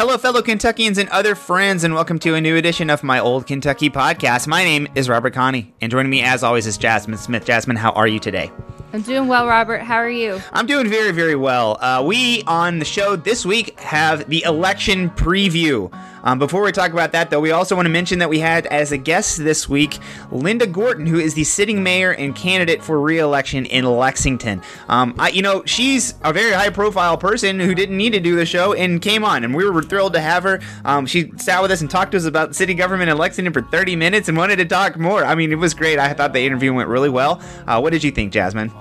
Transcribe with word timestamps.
Hello, 0.00 0.16
fellow 0.16 0.40
Kentuckians 0.40 0.96
and 0.96 1.10
other 1.10 1.34
friends, 1.34 1.84
and 1.84 1.92
welcome 1.92 2.18
to 2.20 2.34
a 2.34 2.40
new 2.40 2.56
edition 2.56 2.88
of 2.88 3.02
my 3.02 3.20
Old 3.20 3.46
Kentucky 3.46 3.90
podcast. 3.90 4.46
My 4.46 4.64
name 4.64 4.88
is 4.94 5.10
Robert 5.10 5.34
Connie, 5.34 5.74
and 5.82 5.92
joining 5.92 6.08
me, 6.08 6.22
as 6.22 6.42
always, 6.42 6.66
is 6.66 6.78
Jasmine 6.78 7.18
Smith. 7.18 7.44
Jasmine, 7.44 7.76
how 7.76 7.90
are 7.90 8.08
you 8.08 8.18
today? 8.18 8.50
I'm 8.94 9.02
doing 9.02 9.28
well, 9.28 9.46
Robert. 9.46 9.82
How 9.82 9.96
are 9.96 10.08
you? 10.08 10.40
I'm 10.54 10.64
doing 10.64 10.88
very, 10.88 11.12
very 11.12 11.34
well. 11.34 11.76
Uh, 11.82 12.02
we 12.02 12.42
on 12.44 12.78
the 12.78 12.86
show 12.86 13.14
this 13.14 13.44
week 13.44 13.78
have 13.78 14.26
the 14.30 14.42
election 14.44 15.10
preview. 15.10 15.92
Um, 16.22 16.38
before 16.38 16.62
we 16.62 16.72
talk 16.72 16.92
about 16.92 17.12
that, 17.12 17.30
though, 17.30 17.40
we 17.40 17.50
also 17.50 17.74
want 17.74 17.86
to 17.86 17.90
mention 17.90 18.18
that 18.18 18.28
we 18.28 18.38
had 18.38 18.66
as 18.66 18.92
a 18.92 18.98
guest 18.98 19.38
this 19.38 19.68
week 19.68 19.98
Linda 20.30 20.66
Gorton, 20.66 21.06
who 21.06 21.18
is 21.18 21.34
the 21.34 21.44
sitting 21.44 21.82
mayor 21.82 22.12
and 22.12 22.34
candidate 22.34 22.82
for 22.82 23.00
re-election 23.00 23.66
in 23.66 23.84
Lexington. 23.84 24.62
Um, 24.88 25.14
I, 25.18 25.28
you 25.30 25.42
know, 25.42 25.62
she's 25.64 26.14
a 26.22 26.32
very 26.32 26.52
high-profile 26.52 27.18
person 27.18 27.60
who 27.60 27.74
didn't 27.74 27.96
need 27.96 28.12
to 28.12 28.20
do 28.20 28.36
the 28.36 28.46
show 28.46 28.72
and 28.74 29.00
came 29.00 29.24
on, 29.24 29.44
and 29.44 29.54
we 29.54 29.68
were 29.68 29.82
thrilled 29.82 30.12
to 30.14 30.20
have 30.20 30.42
her. 30.42 30.60
Um, 30.84 31.06
she 31.06 31.32
sat 31.36 31.62
with 31.62 31.70
us 31.70 31.80
and 31.80 31.90
talked 31.90 32.12
to 32.12 32.18
us 32.18 32.24
about 32.24 32.54
city 32.54 32.74
government 32.74 33.10
in 33.10 33.16
Lexington 33.16 33.52
for 33.52 33.62
30 33.62 33.96
minutes 33.96 34.28
and 34.28 34.36
wanted 34.36 34.56
to 34.56 34.64
talk 34.64 34.98
more. 34.98 35.24
I 35.24 35.34
mean, 35.34 35.52
it 35.52 35.56
was 35.56 35.74
great. 35.74 35.98
I 35.98 36.12
thought 36.12 36.32
the 36.32 36.40
interview 36.40 36.72
went 36.72 36.88
really 36.88 37.08
well. 37.10 37.40
Uh, 37.66 37.80
what 37.80 37.92
did 37.92 38.04
you 38.04 38.10
think, 38.10 38.32
Jasmine? 38.32 38.72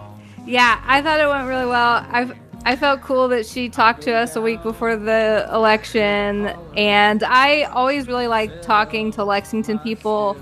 Yeah, 0.46 0.82
I 0.86 1.02
thought 1.02 1.20
it 1.20 1.28
went 1.28 1.48
really 1.48 1.68
well. 1.68 2.06
I've 2.10 2.36
I 2.66 2.76
felt 2.76 3.02
cool 3.02 3.28
that 3.30 3.46
she 3.46 3.70
talked 3.70 4.02
to 4.04 4.14
us 4.14 4.36
a 4.36 4.42
week 4.42 4.62
before 4.64 4.96
the 4.96 5.48
election, 5.52 6.54
and 6.76 7.24
I 7.24 7.64
always 7.64 8.08
really 8.08 8.28
like 8.28 8.62
talking 8.62 9.12
to 9.12 9.24
Lexington 9.24 9.80
people, 9.80 10.38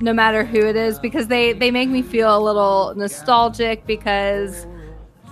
no 0.00 0.12
matter 0.12 0.44
who 0.44 0.58
it 0.58 0.76
is, 0.76 0.98
because 0.98 1.26
they 1.26 1.52
they 1.52 1.70
make 1.70 1.88
me 1.88 2.02
feel 2.02 2.36
a 2.36 2.40
little 2.40 2.94
nostalgic 2.96 3.86
because 3.86 4.66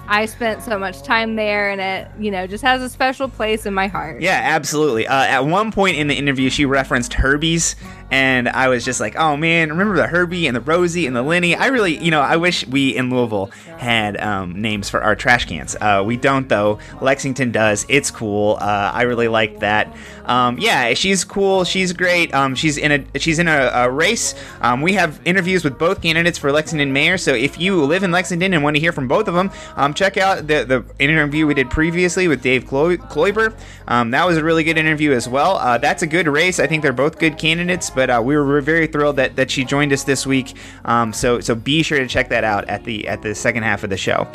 I 0.06 0.26
spent 0.26 0.62
so 0.62 0.78
much 0.78 1.02
time 1.02 1.36
there, 1.36 1.70
and 1.70 1.80
it 1.80 2.08
you 2.22 2.30
know 2.30 2.46
just 2.46 2.64
has 2.64 2.82
a 2.82 2.90
special 2.90 3.28
place 3.28 3.64
in 3.64 3.72
my 3.72 3.86
heart. 3.86 4.20
Yeah, 4.20 4.40
absolutely. 4.42 5.06
Uh, 5.06 5.24
at 5.24 5.46
one 5.46 5.72
point 5.72 5.96
in 5.96 6.08
the 6.08 6.14
interview, 6.14 6.50
she 6.50 6.66
referenced 6.66 7.14
Herbie's, 7.14 7.76
and 8.14 8.48
I 8.48 8.68
was 8.68 8.84
just 8.84 9.00
like, 9.00 9.16
"Oh 9.16 9.36
man, 9.36 9.70
remember 9.70 9.96
the 9.96 10.06
Herbie 10.06 10.46
and 10.46 10.54
the 10.54 10.60
Rosie 10.60 11.08
and 11.08 11.16
the 11.16 11.22
Lenny?" 11.22 11.56
I 11.56 11.66
really, 11.66 11.96
you 11.98 12.12
know, 12.12 12.20
I 12.20 12.36
wish 12.36 12.64
we 12.64 12.94
in 12.94 13.10
Louisville 13.10 13.50
had 13.76 14.20
um, 14.20 14.62
names 14.62 14.88
for 14.88 15.02
our 15.02 15.16
trash 15.16 15.46
cans. 15.46 15.74
Uh, 15.80 16.04
we 16.06 16.16
don't 16.16 16.48
though. 16.48 16.78
Lexington 17.00 17.50
does. 17.50 17.84
It's 17.88 18.12
cool. 18.12 18.56
Uh, 18.60 18.92
I 18.94 19.02
really 19.02 19.26
like 19.26 19.58
that. 19.60 19.92
Um, 20.26 20.58
yeah, 20.60 20.94
she's 20.94 21.24
cool. 21.24 21.64
She's 21.64 21.92
great. 21.92 22.32
Um, 22.32 22.54
she's 22.54 22.78
in 22.78 22.92
a 22.92 23.18
she's 23.18 23.40
in 23.40 23.48
a, 23.48 23.70
a 23.74 23.90
race. 23.90 24.36
Um, 24.60 24.80
we 24.80 24.92
have 24.92 25.20
interviews 25.24 25.64
with 25.64 25.76
both 25.76 26.00
candidates 26.00 26.38
for 26.38 26.52
Lexington 26.52 26.92
mayor. 26.92 27.18
So 27.18 27.34
if 27.34 27.58
you 27.58 27.84
live 27.84 28.04
in 28.04 28.12
Lexington 28.12 28.54
and 28.54 28.62
want 28.62 28.76
to 28.76 28.80
hear 28.80 28.92
from 28.92 29.08
both 29.08 29.26
of 29.26 29.34
them, 29.34 29.50
um, 29.74 29.92
check 29.92 30.16
out 30.16 30.46
the 30.46 30.64
the 30.64 30.84
interview 31.00 31.48
we 31.48 31.54
did 31.54 31.68
previously 31.68 32.28
with 32.28 32.42
Dave 32.42 32.64
Klo- 32.64 32.96
Kloiber. 32.96 33.54
Um, 33.88 34.12
that 34.12 34.24
was 34.24 34.36
a 34.36 34.44
really 34.44 34.62
good 34.62 34.78
interview 34.78 35.10
as 35.12 35.28
well. 35.28 35.56
Uh, 35.56 35.78
that's 35.78 36.02
a 36.02 36.06
good 36.06 36.28
race. 36.28 36.60
I 36.60 36.68
think 36.68 36.82
they're 36.82 36.92
both 36.92 37.18
good 37.18 37.38
candidates, 37.38 37.90
but 37.90 38.03
uh, 38.10 38.22
we 38.22 38.36
were 38.36 38.60
very 38.60 38.86
thrilled 38.86 39.16
that, 39.16 39.36
that 39.36 39.50
she 39.50 39.64
joined 39.64 39.92
us 39.92 40.04
this 40.04 40.26
week. 40.26 40.54
Um, 40.84 41.12
so 41.12 41.40
so 41.40 41.54
be 41.54 41.82
sure 41.82 41.98
to 41.98 42.06
check 42.06 42.28
that 42.30 42.44
out 42.44 42.68
at 42.68 42.84
the 42.84 43.06
at 43.08 43.22
the 43.22 43.34
second 43.34 43.62
half 43.62 43.84
of 43.84 43.90
the 43.90 43.96
show. 43.96 44.28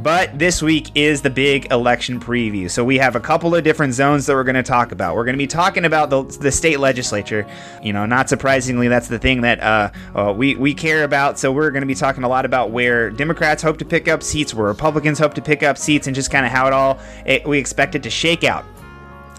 But 0.00 0.38
this 0.38 0.62
week 0.62 0.92
is 0.94 1.22
the 1.22 1.30
big 1.30 1.72
election 1.72 2.20
preview. 2.20 2.70
So 2.70 2.84
we 2.84 2.98
have 2.98 3.16
a 3.16 3.20
couple 3.20 3.56
of 3.56 3.64
different 3.64 3.94
zones 3.94 4.26
that 4.26 4.34
we're 4.34 4.44
going 4.44 4.54
to 4.54 4.62
talk 4.62 4.92
about. 4.92 5.16
We're 5.16 5.24
going 5.24 5.34
to 5.34 5.38
be 5.38 5.48
talking 5.48 5.84
about 5.84 6.08
the, 6.08 6.22
the 6.22 6.52
state 6.52 6.78
legislature. 6.78 7.44
You 7.82 7.92
know, 7.92 8.06
not 8.06 8.28
surprisingly, 8.28 8.86
that's 8.86 9.08
the 9.08 9.18
thing 9.18 9.40
that 9.40 9.60
uh, 9.60 9.90
uh, 10.14 10.32
we, 10.32 10.54
we 10.54 10.72
care 10.72 11.02
about. 11.02 11.36
So 11.36 11.50
we're 11.50 11.72
going 11.72 11.80
to 11.80 11.86
be 11.86 11.96
talking 11.96 12.22
a 12.22 12.28
lot 12.28 12.44
about 12.44 12.70
where 12.70 13.10
Democrats 13.10 13.60
hope 13.60 13.78
to 13.78 13.84
pick 13.84 14.06
up 14.06 14.22
seats, 14.22 14.54
where 14.54 14.68
Republicans 14.68 15.18
hope 15.18 15.34
to 15.34 15.42
pick 15.42 15.64
up 15.64 15.76
seats, 15.76 16.06
and 16.06 16.14
just 16.14 16.30
kind 16.30 16.46
of 16.46 16.52
how 16.52 16.68
it 16.68 16.72
all 16.72 17.00
it, 17.26 17.44
we 17.44 17.58
expect 17.58 17.96
it 17.96 18.04
to 18.04 18.10
shake 18.10 18.44
out. 18.44 18.64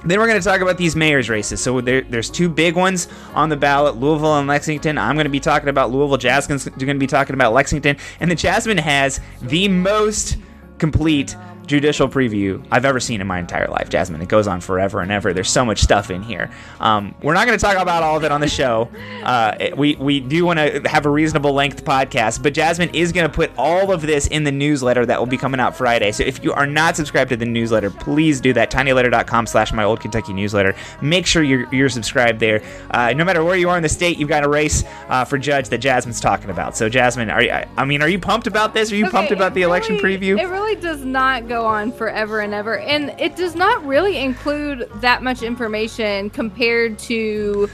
Then 0.05 0.19
we're 0.19 0.27
going 0.27 0.39
to 0.39 0.47
talk 0.47 0.61
about 0.61 0.77
these 0.77 0.95
mayor's 0.95 1.29
races. 1.29 1.61
So 1.61 1.81
there, 1.81 2.01
there's 2.01 2.29
two 2.29 2.49
big 2.49 2.75
ones 2.75 3.07
on 3.33 3.49
the 3.49 3.57
ballot, 3.57 3.97
Louisville 3.97 4.37
and 4.37 4.47
Lexington. 4.47 4.97
I'm 4.97 5.15
going 5.15 5.25
to 5.25 5.29
be 5.29 5.39
talking 5.39 5.69
about 5.69 5.91
Louisville. 5.91 6.17
Jasmine's 6.17 6.67
going 6.67 6.87
to 6.87 6.93
be 6.95 7.07
talking 7.07 7.33
about 7.33 7.53
Lexington. 7.53 7.97
And 8.19 8.31
the 8.31 8.35
Jasmine 8.35 8.77
has 8.77 9.19
the 9.41 9.67
most 9.67 10.37
complete 10.77 11.35
judicial 11.69 12.09
preview 12.09 12.65
I've 12.71 12.83
ever 12.83 12.99
seen 12.99 13.21
in 13.21 13.27
my 13.27 13.37
entire 13.39 13.67
life, 13.67 13.89
Jasmine. 13.89 14.21
It 14.21 14.27
goes 14.27 14.47
on 14.47 14.59
forever 14.59 15.01
and 15.01 15.11
ever. 15.11 15.33
There's 15.33 15.49
so 15.51 15.63
much 15.63 15.79
stuff 15.79 16.09
in 16.09 16.23
here. 16.23 16.49
Um, 16.79 17.13
we're 17.21 17.35
not 17.35 17.45
going 17.45 17.57
to 17.57 17.63
talk 17.63 17.77
about 17.77 18.01
all 18.01 18.17
of 18.17 18.23
it 18.23 18.31
on 18.31 18.41
the 18.41 18.47
show. 18.49 18.89
Uh, 19.23 19.55
we 19.77 19.95
we 19.95 20.19
do 20.19 20.45
want 20.45 20.57
to 20.57 20.81
have 20.89 21.05
a 21.05 21.09
reasonable 21.09 21.53
length 21.53 21.85
podcast, 21.85 22.41
but 22.41 22.53
Jasmine 22.53 22.89
is 22.95 23.11
going 23.11 23.29
to 23.29 23.33
put 23.33 23.51
all 23.57 23.91
of 23.91 24.01
this 24.01 24.25
in 24.27 24.43
the 24.43 24.51
newsletter 24.51 25.05
that 25.05 25.19
will 25.19 25.27
be 25.27 25.37
coming 25.37 25.59
out 25.59 25.75
Friday. 25.77 26.11
So 26.11 26.23
if 26.23 26.43
you 26.43 26.51
are 26.53 26.65
not 26.65 26.95
subscribed 26.95 27.29
to 27.29 27.37
the 27.37 27.45
newsletter, 27.45 27.91
please 27.91 28.41
do 28.41 28.51
that. 28.53 28.71
tinyletter.com 28.71 29.45
slash 29.45 29.71
my 29.71 29.83
old 29.83 29.99
Kentucky 30.01 30.33
newsletter. 30.33 30.73
Make 31.01 31.27
sure 31.27 31.43
you're, 31.43 31.71
you're 31.73 31.89
subscribed 31.89 32.39
there. 32.39 32.63
Uh, 32.89 33.13
no 33.13 33.23
matter 33.23 33.43
where 33.43 33.55
you 33.57 33.69
are 33.69 33.77
in 33.77 33.83
the 33.83 33.89
state, 33.89 34.17
you've 34.17 34.29
got 34.29 34.43
a 34.43 34.49
race 34.49 34.83
uh, 35.09 35.23
for 35.23 35.37
judge 35.37 35.69
that 35.69 35.77
Jasmine's 35.77 36.19
talking 36.19 36.49
about. 36.49 36.75
So 36.75 36.89
Jasmine, 36.89 37.29
are 37.29 37.43
you, 37.43 37.51
I 37.51 37.85
mean, 37.85 38.01
are 38.01 38.09
you 38.09 38.17
pumped 38.19 38.47
about 38.47 38.73
this? 38.73 38.91
Are 38.91 38.95
you 38.95 39.05
Okay, 39.05 39.11
pumped 39.11 39.31
about 39.31 39.53
the 39.53 39.61
it 39.61 39.65
election 39.65 39.97
really- 39.97 40.17
preview? 40.17 40.39
It 40.39 40.47
really 40.47 40.75
does 40.75 41.05
not 41.05 41.47
go 41.47 41.58
on 41.65 41.91
forever 41.91 42.39
and 42.39 42.53
ever, 42.53 42.79
and 42.79 43.09
it 43.19 43.35
does 43.35 43.55
not 43.55 43.85
really 43.85 44.17
include 44.17 44.89
that 44.95 45.23
much 45.23 45.41
information 45.41 46.29
compared 46.29 46.99
to 46.99 47.69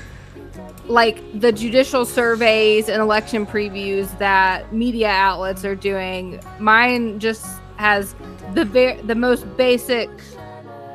like 0.88 1.22
the 1.40 1.52
judicial 1.52 2.06
surveys 2.06 2.90
and 2.90 3.02
election 3.02 3.46
previews 3.46 4.16
that 4.20 4.72
media 4.74 5.10
outlets 5.10 5.66
are 5.66 5.76
doing. 5.76 6.40
Mine 6.60 7.20
just 7.20 7.46
has 7.78 8.16
the 8.54 8.66
ver- 8.66 9.02
the 9.02 9.16
most 9.16 9.46
basic 9.58 10.10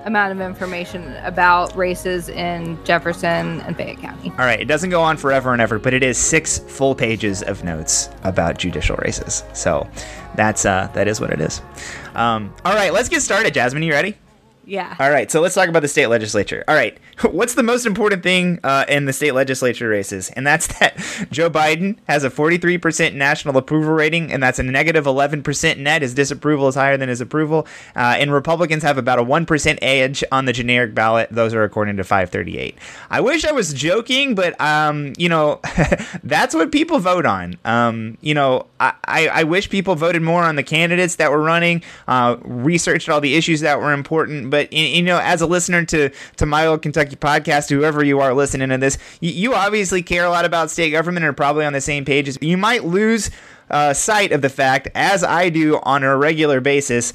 amount 0.05 0.33
of 0.33 0.41
information 0.41 1.15
about 1.25 1.75
races 1.77 2.29
in 2.29 2.83
Jefferson 2.85 3.61
and 3.61 3.77
Fayette 3.77 3.99
County. 3.99 4.31
All 4.31 4.39
right, 4.39 4.61
it 4.61 4.67
doesn't 4.67 4.91
go 4.91 5.03
on 5.03 5.17
forever 5.17 5.53
and 5.53 5.61
ever, 5.61 5.79
but 5.79 5.95
it 5.95 6.03
is 6.03 6.19
six 6.19 6.59
full 6.59 6.95
pages 6.95 7.43
of 7.43 7.65
notes 7.65 8.09
about 8.23 8.59
judicial 8.59 8.97
races. 8.97 9.45
So 9.53 9.89
that's 10.35 10.65
uh, 10.65 10.91
that 10.95 11.09
is 11.09 11.21
what 11.21 11.31
it 11.31 11.41
is. 11.41 11.61
Um, 12.15 12.55
all 12.65 12.75
right, 12.75 12.93
let's 12.93 13.09
get 13.09 13.23
started. 13.23 13.55
Jasmine, 13.55 13.83
you 13.83 13.93
ready? 13.93 14.17
Yeah. 14.71 14.95
All 15.01 15.11
right, 15.11 15.29
so 15.29 15.41
let's 15.41 15.57
talk 15.57 15.69
about 15.69 15.83
the 15.83 15.89
state 15.89 16.07
legislature. 16.07 16.63
All 16.69 16.77
right, 16.77 16.97
what's 17.33 17.55
the 17.55 17.63
most 17.65 17.87
important 17.87 18.23
thing 18.23 18.61
uh, 18.63 18.85
in 18.89 19.05
the 19.05 19.13
state 19.13 19.33
legislature 19.33 19.89
races? 19.89 20.31
And 20.31 20.47
that's 20.47 20.69
that 20.79 20.97
Joe 21.33 21.51
Biden 21.51 21.99
has 22.07 22.23
a 22.23 22.31
43% 22.31 23.15
national 23.15 23.57
approval 23.57 23.91
rating, 23.91 24.33
and 24.33 24.41
that's 24.41 24.61
a 24.61 24.63
negative 24.63 25.07
11% 25.07 25.79
net. 25.79 26.03
His 26.03 26.15
disapproval 26.15 26.69
is 26.69 26.77
higher 26.77 26.97
than 26.97 27.09
his 27.09 27.21
approval. 27.21 27.67
Uh, 27.97 28.15
and 28.17 28.33
Republicans 28.33 28.85
have 28.85 28.97
about 28.97 29.19
a 29.19 29.25
1% 29.25 29.79
edge 29.83 30.23
on 30.31 30.45
the 30.45 30.53
generic 30.53 30.95
ballot. 30.95 31.29
Those 31.33 31.53
are 31.53 31.65
according 31.65 31.97
to 31.97 32.05
538. 32.05 32.79
I 33.11 33.21
wish 33.21 33.45
I 33.45 33.51
was 33.51 33.75
joking, 33.75 34.37
but, 34.37 34.59
um, 34.61 35.15
you 35.19 35.29
know, 35.29 35.61
that's 36.23 36.55
what 36.55 36.71
people 36.71 37.01
vote 37.01 37.27
on. 37.27 37.59
Um, 37.65 38.19
you 38.21 38.35
know, 38.35 38.67
I, 38.79 38.93
I, 39.05 39.29
I 39.29 39.43
wish 39.43 39.69
people 39.69 39.97
voted 39.97 40.23
more 40.23 40.45
on 40.45 40.55
the 40.55 40.63
candidates 40.63 41.17
that 41.17 41.33
were 41.33 41.43
running, 41.43 41.83
uh, 42.07 42.37
researched 42.43 43.09
all 43.09 43.21
the 43.21 43.35
issues 43.35 43.63
that 43.63 43.81
were 43.81 43.93
important, 43.93 44.51
but 44.51 44.60
but 44.61 44.73
you 44.75 45.03
know, 45.03 45.19
as 45.19 45.41
a 45.41 45.47
listener 45.47 45.85
to 45.87 46.11
to 46.37 46.47
my 46.47 46.67
old 46.67 46.83
Kentucky 46.83 47.17
podcast, 47.17 47.71
whoever 47.71 48.05
you 48.05 48.21
are 48.21 48.35
listening 48.35 48.69
to 48.69 48.77
this, 48.77 48.99
you, 49.21 49.55
obviously 49.55 50.03
care 50.03 50.25
a 50.25 50.31
lot 50.31 50.45
about 50.45 50.71
state 50.71 50.91
government 50.91 51.25
and 51.25 51.31
are 51.31 51.35
probably 51.35 51.65
on 51.65 51.73
the 51.73 51.81
same 51.81 52.05
page. 52.05 52.37
You 52.43 52.59
might 52.59 52.85
lose 52.85 53.31
uh, 53.71 53.95
sight 53.95 54.33
of 54.33 54.43
the 54.43 54.51
fact, 54.51 54.89
as 54.95 55.25
I 55.25 55.49
do 55.49 55.81
on 55.83 56.05
a 56.05 56.15
regular 56.17 56.61
basis, 56.61 57.15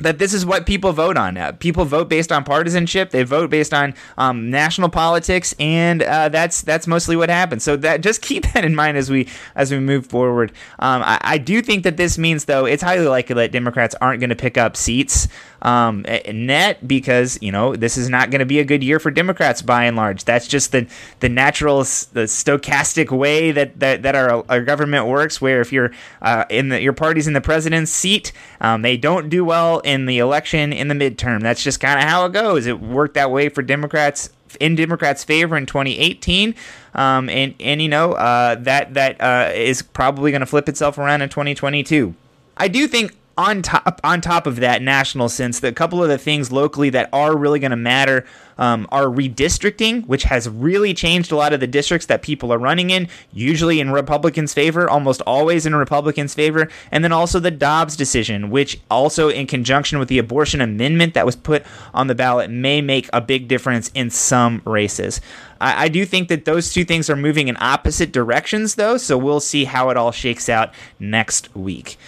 that 0.00 0.18
this 0.18 0.34
is 0.34 0.44
what 0.44 0.66
people 0.66 0.92
vote 0.92 1.16
on. 1.16 1.36
Uh, 1.36 1.52
people 1.52 1.84
vote 1.84 2.08
based 2.08 2.30
on 2.30 2.44
partisanship. 2.44 3.10
They 3.10 3.22
vote 3.22 3.50
based 3.50 3.72
on 3.72 3.94
um, 4.18 4.50
national 4.50 4.88
politics, 4.88 5.54
and 5.58 6.02
uh, 6.02 6.28
that's 6.28 6.62
that's 6.62 6.86
mostly 6.86 7.16
what 7.16 7.30
happens. 7.30 7.62
So 7.62 7.76
that 7.76 8.02
just 8.02 8.20
keep 8.30 8.52
that 8.52 8.64
in 8.64 8.74
mind 8.74 8.98
as 8.98 9.10
we 9.10 9.28
as 9.54 9.70
we 9.70 9.78
move 9.78 10.06
forward. 10.06 10.52
Um, 10.78 11.02
I, 11.02 11.18
I, 11.22 11.38
do 11.38 11.62
think 11.62 11.84
that 11.84 11.96
this 11.96 12.18
means, 12.18 12.44
though, 12.44 12.66
it's 12.66 12.82
highly 12.82 13.06
likely 13.06 13.34
that 13.36 13.52
Democrats 13.52 13.94
aren't 14.00 14.20
going 14.20 14.30
to 14.30 14.36
pick 14.36 14.58
up 14.58 14.76
seats 14.76 15.28
um, 15.62 16.04
net 16.32 16.86
because 16.86 17.38
you 17.40 17.50
know 17.50 17.74
this 17.74 17.96
is 17.96 18.08
not 18.08 18.30
going 18.30 18.40
to 18.40 18.46
be 18.46 18.58
a 18.58 18.64
good 18.64 18.82
year 18.82 18.98
for 18.98 19.10
Democrats 19.10 19.62
by 19.62 19.84
and 19.84 19.96
large. 19.96 20.24
That's 20.24 20.46
just 20.46 20.72
the 20.72 20.86
the 21.20 21.28
natural, 21.28 21.78
the 21.78 22.26
stochastic 22.26 23.10
way 23.10 23.52
that 23.52 23.78
that, 23.80 24.02
that 24.02 24.14
our, 24.14 24.44
our 24.48 24.62
government 24.62 25.06
works. 25.06 25.40
Where 25.40 25.60
if 25.60 25.72
you're 25.72 25.92
uh, 26.20 26.44
in 26.50 26.68
the 26.68 26.82
your 26.82 26.92
party's 26.92 27.26
in 27.26 27.32
the 27.32 27.40
president's 27.40 27.92
seat, 27.92 28.32
um, 28.60 28.82
they 28.82 28.96
don't 28.96 29.28
do 29.28 29.44
well 29.44 29.78
in 29.80 30.06
the 30.06 30.18
election 30.18 30.72
in 30.72 30.88
the 30.88 30.94
midterm. 30.94 31.40
That's 31.40 31.62
just 31.62 31.80
kind 31.80 31.98
of 31.98 32.06
how 32.06 32.26
it 32.26 32.32
goes. 32.32 32.66
It 32.66 32.80
worked 32.80 33.14
that 33.14 33.30
way 33.30 33.48
for 33.48 33.62
Democrats 33.62 34.30
in 34.60 34.74
Democrats' 34.74 35.24
favor 35.24 35.56
in 35.56 35.66
2018, 35.66 36.54
um, 36.94 37.28
and 37.28 37.54
and 37.60 37.80
you 37.80 37.88
know 37.88 38.12
uh, 38.12 38.56
that 38.56 38.94
that 38.94 39.20
uh, 39.20 39.50
is 39.54 39.82
probably 39.82 40.32
going 40.32 40.40
to 40.40 40.46
flip 40.46 40.68
itself 40.68 40.98
around 40.98 41.22
in 41.22 41.28
2022. 41.28 42.14
I 42.56 42.68
do 42.68 42.86
think 42.86 43.16
on 43.36 43.62
top 43.62 44.00
on 44.04 44.20
top 44.20 44.46
of 44.46 44.56
that 44.56 44.82
national 44.82 45.28
sense, 45.28 45.60
the 45.60 45.72
couple 45.72 46.02
of 46.02 46.08
the 46.08 46.18
things 46.18 46.52
locally 46.52 46.90
that 46.90 47.08
are 47.12 47.36
really 47.36 47.58
going 47.58 47.70
to 47.70 47.76
matter 47.76 48.24
um, 48.58 48.86
are 48.90 49.06
redistricting, 49.06 50.06
which 50.06 50.24
has 50.24 50.48
really 50.48 50.94
changed 50.94 51.32
a 51.32 51.36
lot 51.36 51.52
of 51.52 51.60
the 51.60 51.66
districts 51.66 52.06
that 52.06 52.22
people 52.22 52.52
are 52.52 52.58
running 52.58 52.90
in, 52.90 53.08
usually 53.32 53.80
in 53.80 53.90
Republicans' 53.90 54.54
favor, 54.54 54.88
almost 54.88 55.20
always 55.22 55.66
in 55.66 55.74
Republicans' 55.74 56.34
favor, 56.34 56.68
and 56.90 57.02
then 57.02 57.12
also 57.12 57.40
the 57.40 57.50
Dobbs 57.50 57.96
decision, 57.96 58.50
which 58.50 58.80
also 58.90 59.28
in 59.28 59.46
conjunction 59.46 59.98
with 59.98 60.08
the 60.08 60.18
abortion 60.18 60.60
amendment 60.60 61.14
that 61.14 61.26
was 61.26 61.36
put 61.36 61.64
on 61.94 62.06
the 62.06 62.14
ballot 62.14 62.50
may 62.50 62.80
make 62.80 63.08
a 63.12 63.20
big 63.20 63.48
difference 63.48 63.90
in 63.94 64.10
some 64.10 64.62
races. 64.64 65.20
I, 65.60 65.84
I 65.84 65.88
do 65.88 66.04
think 66.04 66.28
that 66.28 66.44
those 66.44 66.72
two 66.72 66.84
things 66.84 67.08
are 67.08 67.16
moving 67.16 67.48
in 67.48 67.56
opposite 67.60 68.12
directions, 68.12 68.74
though, 68.74 68.96
so 68.96 69.16
we'll 69.16 69.40
see 69.40 69.64
how 69.64 69.90
it 69.90 69.96
all 69.96 70.12
shakes 70.12 70.48
out 70.48 70.72
next 70.98 71.54
week. 71.56 71.98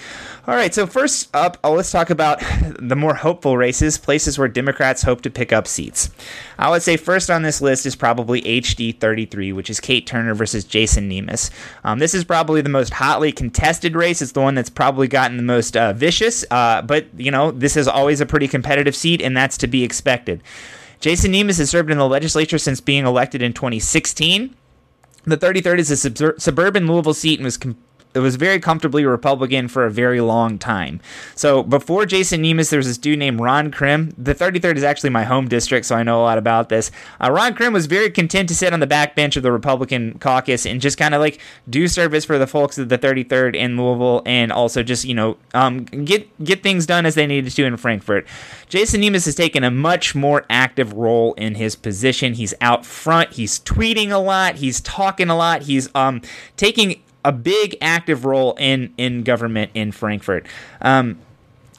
All 0.46 0.54
right, 0.54 0.74
so 0.74 0.86
first 0.86 1.34
up, 1.34 1.56
uh, 1.64 1.70
let's 1.70 1.90
talk 1.90 2.10
about 2.10 2.42
the 2.78 2.96
more 2.96 3.14
hopeful 3.14 3.56
races, 3.56 3.96
places 3.96 4.38
where 4.38 4.46
Democrats 4.46 5.02
hope 5.02 5.22
to 5.22 5.30
pick 5.30 5.54
up 5.54 5.66
seats. 5.66 6.10
I 6.58 6.68
would 6.68 6.82
say 6.82 6.98
first 6.98 7.30
on 7.30 7.40
this 7.40 7.62
list 7.62 7.86
is 7.86 7.96
probably 7.96 8.42
HD 8.42 8.98
33, 9.00 9.54
which 9.54 9.70
is 9.70 9.80
Kate 9.80 10.06
Turner 10.06 10.34
versus 10.34 10.62
Jason 10.64 11.08
Nemeth. 11.08 11.48
Um, 11.82 11.98
this 11.98 12.12
is 12.12 12.24
probably 12.24 12.60
the 12.60 12.68
most 12.68 12.92
hotly 12.92 13.32
contested 13.32 13.96
race. 13.96 14.20
It's 14.20 14.32
the 14.32 14.42
one 14.42 14.54
that's 14.54 14.68
probably 14.68 15.08
gotten 15.08 15.38
the 15.38 15.42
most 15.42 15.78
uh, 15.78 15.94
vicious, 15.94 16.44
uh, 16.50 16.82
but, 16.82 17.06
you 17.16 17.30
know, 17.30 17.50
this 17.50 17.74
is 17.74 17.88
always 17.88 18.20
a 18.20 18.26
pretty 18.26 18.46
competitive 18.46 18.94
seat, 18.94 19.22
and 19.22 19.34
that's 19.34 19.56
to 19.58 19.66
be 19.66 19.82
expected. 19.82 20.42
Jason 21.00 21.32
Nemeth 21.32 21.56
has 21.56 21.70
served 21.70 21.90
in 21.90 21.96
the 21.96 22.06
legislature 22.06 22.58
since 22.58 22.82
being 22.82 23.06
elected 23.06 23.40
in 23.40 23.54
2016. 23.54 24.54
The 25.24 25.38
33rd 25.38 25.78
is 25.78 25.90
a 25.90 25.96
sub- 25.96 26.38
suburban 26.38 26.86
Louisville 26.86 27.14
seat 27.14 27.38
and 27.38 27.44
was 27.44 27.56
it 28.14 28.20
was 28.20 28.36
very 28.36 28.60
comfortably 28.60 29.04
Republican 29.04 29.68
for 29.68 29.84
a 29.84 29.90
very 29.90 30.20
long 30.20 30.58
time. 30.58 31.00
So 31.34 31.62
before 31.62 32.06
Jason 32.06 32.42
Nemeth, 32.42 32.70
there 32.70 32.78
was 32.78 32.86
this 32.86 32.98
dude 32.98 33.18
named 33.18 33.40
Ron 33.40 33.70
Crimm. 33.70 34.14
The 34.16 34.34
33rd 34.34 34.76
is 34.76 34.84
actually 34.84 35.10
my 35.10 35.24
home 35.24 35.48
district, 35.48 35.86
so 35.86 35.96
I 35.96 36.02
know 36.02 36.20
a 36.20 36.24
lot 36.24 36.38
about 36.38 36.68
this. 36.68 36.90
Uh, 37.20 37.30
Ron 37.30 37.54
Crimm 37.54 37.72
was 37.72 37.86
very 37.86 38.10
content 38.10 38.48
to 38.48 38.54
sit 38.54 38.72
on 38.72 38.80
the 38.80 38.86
back 38.86 39.16
bench 39.16 39.36
of 39.36 39.42
the 39.42 39.52
Republican 39.52 40.18
caucus 40.18 40.64
and 40.64 40.80
just 40.80 40.96
kind 40.96 41.14
of 41.14 41.20
like 41.20 41.40
do 41.68 41.88
service 41.88 42.24
for 42.24 42.38
the 42.38 42.46
folks 42.46 42.78
of 42.78 42.88
the 42.88 42.98
33rd 42.98 43.56
in 43.56 43.76
Louisville, 43.76 44.22
and 44.26 44.52
also 44.52 44.82
just 44.82 45.04
you 45.04 45.14
know 45.14 45.36
um, 45.52 45.84
get 45.84 46.44
get 46.44 46.62
things 46.62 46.86
done 46.86 47.06
as 47.06 47.14
they 47.14 47.26
needed 47.26 47.50
to 47.50 47.64
in 47.64 47.76
Frankfort. 47.76 48.26
Jason 48.68 49.02
Nemeth 49.02 49.24
has 49.24 49.34
taken 49.34 49.64
a 49.64 49.70
much 49.70 50.14
more 50.14 50.44
active 50.48 50.92
role 50.92 51.34
in 51.34 51.56
his 51.56 51.76
position. 51.76 52.34
He's 52.34 52.54
out 52.60 52.86
front. 52.86 53.32
He's 53.32 53.60
tweeting 53.60 54.10
a 54.10 54.18
lot. 54.18 54.56
He's 54.56 54.80
talking 54.80 55.28
a 55.28 55.36
lot. 55.36 55.62
He's 55.62 55.88
um, 55.94 56.22
taking 56.56 57.02
a 57.24 57.32
big 57.32 57.76
active 57.80 58.24
role 58.24 58.54
in 58.58 58.92
in 58.96 59.22
government 59.22 59.70
in 59.74 59.92
Frankfort. 59.92 60.46
Um, 60.80 61.18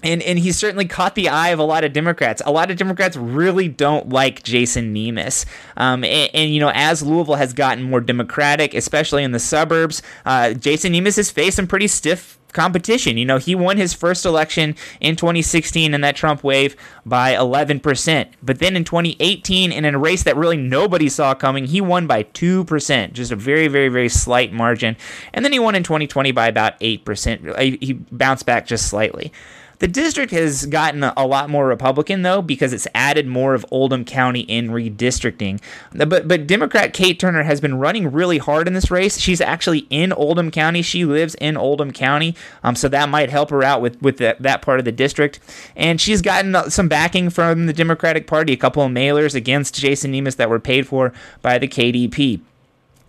and, 0.06 0.22
and 0.22 0.38
he's 0.38 0.56
certainly 0.56 0.86
caught 0.86 1.16
the 1.16 1.30
eye 1.30 1.50
of 1.50 1.58
a 1.58 1.64
lot 1.64 1.84
of 1.84 1.92
Democrats. 1.92 2.40
A 2.46 2.52
lot 2.52 2.70
of 2.70 2.78
Democrats 2.78 3.18
really 3.18 3.68
don't 3.68 4.10
like 4.10 4.44
Jason 4.44 4.94
Nemeth. 4.94 5.46
Um, 5.78 6.04
and, 6.04 6.30
and, 6.34 6.54
you 6.54 6.60
know, 6.60 6.72
as 6.76 7.02
Louisville 7.02 7.36
has 7.36 7.54
gotten 7.54 7.84
more 7.84 8.02
Democratic, 8.02 8.76
especially 8.76 9.24
in 9.24 9.32
the 9.32 9.40
suburbs, 9.40 10.04
uh, 10.26 10.54
Jason 10.54 10.94
Nemeth 10.94 11.16
has 11.16 11.32
faced 11.32 11.56
some 11.56 11.66
pretty 11.66 11.88
stiff 11.88 12.38
competition. 12.56 13.18
You 13.18 13.26
know, 13.26 13.38
he 13.38 13.54
won 13.54 13.78
his 13.78 13.94
first 13.94 14.26
election 14.26 14.76
in 15.00 15.16
2016 15.16 15.94
in 15.94 16.02
that 16.02 16.16
Trump 16.16 16.44
wave 16.44 16.76
by 17.06 17.34
11%. 17.34 18.28
But 18.42 18.58
then 18.60 18.76
in 18.76 18.84
2018, 18.84 19.72
in 19.72 19.86
a 19.86 20.00
race 20.00 20.24
that 20.24 20.36
really 20.36 20.58
nobody 20.58 21.10
saw 21.10 21.36
coming, 21.36 21.68
he 21.68 21.82
won 21.82 22.08
by 22.08 22.24
2%, 22.24 23.14
just 23.14 23.32
a 23.32 23.36
very, 23.36 23.68
very, 23.68 23.90
very 23.90 24.10
slight 24.10 24.52
margin. 24.52 24.98
And 25.34 25.46
then 25.46 25.52
he 25.52 25.60
won 25.60 25.76
in 25.76 25.84
2020 25.84 26.32
by 26.32 26.48
about 26.48 26.80
8%. 26.80 27.80
He 27.82 27.94
bounced 27.94 28.48
back 28.48 28.66
just 28.66 28.88
slightly. 28.88 29.32
The 29.80 29.88
district 29.88 30.32
has 30.32 30.66
gotten 30.66 31.04
a 31.04 31.26
lot 31.26 31.50
more 31.50 31.68
Republican 31.68 32.22
though 32.22 32.42
because 32.42 32.74
it's 32.74 32.88
added 32.94 33.28
more 33.28 33.54
of 33.54 33.66
Oldham 33.72 34.06
County 34.06 34.42
in 34.42 34.70
redistricting. 34.70 35.60
But 35.94 36.28
but 36.28 36.48
Democrat 36.48 36.94
Kate 36.94 37.20
Turner 37.20 37.44
has 37.44 37.60
been 37.60 37.78
running 37.78 38.12
really 38.12 38.38
hard 38.38 38.68
in 38.68 38.74
this 38.74 38.92
race. 38.92 39.20
She's 39.20 39.42
actually 39.42 39.88
in 39.90 40.14
Oldham 40.14 40.52
County. 40.52 40.82
She 40.82 41.06
lives 41.06 41.36
in 41.36 41.58
Oldham 41.58 41.92
County, 41.92 42.36
um, 42.64 42.76
so 42.76 42.88
that 42.90 43.10
might 43.10 43.30
help 43.30 43.50
her 43.50 43.64
out 43.64 43.82
with 43.82 44.02
with 44.02 44.18
that, 44.18 44.42
that 44.42 44.62
part 44.62 44.80
of 44.80 44.86
the 44.86 44.92
district. 44.92 45.40
And 45.76 46.00
she's 46.00 46.22
gotten 46.22 46.70
some 46.70 46.88
backing 46.88 47.30
from 47.30 47.66
the 47.66 47.74
Democratic 47.74 48.28
Party, 48.28 48.54
a 48.54 48.58
couple 48.58 48.84
of 48.84 48.92
mailers 48.92 49.36
against 49.36 49.76
Jason 49.76 50.14
Nemeth 50.14 50.38
that 50.38 50.50
were 50.50 50.60
paid 50.60 50.88
for 50.88 51.14
by 51.42 51.58
the 51.58 51.68
KDP. 51.68 52.42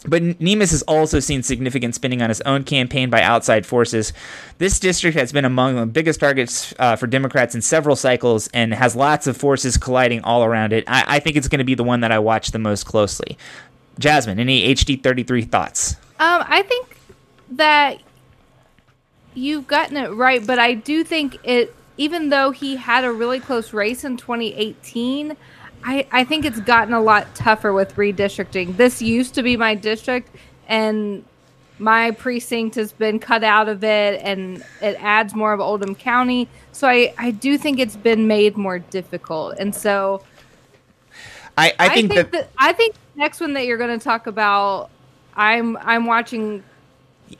But 0.04 0.22
Nemeth 0.22 0.70
has 0.70 0.82
also 0.82 1.20
seen 1.20 1.42
significant 1.42 1.94
spending 1.94 2.22
on 2.22 2.28
his 2.28 2.40
own 2.42 2.64
campaign 2.64 3.10
by 3.10 3.22
outside 3.22 3.66
forces. 3.66 4.12
This 4.58 4.78
district 4.78 5.16
has 5.16 5.32
been 5.32 5.44
among 5.44 5.76
the 5.76 5.86
biggest 5.86 6.20
targets 6.20 6.74
uh, 6.78 6.96
for 6.96 7.06
Democrats 7.06 7.54
in 7.54 7.62
several 7.62 7.96
cycles 7.96 8.48
and 8.48 8.74
has 8.74 8.94
lots 8.94 9.26
of 9.26 9.36
forces 9.36 9.76
colliding 9.76 10.22
all 10.22 10.44
around 10.44 10.72
it. 10.72 10.84
I, 10.86 11.04
I 11.16 11.18
think 11.18 11.36
it's 11.36 11.48
going 11.48 11.58
to 11.58 11.64
be 11.64 11.74
the 11.74 11.84
one 11.84 12.00
that 12.00 12.12
I 12.12 12.18
watch 12.18 12.50
the 12.50 12.58
most 12.58 12.84
closely. 12.84 13.38
Jasmine, 13.98 14.38
any 14.38 14.74
HD 14.74 15.02
33 15.02 15.42
thoughts? 15.42 15.96
Um, 16.18 16.44
I 16.46 16.62
think 16.62 16.98
that 17.52 17.98
you've 19.34 19.66
gotten 19.66 19.96
it 19.96 20.08
right, 20.08 20.46
but 20.46 20.58
I 20.58 20.74
do 20.74 21.04
think 21.04 21.38
it, 21.42 21.74
even 21.96 22.28
though 22.28 22.50
he 22.50 22.76
had 22.76 23.04
a 23.04 23.12
really 23.12 23.40
close 23.40 23.72
race 23.72 24.04
in 24.04 24.16
2018, 24.16 25.36
I, 25.86 26.06
I 26.10 26.24
think 26.24 26.44
it's 26.44 26.58
gotten 26.60 26.92
a 26.92 27.00
lot 27.00 27.32
tougher 27.36 27.72
with 27.72 27.94
redistricting. 27.94 28.76
This 28.76 29.00
used 29.00 29.34
to 29.34 29.42
be 29.42 29.56
my 29.56 29.76
district, 29.76 30.34
and 30.66 31.24
my 31.78 32.10
precinct 32.10 32.74
has 32.74 32.92
been 32.92 33.20
cut 33.20 33.44
out 33.44 33.68
of 33.68 33.84
it, 33.84 34.20
and 34.22 34.64
it 34.82 34.96
adds 34.98 35.32
more 35.32 35.52
of 35.52 35.60
Oldham 35.60 35.94
County. 35.94 36.48
So 36.72 36.88
I, 36.88 37.14
I 37.18 37.30
do 37.30 37.56
think 37.56 37.78
it's 37.78 37.96
been 37.96 38.26
made 38.26 38.56
more 38.56 38.80
difficult. 38.80 39.58
And 39.58 39.72
so 39.72 40.22
I, 41.56 41.72
I 41.78 41.88
think, 41.88 41.90
I 41.90 41.94
think 41.94 42.14
that, 42.14 42.32
that 42.32 42.50
I 42.58 42.72
think 42.72 42.96
next 43.14 43.40
one 43.40 43.52
that 43.54 43.66
you're 43.66 43.78
going 43.78 43.96
to 43.96 44.04
talk 44.04 44.26
about, 44.26 44.90
I'm 45.36 45.76
I'm 45.76 46.06
watching 46.06 46.64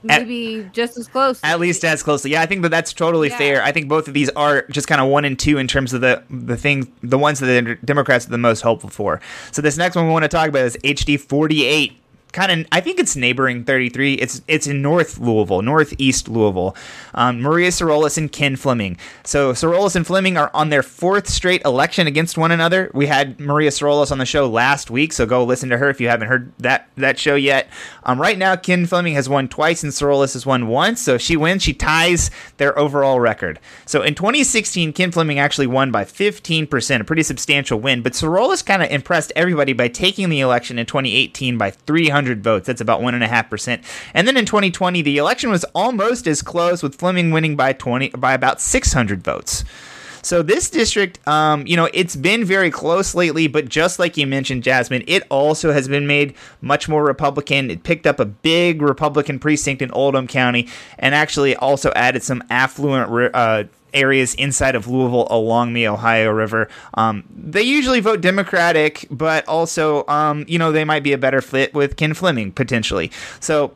maybe 0.03 0.61
at, 0.61 0.73
just 0.73 0.97
as 0.97 1.09
close. 1.09 1.41
At 1.43 1.61
least 1.61 1.85
as 1.85 2.03
closely. 2.03 2.33
Yeah, 2.33 2.43
I 2.43 2.47
think 2.47 2.63
that 2.63 2.71
that's 2.71 2.93
totally 2.93 3.29
yeah. 3.29 3.39
fair. 3.39 3.63
I 3.63 3.73
think 3.73 3.89
both 3.89 4.09
of 4.09 4.15
these 4.15 4.31
are 4.31 4.67
just 4.69 4.89
kind 4.89 5.01
of 5.01 5.09
one 5.09 5.25
and 5.25 5.39
two 5.39 5.59
in 5.59 5.67
terms 5.67 5.93
of 5.93 6.01
the 6.01 6.23
the 6.31 6.57
things, 6.57 6.87
the 7.03 7.19
ones 7.19 7.41
that 7.41 7.47
the 7.47 7.77
Democrats 7.85 8.27
are 8.27 8.31
the 8.31 8.39
most 8.39 8.61
hopeful 8.61 8.91
for. 8.91 9.21
So 9.53 9.63
this 9.63 9.77
next 9.77 9.97
one 9.97 10.07
we 10.07 10.13
want 10.13 10.25
to 10.25 10.29
talk 10.29 10.49
about 10.49 10.65
is 10.65 10.77
HD 10.85 11.19
48 11.19 11.97
kind 12.37 12.53
of 12.53 12.67
I 12.71 12.81
think 12.81 13.01
it's 13.01 13.17
neighboring 13.17 13.65
33. 13.65 14.15
It's 14.15 14.43
it's 14.47 14.67
in 14.67 14.83
North 14.83 15.19
Louisville, 15.19 15.63
Northeast 15.63 16.29
Louisville. 16.29 16.77
Um, 17.15 17.41
Maria 17.41 17.71
Sorolis 17.71 18.19
and 18.19 18.31
Ken 18.31 18.57
Fleming. 18.57 18.99
So 19.25 19.53
Sorolis 19.53 19.97
and 19.97 20.07
Fleming 20.07 20.37
are 20.37 20.51
on 20.53 20.69
their 20.69 20.83
fourth 20.83 21.29
straight 21.29 21.63
election 21.65 22.07
against 22.07 22.37
one 22.37 22.53
another. 22.53 22.91
We 22.93 23.07
had 23.07 23.41
Maria 23.41 23.71
Sorolis 23.71 24.13
on 24.13 24.19
the 24.19 24.27
show 24.27 24.47
last 24.47 24.91
week, 24.91 25.15
so 25.15 25.25
go 25.25 25.45
listen 25.45 25.71
to 25.71 25.79
her 25.79 25.89
if 25.89 25.99
you 25.99 26.09
haven't 26.09 26.29
heard 26.29 26.53
that 26.59 26.89
that 26.97 27.19
show 27.19 27.37
yet. 27.37 27.71
Um, 28.05 28.21
right 28.21 28.37
now, 28.37 28.55
Ken 28.55 28.85
Fleming 28.85 29.15
has 29.15 29.29
won 29.29 29.49
twice 29.49 29.83
and 29.83 29.93
Sorolis 29.93 30.35
has 30.35 30.45
won 30.45 30.69
once. 30.69 31.01
So 31.01 31.15
if 31.15 31.23
she 31.23 31.39
wins, 31.39 31.63
she 31.63 31.73
ties 31.73 32.31
their 32.59 32.79
overall 32.79 33.19
record. 33.19 33.59
So 33.87 34.03
in 34.03 34.15
2016, 34.15 34.93
Ken 34.93 35.11
Fleming 35.11 35.39
actually 35.39 35.69
won 35.69 35.91
by 35.91 36.05
15%, 36.05 37.01
a 37.01 37.05
pretty 37.05 37.23
substantial 37.23 37.81
win. 37.81 38.03
But 38.03 38.13
Sorolis 38.13 38.65
kind 38.65 38.83
of 38.83 38.91
impressed 38.91 39.33
everybody 39.35 39.73
by 39.73 39.89
taking 39.89 40.29
the 40.29 40.41
election 40.41 40.79
in 40.79 40.85
2018 40.85 41.57
by 41.57 41.71
300 41.71 42.26
votes. 42.35 42.67
That's 42.67 42.81
about 42.81 43.01
1.5%. 43.01 43.83
And 44.15 44.29
then 44.29 44.37
in 44.37 44.45
2020, 44.45 45.03
the 45.03 45.19
election 45.19 45.51
was 45.51 45.65
almost 45.75 46.27
as 46.27 46.43
close, 46.43 46.83
with 46.83 46.95
Fleming 46.97 47.31
winning 47.31 47.57
by 47.57 47.73
20 47.73 48.11
by 48.11 48.35
about 48.35 48.61
600 48.61 49.23
votes. 49.23 49.65
So 50.27 50.43
this 50.43 50.69
district, 50.69 51.21
um, 51.29 51.65
you 51.69 51.77
know, 51.77 51.89
it's 51.95 52.17
been 52.17 52.45
very 52.45 52.69
close 52.69 53.15
lately, 53.15 53.47
but 53.47 53.69
just 53.69 54.01
like 54.01 54.17
you 54.17 54.27
mentioned, 54.27 54.65
Jasmine, 54.65 55.05
it 55.07 55.23
also 55.31 55.71
has 55.71 55.87
been 55.87 56.09
made 56.09 56.35
much 56.61 56.89
more 56.89 57.05
Republican. 57.05 57.71
It 57.71 57.85
picked 57.85 58.09
up 58.09 58.19
a 58.19 58.25
big 58.25 58.83
Republican 58.83 59.39
precinct 59.39 59.83
in 59.83 59.93
Oldham 59.93 60.27
County, 60.27 60.69
and 60.99 61.15
actually 61.15 61.55
also 61.55 61.93
added 61.95 62.25
some 62.25 62.43
affluent 62.51 63.37
uh, 63.37 63.65
areas 63.97 64.35
inside 64.35 64.77
of 64.77 64.87
Louisville 64.87 65.27
along 65.31 65.73
the 65.73 65.89
Ohio 65.89 66.31
River. 66.31 66.69
Um, 66.95 67.25
they 67.35 67.63
usually 67.63 68.01
vote 68.01 68.21
Democratic, 68.21 69.07
but 69.11 69.47
also, 69.49 70.07
um, 70.07 70.45
you 70.47 70.59
know, 70.59 70.71
they 70.71 70.85
might 70.85 71.03
be 71.03 71.13
a 71.13 71.19
better 71.19 71.41
fit 71.41 71.75
with 71.75 71.97
Ken 71.97 72.15
Fleming 72.15 72.53
potentially. 72.53 73.11
So 73.41 73.75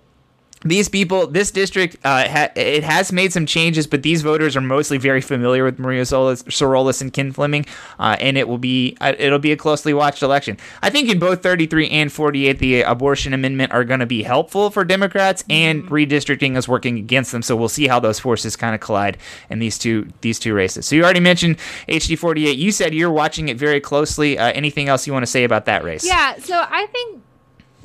these 0.62 0.88
people, 0.88 1.26
this 1.26 1.50
district, 1.50 1.96
uh, 2.04 2.28
ha- 2.28 2.52
it 2.54 2.84
has 2.84 3.12
made 3.12 3.32
some 3.32 3.46
changes, 3.46 3.86
but 3.86 4.02
these 4.02 4.20
voters 4.20 4.56
are 4.56 4.60
mostly 4.60 4.98
very 4.98 5.22
familiar 5.22 5.64
with 5.64 5.78
Maria 5.78 6.04
Solis, 6.04 6.42
Sorolis 6.44 7.00
and 7.00 7.12
Ken 7.12 7.32
Fleming, 7.32 7.64
uh, 7.98 8.16
and 8.20 8.36
it 8.36 8.46
will 8.46 8.58
be 8.58 8.96
uh, 9.00 9.14
it'll 9.18 9.38
be 9.38 9.52
a 9.52 9.56
closely 9.56 9.94
watched 9.94 10.22
election. 10.22 10.58
I 10.82 10.90
think 10.90 11.08
in 11.08 11.18
both 11.18 11.42
33 11.42 11.88
and 11.88 12.12
48, 12.12 12.58
the 12.58 12.82
abortion 12.82 13.32
amendment 13.32 13.72
are 13.72 13.84
going 13.84 14.00
to 14.00 14.06
be 14.06 14.22
helpful 14.22 14.70
for 14.70 14.84
Democrats, 14.84 15.44
and 15.48 15.84
mm-hmm. 15.84 15.94
redistricting 15.94 16.58
is 16.58 16.68
working 16.68 16.98
against 16.98 17.32
them. 17.32 17.40
So 17.40 17.56
we'll 17.56 17.70
see 17.70 17.86
how 17.86 17.98
those 17.98 18.18
forces 18.18 18.54
kind 18.54 18.74
of 18.74 18.82
collide 18.82 19.16
in 19.48 19.60
these 19.60 19.78
two 19.78 20.08
these 20.20 20.38
two 20.38 20.52
races. 20.52 20.84
So 20.84 20.94
you 20.94 21.04
already 21.04 21.20
mentioned 21.20 21.56
HD 21.88 22.18
48. 22.18 22.58
You 22.58 22.70
said 22.70 22.92
you're 22.92 23.10
watching 23.10 23.48
it 23.48 23.56
very 23.56 23.80
closely. 23.80 24.38
Uh, 24.38 24.52
anything 24.52 24.88
else 24.88 25.06
you 25.06 25.14
want 25.14 25.22
to 25.22 25.30
say 25.30 25.44
about 25.44 25.64
that 25.64 25.84
race? 25.84 26.06
Yeah. 26.06 26.36
So 26.38 26.54
I 26.54 26.86
think 26.86 27.22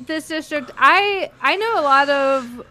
this 0.00 0.28
district, 0.28 0.70
I 0.76 1.30
I 1.40 1.56
know 1.56 1.80
a 1.80 1.82
lot 1.82 2.08
of 2.08 2.66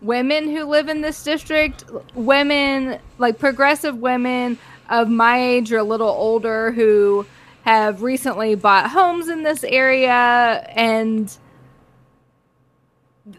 women 0.00 0.48
who 0.48 0.64
live 0.64 0.88
in 0.88 1.00
this 1.00 1.22
district, 1.22 1.84
women 2.14 2.98
like 3.18 3.38
progressive 3.38 3.96
women 3.96 4.58
of 4.88 5.08
my 5.08 5.40
age 5.42 5.72
or 5.72 5.78
a 5.78 5.84
little 5.84 6.08
older 6.08 6.72
who 6.72 7.26
have 7.62 8.02
recently 8.02 8.54
bought 8.54 8.90
homes 8.90 9.28
in 9.28 9.42
this 9.42 9.64
area 9.64 10.64
and 10.76 11.36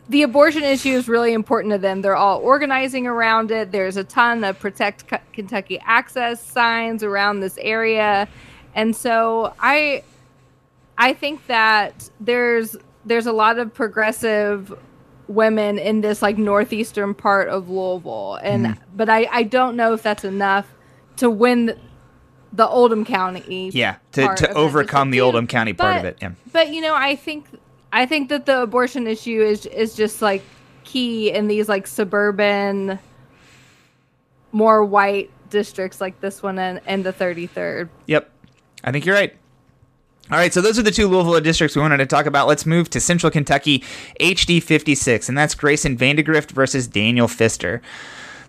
the 0.10 0.24
abortion 0.24 0.64
issue 0.64 0.90
is 0.90 1.08
really 1.08 1.32
important 1.32 1.72
to 1.72 1.78
them. 1.78 2.02
They're 2.02 2.16
all 2.16 2.40
organizing 2.40 3.08
around 3.08 3.52
it. 3.52 3.72
There's 3.72 3.96
a 3.96 4.04
ton 4.04 4.44
of 4.44 4.60
protect 4.60 5.06
Kentucky 5.32 5.80
access 5.80 6.44
signs 6.44 7.04
around 7.04 7.40
this 7.40 7.58
area. 7.58 8.28
And 8.76 8.94
so 8.94 9.54
I 9.60 10.04
I 10.98 11.14
think 11.14 11.48
that 11.48 12.10
there's 12.20 12.76
there's 13.08 13.26
a 13.26 13.34
lot 13.34 13.60
of 13.60 13.74
progressive 13.74 14.78
women 15.28 15.78
in 15.78 16.02
this 16.02 16.22
like 16.22 16.38
northeastern 16.38 17.14
part 17.14 17.50
of 17.50 17.70
Louisville 17.70 18.40
and 18.42 18.68
mm. 18.68 18.78
but 18.96 19.10
I 19.10 19.28
I 19.32 19.44
don't 19.44 19.76
know 19.76 19.94
if 19.94 20.02
that's 20.04 20.24
enough 20.24 20.68
to 21.18 21.30
win 21.30 21.78
the 22.54 22.68
Oldham 22.68 23.06
County. 23.06 23.70
Yeah, 23.74 23.98
to, 24.14 24.34
to 24.36 24.54
overcome 24.54 25.12
the 25.12 25.22
Oldham 25.22 25.48
County 25.48 25.74
part 25.74 25.96
but, 25.96 26.00
of 26.00 26.06
it. 26.06 26.18
Yeah. 26.22 26.32
But 26.52 26.74
you 26.74 26.82
know, 26.82 26.96
I 26.96 27.16
think 27.16 27.46
I 27.92 28.06
think 28.06 28.30
that 28.30 28.46
the 28.46 28.62
abortion 28.62 29.08
issue 29.08 29.42
is 29.42 29.66
is 29.66 29.96
just 29.96 30.22
like 30.22 30.44
key 30.84 31.32
in 31.32 31.48
these 31.48 31.70
like 31.70 31.88
suburban, 31.88 33.00
more 34.52 34.84
white 34.84 35.32
districts 35.50 36.02
like 36.02 36.20
this 36.20 36.44
one 36.44 36.60
and, 36.60 36.82
and 36.86 37.06
the 37.06 37.14
33rd. 37.14 37.90
Yep, 38.08 38.30
I 38.84 38.92
think 38.92 39.06
you're 39.06 39.16
right. 39.16 39.36
All 40.30 40.38
right, 40.38 40.54
so 40.54 40.60
those 40.60 40.78
are 40.78 40.84
the 40.84 40.92
two 40.92 41.08
Louisville 41.08 41.40
districts 41.40 41.76
we 41.76 41.82
wanted 41.82 41.98
to 41.98 42.06
talk 42.06 42.26
about. 42.26 42.48
Let's 42.48 42.66
move 42.66 42.90
to 42.90 43.00
Central 43.00 43.32
Kentucky, 43.32 43.80
HD 44.20 44.62
56, 44.62 45.30
and 45.30 45.38
that's 45.38 45.56
Grayson 45.56 45.96
Vandegrift 45.96 46.52
versus 46.52 46.86
Daniel 46.86 47.28
Fister. 47.28 47.80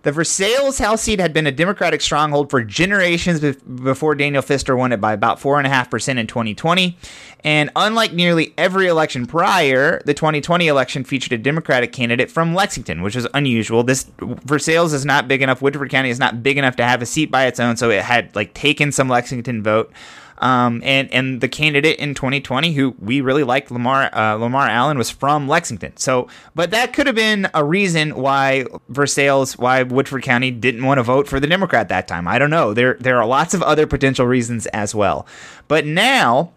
The 0.02 0.10
Versailles 0.10 0.78
House 0.78 1.02
seat 1.02 1.20
had 1.20 1.32
been 1.32 1.46
a 1.46 1.52
Democratic 1.52 2.00
stronghold 2.00 2.50
for 2.50 2.62
generations 2.62 3.40
before 3.64 4.14
Daniel 4.16 4.42
Fister 4.42 4.76
won 4.76 4.92
it 4.92 5.00
by 5.00 5.12
about 5.12 5.40
4.5% 5.40 6.18
in 6.18 6.26
2020. 6.26 6.96
And 7.44 7.70
unlike 7.76 8.12
nearly 8.12 8.54
every 8.58 8.88
election 8.88 9.26
prior, 9.26 10.00
the 10.04 10.14
2020 10.14 10.66
election 10.66 11.04
featured 11.04 11.32
a 11.32 11.38
Democratic 11.38 11.92
candidate 11.92 12.30
from 12.30 12.54
Lexington, 12.54 13.02
which 13.02 13.14
was 13.14 13.26
unusual. 13.34 13.84
This 13.84 14.10
Versailles 14.18 14.92
is 14.92 15.04
not 15.04 15.28
big 15.28 15.42
enough, 15.42 15.62
Woodford 15.62 15.90
County 15.90 16.10
is 16.10 16.18
not 16.18 16.42
big 16.42 16.58
enough 16.58 16.76
to 16.76 16.84
have 16.84 17.02
a 17.02 17.06
seat 17.06 17.30
by 17.30 17.46
its 17.46 17.60
own, 17.60 17.76
so 17.76 17.90
it 17.90 18.02
had 18.02 18.34
like 18.34 18.54
taken 18.54 18.90
some 18.90 19.08
Lexington 19.08 19.62
vote. 19.62 19.92
Um, 20.38 20.80
and 20.84 21.12
and 21.12 21.40
the 21.40 21.48
candidate 21.48 21.98
in 21.98 22.14
2020 22.14 22.72
who 22.72 22.94
we 22.98 23.20
really 23.20 23.44
liked, 23.44 23.70
Lamar 23.70 24.14
uh, 24.14 24.34
Lamar 24.34 24.68
Allen, 24.68 24.98
was 24.98 25.10
from 25.10 25.48
Lexington. 25.48 25.96
So, 25.96 26.28
but 26.54 26.70
that 26.70 26.92
could 26.92 27.06
have 27.06 27.16
been 27.16 27.48
a 27.54 27.64
reason 27.64 28.14
why 28.16 28.64
Versailles, 28.88 29.56
why 29.56 29.82
Woodford 29.82 30.22
County 30.22 30.50
didn't 30.50 30.84
want 30.84 30.98
to 30.98 31.02
vote 31.02 31.28
for 31.28 31.40
the 31.40 31.46
Democrat 31.46 31.88
that 31.88 32.08
time. 32.08 32.28
I 32.28 32.38
don't 32.38 32.50
know. 32.50 32.74
There 32.74 32.94
there 33.00 33.18
are 33.18 33.26
lots 33.26 33.54
of 33.54 33.62
other 33.62 33.86
potential 33.86 34.26
reasons 34.26 34.66
as 34.68 34.94
well. 34.94 35.26
But 35.66 35.84
now 35.84 36.52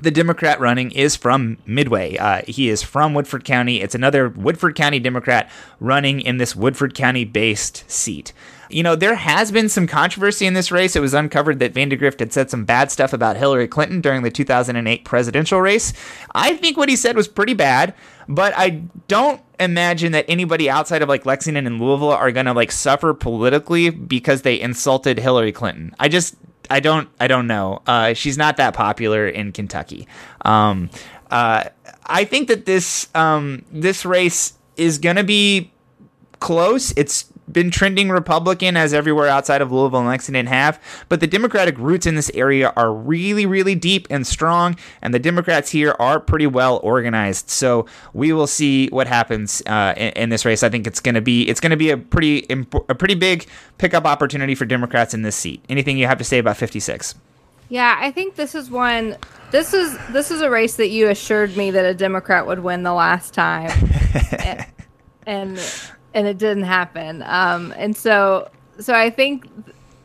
the 0.00 0.10
Democrat 0.10 0.60
running 0.60 0.92
is 0.92 1.16
from 1.16 1.58
Midway. 1.66 2.16
Uh, 2.16 2.42
he 2.46 2.68
is 2.68 2.82
from 2.82 3.14
Woodford 3.14 3.44
County. 3.44 3.80
It's 3.80 3.94
another 3.94 4.28
Woodford 4.28 4.76
County 4.76 5.00
Democrat 5.00 5.50
running 5.80 6.20
in 6.20 6.36
this 6.36 6.54
Woodford 6.54 6.94
County 6.94 7.24
based 7.24 7.88
seat. 7.90 8.32
You 8.68 8.82
know, 8.82 8.94
there 8.94 9.14
has 9.14 9.50
been 9.50 9.68
some 9.68 9.86
controversy 9.86 10.46
in 10.46 10.54
this 10.54 10.70
race. 10.70 10.94
It 10.94 11.00
was 11.00 11.14
uncovered 11.14 11.58
that 11.60 11.72
Vandegrift 11.72 12.20
had 12.20 12.32
said 12.32 12.50
some 12.50 12.64
bad 12.64 12.90
stuff 12.90 13.12
about 13.12 13.36
Hillary 13.36 13.68
Clinton 13.68 14.00
during 14.00 14.22
the 14.22 14.30
2008 14.30 15.04
presidential 15.04 15.60
race. 15.60 15.92
I 16.34 16.56
think 16.56 16.76
what 16.76 16.88
he 16.88 16.96
said 16.96 17.16
was 17.16 17.28
pretty 17.28 17.54
bad, 17.54 17.94
but 18.28 18.52
I 18.56 18.82
don't 19.08 19.40
imagine 19.58 20.12
that 20.12 20.26
anybody 20.28 20.68
outside 20.68 21.02
of 21.02 21.08
like 21.08 21.26
Lexington 21.26 21.66
and 21.66 21.80
Louisville 21.80 22.10
are 22.10 22.32
going 22.32 22.46
to 22.46 22.52
like 22.52 22.72
suffer 22.72 23.14
politically 23.14 23.90
because 23.90 24.42
they 24.42 24.60
insulted 24.60 25.18
Hillary 25.18 25.52
Clinton. 25.52 25.94
I 25.98 26.08
just 26.08 26.36
I 26.70 26.80
don't 26.80 27.08
I 27.18 27.26
don't 27.26 27.46
know. 27.46 27.82
Uh, 27.86 28.14
she's 28.14 28.36
not 28.36 28.56
that 28.58 28.74
popular 28.74 29.26
in 29.26 29.52
Kentucky. 29.52 30.06
Um, 30.44 30.90
uh, 31.30 31.64
I 32.06 32.24
think 32.24 32.48
that 32.48 32.66
this 32.66 33.08
um, 33.14 33.64
this 33.70 34.04
race 34.04 34.54
is 34.76 34.98
going 34.98 35.16
to 35.16 35.24
be 35.24 35.70
close. 36.40 36.92
It's 36.96 37.32
been 37.52 37.70
trending 37.70 38.10
Republican 38.10 38.76
as 38.76 38.92
everywhere 38.92 39.28
outside 39.28 39.60
of 39.60 39.72
Louisville 39.72 40.00
and 40.00 40.08
Lexington 40.08 40.46
have, 40.46 40.80
but 41.08 41.20
the 41.20 41.26
Democratic 41.26 41.78
roots 41.78 42.06
in 42.06 42.14
this 42.14 42.30
area 42.34 42.72
are 42.76 42.92
really, 42.92 43.46
really 43.46 43.74
deep 43.74 44.06
and 44.10 44.26
strong, 44.26 44.76
and 45.02 45.14
the 45.14 45.18
Democrats 45.18 45.70
here 45.70 45.94
are 45.98 46.20
pretty 46.20 46.46
well 46.46 46.80
organized. 46.82 47.50
So 47.50 47.86
we 48.12 48.32
will 48.32 48.46
see 48.46 48.88
what 48.88 49.06
happens 49.06 49.62
uh, 49.66 49.94
in, 49.96 50.12
in, 50.12 50.28
this 50.28 50.44
race. 50.44 50.62
I 50.62 50.68
think 50.68 50.86
it's 50.86 51.00
going 51.00 51.14
to 51.14 51.20
be 51.20 51.48
it's 51.48 51.60
going 51.60 51.70
to 51.70 51.76
be 51.76 51.90
a 51.90 51.96
pretty 51.96 52.46
a 52.88 52.94
pretty 52.94 53.14
big 53.14 53.46
pickup 53.78 54.04
opportunity 54.04 54.54
for 54.54 54.64
Democrats 54.64 55.14
in 55.14 55.22
this 55.22 55.36
seat. 55.36 55.64
Anything 55.68 55.98
you 55.98 56.06
have 56.06 56.18
to 56.18 56.24
say 56.24 56.38
about 56.38 56.56
56? 56.56 57.14
Yeah, 57.68 57.96
I 58.00 58.10
think 58.10 58.36
this 58.36 58.54
is 58.54 58.70
one. 58.70 59.16
This 59.50 59.74
is 59.74 59.96
this 60.10 60.30
is 60.30 60.40
a 60.40 60.50
race 60.50 60.76
that 60.76 60.88
you 60.88 61.08
assured 61.08 61.56
me 61.56 61.70
that 61.70 61.84
a 61.84 61.94
Democrat 61.94 62.46
would 62.46 62.60
win 62.60 62.82
the 62.82 62.94
last 62.94 63.34
time, 63.34 63.70
and, 64.38 64.66
and 65.26 65.60
and 66.14 66.26
it 66.26 66.38
didn't 66.38 66.64
happen. 66.64 67.22
Um, 67.26 67.72
and 67.76 67.96
so, 67.96 68.50
so 68.78 68.94
I 68.94 69.10
think 69.10 69.48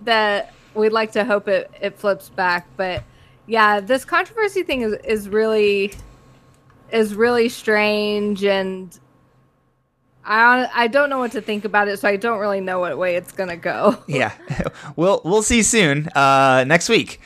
that 0.01 0.53
we'd 0.73 0.91
like 0.91 1.11
to 1.13 1.23
hope 1.23 1.47
it, 1.47 1.71
it 1.81 1.97
flips 1.97 2.29
back. 2.29 2.67
But 2.77 3.03
yeah, 3.47 3.79
this 3.79 4.05
controversy 4.05 4.63
thing 4.63 4.81
is, 4.81 4.93
is 5.03 5.29
really 5.29 5.93
is 6.91 7.15
really 7.15 7.49
strange, 7.49 8.43
and 8.43 8.97
I 10.23 10.69
I 10.73 10.87
don't 10.87 11.09
know 11.09 11.19
what 11.19 11.31
to 11.33 11.41
think 11.41 11.65
about 11.65 11.87
it, 11.87 11.99
so 11.99 12.07
I 12.07 12.15
don't 12.15 12.39
really 12.39 12.61
know 12.61 12.79
what 12.79 12.97
way 12.97 13.15
it's 13.15 13.31
gonna 13.31 13.57
go. 13.57 13.97
yeah, 14.07 14.33
we'll 14.95 15.21
we'll 15.25 15.43
see 15.43 15.63
soon 15.63 16.07
uh, 16.09 16.63
next 16.67 16.89
week. 16.89 17.19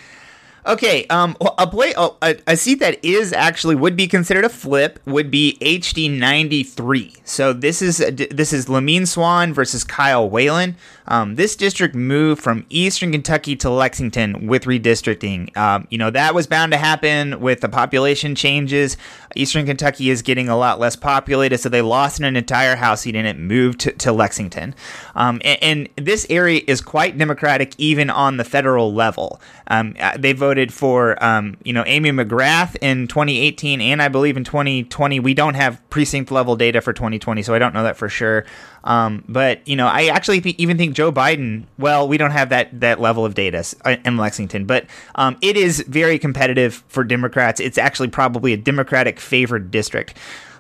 Okay, 0.68 1.08
um, 1.08 1.38
a 1.58 1.66
play 1.66 1.94
oh, 1.96 2.18
a, 2.22 2.36
a, 2.46 2.58
seat 2.58 2.80
that 2.80 3.04
is 3.04 3.32
actually 3.32 3.76
would 3.76 3.96
be 3.96 4.06
considered 4.06 4.44
a 4.44 4.50
flip 4.50 5.00
would 5.06 5.32
be 5.32 5.58
HD 5.62 6.12
ninety 6.12 6.62
three. 6.62 7.16
So 7.24 7.54
this 7.54 7.82
is 7.82 7.98
this 7.98 8.52
is 8.52 8.68
Lamin 8.68 9.06
Swann 9.06 9.54
versus 9.54 9.86
Kyle 9.86 10.30
Whalen. 10.30 10.76
Um, 11.08 11.36
this 11.36 11.56
district 11.56 11.96
moved 11.96 12.42
from 12.42 12.66
Eastern 12.70 13.12
Kentucky 13.12 13.56
to 13.58 13.70
Lexington 13.70 14.48
with 14.48 14.66
redistricting. 14.66 15.56
Um, 15.56 15.88
you 15.90 15.98
know 15.98 16.10
that 16.10 16.36
was 16.36 16.48
bound 16.48 16.72
to 16.72 16.78
happen 16.78 17.40
with 17.40 17.62
the 17.62 17.70
population 17.70 18.36
changes. 18.36 18.98
Eastern 19.36 19.66
Kentucky 19.66 20.10
is 20.10 20.22
getting 20.22 20.50
a 20.50 20.58
lot 20.58 20.80
less 20.80 20.96
populated, 20.96 21.60
so 21.60 21.70
they 21.70 21.82
lost 21.82 22.20
an 22.20 22.36
entire 22.36 22.76
House 22.76 23.02
seat 23.02 23.16
and 23.16 23.28
it 23.28 23.38
moved 23.38 23.82
to, 23.82 23.92
to 23.94 24.12
Lexington. 24.12 24.74
Um, 25.16 25.42
and, 25.44 25.64
and, 25.64 25.90
this 25.96 26.26
area 26.30 26.62
is 26.68 26.82
quite 26.82 27.18
Democratic 27.18 27.74
even 27.78 28.10
on 28.10 28.38
the 28.38 28.44
federal 28.44 28.94
level. 28.94 29.42
Um, 29.68 29.96
uh, 30.00 30.18
they 30.18 30.34
voted 30.34 30.74
for 30.74 31.22
um, 31.24 31.58
you 31.64 31.74
know 31.74 31.84
Amy 31.86 32.12
McGrath 32.12 32.76
in 32.82 33.08
2018 33.08 33.82
and 33.82 34.02
I 34.02 34.08
believe 34.08 34.38
in 34.38 34.44
2020. 34.44 35.20
We 35.20 35.34
don't 35.34 35.56
have 35.56 35.88
precinct 35.90 36.32
level 36.32 36.56
data 36.56 36.82
for 36.82 36.94
2020, 36.94 37.44
so 37.44 37.54
I 37.54 37.60
don't 37.60 37.74
know 37.74 37.84
that 37.84 37.98
for 37.98 38.10
sure. 38.10 38.46
Um, 38.88 39.26
but 39.28 39.68
you 39.68 39.76
know, 39.76 39.86
I 39.86 40.06
actually 40.06 40.40
th- 40.40 40.56
even 40.58 40.78
think 40.78 40.96
Joe 40.96 41.12
Biden. 41.12 41.66
Well, 41.78 42.08
we 42.08 42.18
don't 42.18 42.32
have 42.32 42.50
that 42.50 42.80
that 42.80 43.02
level 43.02 43.26
of 43.26 43.36
data 43.36 43.64
uh, 43.84 43.98
in 44.06 44.16
Lexington, 44.16 44.66
but 44.66 44.86
um, 45.16 45.38
it 45.42 45.58
is 45.58 45.82
very 45.88 46.18
competitive 46.18 46.84
for 46.88 47.04
Democrats. 47.04 47.60
It's 47.60 47.78
actually 47.78 48.08
probably 48.08 48.54
a 48.54 48.58
Democratic 48.58 49.20
favored 49.20 49.72
district. 49.72 50.14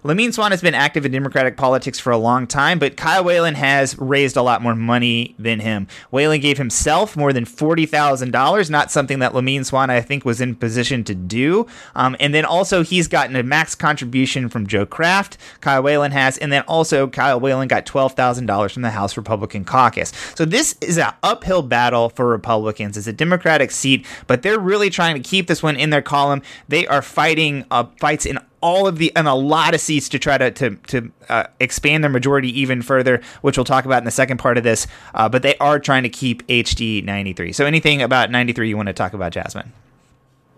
Lamin 0.03 0.31
Swann 0.31 0.51
has 0.51 0.61
been 0.61 0.75
active 0.75 1.05
in 1.05 1.11
Democratic 1.11 1.57
politics 1.57 1.99
for 1.99 2.11
a 2.11 2.17
long 2.17 2.47
time, 2.47 2.79
but 2.79 2.97
Kyle 2.97 3.23
Whalen 3.23 3.55
has 3.55 3.97
raised 3.97 4.37
a 4.37 4.41
lot 4.41 4.61
more 4.61 4.75
money 4.75 5.35
than 5.39 5.59
him. 5.59 5.87
Whalen 6.11 6.39
gave 6.39 6.57
himself 6.57 7.17
more 7.17 7.33
than 7.33 7.45
$40,000, 7.45 8.69
not 8.69 8.91
something 8.91 9.19
that 9.19 9.33
Lamin 9.33 9.63
Swann, 9.63 9.89
I 9.89 10.01
think, 10.01 10.25
was 10.25 10.41
in 10.41 10.55
position 10.55 11.03
to 11.05 11.15
do. 11.15 11.67
Um, 11.95 12.15
and 12.19 12.33
then 12.33 12.45
also, 12.45 12.83
he's 12.83 13.07
gotten 13.07 13.35
a 13.35 13.43
max 13.43 13.75
contribution 13.75 14.49
from 14.49 14.67
Joe 14.67 14.85
Craft, 14.85 15.37
Kyle 15.61 15.83
Whalen 15.83 16.11
has, 16.11 16.37
and 16.37 16.51
then 16.51 16.61
also 16.63 17.07
Kyle 17.07 17.39
Whalen 17.39 17.67
got 17.67 17.85
$12,000 17.85 18.71
from 18.71 18.81
the 18.81 18.91
House 18.91 19.17
Republican 19.17 19.65
caucus. 19.65 20.11
So 20.35 20.45
this 20.45 20.75
is 20.81 20.97
an 20.97 21.13
uphill 21.23 21.61
battle 21.61 22.09
for 22.09 22.27
Republicans. 22.27 22.97
It's 22.97 23.07
a 23.07 23.13
Democratic 23.13 23.71
seat, 23.71 24.05
but 24.27 24.41
they're 24.41 24.59
really 24.59 24.89
trying 24.89 25.21
to 25.21 25.27
keep 25.27 25.47
this 25.47 25.63
one 25.63 25.75
in 25.75 25.89
their 25.89 26.01
column. 26.01 26.41
They 26.67 26.87
are 26.87 27.01
fighting 27.01 27.65
uh, 27.71 27.85
fights 27.99 28.25
in 28.25 28.39
all 28.67 28.85
of 28.85 28.97
the 28.97 29.15
and 29.15 29.29
a 29.29 29.33
lot 29.33 29.73
of 29.73 29.79
seats 29.79 30.09
to 30.09 30.19
try 30.19 30.37
to 30.37 30.51
to, 30.51 30.75
to 30.75 31.11
uh, 31.29 31.45
expand 31.61 32.03
their 32.03 32.11
majority 32.11 32.59
even 32.59 32.81
further, 32.81 33.21
which 33.41 33.57
we'll 33.57 33.63
talk 33.63 33.85
about 33.85 33.99
in 33.99 34.03
the 34.03 34.11
second 34.11 34.37
part 34.37 34.57
of 34.57 34.65
this. 34.65 34.87
Uh, 35.15 35.29
but 35.29 35.41
they 35.41 35.55
are 35.59 35.79
trying 35.79 36.03
to 36.03 36.09
keep 36.09 36.45
HD 36.47 37.01
93. 37.03 37.53
So 37.53 37.65
anything 37.65 38.01
about 38.01 38.29
93 38.29 38.67
you 38.67 38.75
want 38.75 38.87
to 38.87 38.93
talk 38.93 39.13
about, 39.13 39.31
Jasmine? 39.31 39.71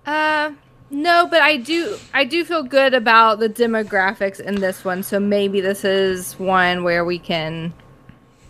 Uh, 0.08 0.54
no, 0.90 1.28
but 1.28 1.44
I 1.44 1.58
do 1.58 1.98
I 2.12 2.24
do 2.24 2.44
feel 2.44 2.64
good 2.64 2.96
about 2.96 3.40
the 3.40 3.48
demographics 3.48 4.40
in 4.40 4.56
this 4.56 4.84
one. 4.84 5.04
So 5.04 5.20
maybe 5.20 5.62
this 5.62 5.86
is 5.86 6.34
one 6.40 6.84
where 6.84 7.06
we 7.06 7.20
can 7.20 7.74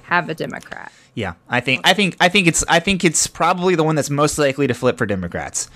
have 0.04 0.30
a 0.30 0.34
Democrat. 0.34 0.94
Yeah, 1.16 1.34
I 1.50 1.60
think 1.60 1.82
I 1.84 1.94
think 1.94 2.16
I 2.22 2.30
think 2.30 2.48
it's 2.48 2.64
I 2.70 2.80
think 2.80 3.04
it's 3.04 3.28
probably 3.28 3.76
the 3.76 3.84
one 3.84 3.96
that's 3.96 4.10
most 4.10 4.40
likely 4.40 4.68
to 4.68 4.74
flip 4.74 4.98
for 4.98 5.06
Democrats. 5.06 5.70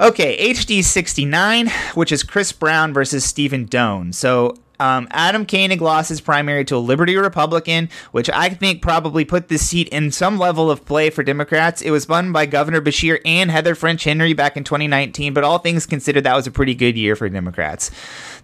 Okay, 0.00 0.54
HD 0.54 0.84
69, 0.84 1.70
which 1.94 2.12
is 2.12 2.22
Chris 2.22 2.52
Brown 2.52 2.92
versus 2.92 3.24
Stephen 3.24 3.66
Doan. 3.66 4.14
So 4.14 4.54
Um, 4.80 5.08
Adam 5.10 5.44
Koenig 5.44 5.80
lost 5.80 6.08
his 6.08 6.20
primary 6.20 6.64
to 6.66 6.76
a 6.76 6.78
Liberty 6.78 7.16
Republican, 7.16 7.88
which 8.12 8.30
I 8.30 8.50
think 8.50 8.82
probably 8.82 9.24
put 9.24 9.48
this 9.48 9.68
seat 9.68 9.88
in 9.88 10.10
some 10.12 10.38
level 10.38 10.70
of 10.70 10.84
play 10.84 11.10
for 11.10 11.22
Democrats. 11.22 11.82
It 11.82 11.90
was 11.90 12.08
won 12.08 12.32
by 12.32 12.46
Governor 12.46 12.80
Beshear 12.80 13.20
and 13.24 13.50
Heather 13.50 13.74
French 13.74 14.04
Henry 14.04 14.32
back 14.32 14.56
in 14.56 14.64
2019, 14.64 15.34
but 15.34 15.44
all 15.44 15.58
things 15.58 15.86
considered, 15.86 16.24
that 16.24 16.36
was 16.36 16.46
a 16.46 16.50
pretty 16.50 16.74
good 16.74 16.96
year 16.96 17.16
for 17.16 17.28
Democrats. 17.28 17.90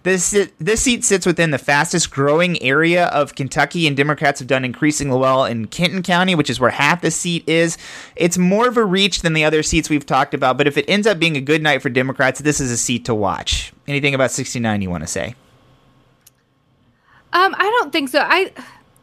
This 0.03 0.49
this 0.59 0.81
seat 0.81 1.03
sits 1.03 1.25
within 1.25 1.51
the 1.51 1.57
fastest 1.57 2.11
growing 2.11 2.61
area 2.61 3.05
of 3.07 3.35
Kentucky, 3.35 3.87
and 3.87 3.97
Democrats 3.97 4.39
have 4.39 4.47
done 4.47 4.63
increasingly 4.63 5.17
well 5.17 5.45
in 5.45 5.67
Kenton 5.67 6.03
County, 6.03 6.35
which 6.35 6.49
is 6.49 6.59
where 6.59 6.69
half 6.69 7.01
the 7.01 7.11
seat 7.11 7.47
is. 7.47 7.77
It's 8.15 8.37
more 8.37 8.67
of 8.67 8.77
a 8.77 8.83
reach 8.85 9.21
than 9.21 9.33
the 9.33 9.45
other 9.45 9.63
seats 9.63 9.89
we've 9.89 10.05
talked 10.05 10.33
about, 10.33 10.57
but 10.57 10.67
if 10.67 10.77
it 10.77 10.85
ends 10.87 11.07
up 11.07 11.17
being 11.17 11.37
a 11.37 11.41
good 11.41 11.63
night 11.63 11.81
for 11.81 11.89
Democrats, 11.89 12.39
this 12.41 12.59
is 12.59 12.71
a 12.71 12.77
seat 12.77 13.05
to 13.05 13.15
watch. 13.15 13.73
Anything 13.87 14.13
about 14.13 14.31
69 14.31 14.81
you 14.81 14.89
want 14.89 15.03
to 15.03 15.07
say? 15.07 15.35
Um, 17.35 17.53
I 17.57 17.63
don't 17.63 17.91
think 17.91 18.07
so. 18.07 18.19
I 18.19 18.49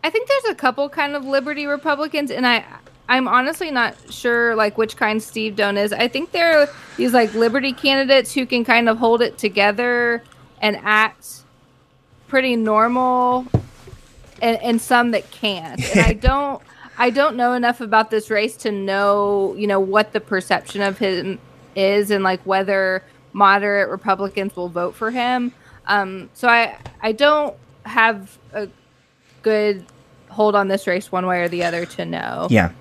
I 0.02 0.08
think 0.08 0.26
there's 0.26 0.44
a 0.46 0.54
couple 0.54 0.88
kind 0.88 1.14
of 1.14 1.26
Liberty 1.26 1.66
Republicans, 1.66 2.30
and 2.30 2.46
I 2.46 2.64
I'm 3.06 3.28
honestly 3.28 3.70
not 3.70 3.94
sure 4.10 4.54
like 4.54 4.78
which 4.78 4.96
kind 4.96 5.22
Steve 5.22 5.54
Doan 5.54 5.76
is. 5.76 5.92
I 5.92 6.08
think 6.08 6.32
there 6.32 6.60
are 6.60 6.68
these 6.96 7.12
like 7.12 7.34
Liberty 7.34 7.74
candidates 7.74 8.32
who 8.32 8.46
can 8.46 8.64
kind 8.64 8.88
of 8.88 8.96
hold 8.96 9.20
it 9.20 9.36
together 9.36 10.22
and 10.62 10.78
act 10.82 11.42
pretty 12.26 12.56
normal 12.56 13.46
and, 14.40 14.56
and 14.62 14.80
some 14.80 15.10
that 15.10 15.30
can't. 15.30 15.78
And 15.94 16.00
I 16.00 16.12
don't 16.28 16.62
I 16.96 17.10
don't 17.10 17.36
know 17.36 17.52
enough 17.52 17.82
about 17.82 18.10
this 18.10 18.30
race 18.30 18.56
to 18.58 18.72
know, 18.72 19.54
you 19.58 19.66
know, 19.66 19.78
what 19.78 20.14
the 20.14 20.20
perception 20.20 20.80
of 20.80 20.96
him 20.96 21.38
is 21.76 22.10
and 22.10 22.24
like 22.24 22.40
whether 22.46 23.04
moderate 23.34 23.90
Republicans 23.90 24.56
will 24.56 24.70
vote 24.70 24.94
for 24.94 25.10
him. 25.10 25.52
Um, 25.86 26.30
so 26.32 26.48
I 26.48 26.78
I 27.02 27.12
don't 27.12 27.54
have 27.84 28.38
a 28.52 28.68
good 29.42 29.84
hold 30.28 30.54
on 30.54 30.68
this 30.68 30.86
race 30.86 31.12
one 31.12 31.26
way 31.26 31.42
or 31.42 31.48
the 31.48 31.64
other 31.64 31.84
to 31.84 32.04
know. 32.04 32.48
Yeah. 32.50 32.72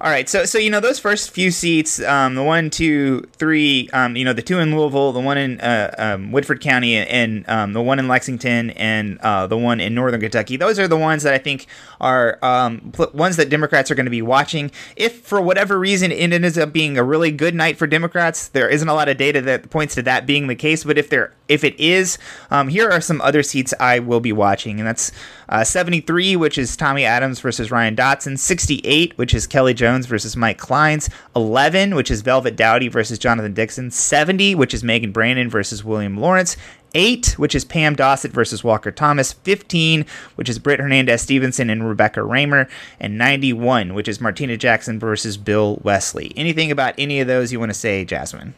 All 0.00 0.10
right, 0.10 0.28
so 0.28 0.44
so 0.44 0.58
you 0.58 0.70
know 0.70 0.80
those 0.80 0.98
first 0.98 1.30
few 1.30 1.50
seats, 1.50 2.00
um, 2.02 2.34
the 2.34 2.42
one, 2.42 2.70
two, 2.70 3.22
three, 3.32 3.88
um, 3.92 4.16
you 4.16 4.24
know 4.24 4.32
the 4.32 4.42
two 4.42 4.58
in 4.58 4.76
Louisville, 4.76 5.12
the 5.12 5.20
one 5.20 5.38
in 5.38 5.60
uh, 5.60 5.94
um, 5.98 6.32
Woodford 6.32 6.60
County, 6.60 6.96
and 6.96 7.48
um, 7.48 7.72
the 7.72 7.82
one 7.82 7.98
in 7.98 8.08
Lexington, 8.08 8.70
and 8.70 9.18
uh, 9.20 9.46
the 9.46 9.56
one 9.56 9.80
in 9.80 9.94
Northern 9.94 10.20
Kentucky. 10.20 10.56
Those 10.56 10.78
are 10.78 10.88
the 10.88 10.96
ones 10.96 11.22
that 11.22 11.34
I 11.34 11.38
think 11.38 11.66
are 12.00 12.38
um, 12.42 12.92
pl- 12.92 13.10
ones 13.14 13.36
that 13.36 13.48
Democrats 13.48 13.90
are 13.90 13.94
going 13.94 14.06
to 14.06 14.10
be 14.10 14.22
watching. 14.22 14.70
If 14.96 15.20
for 15.20 15.40
whatever 15.40 15.78
reason 15.78 16.12
it 16.12 16.32
ends 16.32 16.58
up 16.58 16.72
being 16.72 16.98
a 16.98 17.04
really 17.04 17.30
good 17.30 17.54
night 17.54 17.76
for 17.76 17.86
Democrats, 17.86 18.48
there 18.48 18.68
isn't 18.68 18.88
a 18.88 18.94
lot 18.94 19.08
of 19.08 19.16
data 19.16 19.40
that 19.42 19.70
points 19.70 19.94
to 19.94 20.02
that 20.02 20.26
being 20.26 20.46
the 20.46 20.54
case. 20.54 20.84
But 20.84 20.98
if 20.98 21.08
there 21.10 21.32
if 21.48 21.64
it 21.64 21.78
is, 21.78 22.18
um, 22.50 22.68
here 22.68 22.90
are 22.90 23.00
some 23.00 23.20
other 23.20 23.42
seats 23.42 23.72
I 23.78 23.98
will 24.00 24.20
be 24.20 24.32
watching, 24.32 24.78
and 24.80 24.86
that's 24.86 25.12
uh, 25.48 25.64
73, 25.64 26.36
which 26.36 26.58
is 26.58 26.76
Tommy 26.76 27.04
Adams 27.04 27.40
versus 27.40 27.70
Ryan 27.70 27.94
Dotson, 27.94 28.38
68, 28.38 29.16
which 29.16 29.32
is 29.34 29.46
Kelly 29.56 29.72
Jones 29.72 30.04
versus 30.04 30.36
Mike 30.36 30.58
Clines. 30.58 31.08
11, 31.34 31.94
which 31.94 32.10
is 32.10 32.20
Velvet 32.20 32.56
Dowdy 32.56 32.88
versus 32.88 33.18
Jonathan 33.18 33.54
Dixon, 33.54 33.90
70, 33.90 34.54
which 34.54 34.74
is 34.74 34.84
Megan 34.84 35.12
Brandon 35.12 35.48
versus 35.48 35.82
William 35.82 36.18
Lawrence, 36.18 36.58
8, 36.94 37.38
which 37.38 37.54
is 37.54 37.64
Pam 37.64 37.96
Dossett 37.96 38.32
versus 38.32 38.62
Walker 38.62 38.90
Thomas, 38.90 39.32
15, 39.32 40.04
which 40.34 40.50
is 40.50 40.58
Britt 40.58 40.78
Hernandez 40.78 41.22
Stevenson 41.22 41.70
and 41.70 41.88
Rebecca 41.88 42.22
Raymer, 42.22 42.68
and 43.00 43.16
91, 43.16 43.94
which 43.94 44.08
is 44.08 44.20
Martina 44.20 44.58
Jackson 44.58 44.98
versus 44.98 45.38
Bill 45.38 45.80
Wesley. 45.82 46.34
Anything 46.36 46.70
about 46.70 46.92
any 46.98 47.20
of 47.20 47.26
those 47.26 47.50
you 47.50 47.58
want 47.58 47.70
to 47.70 47.78
say, 47.78 48.04
Jasmine? 48.04 48.52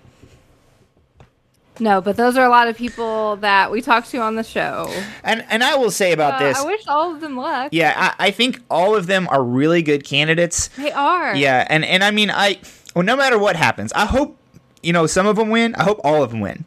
No, 1.80 2.00
but 2.00 2.16
those 2.16 2.37
are 2.37 2.44
a 2.44 2.49
lot 2.49 2.68
of 2.68 2.76
people 2.76 3.37
that 3.37 3.70
we 3.70 3.80
talked 3.80 4.11
to 4.11 4.18
on 4.18 4.35
the 4.37 4.42
show. 4.44 4.92
And 5.23 5.44
and 5.49 5.62
I 5.62 5.76
will 5.76 5.90
say 5.90 6.12
about 6.12 6.35
Uh, 6.35 6.38
this. 6.49 6.58
I 6.58 6.64
wish 6.64 6.87
all 6.88 7.12
of 7.14 7.20
them 7.20 7.37
luck. 7.37 7.68
yeah, 7.73 8.12
I, 8.18 8.26
I 8.26 8.30
think 8.30 8.61
all 8.70 8.94
of 8.97 9.06
them 9.06 9.28
are 9.30 9.42
really 9.42 9.82
good 9.82 10.04
candidates. 10.04 10.68
They 10.76 10.90
are. 10.92 11.35
Yeah, 11.37 11.66
and 11.70 11.85
and 11.85 12.02
I 12.02 12.11
mean, 12.11 12.30
I 12.30 12.58
well, 12.94 13.04
no 13.04 13.16
matter 13.16 13.38
what 13.38 13.56
happens, 13.56 13.92
I 13.94 14.06
hope 14.06 14.37
you 14.82 14.92
know 14.92 15.06
some 15.06 15.26
of 15.26 15.37
them 15.37 15.50
win. 15.50 15.75
I 15.76 15.85
hope 15.85 16.00
all 16.04 16.23
of 16.23 16.30
them 16.30 16.40
win. 16.40 16.64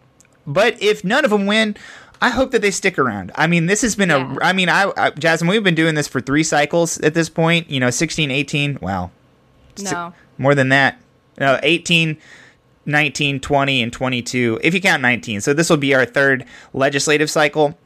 But 0.48 0.82
if 0.82 1.04
none 1.04 1.24
of 1.26 1.32
them 1.32 1.46
win, 1.46 1.76
I 2.22 2.30
hope 2.30 2.52
that 2.52 2.62
they 2.62 2.72
stick 2.72 2.98
around. 2.98 3.32
I 3.36 3.48
mean, 3.48 3.66
this 3.68 3.82
has 3.82 3.96
been 3.96 4.10
Yeah. 4.10 4.36
a. 4.42 4.44
I 4.46 4.54
mean, 4.54 4.70
I, 4.70 4.92
I 4.98 5.10
Jasmine, 5.12 5.50
we've 5.50 5.64
been 5.64 5.76
doing 5.76 5.96
this 5.96 6.08
for 6.08 6.22
three 6.22 6.44
cycles 6.44 7.00
at 7.02 7.14
this 7.14 7.30
point. 7.30 7.70
You 7.70 7.80
know, 7.80 7.90
16, 7.90 8.32
18. 8.32 8.80
Wow, 8.82 9.12
No. 9.82 10.14
more 10.38 10.56
than 10.56 10.70
that. 10.70 11.00
No, 11.40 11.60
18, 11.64 12.18
19, 12.86 13.40
20, 13.40 13.84
and 13.84 13.94
22, 13.94 14.60
if 14.64 14.74
you 14.74 14.82
count 14.82 15.02
19. 15.02 15.42
So 15.42 15.54
this 15.54 15.70
will 15.70 15.78
be 15.78 15.94
our 15.94 16.06
third 16.06 16.46
legislative 16.74 17.30
cycle. 17.30 17.78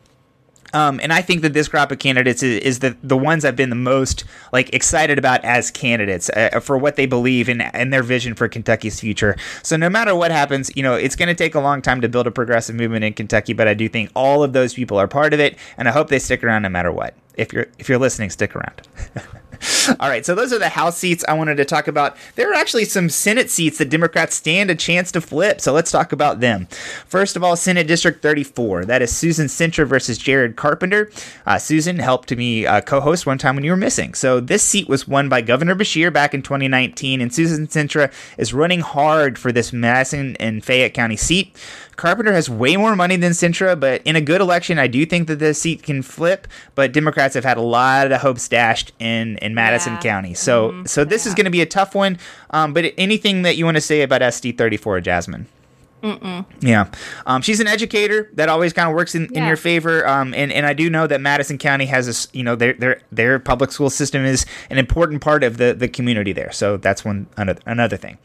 Um, 0.74 1.00
and 1.02 1.14
I 1.14 1.22
think 1.22 1.42
that 1.44 1.54
this 1.54 1.70
crop 1.70 1.92
of 1.92 2.00
candidates 2.00 2.44
is, 2.44 2.60
is 2.60 2.80
the 2.80 2.98
the 3.02 3.16
ones 3.16 3.46
I've 3.46 3.56
been 3.56 3.70
the 3.70 3.76
most 3.76 4.26
like 4.52 4.74
excited 4.74 5.18
about 5.18 5.46
as 5.46 5.72
candidates 5.72 6.30
uh, 6.32 6.60
for 6.60 6.78
what 6.78 6.98
they 6.98 7.06
believe 7.06 7.48
in 7.48 7.62
and 7.62 7.94
their 7.94 8.04
vision 8.04 8.36
for 8.36 8.50
Kentucky's 8.50 9.00
future. 9.00 9.38
So 9.64 9.78
no 9.78 9.90
matter 9.90 10.14
what 10.14 10.32
happens, 10.32 10.70
you 10.76 10.84
know 10.84 10.96
it's 10.96 11.16
going 11.16 11.30
to 11.30 11.36
take 11.36 11.56
a 11.56 11.62
long 11.62 11.82
time 11.82 12.02
to 12.02 12.10
build 12.10 12.28
a 12.28 12.32
progressive 12.32 12.76
movement 12.76 13.06
in 13.06 13.14
Kentucky, 13.14 13.54
but 13.54 13.70
I 13.70 13.74
do 13.74 13.88
think 13.88 14.12
all 14.16 14.44
of 14.44 14.52
those 14.52 14.74
people 14.74 14.98
are 14.98 15.08
part 15.08 15.34
of 15.34 15.40
it, 15.40 15.58
and 15.78 15.88
I 15.88 15.92
hope 15.92 16.10
they 16.10 16.20
stick 16.20 16.44
around 16.44 16.64
no 16.64 16.70
matter 16.70 16.92
what. 16.92 17.16
If 17.38 17.54
you're 17.54 17.68
if 17.78 17.90
you're 17.90 18.00
listening, 18.00 18.30
stick 18.30 18.56
around. 18.56 18.82
All 20.00 20.10
right, 20.10 20.26
so 20.26 20.36
those 20.36 20.54
are 20.54 20.60
the 20.60 20.70
House 20.70 20.98
seats 20.98 21.24
I 21.28 21.34
wanted 21.34 21.56
to 21.58 21.66
talk 21.66 21.88
about. 21.88 22.18
There 22.36 22.52
are 22.52 22.56
actually 22.56 22.86
some 22.86 23.10
Senate 23.10 23.50
seats 23.50 23.78
that 23.78 23.90
Democrats 23.90 24.36
stand 24.36 24.70
a 24.70 24.76
chance 24.76 25.12
to 25.14 25.22
flip, 25.22 25.62
so 25.62 25.74
let's 25.74 25.92
talk 25.92 26.12
about 26.12 26.40
them. 26.40 26.68
First 27.08 27.36
of 27.36 27.44
all, 27.44 27.56
Senate 27.56 27.88
District 27.88 28.22
34. 28.22 28.86
That 28.86 29.02
is 29.02 29.16
Susan 29.16 29.48
Sintra 29.48 29.88
versus 29.88 30.18
Jared 30.18 30.56
Carpenter. 30.56 31.12
Uh, 31.46 31.58
Susan 31.58 32.00
helped 32.00 32.36
me 32.36 32.66
uh, 32.66 32.82
co 32.82 33.00
host 33.00 33.26
one 33.26 33.38
time 33.38 33.56
when 33.56 33.64
you 33.64 33.72
were 33.72 33.78
missing. 33.78 34.14
So 34.14 34.40
this 34.40 34.64
seat 34.64 34.88
was 34.88 35.08
won 35.08 35.30
by 35.30 35.42
Governor 35.42 35.76
Beshear 35.76 36.12
back 36.12 36.34
in 36.34 36.42
2019, 36.42 37.22
and 37.22 37.34
Susan 37.34 37.68
Sintra 37.68 38.12
is 38.38 38.54
running 38.54 38.82
hard 38.82 39.40
for 39.40 39.52
this 39.52 39.72
Madison 39.74 40.36
and 40.38 40.64
Fayette 40.64 40.94
County 40.94 41.18
seat. 41.18 41.56
Carpenter 41.96 42.34
has 42.34 42.50
way 42.50 42.78
more 42.78 42.96
money 42.96 43.16
than 43.16 43.32
Sintra, 43.32 43.80
but 43.80 44.02
in 44.04 44.16
a 44.16 44.22
good 44.22 44.42
election, 44.42 44.78
I 44.80 44.88
do 44.88 45.06
think 45.06 45.28
that 45.28 45.40
the 45.40 45.54
seat 45.54 45.84
can 45.84 46.02
flip. 46.02 46.48
But 46.76 46.92
Democrats 46.92 47.36
have 47.36 47.44
had 47.46 47.58
a 47.58 47.62
lot 47.62 48.12
of 48.12 48.22
hopes 48.22 48.48
dashed 48.48 48.92
in 49.00 49.38
in 49.38 49.54
Madison 49.56 49.94
Yeah. 49.94 50.00
County, 50.02 50.34
so 50.34 50.84
so 50.86 51.04
this 51.06 51.26
is 51.26 51.34
going 51.34 51.46
to 51.46 51.52
be 51.52 51.62
a 51.62 51.66
tough 51.66 51.96
one. 51.96 52.18
Um, 52.52 52.74
but 52.74 52.94
anything 52.98 53.42
that 53.44 53.56
you 53.58 53.66
want 53.66 53.76
to 53.76 53.82
say 53.82 54.02
about 54.02 54.22
SD 54.22 54.58
thirty 54.58 54.78
four, 54.78 55.00
Jasmine? 55.02 55.48
Yeah, 56.60 56.92
um, 57.26 57.42
she's 57.42 57.60
an 57.60 57.66
educator. 57.66 58.30
That 58.34 58.48
always 58.48 58.74
kind 58.74 58.88
of 58.88 58.94
works 58.96 59.16
in, 59.16 59.26
in 59.34 59.44
your 59.46 59.58
favor. 59.58 60.08
Um, 60.08 60.36
and, 60.36 60.52
and 60.52 60.64
I 60.64 60.74
do 60.74 60.88
know 60.88 61.08
that 61.08 61.20
Madison 61.20 61.58
County 61.58 61.88
has 61.88 62.06
this, 62.06 62.28
you 62.32 62.44
know, 62.44 62.56
their 62.56 62.74
their 62.74 63.02
their 63.12 63.40
public 63.40 63.72
school 63.72 63.90
system 63.90 64.24
is 64.24 64.46
an 64.70 64.78
important 64.78 65.22
part 65.24 65.44
of 65.44 65.58
the 65.58 65.74
the 65.74 65.88
community 65.88 66.32
there. 66.32 66.52
So 66.52 66.78
that's 66.78 67.04
one 67.04 67.26
another 67.38 67.60
another 67.66 67.98
thing. 67.98 68.20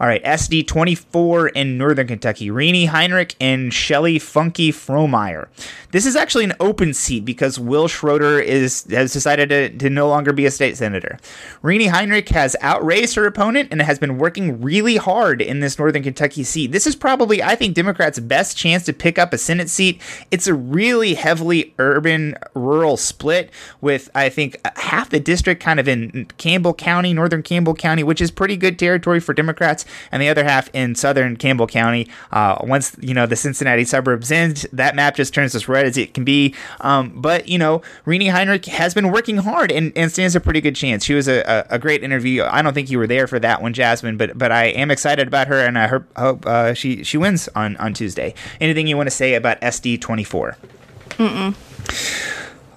All 0.00 0.08
right, 0.08 0.22
SD 0.24 0.66
24 0.66 1.48
in 1.48 1.78
Northern 1.78 2.08
Kentucky. 2.08 2.50
Renee 2.50 2.86
Heinrich 2.86 3.36
and 3.40 3.72
Shelley 3.72 4.18
Funke 4.18 4.70
Frommeyer. 4.70 5.48
This 5.92 6.04
is 6.04 6.16
actually 6.16 6.44
an 6.44 6.54
open 6.58 6.92
seat 6.92 7.24
because 7.24 7.58
Wil 7.58 7.86
Schroder 7.86 8.40
is 8.40 8.84
has 8.90 9.12
decided 9.12 9.48
to, 9.50 9.70
to 9.78 9.88
no 9.88 10.08
longer 10.08 10.32
be 10.32 10.46
a 10.46 10.50
state 10.50 10.76
senator. 10.76 11.18
Renee 11.62 11.86
Heinrich 11.86 12.28
has 12.30 12.56
outraised 12.62 13.14
her 13.14 13.26
opponent 13.26 13.68
and 13.70 13.80
has 13.82 14.00
been 14.00 14.18
working 14.18 14.60
really 14.60 14.96
hard 14.96 15.40
in 15.40 15.60
this 15.60 15.78
Northern 15.78 16.02
Kentucky 16.02 16.42
seat. 16.42 16.72
This 16.72 16.86
is 16.86 16.96
probably, 16.96 17.42
I 17.42 17.54
think, 17.54 17.74
Democrats' 17.74 18.18
best 18.18 18.56
chance 18.56 18.84
to 18.86 18.92
pick 18.92 19.18
up 19.18 19.32
a 19.32 19.38
Senate 19.38 19.70
seat. 19.70 20.02
It's 20.32 20.48
a 20.48 20.54
really 20.54 21.14
heavily 21.14 21.74
urban 21.78 22.36
rural 22.54 22.96
split 22.96 23.50
with, 23.80 24.10
I 24.14 24.28
think, 24.28 24.56
half 24.76 25.10
the 25.10 25.20
district 25.20 25.62
kind 25.62 25.78
of 25.78 25.86
in 25.86 26.26
Campbell 26.38 26.74
County, 26.74 27.14
Northern 27.14 27.42
Campbell 27.42 27.74
County, 27.74 28.02
which 28.02 28.20
is 28.20 28.32
pretty 28.32 28.56
good 28.56 28.78
territory 28.78 29.20
for 29.20 29.32
Democrats, 29.32 29.83
and 30.10 30.22
the 30.22 30.28
other 30.28 30.44
half 30.44 30.70
in 30.72 30.94
Southern 30.94 31.36
Campbell 31.36 31.66
County. 31.66 32.08
Uh, 32.32 32.56
once 32.62 32.96
you 33.00 33.14
know 33.14 33.26
the 33.26 33.36
Cincinnati 33.36 33.84
suburbs 33.84 34.30
end, 34.30 34.66
that 34.72 34.94
map 34.94 35.16
just 35.16 35.34
turns 35.34 35.54
as 35.54 35.68
red 35.68 35.86
as 35.86 35.96
it 35.96 36.14
can 36.14 36.24
be. 36.24 36.54
Um, 36.80 37.12
but 37.14 37.48
you 37.48 37.58
know, 37.58 37.82
Renee 38.04 38.28
Heinrich 38.28 38.66
has 38.66 38.94
been 38.94 39.10
working 39.10 39.38
hard 39.38 39.70
and, 39.70 39.92
and 39.96 40.10
stands 40.10 40.36
a 40.36 40.40
pretty 40.40 40.60
good 40.60 40.76
chance. 40.76 41.04
She 41.04 41.14
was 41.14 41.28
a, 41.28 41.40
a, 41.42 41.74
a 41.74 41.78
great 41.78 42.02
interview. 42.02 42.42
I 42.42 42.62
don't 42.62 42.74
think 42.74 42.90
you 42.90 42.98
were 42.98 43.06
there 43.06 43.26
for 43.26 43.38
that 43.40 43.62
one, 43.62 43.72
Jasmine, 43.72 44.16
but 44.16 44.36
but 44.38 44.52
I 44.52 44.66
am 44.66 44.90
excited 44.90 45.28
about 45.28 45.48
her, 45.48 45.60
and 45.60 45.78
I 45.78 45.86
hope, 45.86 46.04
hope 46.16 46.46
uh, 46.46 46.74
she 46.74 47.04
she 47.04 47.16
wins 47.16 47.48
on 47.54 47.76
on 47.76 47.94
Tuesday. 47.94 48.34
Anything 48.60 48.86
you 48.86 48.96
want 48.96 49.06
to 49.08 49.14
say 49.14 49.34
about 49.34 49.60
SD 49.60 50.00
twenty 50.00 50.24
four? 50.24 50.56
Mm. 51.10 51.54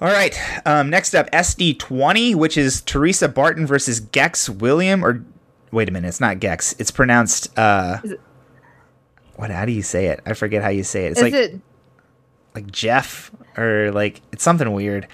All 0.00 0.08
right. 0.08 0.38
Um, 0.64 0.90
next 0.90 1.14
up, 1.14 1.28
SD20, 1.32 2.36
which 2.36 2.56
is 2.56 2.82
Teresa 2.82 3.28
Barton 3.28 3.66
versus 3.66 3.98
Gex 3.98 4.48
William. 4.48 5.04
Or 5.04 5.24
wait 5.72 5.88
a 5.88 5.92
minute, 5.92 6.08
it's 6.08 6.20
not 6.20 6.40
Gex. 6.40 6.74
It's 6.78 6.90
pronounced. 6.90 7.56
Uh, 7.58 7.98
it- 8.04 8.20
what? 9.36 9.50
How 9.50 9.64
do 9.64 9.72
you 9.72 9.82
say 9.82 10.06
it? 10.06 10.20
I 10.26 10.32
forget 10.34 10.62
how 10.62 10.68
you 10.70 10.82
say 10.82 11.06
it. 11.06 11.12
It's 11.12 11.18
Is 11.20 11.22
like 11.22 11.34
it 11.34 11.60
like 12.54 12.70
Jeff 12.72 13.30
or 13.56 13.90
like 13.92 14.20
it's 14.32 14.42
something 14.42 14.70
weird. 14.72 15.06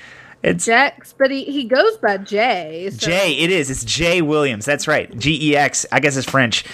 It's 0.42 0.66
Jex, 0.66 1.14
but 1.16 1.30
he, 1.30 1.44
he 1.44 1.64
goes 1.64 1.96
by 1.96 2.18
Jay. 2.18 2.90
So. 2.90 3.06
Jay, 3.06 3.32
it 3.32 3.50
is. 3.50 3.70
It's 3.70 3.82
Jay 3.82 4.20
Williams. 4.20 4.66
That's 4.66 4.86
right. 4.86 5.16
G 5.18 5.50
E 5.50 5.56
X. 5.56 5.86
I 5.90 6.00
guess 6.00 6.18
it's 6.18 6.28
French. 6.28 6.64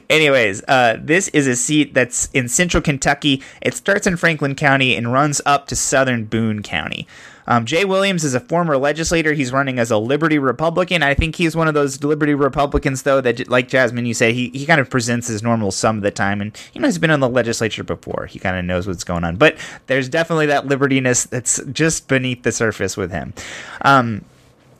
Anyways, 0.10 0.62
uh, 0.66 0.96
this 0.98 1.28
is 1.28 1.46
a 1.46 1.54
seat 1.54 1.92
that's 1.92 2.30
in 2.32 2.48
central 2.48 2.82
Kentucky. 2.82 3.42
It 3.60 3.74
starts 3.74 4.06
in 4.06 4.16
Franklin 4.16 4.54
County 4.54 4.96
and 4.96 5.12
runs 5.12 5.42
up 5.44 5.66
to 5.68 5.76
southern 5.76 6.24
Boone 6.24 6.62
County. 6.62 7.06
Um, 7.46 7.64
Jay 7.64 7.84
Williams 7.84 8.24
is 8.24 8.34
a 8.34 8.40
former 8.40 8.76
legislator. 8.76 9.32
He's 9.32 9.52
running 9.52 9.78
as 9.78 9.90
a 9.90 9.98
Liberty 9.98 10.38
Republican. 10.38 11.02
I 11.02 11.14
think 11.14 11.36
he's 11.36 11.56
one 11.56 11.68
of 11.68 11.74
those 11.74 12.02
Liberty 12.02 12.34
Republicans, 12.34 13.02
though, 13.02 13.20
that, 13.20 13.48
like 13.48 13.68
Jasmine, 13.68 14.06
you 14.06 14.14
said, 14.14 14.34
he, 14.34 14.48
he 14.50 14.66
kind 14.66 14.80
of 14.80 14.90
presents 14.90 15.30
as 15.30 15.42
normal 15.42 15.70
some 15.70 15.96
of 15.96 16.02
the 16.02 16.10
time. 16.10 16.40
And, 16.40 16.58
you 16.74 16.80
know, 16.80 16.88
he's 16.88 16.98
been 16.98 17.10
in 17.10 17.20
the 17.20 17.28
legislature 17.28 17.84
before. 17.84 18.26
He 18.26 18.38
kind 18.38 18.56
of 18.56 18.64
knows 18.64 18.86
what's 18.86 19.04
going 19.04 19.24
on. 19.24 19.36
But 19.36 19.56
there's 19.86 20.08
definitely 20.08 20.46
that 20.46 20.66
libertiness 20.66 21.28
that's 21.28 21.62
just 21.72 22.08
beneath 22.08 22.42
the 22.42 22.52
surface 22.52 22.96
with 22.96 23.10
him. 23.10 23.34
Um, 23.82 24.24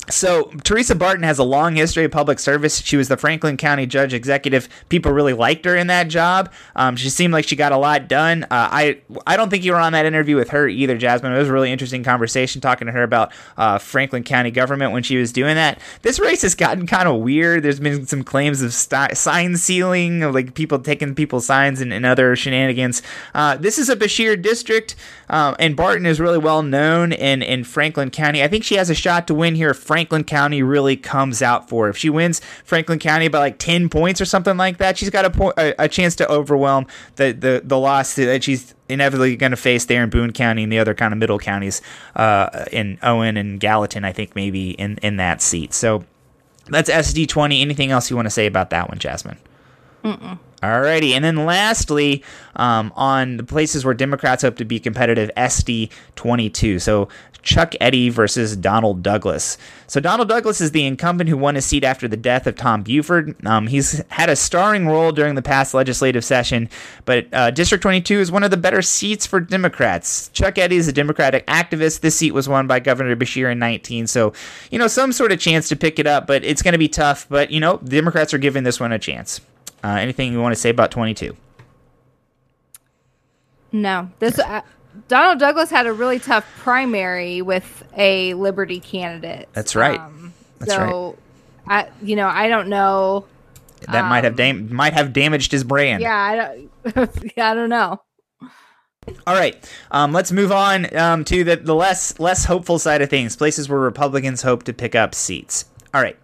so 0.08 0.44
Teresa 0.64 0.94
Barton 0.94 1.24
has 1.24 1.38
a 1.38 1.44
long 1.44 1.76
history 1.76 2.04
of 2.04 2.10
public 2.10 2.38
service. 2.38 2.80
She 2.80 2.96
was 2.96 3.08
the 3.08 3.16
Franklin 3.16 3.56
County 3.56 3.86
Judge 3.86 4.14
Executive. 4.14 4.68
People 4.88 5.12
really 5.12 5.32
liked 5.32 5.64
her 5.64 5.76
in 5.76 5.86
that 5.88 6.08
job. 6.08 6.52
Um, 6.74 6.96
she 6.96 7.10
seemed 7.10 7.32
like 7.32 7.46
she 7.46 7.56
got 7.56 7.72
a 7.72 7.76
lot 7.76 8.08
done. 8.08 8.44
Uh, 8.44 8.46
I 8.50 9.00
I 9.26 9.36
don't 9.36 9.50
think 9.50 9.64
you 9.64 9.72
were 9.72 9.80
on 9.80 9.92
that 9.92 10.06
interview 10.06 10.36
with 10.36 10.50
her 10.50 10.68
either, 10.68 10.96
Jasmine. 10.96 11.32
It 11.32 11.38
was 11.38 11.48
a 11.48 11.52
really 11.52 11.72
interesting 11.72 12.04
conversation 12.04 12.60
talking 12.60 12.86
to 12.86 12.92
her 12.92 13.02
about 13.02 13.32
uh, 13.56 13.78
Franklin 13.78 14.22
County 14.22 14.50
government 14.50 14.92
when 14.92 15.02
she 15.02 15.16
was 15.16 15.32
doing 15.32 15.54
that. 15.56 15.80
This 16.02 16.18
race 16.18 16.42
has 16.42 16.54
gotten 16.54 16.86
kind 16.86 17.08
of 17.08 17.20
weird. 17.20 17.62
There's 17.62 17.80
been 17.80 18.06
some 18.06 18.22
claims 18.22 18.62
of 18.62 18.72
st- 18.72 19.16
sign 19.16 19.56
sealing, 19.56 20.20
like 20.32 20.54
people 20.54 20.78
taking 20.78 21.14
people's 21.14 21.46
signs 21.46 21.80
and, 21.80 21.92
and 21.92 22.06
other 22.06 22.36
shenanigans. 22.36 23.02
Uh, 23.34 23.56
this 23.56 23.78
is 23.78 23.88
a 23.88 23.96
Beshear 23.96 24.40
district, 24.40 24.94
um, 25.28 25.56
and 25.58 25.76
Barton 25.76 26.06
is 26.06 26.20
really 26.20 26.38
well 26.38 26.62
known 26.62 27.12
in 27.12 27.42
in 27.42 27.64
Franklin 27.64 28.10
County. 28.10 28.42
I 28.42 28.48
think 28.48 28.64
she 28.64 28.76
has 28.76 28.90
a 28.90 28.94
shot 28.94 29.26
to 29.26 29.34
win 29.34 29.54
here. 29.54 29.74
Franklin 29.96 30.24
County 30.24 30.62
really 30.62 30.94
comes 30.94 31.40
out 31.40 31.70
for. 31.70 31.88
If 31.88 31.96
she 31.96 32.10
wins 32.10 32.42
Franklin 32.64 32.98
County 32.98 33.28
by 33.28 33.38
like 33.38 33.58
10 33.58 33.88
points 33.88 34.20
or 34.20 34.26
something 34.26 34.58
like 34.58 34.76
that, 34.76 34.98
she's 34.98 35.08
got 35.08 35.24
a, 35.24 35.30
po- 35.30 35.54
a, 35.56 35.74
a 35.78 35.88
chance 35.88 36.14
to 36.16 36.30
overwhelm 36.30 36.86
the, 37.14 37.32
the, 37.32 37.62
the 37.64 37.78
loss 37.78 38.14
that 38.16 38.44
she's 38.44 38.74
inevitably 38.90 39.36
going 39.36 39.52
to 39.52 39.56
face 39.56 39.86
there 39.86 40.04
in 40.04 40.10
Boone 40.10 40.34
County 40.34 40.62
and 40.62 40.70
the 40.70 40.78
other 40.78 40.92
kind 40.92 41.14
of 41.14 41.18
middle 41.18 41.38
counties 41.38 41.80
uh, 42.14 42.66
in 42.70 42.98
Owen 43.02 43.38
and 43.38 43.58
Gallatin, 43.58 44.04
I 44.04 44.12
think, 44.12 44.36
maybe 44.36 44.72
in, 44.72 44.98
in 44.98 45.16
that 45.16 45.40
seat. 45.40 45.72
So 45.72 46.04
that's 46.66 46.90
SD20. 46.90 47.62
Anything 47.62 47.90
else 47.90 48.10
you 48.10 48.16
want 48.16 48.26
to 48.26 48.30
say 48.30 48.44
about 48.44 48.68
that 48.68 48.90
one, 48.90 48.98
Jasmine? 48.98 49.38
Mm-mm. 50.04 50.38
Alrighty, 50.62 51.12
and 51.12 51.24
then 51.24 51.46
lastly, 51.46 52.22
um, 52.56 52.92
on 52.96 53.38
the 53.38 53.44
places 53.44 53.84
where 53.84 53.94
Democrats 53.94 54.42
hope 54.42 54.56
to 54.56 54.64
be 54.64 54.78
competitive, 54.78 55.30
SD 55.36 55.90
22. 56.16 56.80
So 56.80 57.08
Chuck 57.46 57.74
Eddy 57.80 58.08
versus 58.08 58.56
Donald 58.56 59.02
Douglas. 59.02 59.56
So 59.86 60.00
Donald 60.00 60.28
Douglas 60.28 60.60
is 60.60 60.72
the 60.72 60.84
incumbent 60.84 61.30
who 61.30 61.36
won 61.36 61.54
his 61.54 61.64
seat 61.64 61.84
after 61.84 62.08
the 62.08 62.16
death 62.16 62.46
of 62.48 62.56
Tom 62.56 62.82
Buford. 62.82 63.36
Um, 63.46 63.68
he's 63.68 64.02
had 64.08 64.28
a 64.28 64.36
starring 64.36 64.88
role 64.88 65.12
during 65.12 65.36
the 65.36 65.42
past 65.42 65.72
legislative 65.72 66.24
session, 66.24 66.68
but 67.04 67.32
uh, 67.32 67.52
District 67.52 67.80
22 67.80 68.18
is 68.18 68.32
one 68.32 68.42
of 68.42 68.50
the 68.50 68.56
better 68.56 68.82
seats 68.82 69.24
for 69.24 69.38
Democrats. 69.38 70.28
Chuck 70.30 70.58
Eddy 70.58 70.76
is 70.76 70.88
a 70.88 70.92
Democratic 70.92 71.46
activist. 71.46 72.00
This 72.00 72.16
seat 72.16 72.32
was 72.32 72.48
won 72.48 72.66
by 72.66 72.80
Governor 72.80 73.14
Beshear 73.14 73.50
in 73.52 73.60
19, 73.60 74.08
so 74.08 74.32
you 74.70 74.78
know 74.78 74.88
some 74.88 75.12
sort 75.12 75.30
of 75.30 75.38
chance 75.38 75.68
to 75.68 75.76
pick 75.76 76.00
it 76.00 76.06
up, 76.06 76.26
but 76.26 76.44
it's 76.44 76.62
going 76.62 76.72
to 76.72 76.78
be 76.78 76.88
tough. 76.88 77.26
But 77.28 77.52
you 77.52 77.60
know, 77.60 77.78
Democrats 77.78 78.34
are 78.34 78.38
giving 78.38 78.64
this 78.64 78.80
one 78.80 78.90
a 78.90 78.98
chance. 78.98 79.40
Uh, 79.84 79.90
anything 79.90 80.32
you 80.32 80.40
want 80.40 80.52
to 80.52 80.60
say 80.60 80.70
about 80.70 80.90
22? 80.90 81.36
No, 83.72 84.10
this 84.18 84.38
uh, 84.38 84.62
Donald 85.08 85.38
Douglas 85.38 85.70
had 85.70 85.86
a 85.86 85.92
really 85.92 86.18
tough 86.18 86.46
primary 86.58 87.42
with 87.42 87.84
a 87.96 88.34
Liberty 88.34 88.80
candidate. 88.80 89.48
That's 89.52 89.76
right. 89.76 90.00
Um, 90.00 90.32
That's 90.58 90.72
so, 90.72 91.16
right. 91.66 91.88
I 91.88 91.90
you 92.02 92.16
know 92.16 92.28
I 92.28 92.48
don't 92.48 92.68
know. 92.68 93.26
That 93.88 94.04
um, 94.04 94.08
might 94.08 94.24
have 94.24 94.32
um, 94.32 94.36
dam- 94.36 94.74
might 94.74 94.92
have 94.94 95.12
damaged 95.12 95.52
his 95.52 95.64
brand. 95.64 96.02
Yeah, 96.02 96.16
I 96.16 96.90
don't. 96.92 97.32
yeah, 97.36 97.50
I 97.50 97.54
don't 97.54 97.68
know. 97.68 98.00
All 99.26 99.34
right, 99.34 99.56
um, 99.92 100.12
let's 100.12 100.32
move 100.32 100.50
on 100.50 100.94
um, 100.96 101.24
to 101.26 101.44
the, 101.44 101.56
the 101.56 101.74
less 101.74 102.18
less 102.18 102.44
hopeful 102.44 102.78
side 102.78 103.02
of 103.02 103.10
things. 103.10 103.36
Places 103.36 103.68
where 103.68 103.78
Republicans 103.78 104.42
hope 104.42 104.64
to 104.64 104.72
pick 104.72 104.94
up 104.94 105.14
seats. 105.14 105.66
All 105.94 106.02
right, 106.02 106.16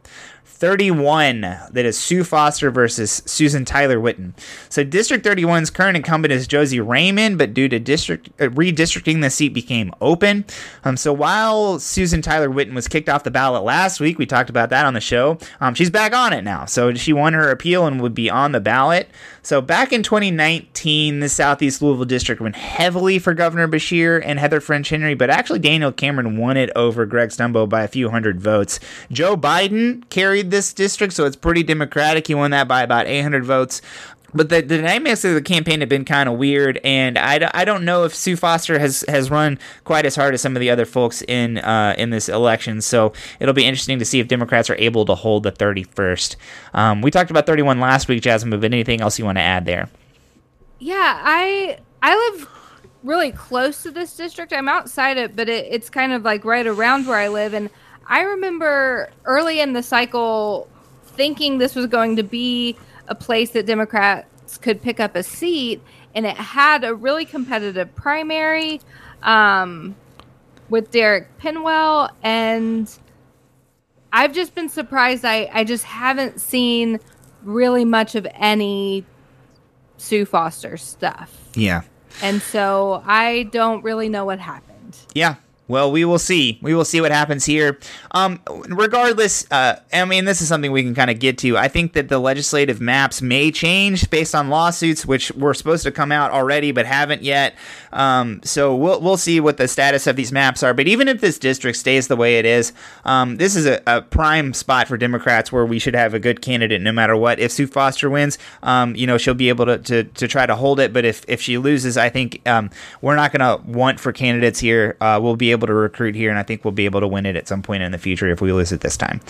31 0.62 1.40
that 1.40 1.84
is 1.84 1.98
Sue 1.98 2.22
Foster 2.22 2.70
versus 2.70 3.20
Susan 3.26 3.64
Tyler 3.64 3.98
Witten. 3.98 4.32
So 4.68 4.84
District 4.84 5.26
31's 5.26 5.70
current 5.70 5.96
incumbent 5.96 6.30
is 6.30 6.46
Josie 6.46 6.78
Raymond, 6.78 7.36
but 7.36 7.52
due 7.52 7.68
to 7.68 7.80
district 7.80 8.28
uh, 8.40 8.44
redistricting, 8.44 9.22
the 9.22 9.30
seat 9.30 9.48
became 9.48 9.92
open. 10.00 10.44
Um, 10.84 10.96
so 10.96 11.12
while 11.12 11.80
Susan 11.80 12.22
Tyler 12.22 12.48
Witten 12.48 12.74
was 12.74 12.86
kicked 12.86 13.08
off 13.08 13.24
the 13.24 13.30
ballot 13.32 13.64
last 13.64 13.98
week, 13.98 14.20
we 14.20 14.24
talked 14.24 14.50
about 14.50 14.70
that 14.70 14.86
on 14.86 14.94
the 14.94 15.00
show. 15.00 15.36
Um, 15.60 15.74
she's 15.74 15.90
back 15.90 16.14
on 16.14 16.32
it 16.32 16.42
now. 16.42 16.66
So 16.66 16.94
she 16.94 17.12
won 17.12 17.32
her 17.32 17.50
appeal 17.50 17.84
and 17.84 18.00
would 18.00 18.14
be 18.14 18.30
on 18.30 18.52
the 18.52 18.60
ballot. 18.60 19.10
So 19.42 19.60
back 19.60 19.92
in 19.92 20.04
2019, 20.04 21.18
the 21.18 21.28
Southeast 21.28 21.82
Louisville 21.82 22.04
district 22.04 22.40
went 22.40 22.54
heavily 22.54 23.18
for 23.18 23.34
Governor 23.34 23.66
Beshear 23.66 24.22
and 24.24 24.38
Heather 24.38 24.60
French 24.60 24.90
Henry, 24.90 25.14
but 25.14 25.28
actually 25.28 25.58
Daniel 25.58 25.90
Cameron 25.90 26.36
won 26.36 26.56
it 26.56 26.70
over 26.76 27.04
Greg 27.04 27.30
Stumbo 27.30 27.68
by 27.68 27.82
a 27.82 27.88
few 27.88 28.10
hundred 28.10 28.40
votes. 28.40 28.78
Joe 29.10 29.36
Biden 29.36 30.08
carried 30.08 30.51
this 30.52 30.72
district, 30.72 31.14
so 31.14 31.24
it's 31.24 31.34
pretty 31.34 31.64
democratic. 31.64 32.28
He 32.28 32.34
won 32.36 32.52
that 32.52 32.68
by 32.68 32.82
about 32.82 33.08
800 33.08 33.44
votes. 33.44 33.82
But 34.34 34.48
the, 34.48 34.62
the 34.62 34.78
dynamics 34.78 35.24
of 35.24 35.34
the 35.34 35.42
campaign 35.42 35.80
have 35.80 35.88
been 35.88 36.04
kind 36.04 36.28
of 36.28 36.38
weird, 36.38 36.80
and 36.84 37.18
I, 37.18 37.50
I 37.52 37.64
don't 37.64 37.84
know 37.84 38.04
if 38.04 38.14
Sue 38.14 38.36
Foster 38.36 38.78
has, 38.78 39.04
has 39.08 39.30
run 39.30 39.58
quite 39.84 40.06
as 40.06 40.16
hard 40.16 40.32
as 40.32 40.40
some 40.40 40.56
of 40.56 40.60
the 40.60 40.70
other 40.70 40.86
folks 40.86 41.22
in 41.22 41.58
uh, 41.58 41.94
in 41.98 42.10
this 42.10 42.28
election. 42.28 42.80
So 42.80 43.12
it'll 43.40 43.52
be 43.52 43.66
interesting 43.66 43.98
to 43.98 44.04
see 44.04 44.20
if 44.20 44.28
Democrats 44.28 44.70
are 44.70 44.76
able 44.76 45.04
to 45.06 45.14
hold 45.14 45.42
the 45.42 45.52
31st. 45.52 46.36
Um, 46.72 47.02
we 47.02 47.10
talked 47.10 47.30
about 47.30 47.44
31 47.44 47.78
last 47.80 48.08
week, 48.08 48.22
Jasmine. 48.22 48.58
But 48.58 48.64
anything 48.64 49.02
else 49.02 49.18
you 49.18 49.24
want 49.26 49.36
to 49.36 49.42
add 49.42 49.66
there? 49.66 49.90
Yeah, 50.78 51.20
I 51.22 51.78
I 52.02 52.16
live 52.16 52.48
really 53.04 53.32
close 53.32 53.82
to 53.82 53.90
this 53.90 54.16
district. 54.16 54.52
I'm 54.52 54.68
outside 54.68 55.18
it, 55.18 55.36
but 55.36 55.48
it, 55.48 55.66
it's 55.70 55.90
kind 55.90 56.12
of 56.12 56.22
like 56.22 56.44
right 56.44 56.66
around 56.66 57.06
where 57.06 57.18
I 57.18 57.28
live, 57.28 57.52
and 57.52 57.68
I 58.06 58.22
remember 58.22 59.10
early 59.24 59.60
in 59.60 59.72
the 59.72 59.82
cycle 59.82 60.68
thinking 61.04 61.58
this 61.58 61.74
was 61.74 61.86
going 61.86 62.16
to 62.16 62.22
be 62.22 62.76
a 63.08 63.14
place 63.14 63.50
that 63.50 63.66
Democrats 63.66 64.58
could 64.58 64.82
pick 64.82 65.00
up 65.00 65.16
a 65.16 65.22
seat, 65.22 65.82
and 66.14 66.26
it 66.26 66.36
had 66.36 66.84
a 66.84 66.94
really 66.94 67.24
competitive 67.24 67.94
primary 67.94 68.80
um, 69.22 69.94
with 70.68 70.90
Derek 70.90 71.38
Penwell, 71.38 72.10
and 72.22 72.90
I've 74.12 74.34
just 74.34 74.54
been 74.54 74.68
surprised. 74.68 75.24
I, 75.24 75.48
I 75.52 75.64
just 75.64 75.84
haven't 75.84 76.40
seen 76.40 77.00
really 77.42 77.84
much 77.84 78.14
of 78.14 78.26
any 78.34 79.04
Sue 79.96 80.24
Foster 80.24 80.76
stuff. 80.76 81.50
Yeah. 81.54 81.82
And 82.22 82.42
so 82.42 83.02
I 83.06 83.44
don't 83.44 83.82
really 83.82 84.08
know 84.08 84.24
what 84.24 84.38
happened. 84.38 84.98
Yeah, 85.14 85.36
well, 85.72 85.90
we 85.90 86.04
will 86.04 86.18
see. 86.18 86.58
We 86.60 86.74
will 86.74 86.84
see 86.84 87.00
what 87.00 87.10
happens 87.12 87.46
here. 87.46 87.78
Um, 88.10 88.40
regardless, 88.68 89.50
uh, 89.50 89.80
I 89.90 90.04
mean, 90.04 90.26
this 90.26 90.42
is 90.42 90.48
something 90.48 90.70
we 90.70 90.82
can 90.82 90.94
kind 90.94 91.10
of 91.10 91.18
get 91.18 91.38
to. 91.38 91.56
I 91.56 91.68
think 91.68 91.94
that 91.94 92.10
the 92.10 92.18
legislative 92.18 92.78
maps 92.78 93.22
may 93.22 93.50
change 93.50 94.10
based 94.10 94.34
on 94.34 94.50
lawsuits, 94.50 95.06
which 95.06 95.32
were 95.32 95.54
supposed 95.54 95.84
to 95.84 95.90
come 95.90 96.12
out 96.12 96.30
already 96.30 96.72
but 96.72 96.84
haven't 96.84 97.22
yet. 97.22 97.54
Um, 97.92 98.40
so 98.44 98.76
we'll 98.76 99.00
we'll 99.00 99.16
see 99.16 99.40
what 99.40 99.56
the 99.56 99.66
status 99.66 100.06
of 100.06 100.14
these 100.14 100.30
maps 100.30 100.62
are. 100.62 100.74
But 100.74 100.88
even 100.88 101.08
if 101.08 101.22
this 101.22 101.38
district 101.38 101.78
stays 101.78 102.08
the 102.08 102.16
way 102.16 102.38
it 102.38 102.44
is, 102.44 102.74
um, 103.06 103.36
this 103.36 103.56
is 103.56 103.64
a, 103.64 103.80
a, 103.86 104.02
prime 104.02 104.52
spot 104.52 104.88
for 104.88 104.98
Democrats 104.98 105.50
where 105.50 105.64
we 105.64 105.78
should 105.78 105.94
have 105.94 106.12
a 106.12 106.18
good 106.18 106.42
candidate 106.42 106.82
no 106.82 106.92
matter 106.92 107.16
what. 107.16 107.38
If 107.38 107.50
Sue 107.50 107.66
Foster 107.66 108.10
wins, 108.10 108.36
um, 108.62 108.94
you 108.94 109.06
know, 109.06 109.16
she'll 109.16 109.32
be 109.32 109.48
able 109.48 109.64
to, 109.66 109.78
to, 109.78 110.04
to 110.04 110.28
try 110.28 110.44
to 110.44 110.54
hold 110.54 110.80
it. 110.80 110.92
But 110.92 111.06
if 111.06 111.24
if 111.28 111.40
she 111.40 111.56
loses, 111.56 111.96
I 111.96 112.10
think 112.10 112.46
um, 112.46 112.68
we're 113.00 113.16
not 113.16 113.32
going 113.32 113.40
to 113.40 113.66
want 113.66 114.00
for 114.00 114.12
candidates 114.12 114.60
here. 114.60 114.96
Uh, 115.00 115.18
we'll 115.22 115.36
be 115.36 115.50
able 115.50 115.61
able 115.62 115.68
to 115.68 115.74
recruit 115.74 116.14
here, 116.14 116.30
and 116.30 116.38
I 116.38 116.42
think 116.42 116.64
we'll 116.64 116.72
be 116.72 116.84
able 116.84 117.00
to 117.00 117.08
win 117.08 117.24
it 117.24 117.36
at 117.36 117.48
some 117.48 117.62
point 117.62 117.82
in 117.82 117.92
the 117.92 117.98
future 117.98 118.28
if 118.28 118.40
we 118.40 118.52
lose 118.52 118.72
it 118.72 118.80
this 118.80 118.96
time. 118.96 119.20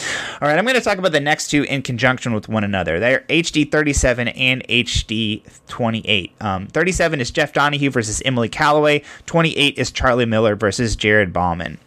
All 0.41 0.49
right, 0.49 0.59
I'm 0.59 0.65
going 0.65 0.77
to 0.77 0.81
talk 0.81 0.99
about 0.99 1.13
the 1.13 1.21
next 1.21 1.49
two 1.49 1.65
in 1.65 1.83
conjunction 1.83 2.33
with 2.33 2.49
one 2.49 2.65
another. 2.65 2.99
They're 2.99 3.21
HD 3.29 3.71
37 3.71 4.29
and 4.29 4.67
HD 4.69 5.43
28. 5.69 6.33
Um, 6.41 6.67
37 6.69 7.21
is 7.21 7.31
Jeff 7.31 7.53
Donohue 7.53 7.91
versus 7.91 8.23
Emily 8.25 8.49
Callaway. 8.49 9.03
28 9.27 9.79
is 9.79 9.91
Charlie 9.91 10.27
Miller 10.27 10.57
versus 10.57 10.97
Jared 10.97 11.33
Bauman. 11.33 11.79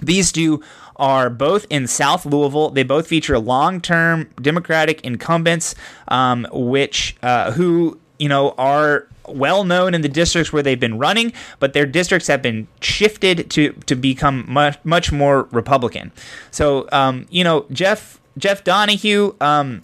These 0.00 0.32
two 0.32 0.62
are 0.96 1.30
both 1.30 1.66
in 1.70 1.86
South 1.86 2.26
Louisville. 2.26 2.70
They 2.70 2.82
both 2.82 3.06
feature 3.06 3.38
long-term 3.38 4.30
Democratic 4.40 5.00
incumbents, 5.02 5.74
um, 6.08 6.46
which 6.52 7.16
uh, 7.22 7.52
who 7.52 7.98
you 8.18 8.28
know 8.28 8.54
are 8.58 9.08
well 9.26 9.64
known 9.64 9.94
in 9.94 10.02
the 10.02 10.08
districts 10.08 10.52
where 10.52 10.62
they've 10.62 10.80
been 10.80 10.98
running, 10.98 11.32
but 11.58 11.72
their 11.72 11.86
districts 11.86 12.28
have 12.28 12.42
been 12.42 12.68
shifted 12.80 13.50
to 13.50 13.72
to 13.86 13.94
become 13.94 14.44
much 14.48 14.78
much 14.84 15.12
more 15.12 15.48
Republican. 15.50 16.12
So 16.50 16.88
um, 16.92 17.26
you 17.30 17.44
know 17.44 17.66
Jeff 17.70 18.20
Jeff 18.38 18.64
Donohue. 18.64 19.34
Um, 19.40 19.82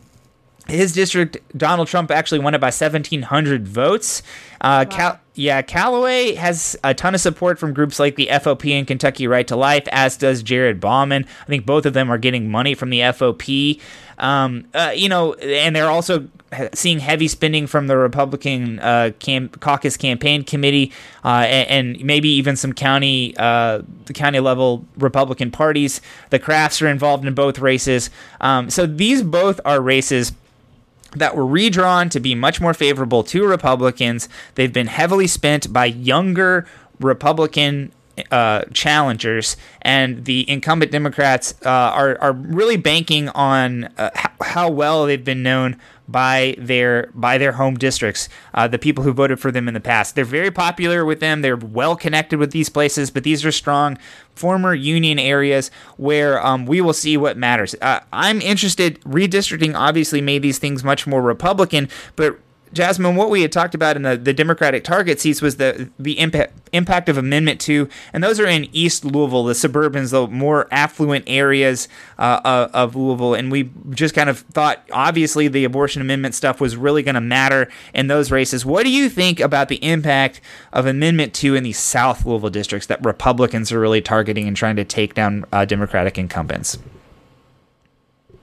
his 0.69 0.93
district, 0.93 1.39
Donald 1.57 1.89
Trump 1.89 2.11
actually 2.11 2.41
won 2.41 2.55
it 2.55 2.61
by 2.61 2.67
1,700 2.67 3.67
votes. 3.67 4.23
Uh, 4.61 4.85
wow. 4.89 4.97
Cal- 4.97 5.21
yeah, 5.35 5.63
Callaway 5.63 6.35
has 6.35 6.77
a 6.85 6.93
ton 6.93 7.15
of 7.15 7.21
support 7.21 7.59
from 7.59 7.73
groups 7.73 7.99
like 7.99 8.17
the 8.17 8.27
FOP 8.27 8.73
and 8.73 8.87
Kentucky 8.87 9.27
Right 9.27 9.47
to 9.49 9.57
Life, 9.57 9.89
as 9.93 10.17
does 10.17 10.43
Jared 10.43 10.81
Bauman. 10.81 11.25
I 11.43 11.47
think 11.47 11.65
both 11.65 11.87
of 11.87 11.95
them 11.95 12.11
are 12.11 12.19
getting 12.19 12.51
money 12.51 12.75
from 12.75 12.91
the 12.91 13.01
FOP. 13.01 13.81
Um, 14.19 14.67
uh, 14.75 14.93
you 14.95 15.09
know, 15.09 15.35
and 15.35 15.75
they're 15.75 15.91
also 15.91 16.29
seeing 16.73 16.99
heavy 16.99 17.29
spending 17.29 17.67
from 17.67 17.87
the 17.87 17.97
Republican 17.97 18.79
uh, 18.81 19.11
cam- 19.19 19.49
caucus 19.49 19.97
campaign 19.97 20.43
committee, 20.43 20.93
uh, 21.25 21.45
and, 21.47 21.97
and, 21.97 22.05
maybe 22.05 22.29
even 22.31 22.57
some 22.57 22.73
county, 22.73 23.37
uh, 23.37 23.83
the 24.07 24.13
county 24.13 24.41
level 24.41 24.85
Republican 24.97 25.51
parties. 25.51 26.01
The 26.31 26.39
Crafts 26.39 26.81
are 26.81 26.89
involved 26.89 27.27
in 27.27 27.35
both 27.35 27.59
races. 27.59 28.11
Um, 28.41 28.71
so 28.71 28.87
these 28.87 29.23
both 29.23 29.61
are 29.65 29.81
races 29.81 30.33
that 31.17 31.37
were 31.37 31.47
redrawn 31.47 32.09
to 32.11 32.21
be 32.21 32.35
much 32.35 32.61
more 32.61 32.75
favorable 32.75 33.23
to 33.25 33.47
Republicans. 33.47 34.29
They've 34.55 34.73
been 34.73 34.89
heavily 34.89 35.27
spent 35.27 35.73
by 35.73 35.87
younger 35.87 36.67
Republican 37.01 37.93
uh, 38.31 38.63
challengers, 38.73 39.57
and 39.83 40.25
the 40.25 40.49
incumbent 40.49 40.93
Democrats 40.93 41.55
uh, 41.65 41.69
are 41.69 42.19
are 42.21 42.33
really 42.33 42.77
banking 42.77 43.29
on 43.31 43.85
uh, 43.99 44.11
how 44.43 44.71
well 44.71 45.07
they've 45.07 45.25
been 45.25 45.43
known 45.43 45.77
by 46.09 46.55
their 46.59 47.11
by 47.15 47.39
their 47.39 47.53
home 47.53 47.77
districts, 47.77 48.29
uh, 48.55 48.67
the 48.67 48.79
people 48.79 49.05
who 49.05 49.13
voted 49.13 49.39
for 49.39 49.53
them 49.53 49.69
in 49.69 49.75
the 49.75 49.81
past. 49.81 50.15
They're 50.15 50.25
very 50.25 50.51
popular 50.51 51.05
with 51.05 51.21
them. 51.21 51.43
They're 51.43 51.57
well 51.57 51.95
connected 51.95 52.39
with 52.39 52.51
these 52.51 52.69
places, 52.69 53.11
but 53.11 53.25
these 53.25 53.45
are 53.45 53.53
strong 53.53 53.99
former 54.35 54.75
Union 54.75 55.19
areas 55.19 55.71
where 55.97 56.45
um, 56.45 56.65
we 56.65 56.81
will 56.81 56.93
see 56.93 57.17
what 57.17 57.37
matters. 57.37 57.75
Uh, 57.83 58.01
I'm 58.13 58.41
interested. 58.41 59.01
Redistricting 59.03 59.75
obviously 59.75 60.21
made 60.21 60.43
these 60.43 60.59
things 60.59 60.83
much 60.83 61.07
more 61.07 61.21
Republican, 61.21 61.89
but 62.17 62.39
Jasmine, 62.73 63.17
what 63.17 63.31
we 63.31 63.43
had 63.43 63.53
talked 63.53 63.75
about 63.75 63.97
in 63.97 64.03
the, 64.03 64.17
the 64.17 64.33
Democratic 64.33 64.85
target 64.85 65.21
seats 65.21 65.41
was 65.41 65.57
the 65.57 65.91
the 65.99 66.19
impact 66.19 66.53
impact 66.73 67.09
of 67.09 67.17
Amendment 67.17 67.61
Two, 67.61 67.89
and 68.13 68.23
those 68.23 68.39
are 68.39 68.47
in 68.47 68.69
East 68.73 69.05
Louisville, 69.05 69.45
the 69.45 69.55
suburbans, 69.55 70.11
the 70.11 70.27
more 70.27 70.69
affluent 70.71 71.25
areas 71.27 71.89
uh, 72.19 72.69
of, 72.73 72.95
Louisville, 72.95 73.35
and 73.35 73.51
we 73.51 73.71
just 73.91 74.15
kind 74.15 74.29
of 74.29 74.41
thought 74.41 74.83
obviously 74.93 75.49
the 75.49 75.65
abortion 75.65 76.03
amendment 76.03 76.35
stuff 76.35 76.61
was 76.61 76.77
really 76.77 77.03
going 77.03 77.15
to 77.15 77.21
matter 77.21 77.69
in 77.95 78.07
those 78.07 78.31
races. 78.31 78.67
What 78.67 78.85
do 78.85 78.91
you 78.91 79.09
think 79.09 79.41
about 79.41 79.69
the 79.69 79.83
impact 79.85 80.41
of 80.73 80.87
Amendment 80.87 81.35
Two 81.35 81.55
in 81.55 81.65
these 81.65 81.79
South 81.79 82.27
Louisville 82.27 82.51
districts 82.51 82.87
that 82.89 83.05
Republicans 83.05 83.73
are 83.73 83.81
really 83.81 84.01
targeting 84.01 84.47
and 84.47 84.57
trying 84.57 84.77
to 84.77 84.85
take 84.85 85.15
down 85.15 85.45
uh, 85.53 85.65
Democratic 85.65 86.19
incumbents? 86.19 86.79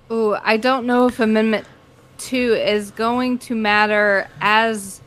Oh, 0.09 0.39
I 0.43 0.57
don't 0.57 0.85
know 0.85 1.07
if 1.07 1.19
Amendment 1.19 1.65
two 2.17 2.53
is 2.53 2.91
going 2.91 3.39
to 3.39 3.55
matter 3.55 4.29
as 4.41 5.01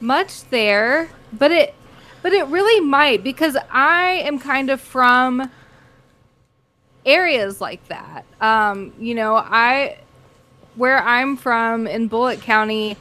much 0.00 0.44
there, 0.50 1.08
but 1.32 1.50
it 1.50 1.74
but 2.22 2.32
it 2.32 2.46
really 2.46 2.80
might 2.80 3.24
because 3.24 3.56
I 3.70 4.22
am 4.24 4.38
kind 4.38 4.70
of 4.70 4.80
from 4.80 5.50
areas 7.04 7.60
like 7.60 7.86
that. 7.88 8.24
Um, 8.40 8.92
you 8.98 9.14
know, 9.14 9.36
I 9.36 9.98
where 10.76 11.02
I'm 11.02 11.36
from 11.36 11.86
in 11.86 12.08
Bullitt 12.08 12.40
County, 12.40 12.96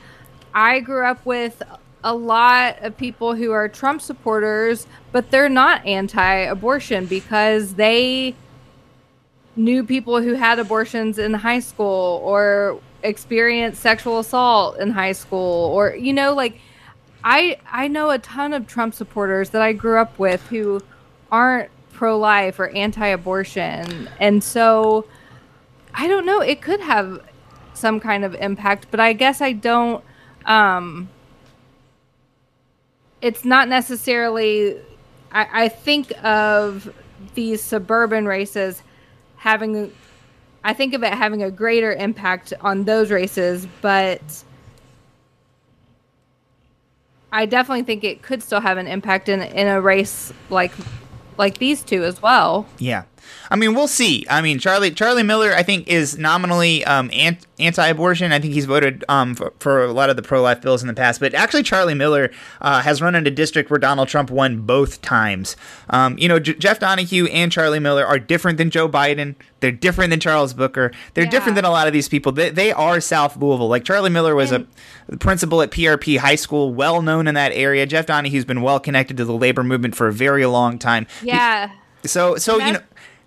I 0.54 0.80
grew 0.80 1.06
up 1.06 1.26
with 1.26 1.62
a 2.04 2.13
lot 2.13 2.80
of 2.82 2.97
people 2.97 3.36
who 3.36 3.52
are 3.52 3.69
Trump 3.69 4.02
supporters, 4.02 4.88
but 5.12 5.30
they're 5.32 5.50
not 5.50 5.86
anti-abortion 5.86 7.06
because 7.06 7.76
they 7.76 8.36
knew 9.56 9.84
people 9.84 10.21
who 10.21 10.34
had 10.34 10.60
abortions 10.60 11.19
in 11.19 11.34
high 11.34 11.60
school 11.60 12.19
or 12.24 12.80
experienced 13.04 13.82
sexual 13.82 14.20
assault 14.20 14.78
in 14.80 14.92
high 14.92 15.12
school 15.12 15.72
or 15.74 15.96
you 15.96 16.14
know 16.14 16.34
like 16.34 16.60
I 17.24 17.58
I 17.70 17.88
know 17.88 18.10
a 18.10 18.20
ton 18.20 18.54
of 18.54 18.68
Trump 18.68 18.94
supporters 18.94 19.52
that 19.52 19.62
I 19.62 19.74
grew 19.74 20.00
up 20.00 20.18
with 20.18 20.46
who 20.48 20.82
aren't 21.32 21.70
pro-life 21.94 22.60
or 22.60 22.70
anti-abortion. 22.70 24.10
And 24.20 24.44
so 24.44 25.06
I 25.94 26.08
don't 26.08 26.26
know 26.26 26.42
it 26.42 26.62
could 26.62 26.82
have 26.82 27.24
some 27.74 28.00
kind 28.00 28.24
of 28.24 28.36
impact 28.36 28.88
but 28.92 29.00
I 29.00 29.14
guess 29.14 29.42
I 29.42 29.54
don't 29.54 30.04
um 30.46 31.10
it's 33.22 33.46
not 33.46 33.68
necessarily 33.68 34.78
I, 35.32 35.66
I 35.66 35.70
think 35.70 36.12
of 36.24 36.94
these 37.36 37.62
suburban 37.62 38.26
races 38.26 38.82
having 39.38 39.92
I 40.63 40.74
think 40.74 40.93
of 40.93 41.04
it 41.04 41.13
having 41.13 41.41
a 41.43 41.52
greater 41.52 41.93
impact 41.93 42.54
on 42.62 42.84
those 42.84 43.10
races, 43.10 43.67
but 43.82 44.21
I 47.32 47.45
definitely 47.45 47.84
think 47.84 48.04
it 48.04 48.21
could 48.21 48.43
still 48.43 48.62
have 48.62 48.78
an 48.78 48.88
impact 48.88 49.30
in 49.30 49.41
in 49.41 49.67
a 49.67 49.82
race 49.82 50.34
like 50.50 50.71
like 51.38 51.58
these 51.58 51.82
two 51.84 52.04
as 52.04 52.21
well. 52.21 52.67
Yeah. 52.78 53.04
I 53.49 53.55
mean, 53.55 53.75
we'll 53.75 53.88
see. 53.88 54.25
I 54.29 54.41
mean, 54.41 54.60
Charlie 54.60 54.91
Charlie 54.91 55.23
Miller, 55.23 55.53
I 55.53 55.62
think, 55.62 55.88
is 55.88 56.17
nominally 56.17 56.86
um, 56.86 57.12
anti-abortion. 57.60 58.31
I 58.31 58.39
think 58.39 58.53
he's 58.53 58.65
voted 58.65 59.03
um, 59.10 59.36
for, 59.36 59.53
for, 59.60 59.84
a 59.84 59.91
lot 59.91 60.10
of 60.10 60.15
the 60.15 60.21
pro-life 60.21 60.62
bills 60.62 60.81
in 60.81 60.88
the 60.88 60.93
past. 60.93 61.19
But 61.19 61.34
actually, 61.34 61.63
Charlie 61.63 61.93
Miller 61.93 62.31
uh, 62.62 62.81
has 62.81 63.01
run 63.01 63.13
in 63.13 63.27
a 63.27 63.31
district 63.31 63.69
where 63.69 63.79
Donald 63.79 64.07
Trump 64.07 64.29
won 64.29 64.62
both 64.62 65.01
times. 65.01 65.57
Um, 65.89 66.17
you 66.17 66.27
know, 66.29 66.39
J- 66.39 66.53
Jeff 66.53 66.79
Donohue 66.79 67.25
and 67.25 67.51
Charlie 67.51 67.79
Miller 67.79 68.05
are 68.05 68.19
different 68.19 68.57
than 68.57 68.69
Joe 68.69 68.88
Biden. 68.88 69.36
They're 69.60 69.71
different 69.71 70.12
than 70.12 70.19
Charles 70.19 70.53
Booker. 70.53 70.91
They're 71.13 71.25
yeah. 71.25 71.29
different 71.29 71.55
than 71.55 71.65
a 71.65 71.71
lot 71.71 71.88
of 71.88 71.93
these 71.93 72.07
people. 72.07 72.31
They, 72.31 72.49
they 72.49 72.71
are 72.71 73.01
South 73.01 73.36
Louisville. 73.38 73.67
Like 73.67 73.84
Charlie 73.84 74.10
Miller 74.10 74.34
was 74.34 74.51
and, 74.51 74.67
a 75.10 75.17
principal 75.17 75.62
at 75.62 75.71
PRP 75.71 76.17
High 76.17 76.36
School, 76.36 76.73
well 76.73 77.01
known 77.01 77.27
in 77.27 77.36
that 77.36 77.51
area. 77.51 77.86
Jeff 77.86 78.05
Donohue's 78.05 78.45
been 78.45 78.62
well 78.62 78.79
connected 78.79 79.17
to 79.17 79.25
the 79.25 79.34
labor 79.34 79.63
movement 79.63 79.95
for 79.95 80.07
a 80.07 80.13
very 80.13 80.45
long 80.45 80.79
time. 80.79 81.05
Yeah. 81.21 81.67
He, 82.01 82.07
so, 82.07 82.36
so 82.38 82.57
you 82.57 82.73
know 82.73 82.79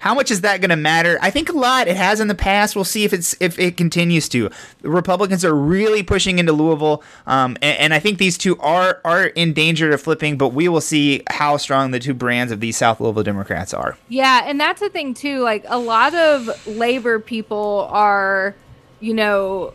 how 0.05 0.13
much 0.13 0.31
is 0.31 0.43
that 0.43 0.61
going 0.61 0.69
to 0.69 0.77
matter? 0.77 1.19
I 1.23 1.31
think 1.31 1.49
a 1.49 1.55
lot. 1.55 1.89
It 1.89 1.97
has 1.97 2.21
in 2.21 2.29
the 2.29 2.35
past. 2.35 2.77
We'll 2.77 2.85
see 2.85 3.05
if 3.05 3.15
it's 3.15 3.35
if 3.41 3.59
it 3.59 3.79
continues 3.79 4.29
to. 4.29 4.51
The 4.83 4.91
Republicans 4.91 5.47
are 5.47 5.55
really 5.55 6.03
pushing 6.03 6.39
into 6.39 6.53
Louisville, 6.53 7.03
um, 7.27 7.57
and, 7.63 7.79
and, 7.79 7.95
I 7.95 8.01
think 8.01 8.19
these 8.19 8.37
two 8.37 8.59
are 8.59 9.01
are 9.03 9.29
in 9.29 9.55
danger 9.55 9.91
of 9.93 10.03
flipping. 10.03 10.37
But 10.37 10.51
we 10.51 10.69
will 10.69 10.83
see 10.83 11.23
how 11.31 11.57
strong 11.57 11.91
the 11.93 11.99
two 11.99 12.13
brands 12.13 12.53
of 12.53 12.61
these 12.61 12.77
South 12.77 13.01
Louisville 13.01 13.23
Democrats 13.23 13.73
are. 13.73 13.97
Yeah, 14.11 14.43
and 14.45 14.61
that's 14.61 14.81
the 14.81 14.91
thing 14.91 15.15
too. 15.15 15.41
Like 15.41 15.65
a 15.69 15.79
lot 15.79 16.13
of 16.15 16.67
labor 16.67 17.19
people 17.19 17.89
are, 17.91 18.55
you 19.01 19.15
know, 19.15 19.73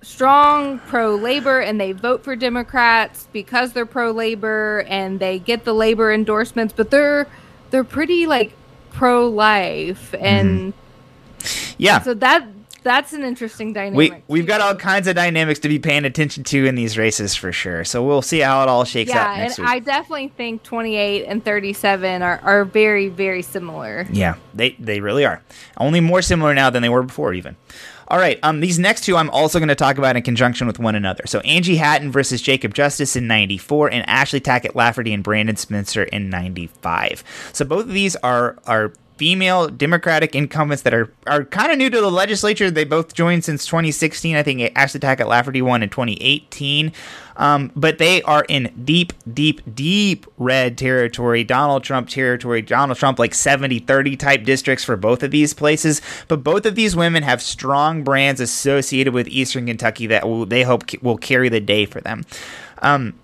strong 0.00 0.78
pro 0.78 1.14
labor 1.14 1.60
and 1.60 1.78
they 1.78 1.92
vote 1.92 2.24
for 2.24 2.36
Democrats 2.36 3.28
because 3.34 3.74
they're 3.74 3.84
pro 3.84 4.12
labor 4.12 4.86
and 4.88 5.20
they 5.20 5.38
get 5.38 5.64
the 5.66 5.74
labor 5.74 6.10
endorsements, 6.10 6.72
but 6.74 6.90
they're 6.90 7.26
they're 7.70 7.84
pretty 7.84 8.26
like 8.26 8.54
pro 8.92 9.28
life 9.28 10.14
and 10.18 10.72
mm. 10.72 11.74
yeah. 11.78 12.00
So 12.00 12.14
that 12.14 12.46
that's 12.82 13.12
an 13.12 13.22
interesting 13.22 13.72
dynamic. 13.72 14.24
We 14.28 14.38
we've 14.38 14.46
got 14.46 14.60
all 14.60 14.74
kinds 14.74 15.06
of 15.06 15.14
dynamics 15.14 15.60
to 15.60 15.68
be 15.68 15.78
paying 15.78 16.04
attention 16.04 16.44
to 16.44 16.66
in 16.66 16.74
these 16.74 16.96
races 16.96 17.34
for 17.34 17.52
sure. 17.52 17.84
So 17.84 18.04
we'll 18.04 18.22
see 18.22 18.40
how 18.40 18.62
it 18.62 18.68
all 18.68 18.84
shakes 18.84 19.10
yeah, 19.10 19.24
out 19.24 19.36
next 19.38 19.58
and 19.58 19.66
week. 19.66 19.74
I 19.74 19.78
definitely 19.80 20.28
think 20.28 20.62
28 20.62 21.24
and 21.26 21.44
37 21.44 22.22
are, 22.22 22.40
are 22.42 22.64
very 22.64 23.08
very 23.08 23.42
similar. 23.42 24.06
Yeah, 24.12 24.36
they 24.54 24.70
they 24.78 25.00
really 25.00 25.24
are. 25.24 25.42
Only 25.76 26.00
more 26.00 26.22
similar 26.22 26.54
now 26.54 26.70
than 26.70 26.82
they 26.82 26.88
were 26.88 27.02
before 27.02 27.34
even. 27.34 27.56
All 28.10 28.18
right, 28.18 28.40
um, 28.42 28.58
these 28.58 28.76
next 28.76 29.04
two 29.04 29.16
I'm 29.16 29.30
also 29.30 29.60
going 29.60 29.68
to 29.68 29.76
talk 29.76 29.96
about 29.96 30.16
in 30.16 30.22
conjunction 30.24 30.66
with 30.66 30.80
one 30.80 30.96
another. 30.96 31.22
So 31.26 31.38
Angie 31.40 31.76
Hatton 31.76 32.10
versus 32.10 32.42
Jacob 32.42 32.74
Justice 32.74 33.14
in 33.14 33.28
94 33.28 33.92
and 33.92 34.08
Ashley 34.08 34.40
Tackett 34.40 34.74
Lafferty 34.74 35.12
and 35.12 35.22
Brandon 35.22 35.54
Spencer 35.54 36.02
in 36.02 36.28
95. 36.28 37.22
So 37.52 37.64
both 37.64 37.84
of 37.84 37.92
these 37.92 38.16
are 38.16 38.56
are 38.66 38.92
female 39.20 39.68
Democratic 39.68 40.34
incumbents 40.34 40.82
that 40.84 40.94
are, 40.94 41.12
are 41.26 41.44
kind 41.44 41.70
of 41.70 41.76
new 41.76 41.90
to 41.90 42.00
the 42.00 42.10
legislature. 42.10 42.70
They 42.70 42.84
both 42.84 43.12
joined 43.12 43.44
since 43.44 43.66
2016. 43.66 44.34
I 44.34 44.42
think 44.42 44.72
Ashley 44.74 44.98
Tackett 44.98 45.26
Lafferty 45.26 45.60
won 45.60 45.82
in 45.82 45.90
2018. 45.90 46.90
Um, 47.36 47.70
but 47.76 47.98
they 47.98 48.22
are 48.22 48.46
in 48.48 48.72
deep, 48.82 49.12
deep, 49.30 49.60
deep 49.74 50.26
red 50.38 50.78
territory, 50.78 51.44
Donald 51.44 51.84
Trump 51.84 52.08
territory, 52.08 52.62
Donald 52.62 52.96
Trump 52.96 53.18
like 53.18 53.34
70 53.34 53.80
30 53.80 54.16
type 54.16 54.44
districts 54.44 54.84
for 54.84 54.96
both 54.96 55.22
of 55.22 55.30
these 55.30 55.52
places. 55.52 56.00
But 56.26 56.42
both 56.42 56.64
of 56.64 56.74
these 56.74 56.96
women 56.96 57.22
have 57.22 57.42
strong 57.42 58.02
brands 58.02 58.40
associated 58.40 59.12
with 59.12 59.28
Eastern 59.28 59.66
Kentucky 59.66 60.06
that 60.06 60.26
will, 60.26 60.46
they 60.46 60.62
hope 60.62 60.84
will 61.02 61.18
carry 61.18 61.50
the 61.50 61.60
day 61.60 61.84
for 61.84 62.00
them. 62.00 62.24
Um, 62.78 63.19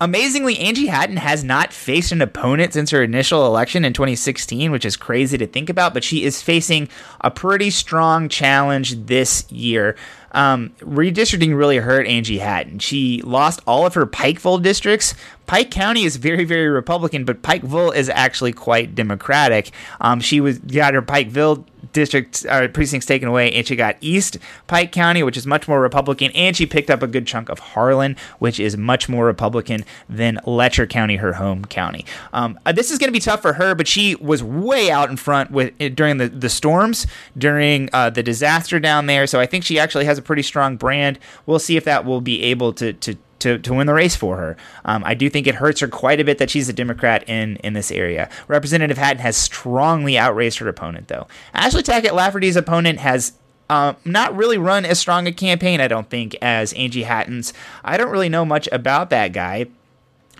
Amazingly, 0.00 0.58
Angie 0.60 0.86
Hatton 0.86 1.16
has 1.16 1.42
not 1.42 1.72
faced 1.72 2.12
an 2.12 2.22
opponent 2.22 2.72
since 2.72 2.90
her 2.90 3.02
initial 3.02 3.46
election 3.46 3.84
in 3.84 3.92
2016, 3.92 4.70
which 4.70 4.84
is 4.84 4.96
crazy 4.96 5.36
to 5.38 5.46
think 5.46 5.68
about, 5.68 5.92
but 5.92 6.04
she 6.04 6.24
is 6.24 6.40
facing 6.40 6.88
a 7.20 7.32
pretty 7.32 7.70
strong 7.70 8.28
challenge 8.28 8.94
this 9.06 9.50
year. 9.50 9.96
Um, 10.32 10.70
redistricting 10.80 11.56
really 11.56 11.78
hurt 11.78 12.06
Angie 12.06 12.38
Hatton. 12.38 12.78
She 12.78 13.22
lost 13.22 13.60
all 13.66 13.86
of 13.86 13.94
her 13.94 14.06
Pikeville 14.06 14.62
districts 14.62 15.14
Pike 15.48 15.70
County 15.70 16.04
is 16.04 16.16
very, 16.16 16.44
very 16.44 16.68
Republican, 16.68 17.24
but 17.24 17.42
Pikeville 17.42 17.96
is 17.96 18.10
actually 18.10 18.52
quite 18.52 18.94
Democratic. 18.94 19.70
Um, 19.98 20.20
she 20.20 20.40
was 20.40 20.58
got 20.58 20.92
her 20.92 21.00
Pikeville 21.00 21.64
district 21.94 22.44
or 22.44 22.68
precincts 22.68 23.06
taken 23.06 23.28
away, 23.28 23.50
and 23.52 23.66
she 23.66 23.74
got 23.74 23.96
East 24.02 24.36
Pike 24.66 24.92
County, 24.92 25.22
which 25.22 25.38
is 25.38 25.46
much 25.46 25.66
more 25.66 25.80
Republican, 25.80 26.30
and 26.32 26.54
she 26.54 26.66
picked 26.66 26.90
up 26.90 27.02
a 27.02 27.06
good 27.06 27.26
chunk 27.26 27.48
of 27.48 27.60
Harlan, 27.60 28.14
which 28.38 28.60
is 28.60 28.76
much 28.76 29.08
more 29.08 29.24
Republican 29.24 29.86
than 30.06 30.38
Letcher 30.44 30.86
County, 30.86 31.16
her 31.16 31.32
home 31.32 31.64
county. 31.64 32.04
Um, 32.34 32.58
uh, 32.66 32.72
this 32.72 32.90
is 32.90 32.98
going 32.98 33.08
to 33.08 33.12
be 33.12 33.18
tough 33.18 33.40
for 33.40 33.54
her, 33.54 33.74
but 33.74 33.88
she 33.88 34.16
was 34.16 34.42
way 34.42 34.90
out 34.90 35.08
in 35.08 35.16
front 35.16 35.50
with 35.50 35.72
uh, 35.80 35.88
during 35.88 36.18
the 36.18 36.28
the 36.28 36.50
storms, 36.50 37.06
during 37.38 37.88
uh, 37.94 38.10
the 38.10 38.22
disaster 38.22 38.78
down 38.78 39.06
there. 39.06 39.26
So 39.26 39.40
I 39.40 39.46
think 39.46 39.64
she 39.64 39.78
actually 39.78 40.04
has 40.04 40.17
a 40.18 40.22
pretty 40.22 40.42
strong 40.42 40.76
brand. 40.76 41.18
We'll 41.46 41.58
see 41.58 41.76
if 41.76 41.84
that 41.84 42.04
will 42.04 42.20
be 42.20 42.42
able 42.44 42.72
to 42.74 42.92
to 42.92 43.16
to, 43.40 43.58
to 43.58 43.74
win 43.74 43.86
the 43.86 43.94
race 43.94 44.16
for 44.16 44.36
her. 44.36 44.56
Um, 44.84 45.04
I 45.04 45.14
do 45.14 45.30
think 45.30 45.46
it 45.46 45.54
hurts 45.54 45.80
her 45.80 45.88
quite 45.88 46.20
a 46.20 46.24
bit 46.24 46.38
that 46.38 46.50
she's 46.50 46.68
a 46.68 46.72
Democrat 46.72 47.28
in, 47.28 47.56
in 47.58 47.72
this 47.72 47.90
area. 47.90 48.28
Representative 48.48 48.98
Hatton 48.98 49.22
has 49.22 49.36
strongly 49.36 50.18
outraised 50.18 50.58
her 50.58 50.68
opponent, 50.68 51.08
though. 51.08 51.28
Ashley 51.54 51.82
Tackett 51.82 52.12
Lafferty's 52.12 52.56
opponent 52.56 52.98
has 52.98 53.34
uh, 53.70 53.94
not 54.04 54.34
really 54.36 54.58
run 54.58 54.84
as 54.84 54.98
strong 54.98 55.26
a 55.26 55.32
campaign, 55.32 55.80
I 55.80 55.88
don't 55.88 56.08
think, 56.08 56.36
as 56.40 56.72
Angie 56.72 57.04
Hatton's. 57.04 57.52
I 57.84 57.96
don't 57.96 58.10
really 58.10 58.28
know 58.28 58.44
much 58.44 58.68
about 58.72 59.10
that 59.10 59.32
guy. 59.32 59.66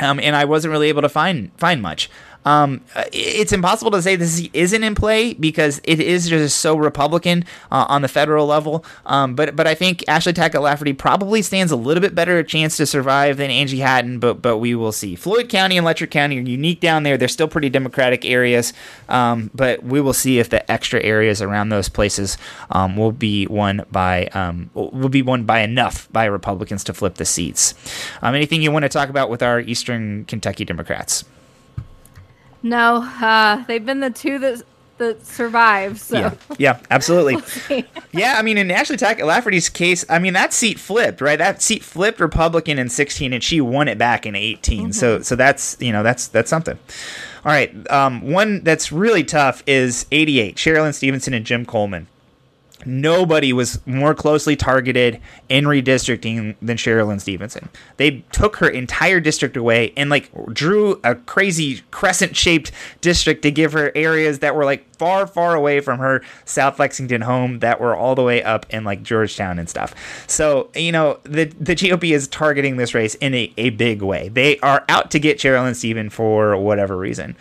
Um, 0.00 0.20
and 0.20 0.36
I 0.36 0.44
wasn't 0.44 0.70
really 0.70 0.88
able 0.88 1.02
to 1.02 1.08
find 1.08 1.50
find 1.56 1.82
much. 1.82 2.08
Um, 2.44 2.80
it's 3.12 3.52
impossible 3.52 3.90
to 3.90 4.00
say 4.00 4.16
this 4.16 4.48
isn't 4.52 4.82
in 4.82 4.94
play 4.94 5.34
because 5.34 5.80
it 5.84 6.00
is 6.00 6.28
just 6.28 6.58
so 6.58 6.76
Republican 6.76 7.44
uh, 7.70 7.86
on 7.88 8.02
the 8.02 8.08
federal 8.08 8.46
level. 8.46 8.84
Um, 9.06 9.34
but 9.34 9.54
but 9.56 9.66
I 9.66 9.74
think 9.74 10.04
Ashley 10.08 10.32
Tackett 10.32 10.62
Lafferty 10.62 10.92
probably 10.92 11.42
stands 11.42 11.72
a 11.72 11.76
little 11.76 12.00
bit 12.00 12.14
better 12.14 12.38
a 12.38 12.44
chance 12.44 12.76
to 12.78 12.86
survive 12.86 13.36
than 13.36 13.50
Angie 13.50 13.80
Hatton. 13.80 14.18
But 14.18 14.40
but 14.40 14.58
we 14.58 14.74
will 14.74 14.92
see. 14.92 15.14
Floyd 15.16 15.48
County 15.48 15.76
and 15.76 15.84
Letcher 15.84 16.06
County 16.06 16.38
are 16.38 16.42
unique 16.42 16.80
down 16.80 17.02
there. 17.02 17.16
They're 17.16 17.28
still 17.28 17.48
pretty 17.48 17.68
Democratic 17.68 18.24
areas. 18.24 18.72
Um, 19.08 19.50
but 19.54 19.82
we 19.82 20.00
will 20.00 20.12
see 20.12 20.38
if 20.38 20.48
the 20.48 20.68
extra 20.70 21.02
areas 21.02 21.42
around 21.42 21.68
those 21.68 21.88
places 21.88 22.38
um, 22.70 22.96
will 22.96 23.12
be 23.12 23.46
won 23.46 23.84
by 23.90 24.26
um, 24.28 24.70
will 24.74 25.08
be 25.08 25.22
won 25.22 25.44
by 25.44 25.60
enough 25.60 26.10
by 26.12 26.24
Republicans 26.24 26.84
to 26.84 26.94
flip 26.94 27.16
the 27.16 27.24
seats. 27.24 27.74
Um, 28.22 28.34
anything 28.34 28.62
you 28.62 28.72
want 28.72 28.84
to 28.84 28.88
talk 28.88 29.08
about 29.08 29.28
with 29.30 29.42
our 29.42 29.60
Eastern 29.60 30.24
Kentucky 30.24 30.64
Democrats? 30.64 31.24
No, 32.62 33.02
uh, 33.02 33.64
they've 33.64 33.84
been 33.84 34.00
the 34.00 34.10
two 34.10 34.38
that 34.38 34.62
that 34.98 35.24
survive. 35.24 36.00
So. 36.00 36.18
Yeah, 36.18 36.34
yeah, 36.58 36.80
absolutely. 36.90 37.84
yeah, 38.12 38.34
I 38.36 38.42
mean, 38.42 38.58
in 38.58 38.70
Ashley 38.70 38.96
Tackett 38.96 39.24
Lafferty's 39.24 39.68
case, 39.68 40.04
I 40.08 40.18
mean 40.18 40.34
that 40.34 40.52
seat 40.52 40.78
flipped, 40.78 41.20
right? 41.20 41.38
That 41.38 41.62
seat 41.62 41.82
flipped 41.82 42.20
Republican 42.20 42.78
in 42.78 42.88
16, 42.88 43.32
and 43.32 43.42
she 43.42 43.60
won 43.60 43.88
it 43.88 43.96
back 43.96 44.26
in 44.26 44.34
18. 44.34 44.80
Mm-hmm. 44.80 44.92
So, 44.92 45.22
so 45.22 45.36
that's 45.36 45.76
you 45.80 45.92
know 45.92 46.02
that's 46.02 46.28
that's 46.28 46.50
something. 46.50 46.78
All 47.44 47.52
right, 47.52 47.90
um, 47.90 48.22
one 48.22 48.62
that's 48.64 48.92
really 48.92 49.24
tough 49.24 49.62
is 49.66 50.06
88. 50.10 50.56
Cherlynn 50.56 50.94
Stevenson 50.94 51.32
and 51.34 51.46
Jim 51.46 51.64
Coleman 51.64 52.08
nobody 52.86 53.52
was 53.52 53.84
more 53.86 54.14
closely 54.14 54.56
targeted 54.56 55.20
in 55.48 55.64
redistricting 55.64 56.56
than 56.62 56.76
Cherlynn 56.76 57.20
Stevenson. 57.20 57.68
They 57.96 58.22
took 58.32 58.56
her 58.56 58.68
entire 58.68 59.20
district 59.20 59.56
away 59.56 59.92
and 59.96 60.10
like 60.10 60.30
drew 60.52 61.00
a 61.04 61.14
crazy 61.14 61.82
crescent 61.90 62.36
shaped 62.36 62.72
district 63.00 63.42
to 63.42 63.50
give 63.50 63.72
her 63.72 63.92
areas 63.94 64.38
that 64.38 64.54
were 64.54 64.64
like 64.64 64.88
far, 64.94 65.26
far 65.26 65.54
away 65.54 65.80
from 65.80 65.98
her 65.98 66.22
South 66.44 66.78
Lexington 66.78 67.22
home 67.22 67.58
that 67.60 67.80
were 67.80 67.94
all 67.94 68.14
the 68.14 68.22
way 68.22 68.42
up 68.42 68.66
in 68.70 68.84
like 68.84 69.02
Georgetown 69.02 69.58
and 69.58 69.68
stuff. 69.68 69.94
So, 70.26 70.70
you 70.74 70.92
know, 70.92 71.20
the 71.24 71.44
the 71.44 71.74
GOP 71.74 72.14
is 72.14 72.28
targeting 72.28 72.76
this 72.76 72.94
race 72.94 73.14
in 73.16 73.34
a, 73.34 73.52
a 73.58 73.70
big 73.70 74.02
way. 74.02 74.28
They 74.28 74.58
are 74.60 74.84
out 74.88 75.10
to 75.12 75.18
get 75.18 75.38
Cherlynn 75.38 75.74
Stevenson 75.74 76.10
for 76.10 76.56
whatever 76.56 76.96
reason. 76.96 77.36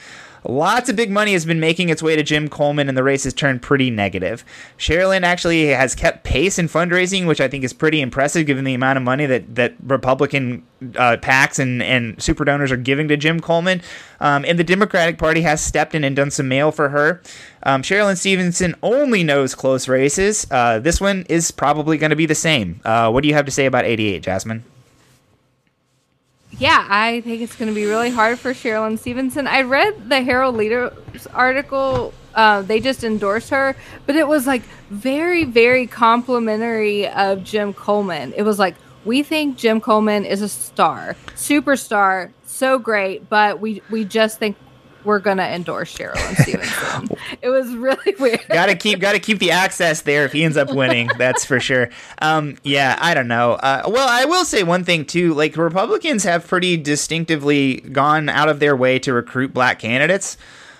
Lots 0.48 0.90
of 0.90 0.96
big 0.96 1.12
money 1.12 1.34
has 1.34 1.46
been 1.46 1.60
making 1.60 1.90
its 1.90 2.02
way 2.02 2.16
to 2.16 2.24
Jim 2.24 2.48
Coleman, 2.48 2.88
and 2.88 2.98
the 2.98 3.04
race 3.04 3.26
has 3.26 3.34
turned 3.34 3.62
pretty 3.62 3.90
negative. 3.90 4.46
Cherlynn 4.78 5.24
actually 5.24 5.68
has 5.68 5.94
kept 5.94 6.24
pace 6.24 6.58
in 6.58 6.70
fundraising, 6.70 7.28
which 7.28 7.42
I 7.42 7.50
think 7.50 7.66
is 7.66 7.74
pretty 7.74 8.00
impressive 8.00 8.46
given 8.46 8.64
the 8.64 8.74
amount 8.74 8.96
of 8.96 9.04
money 9.04 9.26
that, 9.26 9.56
that 9.56 9.76
Republican 9.84 10.66
uh, 10.96 11.18
PACs 11.18 11.60
and, 11.60 11.84
and 11.84 12.22
super 12.24 12.46
donors 12.46 12.72
are 12.72 12.78
giving 12.78 13.10
to 13.10 13.18
Jim 13.18 13.42
Coleman. 13.42 13.82
Um, 14.22 14.46
and 14.46 14.58
the 14.58 14.64
Democratic 14.64 15.18
Party 15.18 15.42
has 15.42 15.60
stepped 15.60 15.94
in 15.94 16.06
and 16.06 16.16
done 16.16 16.32
some 16.32 16.48
mail 16.48 16.72
for 16.72 16.90
her. 16.90 17.22
Um, 17.64 17.82
Cherlynn 17.82 18.18
Stevenson 18.18 18.74
only 18.82 19.26
knows 19.26 19.54
close 19.54 19.90
races. 19.90 20.48
Uh, 20.50 20.80
this 20.80 21.02
one 21.02 21.26
is 21.28 21.52
probably 21.52 21.98
going 21.98 22.12
to 22.12 22.16
be 22.16 22.26
the 22.26 22.36
same. 22.36 22.80
Uh, 22.86 23.12
what 23.12 23.22
do 23.22 23.28
you 23.28 23.36
have 23.36 23.46
to 23.46 23.52
say 23.52 23.66
about 23.66 23.84
88, 23.84 24.24
Jasmine? 24.24 24.64
Yeah, 26.60 26.88
I 26.90 27.22
think 27.22 27.42
it's 27.44 27.56
going 27.56 27.70
to 27.70 27.76
be 27.76 27.86
really 27.86 28.10
hard 28.10 28.40
for 28.40 28.52
Cherlynn 28.52 28.98
Stevenson. 28.98 29.46
I 29.46 29.62
read 29.62 30.10
the 30.10 30.22
Herald 30.22 30.56
Leaders 30.56 30.92
article. 31.32 32.14
Uh, 32.34 32.64
they 32.64 32.80
just 32.80 33.04
endorsed 33.04 33.52
her, 33.52 33.76
but 34.08 34.16
it 34.16 34.28
was 34.28 34.48
like 34.48 34.64
very, 34.90 35.44
very 35.44 35.86
complimentary 35.86 37.08
of 37.10 37.44
Jim 37.44 37.74
Coleman. 37.74 38.34
It 38.36 38.42
was 38.42 38.58
like, 38.58 38.76
we 39.06 39.22
think 39.22 39.58
Jim 39.58 39.80
Coleman 39.80 40.26
is 40.26 40.42
a 40.42 40.50
star, 40.50 41.16
superstar, 41.36 42.32
so 42.46 42.80
great, 42.80 43.30
but 43.30 43.60
we 43.60 43.82
we 43.90 44.04
just 44.04 44.40
think 44.40 44.58
we're 45.08 45.20
gonna 45.20 45.44
endorse 45.44 45.96
Cherlynn 45.98 46.36
Stevenson. 46.36 47.18
it 47.42 47.50
was 47.50 47.74
really 47.76 48.16
weird. 48.20 48.42
gotta 48.50 48.76
keep 48.76 49.00
gotta 49.00 49.20
keep 49.20 49.40
the 49.40 49.52
access 49.52 50.02
there 50.02 50.26
if 50.26 50.34
he 50.34 50.44
ends 50.44 50.58
up 50.58 50.72
winning. 50.72 51.10
that's 51.18 51.46
for 51.46 51.60
sure. 51.60 51.90
Um, 52.22 52.58
yeah, 52.64 52.98
I 53.00 53.14
don't 53.14 53.28
know. 53.30 53.54
Uh, 53.54 53.84
well, 53.88 54.08
I 54.08 54.26
will 54.26 54.46
say 54.46 54.64
one 54.64 54.84
thing 54.84 55.06
too. 55.06 55.34
Like 55.34 55.56
Republicans 55.58 56.24
have 56.26 56.46
pretty 56.46 56.78
distinctively 56.78 57.78
gone 57.78 58.30
out 58.30 58.50
of 58.50 58.60
their 58.60 58.76
way 58.76 59.00
to 59.00 59.14
recruit 59.14 59.54
black 59.54 59.80
candidates. 59.80 60.38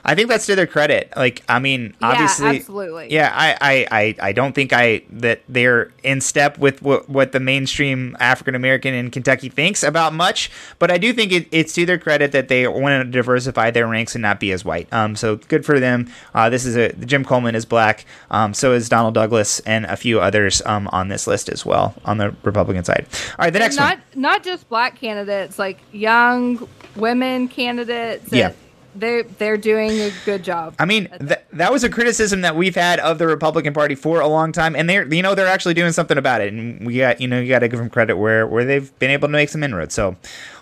I 0.08 0.16
think 0.16 0.30
that's 0.30 0.46
to 0.46 0.56
their 0.56 0.68
credit. 0.68 1.12
Like, 1.18 1.44
I 1.50 1.60
mean, 1.60 1.94
obviously, 2.02 2.46
yeah, 2.46 2.54
absolutely. 2.54 3.14
Yeah, 3.14 3.32
I, 3.36 3.58
I, 3.60 3.88
I, 3.92 4.16
I 4.30 4.32
don't 4.32 4.56
think 4.56 4.72
I 4.72 5.04
that 5.10 5.42
they're 5.50 5.92
in 6.02 6.22
step 6.22 6.58
with 6.58 6.82
what, 6.82 7.10
what 7.10 7.34
the 7.34 7.42
mainstream 7.42 8.16
African 8.22 8.56
American 8.56 8.94
in 8.94 9.12
Kentucky 9.12 9.50
thinks 9.50 9.84
about 9.84 10.14
much, 10.14 10.50
but 10.80 10.90
I 10.90 10.98
do 10.98 11.12
think 11.12 11.34
it, 11.34 11.50
it's 11.52 11.74
to 11.74 11.86
their 11.86 11.98
credit 11.98 12.32
that 12.32 12.48
they 12.48 12.66
want 12.70 13.04
to 13.04 13.12
diversify 13.12 13.70
their 13.72 13.86
ranks 13.86 14.16
and 14.16 14.22
not 14.22 14.40
be 14.40 14.54
as 14.54 14.64
white. 14.64 14.88
Um, 14.94 15.18
so 15.18 15.36
good 15.36 15.66
for 15.66 15.78
them. 15.78 16.10
Uh, 16.34 16.50
this 16.50 16.66
is 16.66 16.78
a 16.78 16.94
Jim 16.94 17.26
Coleman 17.26 17.54
is 17.54 17.66
black. 17.66 18.06
Um, 18.32 18.54
so 18.54 18.72
is 18.72 18.88
Donald 18.88 19.14
Douglas 19.14 19.60
and 19.62 19.86
a 19.86 19.98
few 19.98 20.22
others 20.22 20.62
um 20.66 20.88
on 20.94 21.10
this 21.10 21.28
list 21.28 21.50
as 21.50 21.66
well 21.66 21.94
on 22.06 22.18
the 22.18 22.34
Republican 22.44 22.86
side. 22.86 23.08
All 23.38 23.44
right, 23.44 23.52
the 23.52 23.60
next 23.60 23.76
not, 23.76 23.98
one. 23.98 24.22
Not 24.22 24.44
just 24.44 24.70
black 24.70 24.96
candidates, 24.96 25.60
like 25.60 25.80
young 25.92 26.66
women 26.96 27.50
candidates. 27.50 28.32
Yeah 28.32 28.54
they're 29.00 29.24
they're 29.24 29.58
doing 29.58 29.92
a 29.92 30.12
good 30.26 30.44
job. 30.44 30.76
I 30.80 30.86
mean, 30.86 31.08
th- 31.20 31.40
that 31.54 31.72
was 31.72 31.84
a 31.84 31.90
criticism 31.90 32.42
that 32.42 32.56
we've 32.56 32.76
had 32.76 33.00
of 33.00 33.18
the 33.18 33.28
Republican 33.28 33.74
Party 33.74 33.96
for 33.96 34.20
a 34.20 34.28
long 34.28 34.52
time, 34.52 34.76
and 34.76 34.90
they're 34.90 35.12
you 35.12 35.22
know 35.22 35.36
they're 35.36 35.48
actually 35.48 35.74
doing 35.74 35.92
something 35.92 36.18
about 36.18 36.42
it, 36.42 36.54
and 36.54 36.86
we 36.86 36.98
got 36.98 37.22
you 37.22 37.28
know 37.28 37.40
you 37.40 37.50
got 37.50 37.60
to 37.60 37.68
give 37.68 37.80
them 37.80 37.90
credit 37.90 38.18
where 38.18 38.48
where 38.48 38.66
they've 38.66 38.98
been 39.00 39.12
able 39.12 39.28
to 39.28 39.32
make 39.32 39.50
some 39.50 39.64
inroads. 39.64 39.94
So 39.94 40.16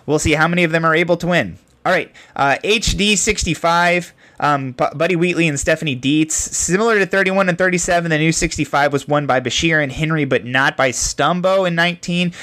we'll 0.06 0.18
see 0.18 0.32
how 0.32 0.48
many 0.48 0.64
of 0.64 0.72
them 0.72 0.84
are 0.84 0.94
able 0.94 1.16
to 1.18 1.26
win. 1.26 1.58
All 1.84 1.92
right, 1.92 2.10
uh, 2.34 2.56
HD 2.62 3.16
sixty 3.16 3.54
five. 3.54 4.12
Um, 4.38 4.72
Buddy 4.72 5.16
Wheatley 5.16 5.48
and 5.48 5.58
Stephanie 5.58 5.94
Dietz. 5.94 6.34
Similar 6.34 6.98
to 6.98 7.06
31 7.06 7.48
and 7.48 7.56
37, 7.56 8.10
the 8.10 8.18
new 8.18 8.32
65 8.32 8.92
was 8.92 9.08
won 9.08 9.26
by 9.26 9.40
Beshear 9.40 9.82
and 9.82 9.90
Henry, 9.90 10.26
but 10.26 10.44
not 10.44 10.76
by 10.76 10.90
Stumbo 10.90 11.66
in 11.66 11.74
19. 11.74 12.34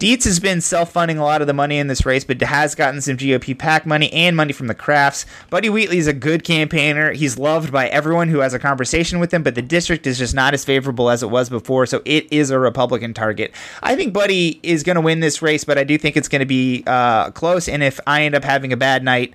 Dietz 0.00 0.24
has 0.24 0.40
been 0.40 0.62
self 0.62 0.92
funding 0.92 1.18
a 1.18 1.22
lot 1.22 1.42
of 1.42 1.46
the 1.46 1.52
money 1.52 1.76
in 1.76 1.86
this 1.86 2.06
race, 2.06 2.24
but 2.24 2.40
has 2.40 2.74
gotten 2.74 3.02
some 3.02 3.18
GOP 3.18 3.56
PAC 3.56 3.84
money 3.84 4.10
and 4.14 4.34
money 4.34 4.54
from 4.54 4.66
the 4.66 4.74
crafts. 4.74 5.26
Buddy 5.50 5.68
Wheatley 5.68 5.98
is 5.98 6.06
a 6.06 6.14
good 6.14 6.42
campaigner. 6.42 7.12
He's 7.12 7.36
loved 7.36 7.70
by 7.70 7.86
everyone 7.88 8.28
who 8.28 8.38
has 8.38 8.54
a 8.54 8.58
conversation 8.58 9.20
with 9.20 9.32
him, 9.32 9.42
but 9.42 9.54
the 9.54 9.62
district 9.62 10.06
is 10.06 10.16
just 10.16 10.34
not 10.34 10.54
as 10.54 10.64
favorable 10.64 11.10
as 11.10 11.22
it 11.22 11.28
was 11.28 11.50
before, 11.50 11.84
so 11.84 12.00
it 12.06 12.26
is 12.32 12.48
a 12.48 12.58
Republican 12.58 13.12
target. 13.12 13.52
I 13.82 13.94
think 13.94 14.14
Buddy 14.14 14.58
is 14.62 14.82
going 14.82 14.94
to 14.94 15.02
win 15.02 15.20
this 15.20 15.42
race, 15.42 15.64
but 15.64 15.76
I 15.76 15.84
do 15.84 15.98
think 15.98 16.16
it's 16.16 16.28
going 16.28 16.40
to 16.40 16.46
be 16.46 16.82
uh, 16.86 17.30
close, 17.32 17.68
and 17.68 17.82
if 17.82 18.00
I 18.06 18.22
end 18.22 18.34
up 18.34 18.42
having 18.42 18.72
a 18.72 18.78
bad 18.78 19.04
night, 19.04 19.34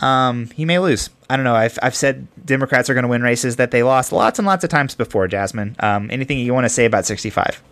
um, 0.00 0.46
he 0.54 0.64
may 0.64 0.78
lose. 0.78 1.10
I 1.28 1.36
don't 1.36 1.44
know. 1.44 1.54
I've, 1.54 1.78
I've 1.82 1.94
said 1.94 2.26
Democrats 2.42 2.88
are 2.88 2.94
going 2.94 3.02
to 3.02 3.08
win 3.08 3.20
races 3.20 3.56
that 3.56 3.70
they 3.70 3.82
lost 3.82 4.12
lots 4.12 4.38
and 4.38 4.46
lots 4.46 4.64
of 4.64 4.70
times 4.70 4.94
before, 4.94 5.28
Jasmine. 5.28 5.76
Um, 5.80 6.10
anything 6.10 6.38
you 6.38 6.54
want 6.54 6.64
to 6.64 6.70
say 6.70 6.86
about 6.86 7.04
65? 7.04 7.62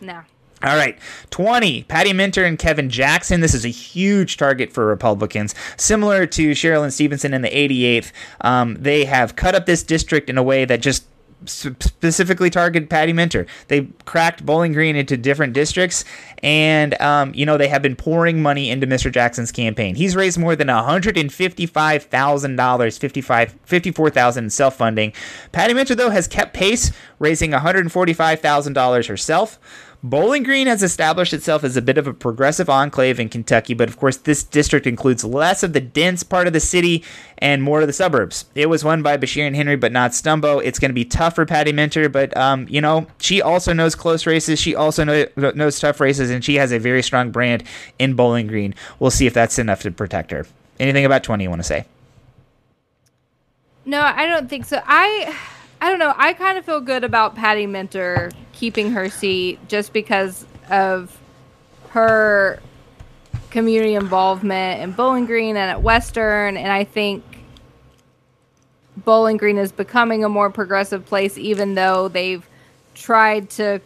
No. 0.00 0.22
All 0.62 0.76
right, 0.76 0.98
20, 1.30 1.84
Patty 1.84 2.12
Minter 2.12 2.44
and 2.44 2.58
Kevin 2.58 2.90
Jackson. 2.90 3.40
This 3.40 3.54
is 3.54 3.64
a 3.64 3.68
huge 3.70 4.36
target 4.36 4.72
for 4.72 4.84
Republicans. 4.84 5.54
Similar 5.78 6.26
to 6.26 6.50
Cherlynn 6.50 6.92
Stevenson 6.92 7.32
in 7.32 7.40
the 7.40 7.48
88th, 7.48 8.12
um, 8.42 8.76
they 8.78 9.06
have 9.06 9.36
cut 9.36 9.54
up 9.54 9.64
this 9.64 9.82
district 9.82 10.28
in 10.28 10.36
a 10.36 10.42
way 10.42 10.66
that 10.66 10.82
just 10.82 11.06
specifically 11.46 12.50
targeted 12.50 12.90
Patty 12.90 13.12
Minter. 13.12 13.46
They 13.68 13.88
cracked 14.04 14.44
Bowling 14.44 14.72
Green 14.72 14.96
into 14.96 15.16
different 15.16 15.52
districts, 15.52 16.04
and 16.42 17.00
um, 17.00 17.32
you 17.34 17.46
know 17.46 17.56
they 17.56 17.68
have 17.68 17.82
been 17.82 17.96
pouring 17.96 18.42
money 18.42 18.70
into 18.70 18.86
Mr. 18.86 19.10
Jackson's 19.12 19.52
campaign. 19.52 19.94
He's 19.94 20.16
raised 20.16 20.38
more 20.38 20.56
than 20.56 20.68
one 20.68 20.84
hundred 20.84 21.16
and 21.16 21.32
fifty-five 21.32 22.04
thousand 22.04 22.56
dollars, 22.56 22.98
fifty-five, 22.98 23.56
fifty-four 23.64 24.10
thousand 24.10 24.44
in 24.44 24.50
self-funding. 24.50 25.12
Patty 25.52 25.74
Minter 25.74 25.94
though 25.94 26.10
has 26.10 26.28
kept 26.28 26.54
pace, 26.54 26.92
raising 27.18 27.52
one 27.52 27.60
hundred 27.60 27.80
and 27.80 27.92
forty-five 27.92 28.40
thousand 28.40 28.74
dollars 28.74 29.06
herself. 29.06 29.58
Bowling 30.02 30.44
Green 30.44 30.66
has 30.66 30.82
established 30.82 31.34
itself 31.34 31.62
as 31.62 31.76
a 31.76 31.82
bit 31.82 31.98
of 31.98 32.06
a 32.06 32.14
progressive 32.14 32.70
enclave 32.70 33.20
in 33.20 33.28
Kentucky, 33.28 33.74
but 33.74 33.90
of 33.90 33.98
course, 33.98 34.16
this 34.16 34.42
district 34.42 34.86
includes 34.86 35.24
less 35.24 35.62
of 35.62 35.74
the 35.74 35.80
dense 35.80 36.22
part 36.22 36.46
of 36.46 36.54
the 36.54 36.60
city 36.60 37.04
and 37.36 37.62
more 37.62 37.82
of 37.82 37.86
the 37.86 37.92
suburbs. 37.92 38.46
It 38.54 38.70
was 38.70 38.82
won 38.82 39.02
by 39.02 39.18
Beshear 39.18 39.46
and 39.46 39.54
Henry, 39.54 39.76
but 39.76 39.92
not 39.92 40.12
Stumbo. 40.12 40.62
It's 40.64 40.78
going 40.78 40.88
to 40.88 40.94
be 40.94 41.04
tough 41.04 41.34
for 41.34 41.44
Patty 41.44 41.72
Minter, 41.72 42.08
but 42.08 42.34
um, 42.34 42.66
you 42.70 42.80
know, 42.80 43.08
she 43.18 43.42
also 43.42 43.74
knows 43.74 43.94
close 43.94 44.24
races. 44.24 44.58
She 44.58 44.74
also 44.74 45.04
know, 45.04 45.26
knows 45.36 45.78
tough 45.78 46.00
races, 46.00 46.30
and 46.30 46.42
she 46.42 46.54
has 46.54 46.72
a 46.72 46.78
very 46.78 47.02
strong 47.02 47.30
brand 47.30 47.64
in 47.98 48.14
Bowling 48.14 48.46
Green. 48.46 48.74
We'll 49.00 49.10
see 49.10 49.26
if 49.26 49.34
that's 49.34 49.58
enough 49.58 49.82
to 49.82 49.90
protect 49.90 50.30
her. 50.30 50.46
Anything 50.78 51.04
about 51.04 51.24
20 51.24 51.44
you 51.44 51.50
want 51.50 51.60
to 51.60 51.68
say? 51.68 51.84
No, 53.84 54.00
I 54.00 54.24
don't 54.26 54.48
think 54.48 54.64
so. 54.64 54.80
I 54.86 55.36
I 55.80 55.88
don't 55.88 55.98
know. 55.98 56.12
I 56.16 56.34
kind 56.34 56.58
of 56.58 56.64
feel 56.64 56.80
good 56.80 57.04
about 57.04 57.34
Patty 57.34 57.66
Minter 57.66 58.30
keeping 58.52 58.92
her 58.92 59.08
seat 59.08 59.58
just 59.68 59.92
because 59.92 60.44
of 60.68 61.18
her 61.90 62.60
community 63.50 63.94
involvement 63.94 64.82
in 64.82 64.92
Bowling 64.92 65.26
Green 65.26 65.56
and 65.56 65.70
at 65.70 65.82
Western, 65.82 66.56
and 66.56 66.70
I 66.70 66.84
think 66.84 67.24
Bowling 68.96 69.38
Green 69.38 69.58
is 69.58 69.72
becoming 69.72 70.24
a 70.24 70.28
more 70.28 70.50
progressive 70.50 71.06
place, 71.06 71.38
even 71.38 71.74
though 71.74 72.08
they've 72.08 72.46
tried 72.94 73.50
to 73.50 73.80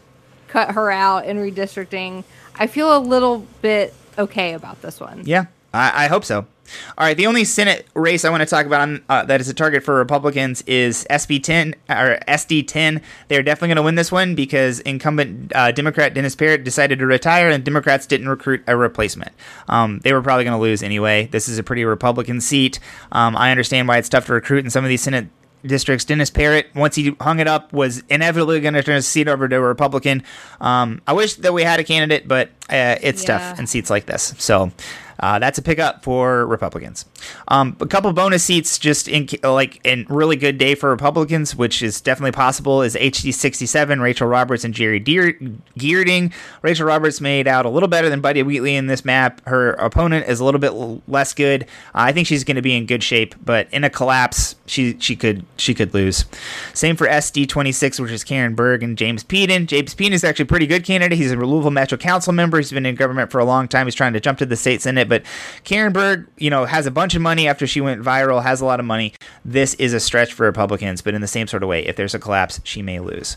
cut 0.49 0.72
her 0.72 0.90
out 0.90 1.26
in 1.26 1.38
redistricting. 1.38 2.24
I 2.57 2.66
feel 2.66 2.97
a 2.97 2.99
little 2.99 3.47
bit 3.62 3.95
okay 4.18 4.55
about 4.55 4.82
this 4.82 5.01
one. 5.01 5.22
Yeah, 5.24 5.47
I, 5.72 6.05
I 6.05 6.09
hope 6.09 6.24
so. 6.24 6.47
All 6.96 7.06
right, 7.06 7.16
the 7.16 7.26
only 7.26 7.44
Senate 7.44 7.86
race 7.94 8.24
I 8.24 8.30
want 8.30 8.42
to 8.42 8.46
talk 8.46 8.66
about 8.66 8.80
on, 8.82 9.04
uh, 9.08 9.24
that 9.24 9.40
is 9.40 9.48
a 9.48 9.54
target 9.54 9.82
for 9.82 9.94
Republicans 9.94 10.62
is 10.62 11.06
SB 11.10 11.42
10 11.42 11.74
or 11.88 12.18
SD 12.28 12.66
10. 12.66 13.00
They're 13.28 13.42
definitely 13.42 13.68
going 13.68 13.76
to 13.76 13.82
win 13.82 13.94
this 13.94 14.12
one 14.12 14.34
because 14.34 14.80
incumbent 14.80 15.52
uh, 15.54 15.72
Democrat 15.72 16.14
Dennis 16.14 16.34
Parrett 16.36 16.64
decided 16.64 16.98
to 16.98 17.06
retire, 17.06 17.48
and 17.48 17.64
Democrats 17.64 18.06
didn't 18.06 18.28
recruit 18.28 18.62
a 18.66 18.76
replacement. 18.76 19.32
Um, 19.68 20.00
they 20.00 20.12
were 20.12 20.22
probably 20.22 20.44
going 20.44 20.56
to 20.56 20.62
lose 20.62 20.82
anyway. 20.82 21.26
This 21.26 21.48
is 21.48 21.58
a 21.58 21.62
pretty 21.62 21.84
Republican 21.84 22.40
seat. 22.40 22.78
Um, 23.12 23.36
I 23.36 23.50
understand 23.50 23.88
why 23.88 23.98
it's 23.98 24.08
tough 24.08 24.26
to 24.26 24.32
recruit 24.32 24.64
in 24.64 24.70
some 24.70 24.84
of 24.84 24.88
these 24.88 25.02
Senate 25.02 25.28
districts. 25.66 26.04
Dennis 26.04 26.30
Parrett, 26.30 26.66
once 26.74 26.94
he 26.94 27.16
hung 27.20 27.40
it 27.40 27.48
up, 27.48 27.72
was 27.72 28.02
inevitably 28.08 28.60
going 28.60 28.74
to 28.74 28.82
turn 28.82 28.96
his 28.96 29.08
seat 29.08 29.28
over 29.28 29.48
to 29.48 29.56
a 29.56 29.60
Republican. 29.60 30.22
Um, 30.60 31.00
I 31.06 31.12
wish 31.12 31.34
that 31.34 31.52
we 31.52 31.62
had 31.62 31.80
a 31.80 31.84
candidate, 31.84 32.28
but 32.28 32.48
uh, 32.68 32.96
it's 33.00 33.22
yeah. 33.22 33.38
tough 33.38 33.58
in 33.58 33.66
seats 33.66 33.90
like 33.90 34.06
this. 34.06 34.34
So 34.38 34.72
uh, 35.20 35.38
that's 35.38 35.58
a 35.58 35.62
pickup 35.62 36.02
for 36.02 36.46
Republicans. 36.46 37.06
Um, 37.48 37.76
a 37.80 37.86
couple 37.86 38.12
bonus 38.12 38.44
seats, 38.44 38.78
just 38.78 39.08
in 39.08 39.28
like 39.42 39.80
in 39.84 40.06
really 40.08 40.36
good 40.36 40.58
day 40.58 40.74
for 40.74 40.90
Republicans, 40.90 41.54
which 41.54 41.82
is 41.82 42.00
definitely 42.00 42.32
possible. 42.32 42.82
Is 42.82 42.94
HD 42.94 43.32
sixty 43.32 43.66
seven 43.66 44.00
Rachel 44.00 44.26
Roberts 44.26 44.64
and 44.64 44.74
Jerry 44.74 44.98
Deer- 44.98 45.38
Gearding. 45.78 46.32
Rachel 46.62 46.86
Roberts 46.86 47.20
made 47.20 47.46
out 47.46 47.66
a 47.66 47.70
little 47.70 47.88
better 47.88 48.08
than 48.08 48.20
Buddy 48.20 48.42
Wheatley 48.42 48.74
in 48.74 48.86
this 48.86 49.04
map. 49.04 49.40
Her 49.46 49.72
opponent 49.74 50.28
is 50.28 50.40
a 50.40 50.44
little 50.44 50.60
bit 50.60 50.72
less 51.08 51.32
good. 51.34 51.62
Uh, 51.94 52.04
I 52.04 52.12
think 52.12 52.26
she's 52.26 52.44
going 52.44 52.56
to 52.56 52.62
be 52.62 52.76
in 52.76 52.86
good 52.86 53.02
shape, 53.02 53.34
but 53.44 53.68
in 53.72 53.84
a 53.84 53.90
collapse, 53.90 54.56
she 54.66 54.96
she 54.98 55.16
could 55.16 55.44
she 55.56 55.74
could 55.74 55.94
lose. 55.94 56.24
Same 56.72 56.96
for 56.96 57.06
SD 57.06 57.48
twenty 57.48 57.72
six, 57.72 58.00
which 58.00 58.10
is 58.10 58.24
Karen 58.24 58.54
Berg 58.54 58.82
and 58.82 58.98
James 58.98 59.22
Peden. 59.22 59.66
James 59.66 59.94
Peden 59.94 60.12
is 60.12 60.24
actually 60.24 60.44
a 60.44 60.46
pretty 60.46 60.66
good 60.66 60.84
candidate. 60.84 61.18
He's 61.18 61.32
a 61.32 61.36
Louisville 61.36 61.70
Metro 61.70 61.96
Council 61.98 62.32
member. 62.32 62.58
He's 62.58 62.72
been 62.72 62.86
in 62.86 62.94
government 62.94 63.30
for 63.30 63.38
a 63.38 63.44
long 63.44 63.68
time. 63.68 63.86
He's 63.86 63.94
trying 63.94 64.12
to 64.14 64.20
jump 64.20 64.38
to 64.38 64.46
the 64.46 64.56
state 64.56 64.82
senate 64.82 65.03
it. 65.05 65.09
But 65.09 65.22
Karen 65.64 65.92
Berg, 65.92 66.26
you 66.38 66.50
know, 66.50 66.64
has 66.64 66.86
a 66.86 66.90
bunch 66.90 67.14
of 67.14 67.22
money 67.22 67.48
after 67.48 67.66
she 67.66 67.80
went 67.80 68.02
viral, 68.02 68.42
has 68.42 68.61
a 68.61 68.64
lot 68.64 68.80
of 68.80 68.86
money. 68.86 69.14
This 69.44 69.74
is 69.74 69.92
a 69.92 70.00
stretch 70.00 70.32
for 70.32 70.44
Republicans, 70.44 71.02
but 71.02 71.14
in 71.14 71.20
the 71.20 71.28
same 71.28 71.46
sort 71.46 71.62
of 71.62 71.68
way, 71.68 71.84
if 71.86 71.96
there's 71.96 72.14
a 72.14 72.18
collapse, 72.18 72.61
she 72.64 72.82
may 72.82 73.00
lose. 73.00 73.36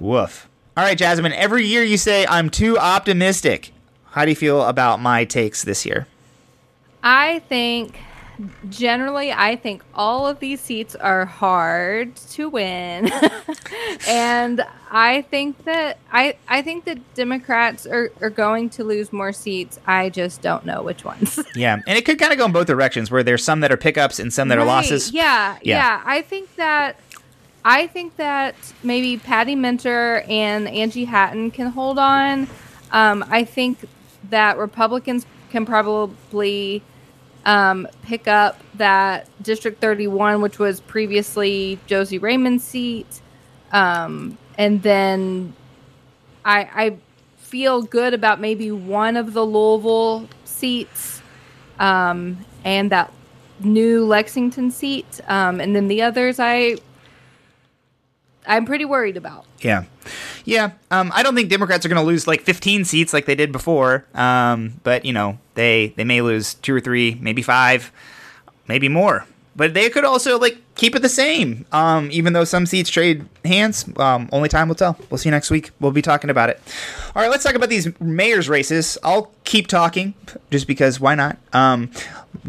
Woof. 0.00 0.48
All 0.76 0.84
right, 0.84 0.96
Jasmine, 0.96 1.32
every 1.32 1.66
year 1.66 1.82
you 1.82 1.96
say 1.96 2.26
I'm 2.26 2.50
too 2.50 2.78
optimistic. 2.78 3.72
How 4.10 4.24
do 4.24 4.30
you 4.30 4.36
feel 4.36 4.62
about 4.62 5.00
my 5.00 5.24
takes 5.24 5.62
this 5.62 5.84
year? 5.84 6.06
I 7.02 7.40
think 7.48 7.98
generally 8.68 9.32
I 9.32 9.56
think 9.56 9.82
all 9.94 10.26
of 10.26 10.38
these 10.38 10.60
seats 10.60 10.94
are 10.94 11.24
hard 11.24 12.14
to 12.16 12.48
win. 12.48 13.10
and 14.08 14.64
I 14.90 15.22
think 15.22 15.64
that 15.64 15.98
I 16.12 16.36
I 16.48 16.62
think 16.62 16.84
that 16.84 17.14
Democrats 17.14 17.86
are, 17.86 18.10
are 18.20 18.30
going 18.30 18.70
to 18.70 18.84
lose 18.84 19.12
more 19.12 19.32
seats. 19.32 19.78
I 19.86 20.10
just 20.10 20.40
don't 20.40 20.64
know 20.64 20.82
which 20.82 21.04
ones. 21.04 21.40
yeah. 21.54 21.78
And 21.86 21.98
it 21.98 22.04
could 22.04 22.18
kind 22.18 22.32
of 22.32 22.38
go 22.38 22.44
in 22.44 22.52
both 22.52 22.66
directions 22.66 23.10
where 23.10 23.22
there's 23.22 23.44
some 23.44 23.60
that 23.60 23.72
are 23.72 23.76
pickups 23.76 24.18
and 24.18 24.32
some 24.32 24.48
that 24.48 24.58
right. 24.58 24.62
are 24.62 24.66
losses. 24.66 25.12
Yeah, 25.12 25.58
yeah. 25.62 25.76
Yeah. 25.76 26.02
I 26.04 26.22
think 26.22 26.54
that 26.56 26.96
I 27.64 27.86
think 27.88 28.16
that 28.16 28.54
maybe 28.82 29.16
Patty 29.18 29.54
Minter 29.54 30.24
and 30.28 30.68
Angie 30.68 31.04
Hatton 31.04 31.50
can 31.50 31.70
hold 31.70 31.98
on. 31.98 32.48
Um, 32.92 33.24
I 33.28 33.44
think 33.44 33.80
that 34.30 34.58
Republicans 34.58 35.26
can 35.50 35.66
probably 35.66 36.82
um, 37.48 37.88
pick 38.02 38.28
up 38.28 38.60
that 38.74 39.26
District 39.42 39.80
31, 39.80 40.42
which 40.42 40.58
was 40.58 40.80
previously 40.80 41.80
Josie 41.86 42.18
Raymond's 42.18 42.62
seat. 42.62 43.22
Um, 43.72 44.36
and 44.58 44.82
then 44.82 45.54
I, 46.44 46.68
I 46.74 46.96
feel 47.38 47.80
good 47.80 48.12
about 48.12 48.38
maybe 48.38 48.70
one 48.70 49.16
of 49.16 49.32
the 49.32 49.46
Louisville 49.46 50.28
seats 50.44 51.22
um, 51.78 52.44
and 52.66 52.92
that 52.92 53.10
new 53.60 54.04
Lexington 54.04 54.70
seat. 54.70 55.18
Um, 55.26 55.58
and 55.58 55.74
then 55.74 55.88
the 55.88 56.02
others 56.02 56.38
I 56.38 56.76
I'm 58.48 58.64
pretty 58.64 58.84
worried 58.84 59.16
about. 59.16 59.44
Yeah. 59.60 59.84
Yeah. 60.44 60.72
Um, 60.90 61.12
I 61.14 61.22
don't 61.22 61.34
think 61.34 61.50
Democrats 61.50 61.84
are 61.84 61.88
going 61.88 62.00
to 62.00 62.06
lose 62.06 62.26
like 62.26 62.40
15 62.40 62.84
seats 62.84 63.12
like 63.12 63.26
they 63.26 63.34
did 63.34 63.52
before. 63.52 64.06
Um, 64.14 64.80
but, 64.82 65.04
you 65.04 65.12
know, 65.12 65.38
they, 65.54 65.92
they 65.96 66.04
may 66.04 66.22
lose 66.22 66.54
two 66.54 66.74
or 66.74 66.80
three, 66.80 67.16
maybe 67.20 67.42
five, 67.42 67.92
maybe 68.66 68.88
more. 68.88 69.26
But 69.54 69.74
they 69.74 69.90
could 69.90 70.04
also 70.04 70.38
like 70.38 70.56
keep 70.78 70.94
it 70.94 71.02
the 71.02 71.08
same. 71.08 71.66
Um, 71.72 72.08
even 72.10 72.32
though 72.32 72.44
some 72.44 72.64
seats 72.64 72.88
trade 72.88 73.26
hands, 73.44 73.84
um, 73.98 74.30
only 74.32 74.48
time 74.48 74.68
will 74.68 74.76
tell. 74.76 74.96
We'll 75.10 75.18
see 75.18 75.28
you 75.28 75.32
next 75.32 75.50
week. 75.50 75.70
We'll 75.80 75.92
be 75.92 76.00
talking 76.00 76.30
about 76.30 76.48
it. 76.48 76.60
All 77.14 77.20
right, 77.20 77.30
let's 77.30 77.44
talk 77.44 77.54
about 77.54 77.68
these 77.68 77.88
mayor's 78.00 78.48
races. 78.48 78.96
I'll 79.02 79.32
keep 79.44 79.66
talking 79.66 80.14
just 80.50 80.66
because 80.66 80.98
why 81.00 81.14
not? 81.14 81.36
Um, 81.52 81.90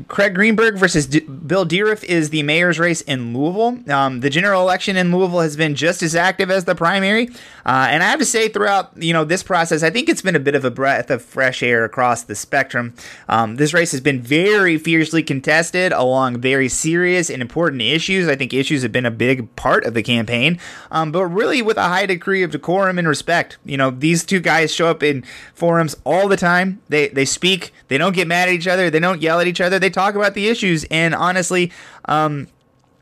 Craig 0.07 0.35
Greenberg 0.35 0.77
versus 0.77 1.07
D- 1.07 1.21
Bill 1.21 1.65
Dieruf 1.65 2.03
is 2.03 2.29
the 2.29 2.43
mayor's 2.43 2.79
race 2.79 3.01
in 3.01 3.35
Louisville. 3.35 3.79
Um, 3.91 4.19
the 4.19 4.29
general 4.29 4.61
election 4.61 4.95
in 4.95 5.11
Louisville 5.11 5.39
has 5.39 5.57
been 5.57 5.75
just 5.75 6.03
as 6.03 6.15
active 6.15 6.51
as 6.51 6.65
the 6.65 6.75
primary, 6.75 7.29
uh, 7.65 7.87
and 7.89 8.03
I 8.03 8.07
have 8.07 8.19
to 8.19 8.25
say, 8.25 8.49
throughout 8.49 8.91
you 9.01 9.13
know 9.13 9.25
this 9.25 9.43
process, 9.43 9.83
I 9.83 9.89
think 9.89 10.09
it's 10.09 10.21
been 10.21 10.35
a 10.35 10.39
bit 10.39 10.55
of 10.55 10.63
a 10.63 10.71
breath 10.71 11.09
of 11.09 11.23
fresh 11.23 11.63
air 11.63 11.85
across 11.85 12.23
the 12.23 12.35
spectrum. 12.35 12.93
Um, 13.27 13.55
this 13.55 13.73
race 13.73 13.91
has 13.91 14.01
been 14.01 14.21
very 14.21 14.77
fiercely 14.77 15.23
contested 15.23 15.91
along 15.91 16.41
very 16.41 16.69
serious 16.69 17.29
and 17.29 17.41
important 17.41 17.81
issues. 17.81 18.18
I 18.27 18.35
think 18.35 18.53
issues 18.53 18.83
have 18.83 18.91
been 18.91 19.05
a 19.05 19.11
big 19.11 19.55
part 19.55 19.85
of 19.85 19.93
the 19.93 20.03
campaign, 20.03 20.59
um, 20.91 21.11
but 21.11 21.25
really 21.25 21.61
with 21.61 21.77
a 21.77 21.83
high 21.83 22.05
degree 22.05 22.43
of 22.43 22.51
decorum 22.51 22.97
and 22.97 23.07
respect. 23.07 23.57
You 23.65 23.77
know, 23.77 23.91
these 23.91 24.23
two 24.23 24.39
guys 24.39 24.73
show 24.73 24.87
up 24.87 25.03
in 25.03 25.23
forums 25.53 25.95
all 26.03 26.27
the 26.27 26.37
time. 26.37 26.81
They 26.89 27.09
they 27.09 27.25
speak. 27.25 27.73
They 27.87 27.97
don't 27.97 28.15
get 28.15 28.27
mad 28.27 28.49
at 28.49 28.55
each 28.55 28.67
other. 28.67 28.89
They 28.89 28.99
don't 28.99 29.21
yell 29.21 29.39
at 29.39 29.47
each 29.47 29.61
other. 29.61 29.79
They 29.79 29.89
talk 29.89 30.15
about 30.15 30.33
the 30.33 30.47
issues. 30.47 30.83
And 30.85 31.15
honestly, 31.15 31.71
um, 32.05 32.47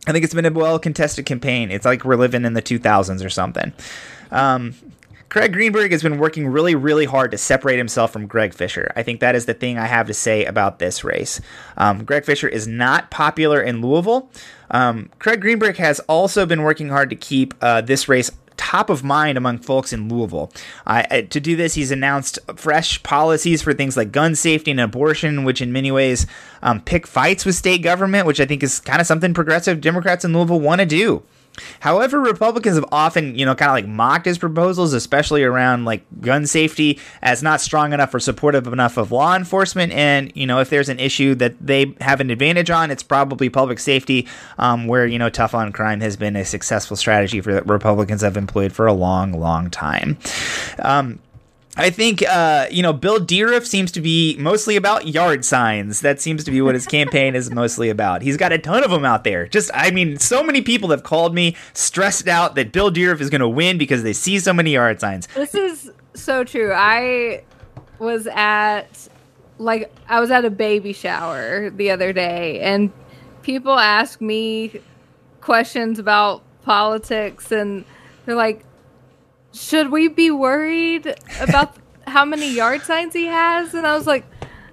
I 0.07 0.11
think 0.11 0.23
it's 0.23 0.33
been 0.33 0.45
a 0.45 0.51
well 0.51 0.79
contested 0.79 1.25
campaign. 1.25 1.71
It's 1.71 1.85
like 1.85 2.05
we're 2.05 2.15
living 2.15 2.45
in 2.45 2.53
the 2.53 2.61
2000s 2.61 3.23
or 3.25 3.29
something. 3.29 3.73
Um, 4.31 4.75
Craig 5.29 5.51
Greenberg 5.51 5.91
has 5.91 6.01
been 6.01 6.19
working 6.19 6.47
really, 6.47 6.73
really 6.73 7.05
hard 7.05 7.31
to 7.31 7.37
separate 7.37 7.77
himself 7.77 8.13
from 8.13 8.27
Greg 8.27 8.53
Fisher. 8.53 8.91
I 8.95 9.03
think 9.03 9.19
that 9.19 9.35
is 9.35 9.45
the 9.45 9.53
thing 9.53 9.77
I 9.77 9.85
have 9.85 10.07
to 10.07 10.13
say 10.13 10.45
about 10.45 10.79
this 10.79 11.03
race. 11.03 11.41
Um, 11.75 12.05
Greg 12.05 12.23
Fisher 12.23 12.47
is 12.47 12.67
not 12.67 13.11
popular 13.11 13.61
in 13.61 13.81
Louisville. 13.81 14.29
Um, 14.71 15.09
Craig 15.19 15.41
Greenberg 15.41 15.75
has 15.77 15.99
also 16.01 16.45
been 16.45 16.63
working 16.63 16.89
hard 16.89 17.09
to 17.09 17.15
keep 17.15 17.53
uh, 17.61 17.81
this 17.81 18.07
race 18.07 18.31
top 18.57 18.89
of 18.89 19.03
mind 19.03 19.37
among 19.37 19.59
folks 19.59 19.93
in 19.93 20.09
Louisville. 20.09 20.51
Uh, 20.85 21.03
to 21.03 21.39
do 21.39 21.55
this, 21.55 21.75
he's 21.75 21.91
announced 21.91 22.39
fresh 22.55 23.01
policies 23.03 23.61
for 23.61 23.73
things 23.73 23.95
like 23.95 24.11
gun 24.11 24.33
safety 24.35 24.71
and 24.71 24.79
abortion, 24.79 25.43
which 25.43 25.61
in 25.61 25.71
many 25.71 25.91
ways 25.91 26.25
um, 26.61 26.81
pick 26.81 27.05
fights 27.05 27.45
with 27.45 27.55
state 27.55 27.83
government, 27.83 28.25
which 28.25 28.39
I 28.39 28.45
think 28.45 28.63
is 28.63 28.79
kind 28.79 28.99
of 28.99 29.07
something 29.07 29.33
progressive 29.33 29.81
Democrats 29.81 30.25
in 30.25 30.33
Louisville 30.33 30.59
want 30.59 30.81
to 30.81 30.87
do. 30.87 31.23
However, 31.79 32.19
Republicans 32.19 32.75
have 32.75 32.85
often, 32.91 33.37
you 33.37 33.45
know, 33.45 33.55
kind 33.55 33.69
of 33.69 33.75
like 33.75 33.87
mocked 33.87 34.25
his 34.25 34.37
proposals, 34.37 34.93
especially 34.93 35.43
around 35.43 35.85
like 35.85 36.03
gun 36.21 36.45
safety, 36.45 36.99
as 37.21 37.43
not 37.43 37.61
strong 37.61 37.93
enough 37.93 38.13
or 38.13 38.19
supportive 38.19 38.67
enough 38.67 38.97
of 38.97 39.11
law 39.11 39.35
enforcement. 39.35 39.93
And, 39.93 40.31
you 40.35 40.45
know, 40.45 40.59
if 40.59 40.69
there's 40.69 40.89
an 40.89 40.99
issue 40.99 41.35
that 41.35 41.55
they 41.59 41.95
have 42.01 42.21
an 42.21 42.29
advantage 42.29 42.69
on, 42.69 42.91
it's 42.91 43.03
probably 43.03 43.49
public 43.49 43.79
safety, 43.79 44.27
um, 44.57 44.87
where, 44.87 45.05
you 45.05 45.19
know, 45.19 45.29
tough 45.29 45.53
on 45.53 45.71
crime 45.71 46.01
has 46.01 46.15
been 46.15 46.35
a 46.35 46.45
successful 46.45 46.97
strategy 46.97 47.41
for 47.41 47.53
that 47.53 47.67
Republicans 47.67 48.21
have 48.21 48.37
employed 48.37 48.73
for 48.73 48.87
a 48.87 48.93
long, 48.93 49.33
long 49.33 49.69
time. 49.69 50.17
Um, 50.79 51.19
I 51.77 51.91
think 51.91 52.23
uh, 52.27 52.67
you 52.71 52.81
know 52.81 52.91
Bill 52.91 53.19
Dieruf 53.19 53.65
seems 53.65 53.91
to 53.93 54.01
be 54.01 54.35
mostly 54.39 54.75
about 54.75 55.07
yard 55.07 55.45
signs. 55.45 56.01
That 56.01 56.19
seems 56.19 56.43
to 56.45 56.51
be 56.51 56.61
what 56.61 56.73
his 56.73 56.85
campaign 56.97 57.35
is 57.35 57.51
mostly 57.51 57.89
about. 57.89 58.23
He's 58.23 58.35
got 58.35 58.51
a 58.51 58.57
ton 58.57 58.83
of 58.83 58.89
them 58.89 59.05
out 59.05 59.23
there. 59.23 59.47
Just 59.47 59.69
I 59.73 59.91
mean, 59.91 60.17
so 60.17 60.43
many 60.43 60.61
people 60.61 60.89
have 60.89 61.03
called 61.03 61.35
me 61.35 61.55
stressed 61.73 62.27
out 62.27 62.55
that 62.55 62.71
Bill 62.71 62.91
Dieruf 62.91 63.21
is 63.21 63.29
going 63.29 63.41
to 63.41 63.47
win 63.47 63.77
because 63.77 64.03
they 64.03 64.13
see 64.13 64.39
so 64.39 64.51
many 64.53 64.71
yard 64.71 64.99
signs. 64.99 65.27
This 65.27 65.53
is 65.53 65.91
so 66.15 66.43
true. 66.43 66.73
I 66.73 67.43
was 67.99 68.27
at 68.27 69.07
like 69.59 69.91
I 70.07 70.19
was 70.19 70.31
at 70.31 70.45
a 70.45 70.49
baby 70.49 70.93
shower 70.93 71.69
the 71.69 71.91
other 71.91 72.11
day 72.13 72.59
and 72.59 72.91
people 73.43 73.77
ask 73.77 74.19
me 74.19 74.81
questions 75.41 75.99
about 75.99 76.43
politics 76.63 77.51
and 77.51 77.85
they're 78.25 78.35
like 78.35 78.63
should 79.57 79.91
we 79.91 80.07
be 80.07 80.31
worried 80.31 81.15
about 81.39 81.75
how 82.07 82.23
many 82.23 82.49
yard 82.49 82.81
signs 82.83 83.13
he 83.13 83.25
has 83.25 83.73
and 83.73 83.85
I 83.85 83.95
was 83.95 84.07
like 84.07 84.25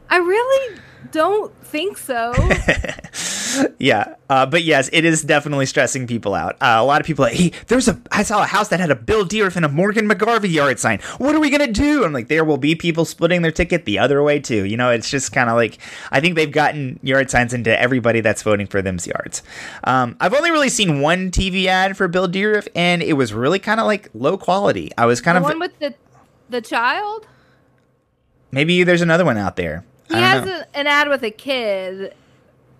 I 0.09 0.18
really 0.18 0.78
don't 1.11 1.53
think 1.64 1.99
so. 1.99 2.32
yeah, 3.79 4.15
uh, 4.29 4.47
but 4.47 4.63
yes, 4.63 4.89
it 4.93 5.05
is 5.05 5.23
definitely 5.23 5.67
stressing 5.67 6.07
people 6.07 6.35
out. 6.35 6.55
Uh, 6.55 6.77
a 6.79 6.85
lot 6.85 7.01
of 7.01 7.07
people, 7.07 7.25
like, 7.25 7.35
hey, 7.35 7.53
there's 7.67 7.89
a, 7.89 8.01
I 8.13 8.23
saw 8.23 8.43
a 8.43 8.47
house 8.47 8.69
that 8.69 8.81
had 8.81 8.91
a 8.91 8.95
Bill 8.95 9.25
Dieruf 9.25 9.57
and 9.57 9.65
a 9.65 9.69
Morgan 9.69 10.09
McGarvey 10.09 10.53
yard 10.53 10.79
sign. 10.79 11.01
What 11.19 11.35
are 11.35 11.41
we 11.41 11.51
gonna 11.51 11.73
do? 11.73 12.05
I'm 12.05 12.13
like, 12.13 12.29
there 12.29 12.45
will 12.45 12.59
be 12.59 12.75
people 12.75 13.05
splitting 13.05 13.43
their 13.43 13.51
ticket 13.51 13.85
the 13.85 13.99
other 13.99 14.23
way 14.23 14.41
too. 14.41 14.65
You 14.65 14.77
know, 14.77 14.91
it's 14.91 15.11
just 15.11 15.33
kind 15.33 15.51
of 15.51 15.57
like, 15.57 15.79
I 16.11 16.21
think 16.21 16.37
they've 16.37 16.51
gotten 16.51 16.99
yard 17.03 17.31
signs 17.31 17.53
into 17.53 17.79
everybody 17.79 18.21
that's 18.21 18.43
voting 18.43 18.67
for 18.67 18.83
them's 18.83 19.07
yards. 19.07 19.43
Um, 19.85 20.17
I've 20.21 20.35
only 20.35 20.51
really 20.51 20.69
seen 20.69 21.01
one 21.01 21.31
TV 21.31 21.67
ad 21.67 21.97
for 21.97 22.09
Bill 22.09 22.29
Dieruf, 22.29 22.69
and 22.75 23.03
it 23.03 23.15
was 23.15 23.33
really 23.33 23.59
kind 23.59 23.81
of 23.81 23.87
like 23.87 24.09
low 24.15 24.37
quality. 24.37 24.91
I 24.97 25.07
was 25.07 25.21
kind 25.21 25.37
the 25.37 25.41
of 25.41 25.45
one 25.45 25.59
with 25.59 25.79
the 25.79 25.95
the 26.49 26.61
child. 26.61 27.27
Maybe 28.51 28.85
there's 28.85 29.03
another 29.03 29.25
one 29.25 29.37
out 29.37 29.57
there. 29.57 29.85
He 30.09 30.15
has 30.15 30.47
a, 30.47 30.77
an 30.77 30.87
ad 30.87 31.09
with 31.09 31.23
a 31.25 31.31
kid. 31.31 32.15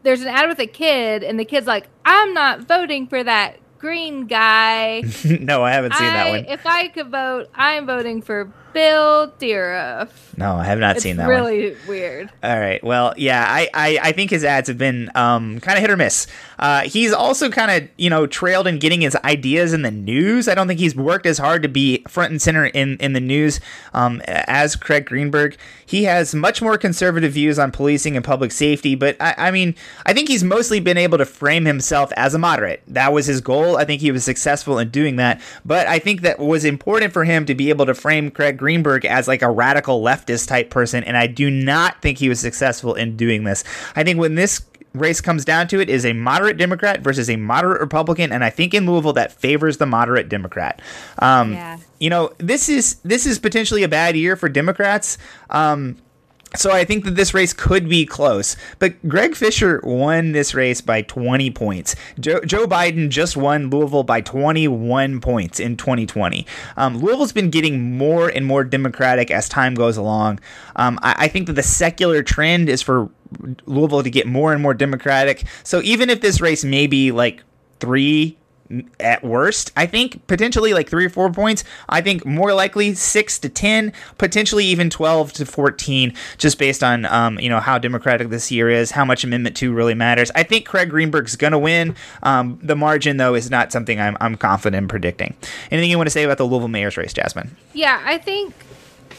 There's 0.05 0.21
an 0.21 0.29
ad 0.29 0.49
with 0.49 0.61
a 0.61 0.67
kid, 0.67 1.25
and 1.25 1.41
the 1.41 1.45
kid's 1.45 1.67
like, 1.67 1.89
"I'm 2.05 2.33
not 2.35 2.61
voting 2.61 3.09
for 3.09 3.25
that 3.25 3.59
green 3.79 4.27
guy." 4.27 5.03
no, 5.25 5.65
I 5.65 5.73
haven't 5.73 5.95
seen 5.95 6.07
I, 6.07 6.13
that 6.13 6.31
one. 6.31 6.45
If 6.47 6.67
I 6.67 6.89
could 6.89 7.09
vote, 7.09 7.49
I'm 7.55 7.87
voting 7.87 8.23
for 8.23 8.53
Bill 8.75 9.33
Dieruf. 9.39 10.11
No, 10.37 10.57
I 10.57 10.65
have 10.65 10.81
not 10.81 10.97
it's 10.97 11.05
seen 11.05 11.17
that 11.17 11.29
really 11.29 11.71
one. 11.71 11.79
weird. 11.87 12.31
All 12.43 12.59
right. 12.59 12.83
Well, 12.83 13.15
yeah, 13.17 13.47
I, 13.49 13.69
I, 13.73 13.99
I 14.03 14.13
think 14.13 14.31
his 14.31 14.45
ads 14.45 14.67
have 14.69 14.77
been 14.77 15.11
um, 15.15 15.61
kind 15.61 15.79
of 15.79 15.81
hit 15.81 15.91
or 15.91 15.97
miss. 15.97 16.27
Uh, 16.59 16.83
he's 16.83 17.13
also 17.13 17.51
kind 17.51 17.71
of, 17.71 17.89
you 17.97 18.11
know, 18.11 18.27
trailed 18.27 18.67
in 18.67 18.81
getting 18.81 19.01
his 19.01 19.17
ideas 19.25 19.73
in 19.73 19.83
the 19.83 19.91
news. 19.93 20.49
I 20.49 20.55
don't 20.55 20.67
think 20.67 20.81
he's 20.81 20.97
worked 20.97 21.25
as 21.25 21.39
hard 21.39 21.63
to 21.63 21.69
be 21.69 22.05
front 22.09 22.33
and 22.33 22.43
center 22.43 22.67
in, 22.67 22.97
in 22.99 23.13
the 23.13 23.21
news 23.21 23.61
um, 23.93 24.21
as 24.27 24.75
Craig 24.75 25.07
Greenberg. 25.07 25.57
He 25.87 26.05
has 26.05 26.35
much 26.35 26.61
more 26.61 26.77
conservative 26.77 27.33
views 27.33 27.59
on 27.59 27.71
policing 27.71 28.17
and 28.17 28.25
public 28.25 28.51
safety, 28.51 28.97
but 28.97 29.17
I, 29.21 29.35
I 29.39 29.51
mean, 29.53 29.77
I 30.05 30.13
think 30.13 30.29
he's 30.29 30.43
mostly 30.43 30.81
been 30.81 30.99
able 30.99 31.19
to 31.19 31.25
frame 31.25 31.65
himself 31.65 32.13
as 32.17 32.35
a 32.35 32.39
moderate. 32.39 32.83
That 32.89 33.13
was 33.13 33.27
his 33.27 33.41
goal. 33.41 33.77
I 33.77 33.85
think 33.85 34.01
he 34.01 34.11
was 34.11 34.25
successful 34.25 34.79
in 34.79 34.91
doing 34.91 35.17
that. 35.17 35.41
But 35.65 35.87
I 35.87 36.01
think 36.01 36.23
that 36.23 36.41
was 36.41 36.65
important 36.65 37.13
for 37.13 37.25
him 37.25 37.47
to 37.47 37.55
be 37.55 37.69
able 37.69 37.87
to 37.87 37.95
frame 37.95 38.31
Craig 38.31 38.57
Greenberg 38.65 39.05
as 39.05 39.29
like 39.29 39.43
a 39.43 39.51
radical 39.51 40.01
leftist 40.03 40.49
type 40.49 40.71
person, 40.71 41.05
and 41.05 41.19
I 41.19 41.27
do 41.27 41.51
not 41.51 42.01
think 42.01 42.17
he 42.17 42.31
was 42.31 42.41
successful 42.41 42.95
in 42.95 43.15
doing 43.15 43.45
this. 43.45 43.63
I 43.95 44.05
think 44.05 44.19
when 44.19 44.37
this 44.37 44.63
race 44.95 45.21
comes 45.21 45.45
down 45.45 45.69
to 45.69 45.81
it 45.81 45.91
is 45.91 46.07
a 46.07 46.15
moderate 46.15 46.57
Democrat 46.57 47.03
versus 47.03 47.29
a 47.29 47.37
moderate 47.37 47.83
Republican, 47.83 48.33
and 48.33 48.43
I 48.43 48.49
think 48.49 48.73
in 48.73 48.87
Louisville 48.87 49.13
that 49.13 49.33
favors 49.33 49.77
the 49.77 49.85
moderate 49.85 50.31
Democrat. 50.31 50.81
Um, 51.19 51.53
Yeah. 51.53 51.79
You 51.99 52.11
know, 52.11 52.33
this 52.39 52.69
is 52.71 52.97
this 53.05 53.27
is 53.27 53.39
potentially 53.39 53.83
a 53.83 53.89
bad 53.89 54.17
year 54.17 54.35
for 54.35 54.49
Democrats. 54.49 55.19
Um, 55.51 55.97
so 56.57 56.71
I 56.71 56.85
think 56.85 57.05
that 57.05 57.17
this 57.17 57.35
race 57.35 57.53
could 57.53 57.89
be 57.89 58.07
close, 58.07 58.57
but 58.79 58.95
Greg 59.09 59.35
Fisher 59.35 59.81
won 59.83 60.33
this 60.33 60.55
race 60.55 60.81
by 60.81 61.03
20 61.03 61.51
points. 61.51 61.97
Joe, 62.19 62.41
Joe 62.41 62.67
Biden 62.67 63.09
just 63.09 63.37
won 63.37 63.71
Louisville 63.71 64.05
by 64.05 64.21
21 64.21 65.21
points 65.21 65.61
in 65.61 65.77
2020. 65.77 66.47
Um, 66.77 66.99
Louisville's 66.99 67.33
been 67.33 67.51
getting 67.51 67.97
more 67.97 68.29
and 68.29 68.47
more 68.47 68.65
Democratic 68.65 69.31
as 69.31 69.49
time 69.49 69.75
goes 69.75 69.97
along. 69.97 70.41
Um, 70.77 70.99
I, 71.03 71.15
I 71.25 71.29
think 71.29 71.47
that 71.47 71.55
the 71.55 71.63
secular 71.63 72.23
trend 72.23 72.69
is 72.69 72.83
for 72.83 73.09
Louisville 73.67 74.03
to 74.03 74.11
get 74.11 74.27
more 74.27 74.53
and 74.53 74.63
more 74.63 74.75
Democratic. 74.75 75.45
So 75.63 75.81
even 75.83 76.11
if 76.11 76.21
this 76.21 76.41
race 76.41 76.65
may 76.65 76.87
be 76.87 77.11
like 77.11 77.43
three 77.81 78.39
at 79.01 79.23
worst. 79.23 79.73
I 79.77 79.87
think 79.87 80.27
potentially 80.27 80.73
like 80.73 80.89
three 80.89 81.07
or 81.07 81.11
four 81.11 81.31
points. 81.31 81.65
I 81.89 82.01
think 82.01 82.25
more 82.25 82.53
likely 82.55 82.95
six 82.95 83.39
to 83.41 83.49
ten, 83.49 83.93
potentially 84.19 84.65
even 84.67 84.91
twelve 84.91 85.33
to 85.35 85.47
fourteen, 85.47 86.15
just 86.39 86.59
based 86.59 86.83
on 86.83 87.05
um, 87.07 87.39
you 87.39 87.49
know 87.49 87.61
how 87.61 87.79
democratic 87.79 88.29
this 88.31 88.51
year 88.51 88.71
is, 88.71 88.91
how 88.91 89.05
much 89.05 89.25
Amendment 89.25 89.57
Two 89.57 89.73
really 89.73 89.95
matters. 89.95 90.31
I 90.35 90.43
think 90.43 90.67
Craig 90.67 90.91
Greenberg's 90.91 91.37
gonna 91.37 91.59
win. 91.59 91.95
Um, 92.23 92.59
the 92.63 92.77
margin 92.77 93.17
though 93.17 93.35
is 93.35 93.51
not 93.51 93.73
something 93.73 94.01
I'm 94.01 94.17
I'm 94.21 94.37
confident 94.37 94.83
in 94.83 94.89
predicting. 94.89 95.35
Anything 95.71 95.91
you 95.91 95.97
want 95.97 96.07
to 96.07 96.13
say 96.13 96.25
about 96.25 96.39
the 96.39 96.45
Louisville 96.45 96.69
mayor's 96.69 96.97
race, 96.97 97.13
Jasmine? 97.13 97.57
Yeah, 97.73 98.01
I 98.05 98.19
think 98.19 98.55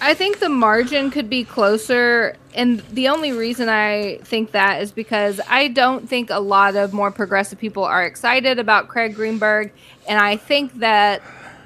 I 0.02 0.14
think 0.14 0.40
the 0.40 0.50
margin 0.50 1.10
could 1.10 1.30
be 1.30 1.44
closer 1.44 2.36
and 2.54 2.80
the 2.92 3.08
only 3.10 3.32
reason 3.32 3.70
I 3.70 4.20
think 4.24 4.52
that 4.52 4.82
is 4.82 4.92
because 4.92 5.42
I 5.50 5.68
don't 5.70 6.08
think 6.08 6.30
a 6.30 6.40
lot 6.40 6.76
of 6.76 6.94
more 6.94 7.12
progressive 7.12 7.60
people 7.60 7.84
are 7.84 8.04
excited 8.04 8.60
about 8.60 8.88
Craig 8.88 9.16
Greenberg 9.16 9.72
and 10.08 10.20
I 10.20 10.38
think 10.38 10.74
that 10.76 11.22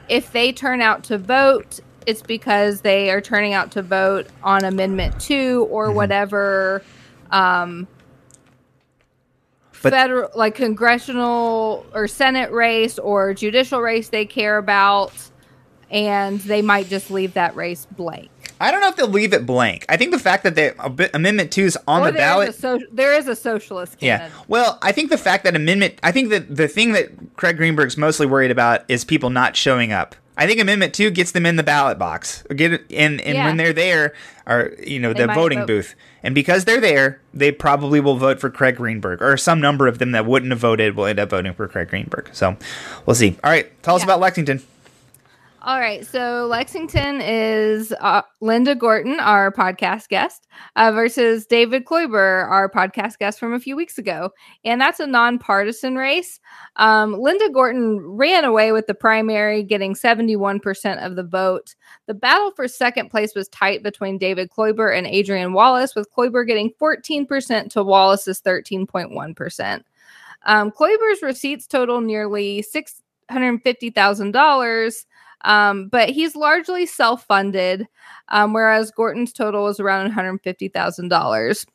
if 0.07 0.32
they 0.32 0.51
turn 0.51 0.82
out 0.82 1.03
to 1.05 1.17
vote 1.17 1.80
it's 2.05 2.21
because 2.21 2.82
they 2.82 3.11
are 3.11 3.21
turning 3.21 3.53
out 3.53 3.71
to 3.71 3.82
vote 3.82 4.27
on 4.41 4.63
amendment 4.63 5.19
2 5.19 5.67
or 5.69 5.88
Mm-hmm. 5.88 5.95
whatever 5.95 6.84
um 7.32 7.88
But- 9.82 9.91
federal 9.93 10.30
like 10.36 10.55
congressional 10.55 11.86
or 11.93 12.07
senate 12.07 12.51
race 12.51 12.97
or 12.99 13.34
judicial 13.34 13.82
race 13.82 14.09
they 14.09 14.25
care 14.25 14.57
about 14.57 15.11
and 15.92 16.40
they 16.42 16.62
might 16.62 16.88
just 16.90 17.10
leave 17.12 17.34
that 17.34 17.56
race 17.56 17.88
blank. 17.92 18.30
I 18.62 18.72
don't 18.72 18.82
know 18.82 18.90
if 18.90 18.98
they'll 18.98 19.08
leave 19.08 19.32
it 19.34 19.46
blank. 19.46 19.86
I 19.88 19.96
think 19.96 20.12
the 20.12 20.20
fact 20.20 20.44
that 20.44 20.56
the 20.56 20.76
Ab- 20.84 21.10
Amendment 21.14 21.52
Two 21.52 21.64
is 21.64 21.78
on 21.88 22.02
or 22.02 22.12
the 22.12 22.18
ballot. 22.18 22.46
There 22.46 22.50
is, 22.50 22.58
a 22.58 22.60
so- 22.86 22.92
there 22.92 23.14
is 23.14 23.28
a 23.30 23.36
socialist 23.36 23.96
Yeah. 24.02 24.30
Well, 24.50 24.78
I 24.82 24.92
think 24.92 25.10
the 25.12 25.18
fact 25.18 25.46
that 25.46 25.56
amendment, 25.56 25.96
I 26.04 26.12
think 26.12 26.30
that 26.30 26.54
the 26.56 26.68
thing 26.68 26.92
that 26.92 27.10
Craig 27.38 27.56
Greenberg's 27.58 27.96
mostly 27.98 28.26
worried 28.26 28.52
about 28.52 28.84
is 28.90 29.06
people 29.06 29.30
not 29.30 29.56
showing 29.56 29.92
up. 29.94 30.16
I 30.38 30.46
think 30.48 30.60
Amendment 30.62 30.94
Two 30.94 31.10
gets 31.10 31.32
them 31.32 31.46
in 31.46 31.56
the 31.58 31.64
ballot 31.64 31.98
box, 32.00 32.44
get 32.56 32.72
it, 32.74 32.86
and 32.92 33.20
and 33.22 33.36
Yeah. 33.36 33.46
when 33.46 33.58
they're 33.58 33.74
there, 33.74 34.14
or 34.46 34.72
you 34.86 34.98
know 35.00 35.12
They 35.14 35.26
the 35.26 35.34
voting 35.34 35.60
vote. 35.60 35.68
booth, 35.68 35.96
and 36.24 36.34
because 36.36 36.64
they're 36.66 36.80
there, 36.80 37.20
they 37.34 37.52
probably 37.52 38.00
will 38.00 38.16
vote 38.16 38.40
for 38.40 38.50
Craig 38.50 38.78
Greenberg, 38.78 39.22
or 39.22 39.36
some 39.38 39.60
number 39.60 39.86
of 39.88 40.00
them 40.00 40.12
that 40.12 40.26
wouldn't 40.26 40.52
have 40.54 40.60
voted 40.60 40.96
will 40.96 41.06
end 41.06 41.20
up 41.20 41.30
voting 41.30 41.54
for 41.54 41.68
Craig 41.68 41.90
Greenberg. 41.90 42.30
So, 42.32 42.56
we'll 43.06 43.16
see. 43.16 43.38
All 43.44 43.52
right, 43.52 43.70
tell 43.84 43.96
us 43.96 44.02
Yeah. 44.02 44.06
about 44.06 44.22
Lexington. 44.22 44.62
All 45.62 45.78
right, 45.78 46.05
so 46.05 46.47
Lexington 46.49 47.20
is 47.22 47.93
uh, 47.99 48.22
Linda 48.39 48.76
Gorton, 48.76 49.20
our 49.20 49.51
podcast 49.51 50.07
guest, 50.07 50.47
uh, 50.78 50.93
versus 50.93 51.45
David 51.45 51.84
Kloiber, 51.84 52.47
our 52.49 52.70
podcast 52.70 53.18
guest 53.18 53.39
from 53.39 53.53
a 53.53 53.60
few 53.60 53.76
weeks 53.76 53.97
ago, 53.97 54.32
and 54.64 54.80
that's 54.80 55.01
a 55.01 55.07
nonpartisan 55.07 55.97
race. 55.97 56.39
Um, 56.78 57.14
Linda 57.20 57.49
Gorton 57.49 57.99
ran 57.99 58.45
away 58.45 58.72
with 58.72 58.88
the 58.88 58.93
primary, 58.93 59.62
getting 59.64 59.95
seventy-one 59.95 60.62
percent 60.62 61.01
of 61.01 61.18
the 61.18 61.24
vote. 61.24 61.76
The 62.05 62.14
battle 62.14 62.51
for 62.51 62.70
second 62.70 63.10
place 63.10 63.36
was 63.36 63.49
tight 63.49 63.84
between 63.84 64.18
David 64.18 64.51
Kloiber 64.51 64.97
and 64.97 65.07
Adrian 65.07 65.51
Wallace, 65.51 65.93
with 65.93 66.10
Kloiber 66.10 66.47
getting 66.47 66.72
fourteen 66.80 67.26
percent 67.26 67.70
to 67.74 67.84
Wallace's 67.84 68.39
thirteen 68.39 68.88
point 68.88 69.12
one 69.12 69.36
percent. 69.36 69.86
Um, 70.43 70.72
Kloiber's 70.72 71.22
receipts 71.22 71.68
total 71.68 71.99
nearly 71.99 72.62
six 72.62 73.01
hundred 73.30 73.62
fifty 73.62 73.89
thousand 73.89 74.32
dollars. 74.32 75.05
Um, 75.46 75.88
but 75.88 76.10
he's 76.10 76.36
largely 76.36 76.86
self 76.86 77.26
funded, 77.26 77.88
um, 78.30 78.54
whereas 78.54 78.92
Gorton's 78.92 79.34
total 79.34 79.68
is 79.68 79.80
around 79.80 80.12
$150,000. 80.12 81.66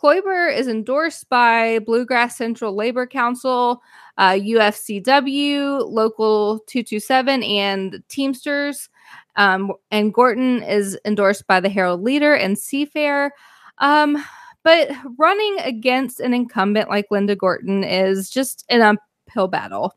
Kloiber 0.00 0.54
is 0.54 0.68
endorsed 0.68 1.28
by 1.30 1.78
Bluegrass 1.80 2.36
Central 2.36 2.74
Labor 2.74 3.06
Council, 3.06 3.82
uh, 4.18 4.32
UFCW, 4.32 5.88
Local 5.88 6.60
227, 6.66 7.42
and 7.42 8.02
Teamsters. 8.08 8.90
Um, 9.36 9.72
and 9.90 10.12
Gorton 10.12 10.62
is 10.62 10.98
endorsed 11.04 11.46
by 11.46 11.60
the 11.60 11.68
Herald 11.68 12.02
Leader 12.02 12.34
and 12.34 12.56
Seafair. 12.56 13.30
Um, 13.78 14.22
but 14.62 14.90
running 15.18 15.58
against 15.60 16.20
an 16.20 16.34
incumbent 16.34 16.88
like 16.88 17.06
Linda 17.10 17.36
Gorton 17.36 17.84
is 17.84 18.28
just 18.28 18.64
an 18.68 18.82
uphill 18.82 19.48
battle. 19.48 19.94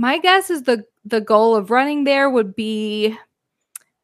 My 0.00 0.16
guess 0.16 0.48
is 0.48 0.62
the 0.62 0.86
the 1.04 1.20
goal 1.20 1.54
of 1.54 1.70
running 1.70 2.04
there 2.04 2.30
would 2.30 2.56
be 2.56 3.18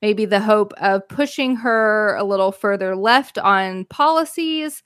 maybe 0.03 0.27
the 0.27 0.41
hope 0.41 0.75
of 0.75 1.09
pushing 1.09 1.57
her 1.57 2.17
a 2.17 2.23
little 2.23 2.53
further 2.53 2.95
left 2.95 3.39
on 3.39 3.87
policies. 3.87 4.83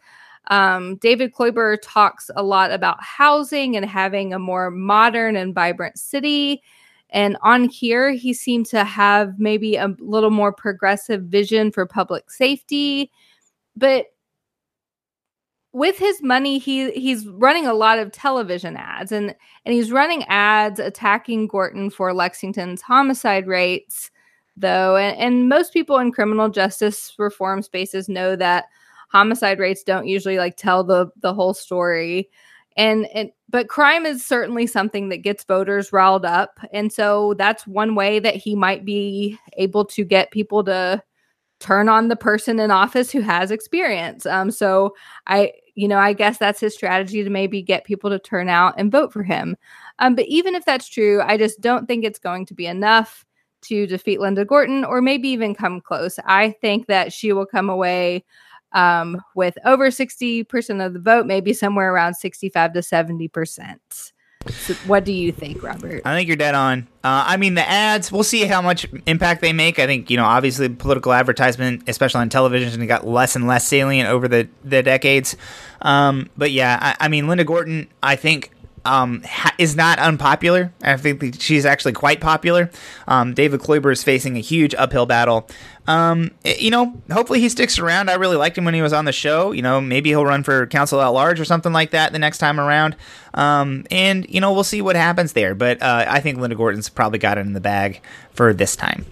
Um, 0.53 0.99
David 0.99 1.35
Kloiber 1.35 1.79
talks 1.83 2.31
a 2.37 2.45
lot 2.45 2.71
about 2.71 3.03
housing 3.03 3.77
and 3.77 3.85
having 3.85 4.33
a 4.33 4.39
more 4.39 4.71
modern 4.71 5.35
and 5.35 5.53
vibrant 5.53 5.99
city. 5.99 6.63
And 7.11 7.37
on 7.43 7.65
here, 7.65 8.13
he 8.13 8.33
seemed 8.33 8.67
to 8.67 8.85
have 8.85 9.37
maybe 9.37 9.75
a 9.75 9.93
little 9.99 10.31
more 10.31 10.53
progressive 10.53 11.25
vision 11.25 11.73
for 11.73 11.87
public 11.87 12.31
safety. 12.31 13.11
But 13.77 14.07
with 15.73 15.99
his 15.99 16.21
money 16.23 16.59
he 16.59 16.91
he's 16.93 17.29
running 17.29 17.67
a 17.67 17.75
lot 17.75 17.99
of 17.99 18.11
television 18.11 18.77
ads 18.77 19.13
and 19.13 19.35
and 19.65 19.75
he's 19.75 19.93
running 19.93 20.25
ads 20.25 20.81
attacking 20.81 21.47
Gorton 21.47 21.91
for 21.91 22.13
Lexington's 22.13 22.83
homicide 22.83 23.47
rates 23.47 24.11
though. 24.61 24.97
And, 24.97 25.17
and 25.19 25.49
most 25.49 25.73
people 25.73 25.99
in 25.99 26.13
criminal 26.13 26.49
justice 26.49 27.15
reform 27.19 27.63
spaces 27.63 28.09
know 28.09 28.37
that 28.37 28.67
homicide 29.09 29.59
rates 29.59 29.83
don't 29.83 30.07
usually 30.07 30.39
like 30.39 30.57
tell 30.57 30.85
the 30.85 31.09
the 31.21 31.35
whole 31.35 31.55
story. 31.55 32.31
And, 32.77 33.07
and 33.13 33.31
but 33.49 33.69
crime 33.69 34.07
is 34.07 34.25
certainly 34.25 34.67
something 34.67 35.09
that 35.09 35.19
gets 35.19 35.45
voters 35.45 35.93
riled 35.93 36.25
up. 36.25 36.61
And 36.73 36.93
so 36.93 37.35
that's 37.37 37.67
one 37.67 37.95
way 37.95 38.21
that 38.21 38.37
he 38.37 38.55
might 38.55 38.85
be 38.85 39.39
able 39.57 39.85
to 39.87 40.05
get 40.05 40.31
people 40.31 40.63
to 40.65 41.03
turn 41.61 41.89
on 41.89 42.09
the 42.09 42.17
person 42.17 42.59
in 42.59 42.71
office 42.71 43.11
who 43.11 43.21
has 43.21 43.51
experience. 43.51 44.27
Um, 44.27 44.51
so 44.51 44.95
I, 45.27 45.53
you 45.75 45.87
know, 45.87 45.99
I 45.99 46.15
guess 46.15 46.39
that's 46.39 46.61
his 46.61 46.75
strategy 46.75 47.23
to 47.23 47.31
maybe 47.31 47.63
get 47.63 47.85
people 47.85 48.11
to 48.11 48.19
turn 48.19 48.49
out 48.49 48.75
and 48.77 48.91
vote 48.91 49.13
for 49.13 49.23
him. 49.23 49.57
Um, 49.99 50.15
but 50.15 50.27
even 50.27 50.55
if 50.55 50.65
that's 50.65 50.89
true, 50.89 51.21
I 51.23 51.37
just 51.37 51.61
don't 51.61 51.87
think 51.87 52.05
it's 52.05 52.19
going 52.19 52.47
to 52.47 52.55
be 52.55 52.67
enough 52.67 53.25
to 53.63 53.87
defeat 53.87 54.21
Linda 54.21 54.45
Gorton 54.45 54.85
or 54.85 55.03
maybe 55.03 55.29
even 55.29 55.55
come 55.55 55.81
close. 55.81 56.19
I 56.25 56.53
think 56.63 56.87
that 56.87 57.13
she 57.13 57.33
will 57.33 57.47
come 57.47 57.69
away 57.69 58.25
um, 58.73 59.21
with 59.35 59.59
over 59.65 59.89
60% 59.91 60.87
of 60.87 60.95
the 60.95 61.01
vote, 61.01 61.27
maybe 61.27 61.53
somewhere 61.53 61.93
around 61.93 62.15
65 62.15 62.73
to 62.73 62.81
70%. 62.81 64.13
So 64.49 64.73
what 64.87 65.05
do 65.05 65.13
you 65.13 65.33
think, 65.33 65.63
Robert? 65.63 66.01
I 66.03 66.17
think 66.17 66.27
you're 66.27 66.37
dead 66.37 66.55
on. 66.55 66.89
Uh, 67.05 67.25
I 67.27 67.37
mean, 67.37 67.55
the 67.55 67.69
ads, 67.69 68.11
we'll 68.11 68.25
see 68.25 68.47
how 68.47 68.63
much 68.63 68.87
impact 69.05 69.43
they 69.43 69.53
make. 69.53 69.79
I 69.79 69.87
think, 69.87 70.09
you 70.09 70.17
know, 70.17 70.25
obviously 70.25 70.71
political 70.71 71.13
advertisement, 71.13 71.83
especially 71.87 72.23
on 72.23 72.31
television, 72.31 72.87
got 72.87 73.07
less 73.07 73.37
and 73.37 73.47
less 73.47 73.67
salient 73.67 74.09
over 74.09 74.29
the, 74.29 74.49
the 74.65 74.83
decades. 74.83 75.37
Um, 75.83 76.31
but 76.39 76.53
yeah, 76.53 76.79
I, 76.81 77.05
I 77.05 77.09
mean, 77.09 77.29
Linda 77.29 77.45
Gorton, 77.45 77.89
I 78.03 78.17
think 78.17 78.51
um, 78.85 79.23
ha- 79.23 79.55
is 79.59 79.77
not 79.77 79.99
unpopular. 79.99 80.73
I 80.83 80.97
think 80.97 81.41
she's 81.41 81.67
actually 81.67 81.93
quite 81.93 82.21
popular. 82.21 82.71
Um, 83.07 83.35
David 83.35 83.61
Kloiber 83.61 83.93
is 83.93 84.03
facing 84.03 84.37
a 84.37 84.41
huge 84.41 84.75
uphill 84.75 85.07
battle. 85.07 85.49
Um, 85.87 86.31
it, 86.45 86.57
eh, 86.57 86.61
you 86.61 86.71
know, 86.71 87.01
hopefully 87.13 87.41
he 87.41 87.49
sticks 87.49 87.79
around. 87.79 88.11
I 88.11 88.15
really 88.15 88.37
liked 88.37 88.57
him 88.57 88.65
when 88.65 88.75
he 88.75 88.83
was 88.83 88.93
on 88.93 89.05
the 89.05 89.13
show. 89.13 89.53
You 89.53 89.63
know, 89.63 89.81
maybe 89.81 90.11
he'll 90.11 90.25
run 90.25 90.43
for 90.43 90.67
council 90.67 91.01
at 91.01 91.09
large 91.09 91.41
or 91.41 91.45
something 91.45 91.73
like 91.73 91.91
that 91.91 92.13
the 92.13 92.19
next 92.19 92.39
time 92.39 92.61
around. 92.61 92.97
Um, 93.35 93.87
and 93.91 94.27
you 94.29 94.41
know, 94.41 94.53
we'll 94.53 94.65
see 94.65 94.83
what 94.83 94.97
happens 94.97 95.33
there. 95.33 95.55
But 95.55 95.83
uh, 95.83 96.05
I 96.09 96.21
think 96.21 96.39
Linda 96.39 96.57
Gorton's 96.57 96.89
probably 96.89 97.19
got 97.19 97.39
it 97.39 97.43
in 97.43 97.53
the 97.53 97.61
bag 97.61 98.01
for 98.33 98.53
this 98.53 98.77
time. 98.77 99.05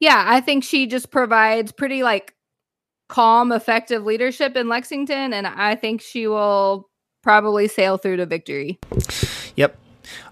Yeah, 0.00 0.24
I 0.26 0.40
think 0.40 0.62
she 0.62 0.86
just 0.86 1.10
provides 1.10 1.72
pretty 1.72 2.02
like 2.02 2.34
calm, 3.08 3.52
effective 3.52 4.04
leadership 4.04 4.56
in 4.56 4.68
Lexington, 4.68 5.32
and 5.32 5.46
I 5.46 5.74
think 5.74 6.00
she 6.00 6.26
will 6.26 6.87
probably 7.22 7.68
sail 7.68 7.98
through 7.98 8.16
to 8.16 8.26
victory. 8.26 8.78
Yep. 9.56 9.76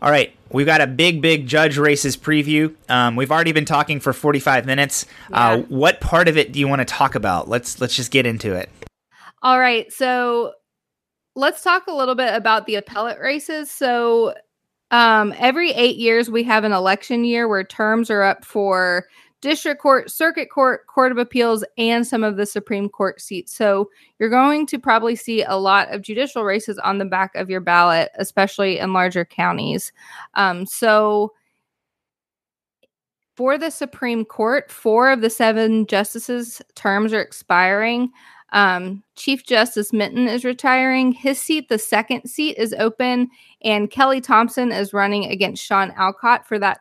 All 0.01 0.11
right, 0.11 0.34
we've 0.51 0.66
got 0.66 0.80
a 0.80 0.87
big, 0.87 1.20
big 1.20 1.47
judge 1.47 1.76
races 1.76 2.16
preview. 2.16 2.74
Um, 2.89 3.16
we've 3.16 3.30
already 3.30 3.53
been 3.53 3.64
talking 3.64 4.01
for 4.01 4.12
45 4.12 4.64
minutes. 4.64 5.05
Uh, 5.26 5.28
yeah. 5.30 5.49
Uh, 5.51 5.59
what 5.68 6.01
part 6.01 6.28
of 6.28 6.37
it 6.37 6.53
do 6.53 6.59
you 6.61 6.68
want 6.68 6.80
to 6.80 6.84
talk 6.84 7.14
about? 7.14 7.49
Let's 7.49 7.80
let's 7.80 7.95
just 7.95 8.11
get 8.11 8.26
into 8.26 8.55
it. 8.55 8.70
All 9.43 9.59
right, 9.59 9.93
so 9.93 10.55
let's 11.34 11.62
talk 11.62 11.87
a 11.87 11.93
little 11.93 12.14
bit 12.14 12.34
about 12.34 12.66
the 12.66 12.76
appellate 12.76 13.20
races. 13.20 13.70
So 13.70 14.34
um, 14.91 15.34
every 15.37 15.72
eight 15.72 15.97
years, 15.97 16.30
we 16.30 16.45
have 16.45 16.64
an 16.64 16.72
election 16.72 17.24
year 17.24 17.47
where 17.49 17.64
terms 17.64 18.11
are 18.11 18.22
up 18.22 18.45
for 18.45 19.07
district 19.41 19.80
court, 19.80 20.11
circuit 20.11 20.51
court, 20.51 20.87
court 20.87 21.12
of 21.12 21.18
appeals, 21.18 21.64
and 21.78 22.07
some 22.07 22.24
of 22.24 22.37
the 22.37 22.47
Supreme 22.47 22.89
Court 22.89 23.20
seats. 23.20 23.53
So 23.53 23.91
you're 24.18 24.30
going 24.30 24.66
to 24.66 24.78
probably 24.78 25.14
see 25.16 25.43
a 25.43 25.57
lot 25.57 25.93
of 25.93 26.03
judicial 26.03 26.45
races 26.45 26.78
on 26.78 26.99
the 26.99 27.05
back 27.05 27.34
of 27.34 27.51
your 27.51 27.61
ballot, 27.61 28.11
especially 28.16 28.78
in 28.78 28.93
larger 28.93 29.24
counties. 29.24 29.93
Um, 30.34 30.66
so 30.66 31.32
for 33.37 33.59
the 33.59 33.70
Supreme 33.70 34.24
Court, 34.24 34.70
four 34.70 35.11
of 35.11 35.20
the 35.20 35.30
seven 35.30 35.87
justices' 35.87 36.62
terms 36.74 37.12
are 37.12 37.20
expiring. 37.20 38.11
Um, 38.53 39.03
Chief 39.16 39.45
Justice 39.45 39.93
Minton 39.93 40.28
is 40.28 40.45
retiring. 40.45 41.12
His 41.12 41.39
seat, 41.39 41.68
the 41.68 41.78
second 41.78 42.28
seat, 42.28 42.57
is 42.57 42.74
open, 42.78 43.28
and 43.62 43.91
Kelly 43.91 44.20
Thompson 44.20 44.72
is 44.72 44.95
running 44.95 45.26
against 45.26 45.62
Shawn 45.62 45.93
Alcott 45.97 46.47
for 46.47 46.59
that 46.59 46.80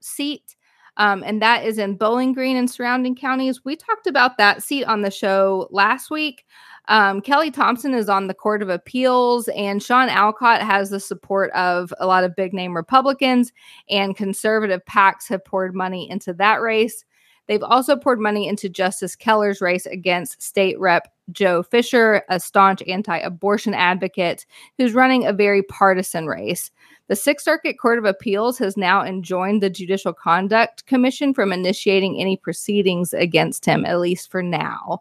seat 0.00 0.56
um, 0.96 1.22
and 1.24 1.40
that 1.40 1.64
is 1.64 1.78
in 1.78 1.96
Bowling 1.96 2.32
Green 2.32 2.56
and 2.56 2.70
surrounding 2.70 3.16
counties. 3.16 3.64
We 3.64 3.76
talked 3.76 4.06
about 4.06 4.36
that 4.38 4.62
seat 4.62 4.84
on 4.84 5.02
the 5.02 5.10
show 5.10 5.68
last 5.70 6.10
week. 6.10 6.44
Um, 6.88 7.20
Kelly 7.20 7.50
Thompson 7.50 7.94
is 7.94 8.08
on 8.08 8.26
the 8.26 8.34
Court 8.34 8.60
of 8.62 8.68
Appeals, 8.68 9.48
and 9.48 9.82
Shawn 9.82 10.08
Alcott 10.08 10.62
has 10.62 10.90
the 10.90 11.00
support 11.00 11.50
of 11.52 11.94
a 11.98 12.06
lot 12.06 12.24
of 12.24 12.36
big 12.36 12.52
name 12.52 12.76
Republicans, 12.76 13.52
and 13.88 14.16
conservative 14.16 14.84
PACs 14.84 15.28
have 15.28 15.44
poured 15.44 15.74
money 15.74 16.10
into 16.10 16.34
that 16.34 16.60
race. 16.60 17.04
They've 17.46 17.62
also 17.62 17.96
poured 17.96 18.20
money 18.20 18.48
into 18.48 18.68
Justice 18.68 19.16
Keller's 19.16 19.60
race 19.60 19.86
against 19.86 20.42
State 20.42 20.78
Rep 20.78 21.08
Joe 21.32 21.62
Fisher, 21.62 22.22
a 22.28 22.38
staunch 22.38 22.82
anti 22.86 23.18
abortion 23.18 23.74
advocate 23.74 24.46
who's 24.78 24.94
running 24.94 25.26
a 25.26 25.32
very 25.32 25.62
partisan 25.62 26.26
race. 26.26 26.70
The 27.08 27.16
Sixth 27.16 27.44
Circuit 27.44 27.78
Court 27.78 27.98
of 27.98 28.04
Appeals 28.04 28.58
has 28.58 28.76
now 28.76 29.04
enjoined 29.04 29.62
the 29.62 29.70
Judicial 29.70 30.12
Conduct 30.12 30.86
Commission 30.86 31.34
from 31.34 31.52
initiating 31.52 32.20
any 32.20 32.36
proceedings 32.36 33.12
against 33.12 33.64
him, 33.64 33.84
at 33.84 34.00
least 34.00 34.30
for 34.30 34.42
now. 34.42 35.00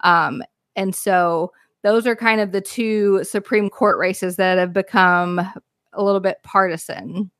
Um, 0.00 0.42
and 0.74 0.94
so 0.94 1.52
those 1.82 2.06
are 2.06 2.16
kind 2.16 2.40
of 2.40 2.52
the 2.52 2.60
two 2.60 3.22
Supreme 3.24 3.68
Court 3.68 3.98
races 3.98 4.36
that 4.36 4.58
have 4.58 4.72
become 4.72 5.40
a 5.92 6.02
little 6.02 6.20
bit 6.20 6.38
partisan. 6.42 7.30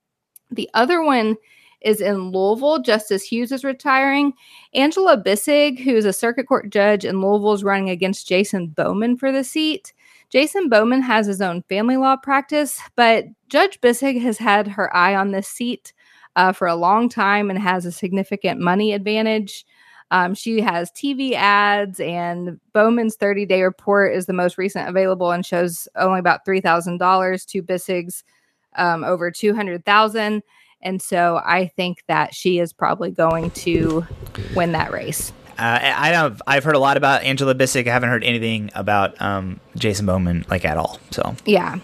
The 0.50 0.68
other 0.74 1.02
one 1.02 1.36
is 1.84 2.00
in 2.00 2.30
Louisville. 2.30 2.80
Justice 2.80 3.22
Hughes 3.22 3.52
is 3.52 3.64
retiring. 3.64 4.32
Angela 4.74 5.16
Bissig, 5.22 5.78
who 5.78 5.96
is 5.96 6.04
a 6.04 6.12
circuit 6.12 6.46
court 6.46 6.70
judge 6.70 7.04
in 7.04 7.20
Louisville, 7.20 7.52
is 7.52 7.64
running 7.64 7.90
against 7.90 8.28
Jason 8.28 8.68
Bowman 8.68 9.16
for 9.16 9.32
the 9.32 9.44
seat. 9.44 9.92
Jason 10.30 10.68
Bowman 10.68 11.02
has 11.02 11.26
his 11.26 11.42
own 11.42 11.62
family 11.68 11.96
law 11.96 12.16
practice, 12.16 12.80
but 12.96 13.26
Judge 13.48 13.80
Bissig 13.80 14.20
has 14.22 14.38
had 14.38 14.66
her 14.66 14.94
eye 14.96 15.14
on 15.14 15.30
this 15.30 15.46
seat 15.46 15.92
uh, 16.36 16.52
for 16.52 16.66
a 16.66 16.74
long 16.74 17.08
time 17.08 17.50
and 17.50 17.58
has 17.58 17.84
a 17.84 17.92
significant 17.92 18.58
money 18.58 18.94
advantage. 18.94 19.66
Um, 20.10 20.34
she 20.34 20.60
has 20.60 20.90
TV 20.90 21.32
ads, 21.32 21.98
and 21.98 22.60
Bowman's 22.72 23.16
30 23.16 23.46
day 23.46 23.62
report 23.62 24.14
is 24.14 24.26
the 24.26 24.32
most 24.32 24.58
recent 24.58 24.88
available 24.88 25.32
and 25.32 25.44
shows 25.44 25.88
only 25.96 26.20
about 26.20 26.44
$3,000 26.46 27.46
to 27.46 27.62
Bissig's 27.62 28.24
um, 28.76 29.04
over 29.04 29.30
200,000. 29.30 30.42
And 30.82 31.00
so 31.00 31.40
I 31.44 31.66
think 31.66 32.02
that 32.08 32.34
she 32.34 32.58
is 32.58 32.72
probably 32.72 33.10
going 33.10 33.50
to 33.52 34.06
win 34.54 34.72
that 34.72 34.92
race. 34.92 35.32
Uh, 35.58 35.78
I 35.82 36.08
have 36.08 36.42
I've 36.46 36.64
heard 36.64 36.74
a 36.74 36.80
lot 36.80 36.96
about 36.96 37.22
Angela 37.22 37.54
Bissig. 37.54 37.86
I 37.86 37.92
haven't 37.92 38.08
heard 38.08 38.24
anything 38.24 38.70
about 38.74 39.20
um, 39.20 39.60
Jason 39.76 40.06
Bowman 40.06 40.44
like 40.48 40.64
at 40.64 40.76
all. 40.76 40.98
So 41.10 41.36
yeah. 41.44 41.78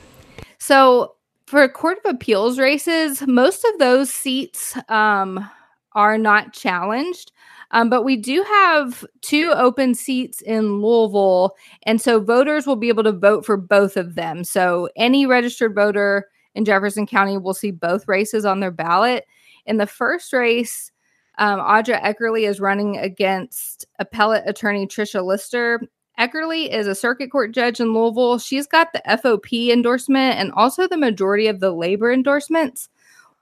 So 0.58 1.14
for 1.46 1.66
Court 1.68 1.98
of 2.04 2.14
Appeals 2.14 2.58
races, 2.58 3.22
most 3.26 3.64
of 3.64 3.78
those 3.78 4.12
seats 4.12 4.76
um, 4.88 5.48
are 5.92 6.18
not 6.18 6.52
challenged. 6.52 7.32
Um, 7.70 7.90
but 7.90 8.02
we 8.02 8.16
do 8.16 8.42
have 8.42 9.04
two 9.20 9.50
open 9.54 9.94
seats 9.94 10.40
in 10.40 10.80
Louisville. 10.80 11.54
And 11.84 12.00
so 12.00 12.20
voters 12.20 12.66
will 12.66 12.76
be 12.76 12.88
able 12.88 13.04
to 13.04 13.12
vote 13.12 13.44
for 13.44 13.56
both 13.56 13.96
of 13.96 14.14
them. 14.14 14.44
So 14.44 14.88
any 14.96 15.26
registered 15.26 15.74
voter 15.74 16.28
in 16.58 16.64
Jefferson 16.64 17.06
County 17.06 17.38
will 17.38 17.54
see 17.54 17.70
both 17.70 18.08
races 18.08 18.44
on 18.44 18.58
their 18.58 18.72
ballot. 18.72 19.24
In 19.64 19.76
the 19.76 19.86
first 19.86 20.32
race, 20.32 20.90
um, 21.38 21.60
Audra 21.60 22.02
Eckerly 22.02 22.48
is 22.48 22.58
running 22.58 22.96
against 22.98 23.86
appellate 24.00 24.42
attorney 24.44 24.84
Tricia 24.84 25.24
Lister. 25.24 25.80
Eckerly 26.18 26.68
is 26.68 26.88
a 26.88 26.96
circuit 26.96 27.30
court 27.30 27.52
judge 27.52 27.78
in 27.78 27.94
Louisville. 27.94 28.40
She's 28.40 28.66
got 28.66 28.92
the 28.92 29.00
FOP 29.06 29.70
endorsement 29.70 30.36
and 30.36 30.50
also 30.50 30.88
the 30.88 30.96
majority 30.96 31.46
of 31.46 31.60
the 31.60 31.70
labor 31.70 32.12
endorsements, 32.12 32.88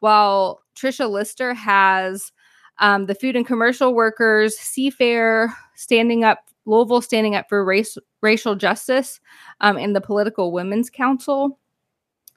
while 0.00 0.60
Tricia 0.76 1.10
Lister 1.10 1.54
has 1.54 2.32
um, 2.80 3.06
the 3.06 3.14
food 3.14 3.34
and 3.34 3.46
commercial 3.46 3.94
workers, 3.94 4.58
Seafair 4.58 5.48
standing 5.74 6.22
up, 6.22 6.40
Louisville 6.66 7.00
standing 7.00 7.34
up 7.34 7.48
for 7.48 7.64
race, 7.64 7.96
racial 8.20 8.56
justice, 8.56 9.20
um, 9.62 9.78
and 9.78 9.96
the 9.96 10.02
Political 10.02 10.52
Women's 10.52 10.90
Council. 10.90 11.58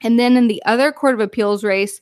And 0.01 0.19
then 0.19 0.37
in 0.37 0.47
the 0.47 0.61
other 0.65 0.91
Court 0.91 1.13
of 1.13 1.19
Appeals 1.19 1.63
race, 1.63 2.01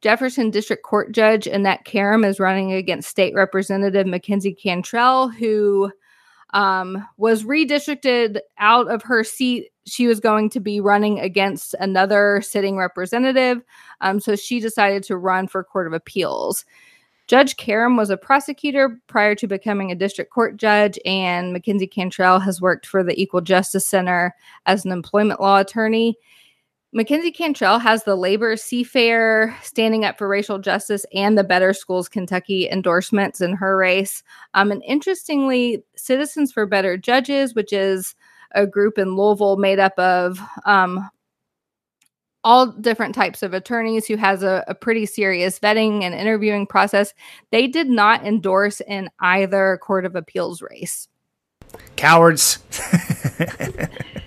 Jefferson 0.00 0.50
District 0.50 0.82
Court 0.82 1.12
Judge 1.12 1.46
Annette 1.46 1.84
Karam 1.84 2.24
is 2.24 2.38
running 2.38 2.72
against 2.72 3.08
State 3.08 3.34
Representative 3.34 4.06
McKenzie 4.06 4.60
Cantrell, 4.60 5.28
who 5.28 5.90
um, 6.54 7.04
was 7.16 7.44
redistricted 7.44 8.38
out 8.58 8.88
of 8.88 9.02
her 9.02 9.24
seat. 9.24 9.70
She 9.86 10.06
was 10.06 10.20
going 10.20 10.50
to 10.50 10.60
be 10.60 10.80
running 10.80 11.18
against 11.18 11.74
another 11.80 12.40
sitting 12.42 12.76
representative. 12.76 13.62
Um, 14.00 14.20
so 14.20 14.36
she 14.36 14.60
decided 14.60 15.02
to 15.04 15.16
run 15.16 15.48
for 15.48 15.64
Court 15.64 15.86
of 15.86 15.92
Appeals. 15.92 16.64
Judge 17.26 17.58
Karam 17.58 17.96
was 17.96 18.08
a 18.08 18.16
prosecutor 18.16 18.98
prior 19.06 19.34
to 19.34 19.46
becoming 19.46 19.90
a 19.90 19.94
district 19.94 20.30
court 20.32 20.56
judge, 20.56 20.98
and 21.04 21.54
McKenzie 21.54 21.90
Cantrell 21.90 22.38
has 22.38 22.60
worked 22.60 22.86
for 22.86 23.04
the 23.04 23.20
Equal 23.20 23.42
Justice 23.42 23.84
Center 23.84 24.34
as 24.64 24.86
an 24.86 24.92
employment 24.92 25.38
law 25.38 25.58
attorney. 25.58 26.16
McKenzie 26.96 27.34
Cantrell 27.34 27.78
has 27.78 28.04
the 28.04 28.16
Labor 28.16 28.56
Seafair 28.56 29.54
Standing 29.62 30.06
Up 30.06 30.16
for 30.16 30.26
Racial 30.26 30.58
Justice 30.58 31.04
and 31.12 31.36
the 31.36 31.44
Better 31.44 31.74
Schools 31.74 32.08
Kentucky 32.08 32.68
endorsements 32.68 33.42
in 33.42 33.52
her 33.52 33.76
race. 33.76 34.22
Um, 34.54 34.70
and 34.72 34.82
interestingly, 34.86 35.84
Citizens 35.96 36.50
for 36.50 36.64
Better 36.64 36.96
Judges, 36.96 37.54
which 37.54 37.74
is 37.74 38.14
a 38.52 38.66
group 38.66 38.96
in 38.96 39.16
Louisville 39.16 39.58
made 39.58 39.78
up 39.78 39.98
of 39.98 40.40
um, 40.64 41.06
all 42.42 42.68
different 42.68 43.14
types 43.14 43.42
of 43.42 43.52
attorneys 43.52 44.06
who 44.06 44.16
has 44.16 44.42
a, 44.42 44.64
a, 44.66 44.74
pretty 44.74 45.04
serious 45.04 45.58
vetting 45.58 46.02
and 46.02 46.14
interviewing 46.14 46.66
process, 46.66 47.12
they 47.50 47.66
did 47.66 47.90
not 47.90 48.24
endorse 48.24 48.80
in 48.80 49.10
either 49.20 49.78
Court 49.82 50.06
of 50.06 50.16
Appeals 50.16 50.62
race. 50.62 51.08
Cowards. 51.96 52.58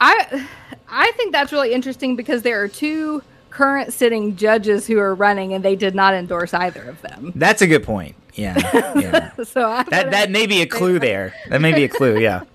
I 0.00 0.46
I 0.88 1.12
think 1.12 1.32
that's 1.32 1.52
really 1.52 1.72
interesting 1.72 2.16
because 2.16 2.42
there 2.42 2.62
are 2.62 2.68
two 2.68 3.22
current 3.50 3.92
sitting 3.92 4.36
judges 4.36 4.86
who 4.86 4.98
are 4.98 5.14
running 5.14 5.52
and 5.54 5.64
they 5.64 5.76
did 5.76 5.94
not 5.94 6.14
endorse 6.14 6.54
either 6.54 6.82
of 6.82 7.00
them. 7.02 7.32
That's 7.34 7.62
a 7.62 7.66
good 7.66 7.82
point. 7.82 8.14
Yeah. 8.34 8.56
yeah. 8.98 9.32
so 9.44 9.68
I 9.68 9.82
that 9.84 10.10
that 10.10 10.30
may 10.30 10.46
be 10.46 10.62
a 10.62 10.66
clue 10.66 10.98
there. 10.98 11.34
That 11.48 11.60
may 11.60 11.72
be 11.72 11.84
a 11.84 11.88
clue, 11.88 12.18
yeah. 12.18 12.42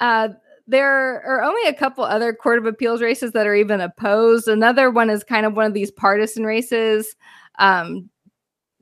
Uh 0.00 0.28
there 0.68 1.22
are 1.22 1.42
only 1.42 1.66
a 1.66 1.72
couple 1.72 2.04
other 2.04 2.34
court 2.34 2.58
of 2.58 2.66
appeals 2.66 3.00
races 3.00 3.32
that 3.32 3.46
are 3.46 3.54
even 3.54 3.80
opposed. 3.80 4.46
Another 4.46 4.90
one 4.90 5.08
is 5.08 5.24
kind 5.24 5.46
of 5.46 5.54
one 5.54 5.64
of 5.64 5.72
these 5.72 5.90
partisan 5.90 6.44
races. 6.44 7.16
Um, 7.58 8.10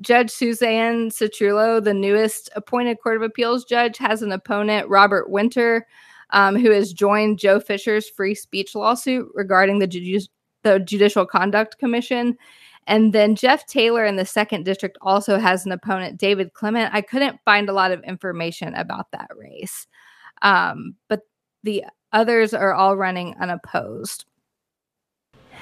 Judge 0.01 0.31
Suzanne 0.31 1.11
Cetrulo, 1.11 1.83
the 1.83 1.95
newest 1.95 2.51
appointed 2.57 2.99
Court 3.01 3.17
of 3.17 3.23
Appeals 3.23 3.65
judge, 3.65 3.97
has 3.99 4.21
an 4.21 4.33
opponent, 4.33 4.89
Robert 4.89 5.31
Winter, 5.31 5.87
um, 6.31 6.57
who 6.57 6.71
has 6.71 6.93
joined 6.93 7.39
Joe 7.39 7.61
Fisher's 7.61 8.09
free 8.09 8.35
speech 8.35 8.75
lawsuit 8.75 9.29
regarding 9.35 9.79
the, 9.79 9.87
the 10.63 10.81
Judicial 10.81 11.27
Conduct 11.27 11.79
Commission. 11.79 12.37
And 12.87 13.13
then 13.13 13.35
Jeff 13.35 13.67
Taylor 13.67 14.05
in 14.05 14.17
the 14.17 14.25
second 14.25 14.65
district 14.65 14.97
also 15.01 15.39
has 15.39 15.67
an 15.67 15.73
opponent, 15.73 16.19
David 16.19 16.53
Clement. 16.55 16.95
I 16.95 17.01
couldn't 17.01 17.41
find 17.45 17.69
a 17.69 17.73
lot 17.73 17.91
of 17.91 18.03
information 18.05 18.75
about 18.75 19.11
that 19.13 19.29
race. 19.37 19.87
Um, 20.43 20.95
but 21.09 21.23
the 21.65 21.85
others 22.13 22.55
are 22.55 22.73
all 22.73 22.97
running 22.97 23.35
unopposed. 23.41 24.25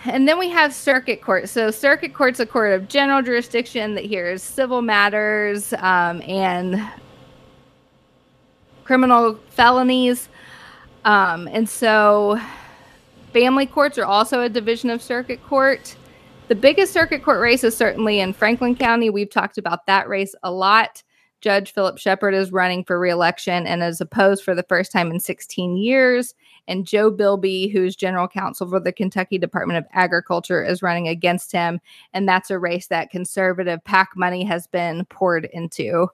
And 0.05 0.29
then 0.29 0.39
we 0.39 0.51
have 0.51 0.75
circuit 0.75 1.23
court. 1.23 1.49
So, 1.49 1.71
circuit 1.71 2.13
court's 2.13 2.41
a 2.41 2.45
court 2.45 2.75
of 2.75 2.89
general 2.89 3.23
jurisdiction 3.23 3.95
that 3.95 4.05
hears 4.05 4.43
civil 4.43 4.83
matters 4.83 5.73
um, 5.75 6.21
and 6.23 6.87
criminal 8.85 9.39
felonies. 9.49 10.29
Um, 11.05 11.49
and 11.53 11.69
so, 11.69 12.41
family 13.33 13.67
courts 13.67 13.99
are 13.99 14.07
also 14.07 14.41
a 14.41 14.49
division 14.49 14.91
of 14.91 15.03
circuit 15.03 15.43
court. 15.45 15.97
The 16.49 16.55
biggest 16.55 16.93
circuit 16.93 17.23
court 17.23 17.41
race 17.41 17.65
is 17.65 17.77
certainly 17.77 18.21
in 18.21 18.33
Franklin 18.33 18.77
County. 18.77 19.11
We've 19.11 19.31
talked 19.31 19.59
about 19.59 19.87
that 19.87 20.09
race 20.09 20.35
a 20.43 20.51
lot. 20.51 21.03
Judge 21.41 21.73
Phillip 21.73 21.99
Shepherd 21.99 22.33
is 22.33 22.53
running 22.53 22.85
for 22.85 22.99
reelection 22.99 23.67
and 23.67 23.83
is 23.83 24.01
opposed 24.01 24.43
for 24.43 24.55
the 24.55 24.63
first 24.63 24.91
time 24.91 25.11
in 25.11 25.21
16 25.21 25.77
years. 25.77 26.35
And 26.69 26.87
Joe 26.87 27.11
Bilby, 27.11 27.69
who's 27.69 27.95
general 27.95 28.27
counsel 28.27 28.67
for 28.67 28.81
the 28.81 28.93
Kentucky 28.93 29.37
Department 29.37 29.77
of 29.79 29.85
Agriculture, 29.93 30.65
is 30.65 30.83
running 30.83 31.07
against 31.07 31.53
him. 31.53 31.81
And 32.15 32.27
that's 32.27 32.51
a 32.51 32.59
race 32.59 32.87
that 32.87 33.11
conservative 33.11 33.85
PAC 33.85 34.11
money 34.17 34.43
has 34.45 34.67
been 34.67 35.05
poured 35.07 35.45
into. 35.53 36.09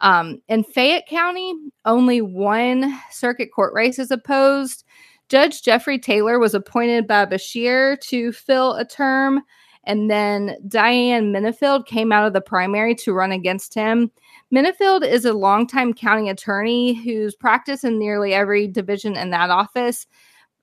Um, 0.00 0.40
in 0.48 0.64
Fayette 0.64 1.06
County, 1.08 1.54
only 1.84 2.20
one 2.20 2.98
circuit 3.10 3.50
court 3.54 3.74
race 3.74 3.98
is 3.98 4.10
opposed. 4.10 4.84
Judge 5.28 5.62
Jeffrey 5.62 5.98
Taylor 5.98 6.38
was 6.38 6.54
appointed 6.54 7.06
by 7.06 7.26
Beshear 7.26 8.00
to 8.00 8.32
fill 8.32 8.74
a 8.74 8.84
term. 8.84 9.42
And 9.84 10.10
then 10.10 10.56
Diane 10.68 11.32
Minnifield 11.32 11.86
came 11.86 12.12
out 12.12 12.26
of 12.26 12.32
the 12.32 12.40
primary 12.40 12.94
to 12.96 13.12
run 13.12 13.32
against 13.32 13.74
him. 13.74 14.10
Minnifield 14.52 15.06
is 15.06 15.24
a 15.24 15.32
longtime 15.32 15.94
county 15.94 16.28
attorney 16.28 16.94
who's 16.94 17.34
practiced 17.34 17.84
in 17.84 17.98
nearly 17.98 18.34
every 18.34 18.66
division 18.68 19.16
in 19.16 19.30
that 19.30 19.50
office. 19.50 20.06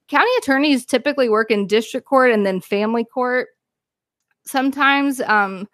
County 0.07 0.29
attorneys 0.37 0.85
typically 0.85 1.29
work 1.29 1.49
in 1.49 1.65
district 1.65 2.07
court 2.07 2.31
and 2.31 2.45
then 2.45 2.61
family 2.61 3.03
court 3.03 3.49
sometimes. 4.43 5.21
Um, 5.21 5.67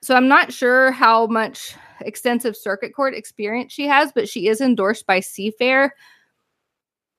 so 0.00 0.14
I'm 0.14 0.28
not 0.28 0.52
sure 0.52 0.92
how 0.92 1.26
much 1.26 1.74
extensive 2.00 2.56
circuit 2.56 2.94
court 2.94 3.14
experience 3.14 3.72
she 3.72 3.86
has, 3.86 4.12
but 4.12 4.28
she 4.28 4.48
is 4.48 4.60
endorsed 4.60 5.06
by 5.06 5.20
Seafair. 5.20 5.90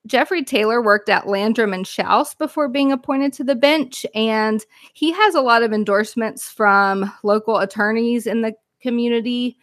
Jeffrey 0.06 0.44
Taylor 0.44 0.82
worked 0.82 1.10
at 1.10 1.28
Landrum 1.28 1.74
and 1.74 1.86
Shouse 1.86 2.34
before 2.34 2.70
being 2.70 2.92
appointed 2.92 3.34
to 3.34 3.44
the 3.44 3.56
bench, 3.56 4.06
and 4.16 4.66
he 4.94 5.12
has 5.12 5.36
a 5.36 5.42
lot 5.42 5.64
of 5.64 5.74
endorsements 5.74 6.50
from 6.50 7.12
local 7.24 7.58
attorneys 7.58 8.26
in 8.26 8.42
the 8.42 8.54
community. 8.82 9.58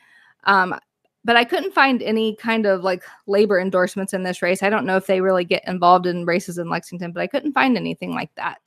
Um, 0.45 0.79
but 1.25 1.37
I 1.37 1.45
couldn't 1.45 1.73
find 1.73 2.03
any 2.03 2.37
kind 2.37 2.67
of 2.67 2.85
like 2.85 3.03
labor 3.27 3.59
endorsements 3.59 4.13
in 4.13 4.23
this 4.23 4.43
race. 4.43 4.63
I 4.63 4.69
don't 4.69 4.85
know 4.85 4.97
if 4.97 5.07
they 5.07 5.23
really 5.23 5.45
get 5.45 5.67
involved 5.67 6.07
in 6.07 6.27
races 6.27 6.59
in 6.59 6.69
Lexington, 6.69 7.13
but 7.13 7.23
I 7.23 7.27
couldn't 7.27 7.55
find 7.55 7.77
anything 7.77 8.13
like 8.13 8.35
that. 8.37 8.59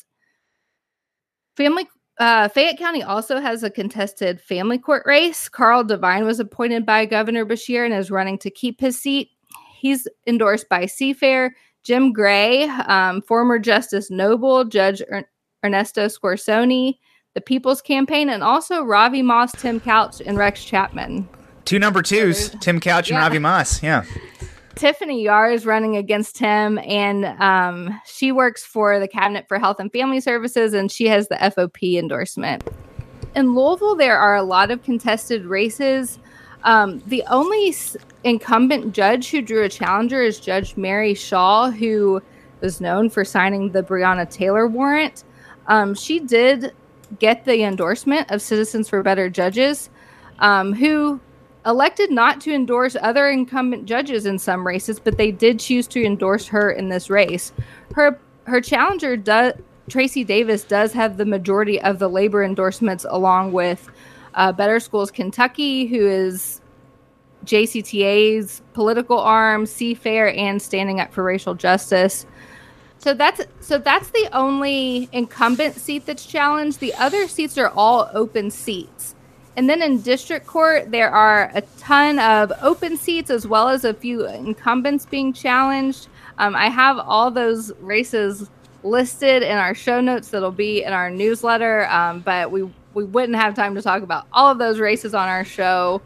Family 1.56 1.88
uh, 2.20 2.48
Fayette 2.48 2.78
County 2.78 3.04
also 3.04 3.40
has 3.40 3.64
a 3.64 3.70
contested 3.70 4.42
family 4.42 4.78
court 4.78 5.04
race. 5.06 5.50
Carl 5.50 5.84
Devine 5.84 6.26
was 6.26 6.40
appointed 6.40 6.86
by 6.86 7.06
Governor 7.06 7.46
Beshear 7.46 7.86
and 7.86 7.94
is 7.94 8.10
running 8.10 8.38
to 8.40 8.50
keep 8.50 8.82
his 8.82 9.00
seat. 9.00 9.30
He's 9.78 10.08
endorsed 10.26 10.68
by 10.70 10.86
Seafair, 10.86 11.52
Jim 11.84 12.12
Gray, 12.12 12.64
um, 12.64 13.22
former 13.22 13.60
Justice 13.60 14.10
Noble, 14.10 14.66
Judge 14.66 15.02
er- 15.02 15.30
Ernesto 15.64 16.08
Scorsoni, 16.08 16.98
the 17.36 17.42
People's 17.42 17.82
Campaign, 17.82 18.30
and 18.30 18.44
also 18.44 18.84
Ravi 18.84 19.22
Moss, 19.22 19.52
Tim 19.52 19.80
Couch, 19.80 20.22
and 20.26 20.38
Rex 20.38 20.64
Chapman. 20.66 21.30
Two 21.66 21.78
number 21.78 22.02
twos, 22.02 22.50
Tim 22.62 22.80
Couch 22.80 23.10
and 23.10 23.18
yeah. 23.18 23.22
Ravi 23.24 23.40
Moss. 23.40 23.84
Yeah. 23.84 24.06
Tiffany 24.78 25.24
Yar 25.24 25.52
is 25.52 25.66
running 25.66 25.98
against 25.98 26.38
him, 26.38 26.78
and 26.80 27.26
um, 27.42 28.00
she 28.06 28.32
works 28.32 28.64
for 28.64 29.00
the 29.00 29.08
Cabinet 29.08 29.48
for 29.48 29.60
Health 29.60 29.80
and 29.80 29.92
Family 29.92 30.20
Services, 30.22 30.74
and 30.74 30.92
she 30.92 31.08
has 31.08 31.28
the 31.28 31.36
FOP 31.36 31.98
endorsement. 31.98 32.64
In 33.36 33.56
Louisville, 33.56 33.96
there 33.96 34.18
are 34.18 34.36
a 34.36 34.44
lot 34.44 34.72
of 34.72 34.84
contested 34.84 35.46
races. 35.46 36.20
Um, 36.64 37.02
the 37.08 37.24
only 37.30 37.76
incumbent 38.24 38.94
judge 38.94 39.30
who 39.30 39.42
drew 39.42 39.64
a 39.64 39.70
challenger 39.70 40.22
is 40.22 40.40
Judge 40.40 40.78
Mary 40.78 41.14
Shaw, 41.14 41.72
who 41.72 42.22
was 42.62 42.82
known 42.82 43.10
for 43.10 43.24
signing 43.24 43.72
the 43.72 43.84
Breonna 43.84 44.30
Taylor 44.30 44.68
warrant. 44.68 45.24
Um, 45.68 45.94
she 45.94 46.20
did 46.20 46.74
get 47.20 47.46
the 47.46 47.64
endorsement 47.64 48.32
of 48.32 48.42
Citizens 48.42 48.90
for 48.90 49.04
Better 49.04 49.30
Judges, 49.30 49.90
um, 50.40 50.74
who 50.74 51.20
elected 51.68 52.10
not 52.10 52.42
to 52.42 52.54
endorse 52.54 52.96
other 53.02 53.30
incumbent 53.30 53.86
judges 53.86 54.26
in 54.26 54.40
some 54.40 54.66
races, 54.66 55.00
but 55.00 55.18
they 55.18 55.32
did 55.32 55.60
choose 55.60 55.86
to 55.88 56.04
endorse 56.04 56.48
her 56.48 56.72
in 56.72 56.90
this 56.90 57.10
race. 57.10 57.52
Her 57.94 58.20
her 58.46 58.62
challenger 58.62 59.18
does 59.18 59.54
Tracy 59.90 60.24
Davis 60.24 60.64
does 60.64 60.94
have 60.94 61.18
the 61.18 61.26
majority 61.26 61.80
of 61.82 62.00
the 62.00 62.10
labor 62.10 62.44
endorsements, 62.44 63.06
along 63.10 63.52
with 63.52 63.90
uh, 64.34 64.52
Better 64.52 64.80
Schools 64.80 65.12
Kentucky, 65.12 65.86
who 65.86 66.08
is 66.08 66.62
JCTA's 67.46 68.62
political 68.74 69.20
arm, 69.20 69.66
Seafair, 69.66 70.36
and 70.38 70.62
Standing 70.62 71.00
Up 71.00 71.14
for 71.14 71.24
Racial 71.24 71.56
Justice. 71.56 72.26
So 73.00 73.14
that's 73.14 73.42
so 73.60 73.78
that's 73.78 74.10
the 74.10 74.30
only 74.34 75.10
incumbent 75.12 75.76
seat 75.76 76.06
that's 76.06 76.26
challenged. 76.26 76.80
The 76.80 76.94
other 76.96 77.28
seats 77.28 77.58
are 77.58 77.70
all 77.70 78.10
open 78.14 78.52
seats. 78.52 79.16
And 79.58 79.68
then 79.68 79.82
in 79.82 80.02
district 80.02 80.46
court, 80.46 80.92
there 80.92 81.10
are 81.10 81.50
a 81.56 81.62
ton 81.80 82.20
of 82.20 82.54
open 82.62 82.96
seats 82.96 83.32
as 83.32 83.48
well 83.48 83.70
as 83.70 83.84
a 83.84 83.94
few 83.94 84.28
incumbents 84.28 85.08
being 85.08 85.34
challenged. 85.34 86.08
Um, 86.38 86.56
I 86.56 86.70
have 86.70 87.00
all 87.00 87.32
those 87.32 87.74
races 87.80 88.52
listed 88.84 89.42
in 89.42 89.58
our 89.58 89.74
show 89.74 90.00
notes 90.00 90.30
that'll 90.30 90.52
be 90.52 90.84
in 90.84 90.94
our 90.94 91.10
newsletter, 91.10 91.88
um, 91.88 92.20
but 92.20 92.52
we 92.52 92.70
we 92.94 93.04
wouldn't 93.04 93.38
have 93.38 93.56
time 93.56 93.76
to 93.76 93.82
talk 93.82 94.04
about 94.04 94.26
all 94.32 94.52
of 94.52 94.60
those 94.60 94.80
races 94.80 95.14
on 95.14 95.28
our 95.28 95.44
show. 95.44 96.02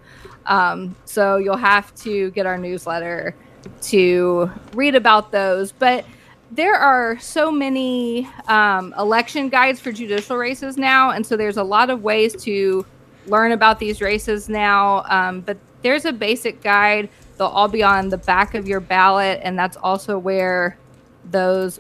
Um, 0.46 0.96
so 1.06 1.38
you'll 1.38 1.56
have 1.56 1.94
to 1.96 2.32
get 2.32 2.46
our 2.46 2.58
newsletter 2.58 3.36
to 3.84 4.50
read 4.74 4.96
about 4.96 5.32
those. 5.32 5.72
But 5.72 6.06
there 6.52 6.76
are 6.76 7.18
so 7.20 7.52
many 7.52 8.28
um, 8.48 8.94
election 8.98 9.50
guides 9.50 9.80
for 9.80 9.92
judicial 9.92 10.38
races 10.38 10.78
now, 10.78 11.12
and 11.12 11.26
so 11.26 11.38
there's 11.38 11.58
a 11.58 11.64
lot 11.64 11.90
of 11.90 12.04
ways 12.04 12.34
to 12.44 12.86
learn 13.28 13.52
about 13.52 13.80
these 13.80 14.02
races 14.02 14.50
now. 14.50 15.04
Um, 15.10 15.42
but 15.42 15.58
there's 15.82 16.06
a 16.06 16.14
basic 16.14 16.62
guide. 16.62 17.10
They'll 17.38 17.48
all 17.48 17.68
be 17.68 17.84
on 17.84 18.10
the 18.10 18.18
back 18.18 18.54
of 18.54 18.68
your 18.68 18.80
ballot, 18.80 19.40
and 19.44 19.58
that's 19.58 19.78
also 19.78 20.18
where 20.18 20.78
those 21.26 21.80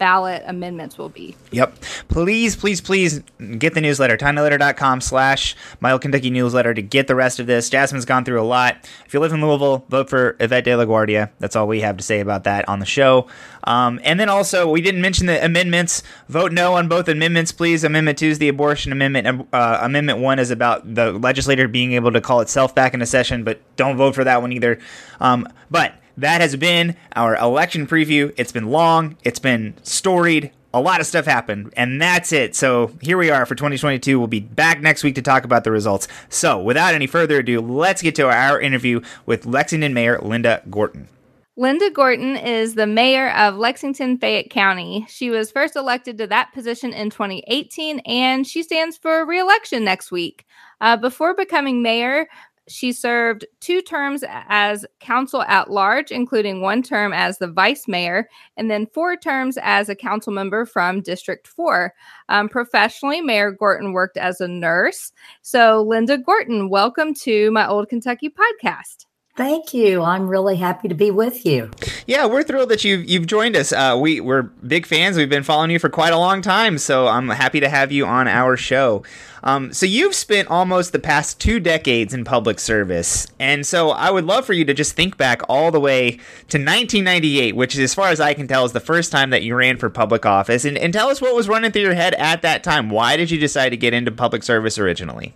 ballot 0.00 0.42
amendments 0.46 0.98
will 0.98 1.10
be. 1.10 1.36
Yep. 1.52 1.76
Please, 2.08 2.56
please, 2.56 2.80
please 2.80 3.20
get 3.58 3.74
the 3.74 3.80
newsletter, 3.80 4.16
tinyletter.com 4.16 5.02
slash 5.02 5.54
Mile 5.78 5.98
Kentucky 5.98 6.30
newsletter 6.30 6.74
to 6.74 6.82
get 6.82 7.06
the 7.06 7.14
rest 7.14 7.38
of 7.38 7.46
this. 7.46 7.68
Jasmine's 7.68 8.06
gone 8.06 8.24
through 8.24 8.40
a 8.40 8.42
lot. 8.42 8.88
If 9.06 9.14
you 9.14 9.20
live 9.20 9.32
in 9.32 9.42
Louisville, 9.42 9.84
vote 9.90 10.08
for 10.08 10.36
Yvette 10.40 10.64
De 10.64 10.74
La 10.74 10.86
Guardia. 10.86 11.30
That's 11.38 11.54
all 11.54 11.68
we 11.68 11.82
have 11.82 11.98
to 11.98 12.02
say 12.02 12.20
about 12.20 12.44
that 12.44 12.66
on 12.68 12.80
the 12.80 12.86
show. 12.86 13.28
Um, 13.64 14.00
and 14.02 14.18
then 14.18 14.30
also, 14.30 14.70
we 14.70 14.80
didn't 14.80 15.02
mention 15.02 15.26
the 15.26 15.44
amendments. 15.44 16.02
Vote 16.28 16.50
no 16.50 16.74
on 16.74 16.88
both 16.88 17.06
amendments, 17.06 17.52
please. 17.52 17.84
Amendment 17.84 18.18
2 18.18 18.26
is 18.26 18.38
the 18.38 18.48
abortion 18.48 18.92
amendment. 18.92 19.48
Uh, 19.52 19.78
amendment 19.82 20.20
1 20.20 20.38
is 20.38 20.50
about 20.50 20.94
the 20.94 21.12
legislator 21.12 21.68
being 21.68 21.92
able 21.92 22.10
to 22.10 22.22
call 22.22 22.40
itself 22.40 22.74
back 22.74 22.94
into 22.94 23.04
session, 23.04 23.44
but 23.44 23.60
don't 23.76 23.98
vote 23.98 24.14
for 24.14 24.24
that 24.24 24.40
one 24.40 24.50
either. 24.52 24.78
Um, 25.20 25.46
but 25.70 25.99
that 26.20 26.40
has 26.40 26.56
been 26.56 26.96
our 27.16 27.36
election 27.36 27.86
preview. 27.86 28.32
It's 28.36 28.52
been 28.52 28.66
long, 28.66 29.16
it's 29.24 29.38
been 29.38 29.74
storied. 29.82 30.52
A 30.72 30.80
lot 30.80 31.00
of 31.00 31.06
stuff 31.06 31.24
happened, 31.24 31.72
and 31.76 32.00
that's 32.00 32.32
it. 32.32 32.54
So 32.54 32.92
here 33.00 33.18
we 33.18 33.28
are 33.28 33.44
for 33.44 33.56
2022. 33.56 34.18
We'll 34.18 34.28
be 34.28 34.38
back 34.38 34.80
next 34.80 35.02
week 35.02 35.16
to 35.16 35.22
talk 35.22 35.42
about 35.44 35.64
the 35.64 35.72
results. 35.72 36.06
So 36.28 36.60
without 36.60 36.94
any 36.94 37.08
further 37.08 37.38
ado, 37.40 37.60
let's 37.60 38.02
get 38.02 38.14
to 38.16 38.30
our 38.30 38.60
interview 38.60 39.00
with 39.26 39.46
Lexington 39.46 39.92
Mayor 39.92 40.20
Linda 40.20 40.62
Gorton. 40.70 41.08
Linda 41.56 41.90
Gorton 41.90 42.36
is 42.36 42.74
the 42.74 42.86
mayor 42.86 43.30
of 43.32 43.56
Lexington 43.56 44.16
Fayette 44.16 44.48
County. 44.48 45.04
She 45.08 45.28
was 45.28 45.50
first 45.50 45.74
elected 45.74 46.16
to 46.18 46.26
that 46.28 46.52
position 46.54 46.92
in 46.92 47.10
2018, 47.10 47.98
and 48.06 48.46
she 48.46 48.62
stands 48.62 48.96
for 48.96 49.26
reelection 49.26 49.84
next 49.84 50.12
week. 50.12 50.46
Uh, 50.80 50.96
before 50.96 51.34
becoming 51.34 51.82
mayor, 51.82 52.28
she 52.70 52.92
served 52.92 53.44
two 53.60 53.82
terms 53.82 54.22
as 54.28 54.86
council 55.00 55.42
at 55.42 55.70
large, 55.70 56.12
including 56.12 56.60
one 56.60 56.82
term 56.82 57.12
as 57.12 57.38
the 57.38 57.48
vice 57.48 57.88
mayor, 57.88 58.28
and 58.56 58.70
then 58.70 58.86
four 58.94 59.16
terms 59.16 59.58
as 59.62 59.88
a 59.88 59.96
council 59.96 60.32
member 60.32 60.64
from 60.64 61.00
District 61.00 61.46
4. 61.48 61.92
Um, 62.28 62.48
professionally, 62.48 63.20
Mayor 63.20 63.50
Gorton 63.50 63.92
worked 63.92 64.16
as 64.16 64.40
a 64.40 64.48
nurse. 64.48 65.12
So, 65.42 65.82
Linda 65.82 66.16
Gorton, 66.16 66.70
welcome 66.70 67.12
to 67.22 67.50
my 67.50 67.66
Old 67.66 67.88
Kentucky 67.88 68.30
podcast. 68.30 69.06
Thank 69.40 69.72
you. 69.72 70.02
I'm 70.02 70.28
really 70.28 70.56
happy 70.56 70.86
to 70.88 70.94
be 70.94 71.10
with 71.10 71.46
you. 71.46 71.70
Yeah, 72.06 72.26
we're 72.26 72.42
thrilled 72.42 72.68
that 72.68 72.84
you've 72.84 73.08
you've 73.08 73.26
joined 73.26 73.56
us. 73.56 73.72
Uh, 73.72 73.96
we 73.98 74.20
we're 74.20 74.42
big 74.42 74.84
fans. 74.84 75.16
We've 75.16 75.30
been 75.30 75.44
following 75.44 75.70
you 75.70 75.78
for 75.78 75.88
quite 75.88 76.12
a 76.12 76.18
long 76.18 76.42
time, 76.42 76.76
so 76.76 77.06
I'm 77.06 77.26
happy 77.30 77.58
to 77.60 77.70
have 77.70 77.90
you 77.90 78.04
on 78.04 78.28
our 78.28 78.58
show. 78.58 79.02
Um, 79.42 79.72
so 79.72 79.86
you've 79.86 80.14
spent 80.14 80.48
almost 80.48 80.92
the 80.92 80.98
past 80.98 81.40
two 81.40 81.58
decades 81.58 82.12
in 82.12 82.22
public 82.22 82.60
service, 82.60 83.28
and 83.38 83.66
so 83.66 83.92
I 83.92 84.10
would 84.10 84.26
love 84.26 84.44
for 84.44 84.52
you 84.52 84.66
to 84.66 84.74
just 84.74 84.92
think 84.92 85.16
back 85.16 85.40
all 85.48 85.70
the 85.70 85.80
way 85.80 86.10
to 86.10 86.58
1998, 86.58 87.56
which, 87.56 87.78
as 87.78 87.94
far 87.94 88.08
as 88.08 88.20
I 88.20 88.34
can 88.34 88.46
tell, 88.46 88.66
is 88.66 88.72
the 88.72 88.78
first 88.78 89.10
time 89.10 89.30
that 89.30 89.42
you 89.42 89.54
ran 89.54 89.78
for 89.78 89.88
public 89.88 90.26
office, 90.26 90.66
and, 90.66 90.76
and 90.76 90.92
tell 90.92 91.08
us 91.08 91.22
what 91.22 91.34
was 91.34 91.48
running 91.48 91.72
through 91.72 91.80
your 91.80 91.94
head 91.94 92.12
at 92.16 92.42
that 92.42 92.62
time. 92.62 92.90
Why 92.90 93.16
did 93.16 93.30
you 93.30 93.38
decide 93.38 93.70
to 93.70 93.78
get 93.78 93.94
into 93.94 94.12
public 94.12 94.42
service 94.42 94.78
originally? 94.78 95.32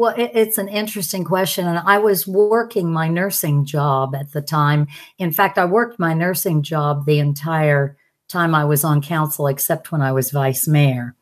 Well, 0.00 0.14
it, 0.16 0.30
it's 0.32 0.56
an 0.56 0.68
interesting 0.68 1.24
question. 1.24 1.66
And 1.66 1.78
I 1.78 1.98
was 1.98 2.26
working 2.26 2.90
my 2.90 3.06
nursing 3.06 3.66
job 3.66 4.14
at 4.14 4.32
the 4.32 4.40
time. 4.40 4.86
In 5.18 5.30
fact, 5.30 5.58
I 5.58 5.66
worked 5.66 5.98
my 5.98 6.14
nursing 6.14 6.62
job 6.62 7.04
the 7.04 7.18
entire 7.18 7.98
time 8.26 8.54
I 8.54 8.64
was 8.64 8.82
on 8.82 9.02
council, 9.02 9.46
except 9.46 9.92
when 9.92 10.00
I 10.00 10.12
was 10.12 10.30
vice 10.30 10.66
mayor. 10.66 11.14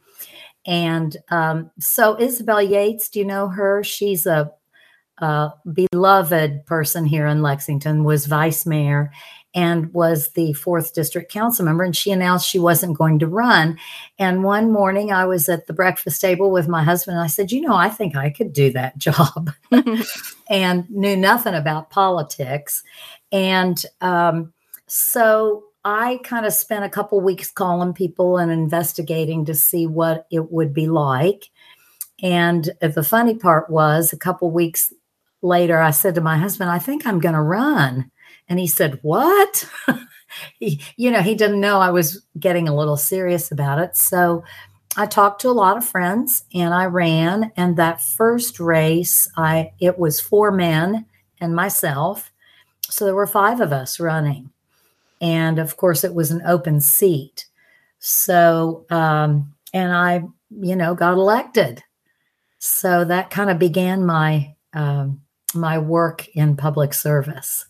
And 0.65 1.17
um, 1.29 1.73
so, 1.81 2.21
Isabel 2.21 2.63
Yates, 2.63 3.09
do 3.09 3.19
you 3.19 3.25
know 3.25 3.49
her? 3.49 3.83
She's 3.83 4.27
a, 4.27 4.53
a 5.19 5.51
beloved 5.73 6.65
person 6.65 7.05
here 7.05 7.27
in 7.27 7.43
Lexington, 7.43 8.05
was 8.05 8.27
vice 8.27 8.65
mayor 8.65 9.11
and 9.55 9.93
was 9.95 10.31
the 10.31 10.53
fourth 10.53 10.95
district 10.95 11.33
council 11.33 11.65
member. 11.65 11.83
And 11.83 11.97
she 11.97 12.11
announced 12.11 12.49
she 12.49 12.59
wasn't 12.59 12.99
going 12.99 13.19
to 13.21 13.27
run. 13.27 13.79
And 14.19 14.45
one 14.45 14.73
morning 14.73 15.11
I 15.13 15.25
was 15.25 15.49
at 15.49 15.67
the 15.67 15.73
breakfast 15.73 16.21
table 16.21 16.51
with 16.51 16.69
my 16.69 16.85
husband. 16.85 17.17
And 17.17 17.25
I 17.25 17.29
said, 17.29 17.51
You 17.51 17.63
know, 17.63 17.75
I 17.75 17.89
think 17.89 18.15
I 18.15 18.31
could 18.31 18.53
do 18.53 18.71
that 18.73 18.99
job 18.99 19.51
and 20.51 20.89
knew 20.91 21.17
nothing 21.17 21.55
about 21.55 21.91
politics. 21.91 22.83
And 23.33 23.83
um, 24.01 24.53
so 24.87 25.65
I 25.85 26.21
kind 26.25 26.45
of 26.45 26.53
spent 26.53 26.85
a 26.85 26.91
couple 26.91 27.21
weeks 27.21 27.51
calling 27.51 27.95
people 27.95 28.37
and 28.37 28.53
investigating 28.53 29.45
to 29.47 29.55
see 29.55 29.87
what 29.87 30.27
it 30.31 30.53
would 30.53 30.75
be 30.75 30.87
like. 30.87 31.51
And 32.23 32.71
the 32.81 33.05
funny 33.05 33.37
part 33.37 33.71
was, 33.71 34.13
a 34.13 34.19
couple 34.19 34.51
weeks 34.51 34.93
later, 35.41 35.79
I 35.79 35.93
said 35.93 36.15
to 36.17 36.21
my 36.21 36.37
husband, 36.37 36.71
I 36.71 36.79
think 36.79 37.07
I'm 37.07 37.21
going 37.21 37.35
to 37.35 37.41
run. 37.41 38.11
And 38.49 38.59
he 38.59 38.67
said, 38.67 38.99
What? 39.03 39.69
he, 40.59 40.81
you 40.97 41.11
know, 41.11 41.23
he 41.23 41.35
didn't 41.35 41.61
know 41.61 41.81
I 41.81 41.91
was 41.91 42.25
getting 42.39 42.69
a 42.69 42.75
little 42.75 42.97
serious 42.97 43.51
about 43.51 43.79
it. 43.79 43.97
So 43.97 44.45
I 44.97 45.07
talked 45.07 45.43
to 45.43 45.49
a 45.49 45.53
lot 45.53 45.77
of 45.77 45.87
friends 45.87 46.45
and 46.53 46.75
I 46.75 46.87
ran. 46.87 47.53
And 47.57 47.77
that 47.77 48.01
first 48.01 48.59
race, 48.59 49.31
I 49.37 49.73
it 49.81 49.99
was 49.99 50.21
four 50.21 50.51
men 50.51 51.07
and 51.41 51.55
myself. 51.55 52.33
So 52.83 53.05
there 53.05 53.15
were 53.15 53.27
five 53.27 53.61
of 53.61 53.73
us 53.73 54.01
running. 54.01 54.51
And 55.21 55.59
of 55.59 55.77
course, 55.77 56.05
it 56.05 56.15
was 56.15 56.31
an 56.31 56.43
open 56.47 56.81
seat. 56.81 57.47
So, 57.99 58.87
um, 58.91 59.55
and 59.73 59.93
I, 59.93 60.25
you 60.51 60.77
know, 60.77 60.95
got 60.95 61.15
elected. 61.15 61.83
So 62.59 63.05
that 63.05 63.31
kind 63.31 63.51
of 63.51 63.59
began 63.59 64.05
my 64.05 64.55
um, 64.73 65.23
my 65.55 65.79
work 65.79 66.29
in 66.35 66.57
public 66.57 66.93
service. 66.93 67.67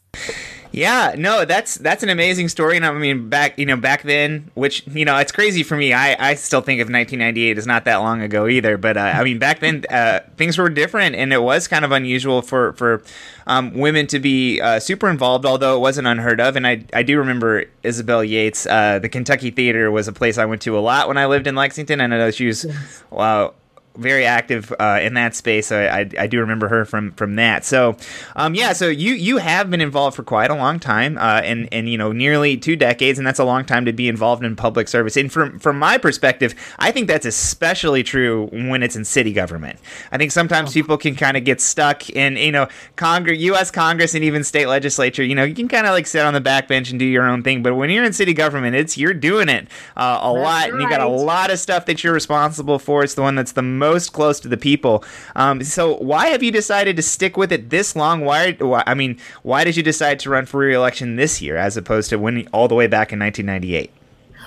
Yeah, 0.71 1.15
no, 1.17 1.45
that's 1.45 1.77
that's 1.77 2.03
an 2.03 2.09
amazing 2.09 2.49
story, 2.49 2.77
and 2.77 2.85
I 2.85 2.93
mean, 2.93 3.29
back 3.29 3.59
you 3.59 3.65
know 3.65 3.77
back 3.77 4.03
then, 4.03 4.51
which 4.55 4.87
you 4.87 5.05
know 5.05 5.17
it's 5.17 5.33
crazy 5.33 5.63
for 5.63 5.77
me. 5.77 5.93
I, 5.93 6.31
I 6.31 6.35
still 6.35 6.61
think 6.61 6.81
of 6.81 6.87
1998 6.87 7.57
as 7.57 7.67
not 7.67 7.85
that 7.87 7.97
long 7.97 8.21
ago 8.21 8.47
either, 8.47 8.77
but 8.77 8.97
uh, 8.97 9.01
I 9.01 9.25
mean 9.25 9.39
back 9.39 9.61
then 9.61 9.85
uh, 9.91 10.21
things 10.37 10.59
were 10.59 10.69
different, 10.69 11.17
and 11.17 11.33
it 11.33 11.43
was 11.43 11.69
kind 11.69 11.85
of 11.85 11.93
unusual 11.93 12.43
for 12.43 12.75
for 12.75 13.03
um, 13.47 13.73
women 13.75 14.07
to 14.09 14.19
be 14.19 14.61
uh, 14.61 14.79
super 14.79 15.09
involved, 15.09 15.47
although 15.47 15.75
it 15.75 15.81
wasn't 15.81 16.07
unheard 16.07 16.41
of. 16.41 16.55
And 16.55 16.67
I 16.67 16.85
I 16.93 17.03
do 17.03 17.19
remember 17.19 17.65
Isabel 17.83 18.23
Yates. 18.23 18.67
Uh, 18.67 18.99
the 18.99 19.09
Kentucky 19.09 19.51
Theater 19.51 19.91
was 19.91 20.07
a 20.07 20.13
place 20.13 20.37
I 20.37 20.45
went 20.45 20.61
to 20.63 20.79
a 20.79 20.81
lot 20.81 21.09
when 21.09 21.17
I 21.17 21.27
lived 21.27 21.47
in 21.47 21.55
Lexington. 21.55 22.01
And 22.01 22.13
I 22.13 22.19
know 22.19 22.31
she 22.31 22.47
was 22.47 22.65
yes. 22.65 23.03
wow 23.11 23.55
very 23.99 24.25
active 24.25 24.73
uh, 24.79 25.01
in 25.03 25.15
that 25.15 25.35
space. 25.35 25.73
I, 25.73 25.87
I, 25.87 26.11
I, 26.19 26.27
do 26.27 26.39
remember 26.39 26.69
her 26.69 26.85
from 26.85 27.13
from 27.13 27.37
that. 27.37 27.65
So, 27.65 27.97
um, 28.37 28.55
yeah. 28.55 28.73
So 28.73 28.89
you 28.89 29.15
you 29.15 29.39
have 29.39 29.71
been 29.71 29.81
involved 29.81 30.17
for 30.17 30.23
quite 30.23 30.51
a 30.51 30.55
long 30.55 30.79
time, 30.79 31.19
uh, 31.19 31.41
and 31.43 31.69
and 31.73 31.89
you 31.89 31.99
know 31.99 32.13
nearly 32.13 32.57
two 32.57 32.77
decades, 32.77 33.19
and 33.19 33.27
that's 33.27 33.39
a 33.39 33.45
long 33.45 33.65
time 33.65 33.85
to 33.85 33.93
be 33.93 34.09
involved 34.09 34.45
in 34.45 34.55
public 34.57 34.89
service. 34.89 35.17
And 35.17 35.33
from 35.33 35.59
from 35.59 35.79
my 35.79 35.99
perspective, 35.99 36.55
I 36.79 36.93
think 36.93 37.09
that's 37.09 37.27
especially 37.27 38.03
true 38.03 38.47
when 38.53 38.83
it's 38.83 38.97
in 38.97 39.05
city 39.05 39.33
government. 39.33 39.79
I 40.13 40.19
think 40.19 40.31
sometimes 40.31 40.71
oh. 40.71 40.73
people 40.73 40.97
can 40.97 41.17
kind 41.17 41.37
of 41.37 41.45
get 41.45 41.61
stuck 41.61 42.09
in 42.11 42.37
you 42.37 42.53
know 42.53 42.69
Congress, 42.97 43.39
U.S. 43.41 43.71
Congress, 43.71 44.15
and 44.15 44.23
even 44.25 44.45
state 44.45 44.67
legislature. 44.67 45.25
You 45.25 45.35
know, 45.35 45.45
you 45.45 45.55
can 45.55 45.69
kind 45.69 45.87
of 45.87 45.93
like 45.93 46.07
sit 46.07 46.25
on 46.25 46.35
the 46.35 46.41
back 46.41 46.69
bench 46.69 46.91
and 46.91 46.99
do 46.99 47.05
your 47.05 47.29
own 47.29 47.43
thing, 47.43 47.63
but 47.63 47.75
when 47.75 47.91
you're 47.91 48.05
in 48.05 48.13
city 48.13 48.33
government, 48.33 48.77
it's 48.77 48.97
you're 48.97 49.15
doing 49.15 49.49
it 49.49 49.67
uh, 49.97 50.21
a 50.23 50.33
that's 50.33 50.45
lot, 50.45 50.45
right. 50.45 50.73
and 50.73 50.83
you 50.83 50.89
got 50.89 51.01
a 51.01 51.09
lot 51.09 51.51
of 51.51 51.59
stuff 51.59 51.87
that 51.87 52.05
you're 52.05 52.13
responsible 52.13 52.79
for. 52.79 53.03
It's 53.03 53.15
the 53.15 53.23
one 53.23 53.35
that's 53.35 53.53
the 53.53 53.63
most 53.63 53.88
most 53.93 54.13
close 54.13 54.41
to 54.41 54.49
the 54.49 54.57
people. 54.57 55.05
Um, 55.37 55.63
so 55.63 55.97
why 55.97 56.29
have 56.29 56.43
you 56.43 56.51
decided 56.51 56.97
to 56.97 57.03
stick 57.03 57.37
with 57.37 57.53
it 57.53 57.71
this 57.71 57.97
long? 57.97 58.25
Why, 58.25 58.53
why, 58.53 58.83
I 58.87 58.95
mean, 58.95 59.19
why 59.43 59.65
did 59.65 59.77
you 59.77 59.83
decide 59.83 60.19
to 60.21 60.31
run 60.31 60.47
for 60.47 60.61
re-election 60.61 61.17
this 61.17 61.41
year 61.41 61.57
as 61.57 61.77
opposed 61.77 62.11
to 62.11 62.19
winning 62.19 62.49
all 62.53 62.69
the 62.69 62.75
way 62.75 62.87
back 62.87 63.13
in 63.13 63.19
1998? 63.19 63.91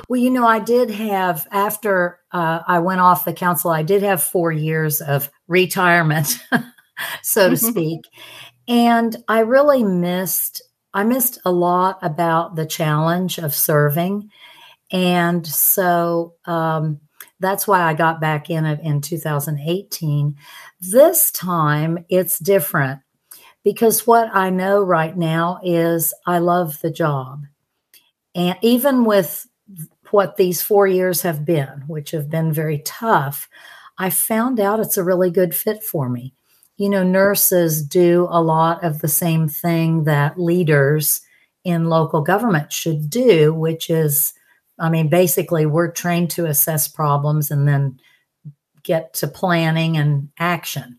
Well, 0.08 0.20
you 0.20 0.30
know, 0.30 0.46
I 0.46 0.60
did 0.60 0.90
have 0.90 1.48
after 1.52 2.20
uh, 2.32 2.62
I 2.66 2.80
went 2.80 3.02
off 3.02 3.26
the 3.26 3.34
council, 3.34 3.72
I 3.72 3.84
did 3.84 4.04
have 4.04 4.24
four 4.24 4.52
years 4.52 5.02
of 5.02 5.30
retirement, 5.48 6.40
so 7.22 7.50
to 7.50 7.58
speak, 7.58 8.02
and 8.68 9.16
I 9.28 9.40
really 9.40 9.84
missed. 9.84 10.62
I 10.94 11.06
missed 11.06 11.40
a 11.46 11.52
lot 11.52 12.00
about 12.02 12.56
the 12.56 12.66
challenge 12.66 13.38
of 13.38 13.56
serving, 13.56 14.30
and 14.92 15.46
so 15.48 16.36
um, 16.46 17.00
that's 17.42 17.68
why 17.68 17.82
I 17.82 17.94
got 17.94 18.22
back 18.22 18.50
in 18.50 18.66
it 18.66 18.80
in 18.82 19.02
2018. 19.02 20.38
This 20.80 21.32
time 21.32 22.06
it's 22.08 22.40
different 22.40 23.02
because 23.64 24.08
what 24.08 24.30
I 24.34 24.50
know 24.50 24.82
right 24.82 25.16
now 25.18 25.60
is 25.64 26.14
I 26.26 26.38
love 26.38 26.80
the 26.82 26.92
job. 26.92 27.46
And 28.34 28.58
even 28.62 29.04
with 29.04 29.48
what 30.12 30.38
these 30.38 30.62
four 30.62 30.88
years 30.88 31.22
have 31.24 31.44
been, 31.46 31.84
which 31.88 32.12
have 32.12 32.30
been 32.30 32.54
very 32.54 32.80
tough, 32.80 33.50
I 33.98 34.10
found 34.10 34.60
out 34.60 34.80
it's 34.80 34.98
a 34.98 35.04
really 35.04 35.32
good 35.32 35.54
fit 35.54 35.84
for 35.84 36.10
me. 36.10 36.34
You 36.78 36.90
know, 36.90 37.04
nurses 37.04 37.84
do 37.84 38.28
a 38.30 38.42
lot 38.42 38.84
of 38.84 39.00
the 39.00 39.08
same 39.08 39.48
thing 39.48 40.06
that 40.06 40.40
leaders 40.40 41.22
in 41.64 41.90
local 41.90 42.22
government 42.22 42.72
should 42.72 43.10
do, 43.10 43.54
which 43.54 43.90
is 43.90 44.34
I 44.82 44.90
mean, 44.90 45.10
basically, 45.10 45.66
we're 45.66 45.92
trained 45.92 46.32
to 46.32 46.48
assess 46.48 46.88
problems 46.88 47.52
and 47.52 47.68
then 47.68 48.00
get 48.84 49.14
to 49.14 49.28
planning 49.28 49.96
and 49.96 50.30
action. 50.40 50.98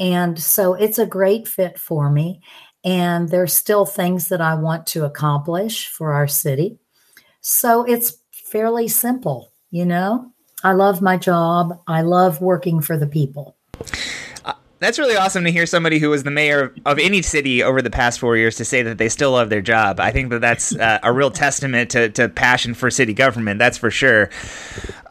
And 0.00 0.38
so 0.38 0.74
it's 0.74 0.98
a 0.98 1.06
great 1.06 1.46
fit 1.46 1.78
for 1.78 2.10
me. 2.10 2.42
And 2.82 3.28
there's 3.28 3.52
still 3.52 3.86
things 3.86 4.28
that 4.28 4.40
I 4.40 4.54
want 4.54 4.86
to 4.88 5.04
accomplish 5.04 5.86
for 5.88 6.12
our 6.12 6.26
city. 6.26 6.78
So 7.42 7.84
it's 7.84 8.18
fairly 8.32 8.88
simple, 8.88 9.52
you 9.70 9.84
know? 9.84 10.32
I 10.64 10.72
love 10.72 11.00
my 11.00 11.16
job. 11.16 11.80
I 11.86 12.02
love 12.02 12.40
working 12.40 12.80
for 12.80 12.96
the 12.96 13.06
people. 13.06 13.56
That's 14.80 14.98
really 14.98 15.14
awesome 15.14 15.44
to 15.44 15.52
hear 15.52 15.66
somebody 15.66 15.98
who 15.98 16.08
was 16.08 16.22
the 16.22 16.30
mayor 16.30 16.72
of 16.86 16.98
any 16.98 17.20
city 17.20 17.62
over 17.62 17.82
the 17.82 17.90
past 17.90 18.18
four 18.18 18.38
years 18.38 18.56
to 18.56 18.64
say 18.64 18.82
that 18.82 18.96
they 18.96 19.10
still 19.10 19.32
love 19.32 19.50
their 19.50 19.60
job. 19.60 20.00
I 20.00 20.10
think 20.10 20.30
that 20.30 20.40
that's 20.40 20.74
uh, 20.74 20.98
a 21.02 21.12
real 21.12 21.30
testament 21.30 21.90
to, 21.90 22.08
to 22.08 22.30
passion 22.30 22.72
for 22.72 22.90
city 22.90 23.12
government. 23.12 23.58
That's 23.58 23.76
for 23.76 23.90
sure. 23.90 24.30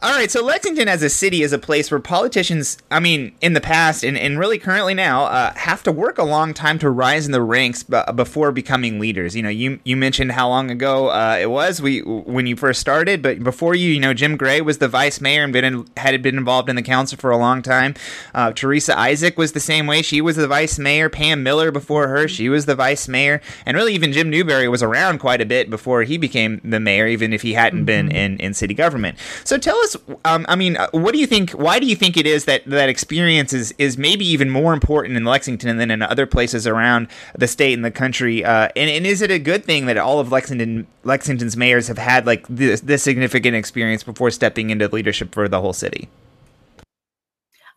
All 0.02 0.12
right, 0.12 0.30
so 0.30 0.42
Lexington 0.42 0.88
as 0.88 1.02
a 1.02 1.10
city 1.10 1.42
is 1.42 1.52
a 1.52 1.58
place 1.58 1.90
where 1.90 2.00
politicians, 2.00 2.78
I 2.90 3.00
mean, 3.00 3.32
in 3.42 3.52
the 3.52 3.60
past 3.60 4.02
and, 4.02 4.16
and 4.16 4.38
really 4.38 4.58
currently 4.58 4.94
now, 4.94 5.24
uh, 5.24 5.52
have 5.52 5.82
to 5.82 5.92
work 5.92 6.16
a 6.16 6.22
long 6.22 6.54
time 6.54 6.78
to 6.78 6.88
rise 6.88 7.26
in 7.26 7.32
the 7.32 7.42
ranks 7.42 7.82
b- 7.82 8.00
before 8.14 8.50
becoming 8.50 8.98
leaders. 8.98 9.36
You 9.36 9.42
know, 9.42 9.50
you 9.50 9.78
you 9.84 9.98
mentioned 9.98 10.32
how 10.32 10.48
long 10.48 10.70
ago 10.70 11.10
uh, 11.10 11.36
it 11.38 11.50
was 11.50 11.82
we 11.82 12.00
when 12.00 12.46
you 12.46 12.56
first 12.56 12.80
started, 12.80 13.20
but 13.20 13.44
before 13.44 13.74
you, 13.74 13.90
you 13.90 14.00
know, 14.00 14.14
Jim 14.14 14.38
Gray 14.38 14.62
was 14.62 14.78
the 14.78 14.88
vice 14.88 15.20
mayor 15.20 15.44
and 15.44 15.52
been 15.52 15.64
in, 15.64 15.86
had 15.98 16.22
been 16.22 16.38
involved 16.38 16.70
in 16.70 16.76
the 16.76 16.82
council 16.82 17.18
for 17.18 17.30
a 17.30 17.36
long 17.36 17.60
time. 17.60 17.94
Uh, 18.32 18.52
Teresa 18.52 18.98
Isaac 18.98 19.36
was 19.36 19.52
the 19.52 19.60
same 19.60 19.86
way; 19.86 20.00
she 20.00 20.22
was 20.22 20.36
the 20.36 20.48
vice 20.48 20.78
mayor. 20.78 21.10
Pam 21.10 21.42
Miller 21.42 21.70
before 21.70 22.08
her, 22.08 22.26
she 22.26 22.48
was 22.48 22.64
the 22.64 22.74
vice 22.74 23.06
mayor, 23.06 23.42
and 23.66 23.76
really 23.76 23.92
even 23.92 24.14
Jim 24.14 24.30
Newberry 24.30 24.66
was 24.66 24.82
around 24.82 25.18
quite 25.18 25.42
a 25.42 25.46
bit 25.46 25.68
before 25.68 26.04
he 26.04 26.16
became 26.16 26.58
the 26.64 26.80
mayor, 26.80 27.06
even 27.06 27.34
if 27.34 27.42
he 27.42 27.52
hadn't 27.52 27.80
mm-hmm. 27.80 28.08
been 28.08 28.10
in 28.10 28.38
in 28.38 28.54
city 28.54 28.72
government. 28.72 29.18
So 29.44 29.58
tell 29.58 29.76
us 29.80 29.89
um, 30.24 30.46
I 30.48 30.56
mean, 30.56 30.76
uh, 30.76 30.88
what 30.92 31.12
do 31.12 31.18
you 31.18 31.26
think? 31.26 31.50
Why 31.52 31.78
do 31.78 31.86
you 31.86 31.96
think 31.96 32.16
it 32.16 32.26
is 32.26 32.44
that 32.44 32.64
that 32.66 32.88
experience 32.88 33.52
is 33.52 33.72
is 33.78 33.96
maybe 33.96 34.26
even 34.26 34.50
more 34.50 34.72
important 34.72 35.16
in 35.16 35.24
Lexington 35.24 35.76
than 35.76 35.90
in 35.90 36.02
other 36.02 36.26
places 36.26 36.66
around 36.66 37.08
the 37.36 37.46
state 37.46 37.74
and 37.74 37.84
the 37.84 37.90
country? 37.90 38.44
Uh, 38.44 38.68
and, 38.76 38.90
and 38.90 39.06
is 39.06 39.22
it 39.22 39.30
a 39.30 39.38
good 39.38 39.64
thing 39.64 39.86
that 39.86 39.98
all 39.98 40.20
of 40.20 40.32
Lexington 40.32 40.86
Lexington's 41.04 41.56
mayors 41.56 41.88
have 41.88 41.98
had 41.98 42.26
like 42.26 42.46
this, 42.48 42.80
this 42.80 43.02
significant 43.02 43.56
experience 43.56 44.02
before 44.02 44.30
stepping 44.30 44.70
into 44.70 44.88
leadership 44.88 45.34
for 45.34 45.48
the 45.48 45.60
whole 45.60 45.72
city? 45.72 46.08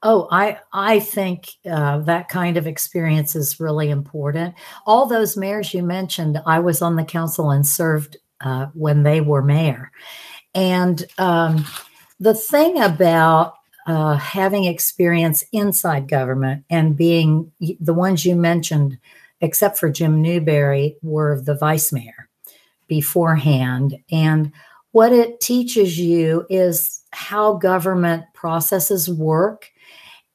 Oh, 0.05 0.27
I 0.29 0.59
I 0.73 0.99
think 0.99 1.47
uh, 1.65 1.99
that 1.99 2.27
kind 2.27 2.57
of 2.57 2.67
experience 2.67 3.37
is 3.37 3.61
really 3.61 3.89
important. 3.89 4.53
All 4.85 5.05
those 5.05 5.37
mayors 5.37 5.73
you 5.73 5.81
mentioned, 5.81 6.41
I 6.45 6.59
was 6.59 6.81
on 6.81 6.97
the 6.97 7.05
council 7.05 7.51
and 7.51 7.65
served 7.65 8.17
uh, 8.41 8.67
when 8.73 9.03
they 9.03 9.21
were 9.21 9.41
mayor, 9.41 9.91
and 10.53 11.05
um, 11.17 11.65
the 12.23 12.33
thing 12.33 12.81
about 12.81 13.55
uh, 13.85 14.15
having 14.15 14.63
experience 14.63 15.43
inside 15.51 16.07
government 16.07 16.63
and 16.69 16.95
being 16.95 17.51
the 17.81 17.93
ones 17.93 18.25
you 18.25 18.33
mentioned, 18.33 18.97
except 19.41 19.77
for 19.77 19.89
Jim 19.89 20.21
Newberry, 20.21 20.95
were 21.01 21.41
the 21.41 21.53
vice 21.53 21.91
mayor 21.91 22.29
beforehand. 22.87 23.97
And 24.09 24.53
what 24.93 25.11
it 25.11 25.41
teaches 25.41 25.99
you 25.99 26.45
is 26.49 27.01
how 27.11 27.55
government 27.55 28.23
processes 28.33 29.09
work. 29.09 29.69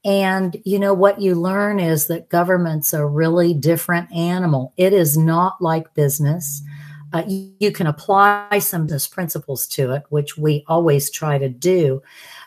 And, 0.05 0.61
you 0.67 0.79
know, 0.79 0.93
what 0.93 1.23
you 1.23 1.35
learn 1.35 1.81
is 1.81 2.07
that 2.09 2.29
government's 2.29 2.93
a 2.93 3.07
really 3.07 3.55
different 3.55 4.13
animal. 4.13 4.75
It 4.77 4.93
is 4.93 5.17
not 5.17 5.63
like 5.63 5.95
business. 5.95 6.61
Uh, 7.13 7.25
you, 7.27 7.53
you, 7.59 7.73
can 7.73 7.87
apply 7.87 8.59
some 8.59 8.83
of 8.83 8.89
those 8.89 9.07
principles 9.07 9.67
to 9.67 9.93
it, 9.93 10.03
which 10.11 10.37
we 10.37 10.65
always 10.67 11.11
try 11.11 11.39
to 11.39 11.49
do. 11.49 12.03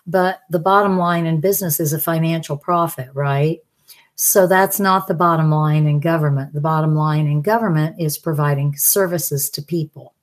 But 0.05 0.41
the 0.49 0.59
bottom 0.59 0.97
line 0.97 1.26
in 1.26 1.41
business 1.41 1.80
is 1.80 1.93
a 1.93 1.99
financial 1.99 2.57
profit, 2.57 3.09
right? 3.14 3.59
So 4.16 4.45
that's 4.45 4.80
not 4.80 5.07
the 5.07 5.16
bottom 5.16 5.49
line 5.49 5.88
in 5.88 5.99
government. 5.99 6.53
The 6.53 6.62
bottom 6.62 6.95
line 6.95 7.26
in 7.26 7.41
government 7.41 7.95
is 7.99 8.20
providing 8.20 8.76
services 8.78 9.49
to 9.51 9.64
people. 9.64 10.14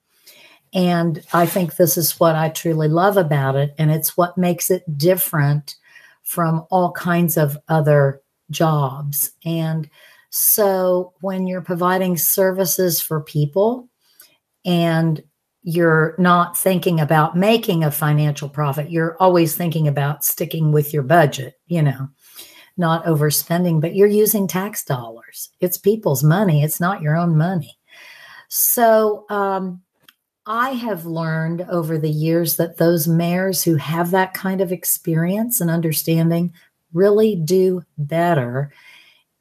And 0.73 1.25
I 1.33 1.47
think 1.47 1.77
this 1.77 1.97
is 1.97 2.21
what 2.21 2.37
I 2.37 2.51
truly 2.51 2.89
love 2.89 3.17
about 3.17 3.57
it. 3.57 3.75
And 3.79 3.91
it's 3.91 4.17
what 4.17 4.39
makes 4.39 4.71
it 4.71 4.99
different 4.99 5.77
from 6.23 6.67
all 6.71 6.93
kinds 6.93 7.37
of 7.37 7.59
other 7.69 8.21
jobs. 8.51 9.33
And 9.45 9.89
so 10.31 11.15
when 11.21 11.47
you're 11.47 11.63
providing 11.63 12.17
services 12.19 13.01
for 13.01 13.21
people, 13.21 13.89
and 14.65 15.23
you're 15.63 16.15
not 16.19 16.57
thinking 16.57 17.01
about 17.01 17.37
making 17.37 17.85
a 17.85 17.91
financial 17.91 18.49
profit. 18.49 18.91
You're 18.91 19.17
always 19.21 19.55
thinking 19.55 19.89
about 19.89 20.25
sticking 20.25 20.73
with 20.73 20.95
your 20.95 21.03
budget, 21.03 21.55
you 21.67 21.83
know, 21.83 22.09
not 22.77 23.05
overspending, 23.05 23.81
but 23.81 23.95
you're 23.95 24.07
using 24.07 24.47
tax 24.47 24.85
dollars. 24.85 25.51
It's 25.61 25.77
people's 25.77 26.23
money, 26.25 26.63
it's 26.63 26.81
not 26.81 27.03
your 27.03 27.17
own 27.17 27.37
money. 27.37 27.79
So, 28.49 29.27
um, 29.29 29.83
I 30.47 30.71
have 30.71 31.05
learned 31.05 31.67
over 31.69 31.99
the 31.99 32.09
years 32.09 32.57
that 32.57 32.79
those 32.79 33.07
mayors 33.07 33.63
who 33.63 33.77
have 33.77 34.13
that 34.13 34.33
kind 34.33 34.63
of 34.63 34.73
experience 34.73 35.61
and 35.61 35.71
understanding 35.71 36.55
really 36.95 37.37
do 37.37 37.83
better 37.99 38.73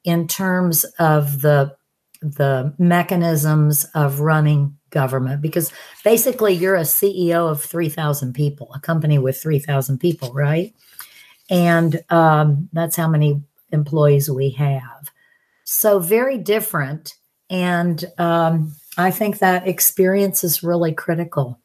in 0.04 0.28
terms 0.28 0.84
of 0.98 1.40
the 1.40 1.74
the 2.20 2.74
mechanisms 2.78 3.84
of 3.94 4.20
running 4.20 4.77
government 4.90 5.42
because 5.42 5.72
basically 6.04 6.54
you're 6.54 6.76
a 6.76 6.82
CEO 6.82 7.50
of 7.50 7.62
3,000 7.62 8.32
people, 8.32 8.70
a 8.74 8.80
company 8.80 9.18
with 9.18 9.40
3,000 9.40 9.98
people, 9.98 10.32
right? 10.32 10.74
And 11.50 12.02
um, 12.10 12.68
that's 12.72 12.96
how 12.96 13.08
many 13.08 13.42
employees 13.72 14.30
we 14.30 14.50
have. 14.50 15.10
So, 15.64 15.98
very 15.98 16.38
different. 16.38 17.14
And 17.50 18.04
um, 18.18 18.74
I 18.96 19.10
think 19.10 19.38
that 19.38 19.66
experience 19.66 20.44
is 20.44 20.62
really 20.62 20.92
critical. 20.92 21.60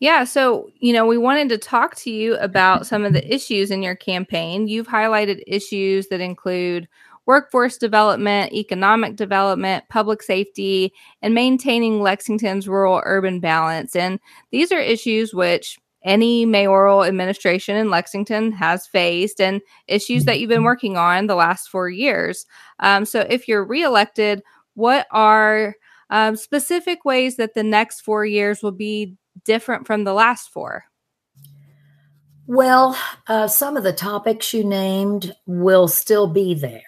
Yeah, 0.00 0.24
so 0.24 0.70
you 0.80 0.94
know, 0.94 1.06
we 1.06 1.18
wanted 1.18 1.50
to 1.50 1.58
talk 1.58 1.94
to 1.96 2.10
you 2.10 2.34
about 2.36 2.86
some 2.86 3.04
of 3.04 3.12
the 3.12 3.32
issues 3.32 3.70
in 3.70 3.82
your 3.82 3.94
campaign. 3.94 4.66
You've 4.66 4.88
highlighted 4.88 5.42
issues 5.46 6.08
that 6.08 6.20
include 6.22 6.88
workforce 7.30 7.78
development, 7.78 8.52
economic 8.52 9.14
development, 9.14 9.84
public 9.88 10.20
safety, 10.20 10.92
and 11.22 11.32
maintaining 11.32 12.02
Lexington's 12.02 12.66
rural 12.66 13.00
urban 13.04 13.38
balance. 13.38 13.94
And 13.94 14.18
these 14.50 14.72
are 14.72 14.80
issues 14.80 15.32
which 15.32 15.78
any 16.02 16.44
mayoral 16.44 17.04
administration 17.04 17.76
in 17.76 17.88
Lexington 17.88 18.50
has 18.50 18.88
faced 18.88 19.40
and 19.40 19.60
issues 19.86 20.24
that 20.24 20.40
you've 20.40 20.48
been 20.48 20.58
mm-hmm. 20.58 20.64
working 20.64 20.96
on 20.96 21.28
the 21.28 21.36
last 21.36 21.68
four 21.68 21.88
years. 21.88 22.46
Um, 22.80 23.04
so, 23.04 23.20
if 23.20 23.46
you're 23.46 23.64
reelected, 23.64 24.42
what 24.74 25.06
are 25.12 25.76
um, 26.10 26.34
specific 26.34 27.04
ways 27.04 27.36
that 27.36 27.54
the 27.54 27.62
next 27.62 28.00
four 28.00 28.26
years 28.26 28.60
will 28.60 28.72
be 28.72 29.14
different 29.44 29.86
from 29.86 30.02
the 30.02 30.14
last 30.14 30.50
four? 30.50 30.82
Well, 32.48 32.98
uh, 33.28 33.46
some 33.46 33.76
of 33.76 33.84
the 33.84 33.92
topics 33.92 34.52
you 34.52 34.64
named 34.64 35.36
will 35.46 35.86
still 35.86 36.26
be 36.26 36.54
there. 36.54 36.82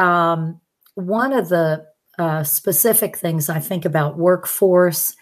Um, 0.00 0.60
one 0.94 1.34
of 1.34 1.50
the 1.50 1.86
uh, 2.18 2.42
specific 2.42 3.16
things 3.16 3.48
I 3.48 3.60
think 3.60 3.84
about 3.84 4.16
workforce 4.18 5.14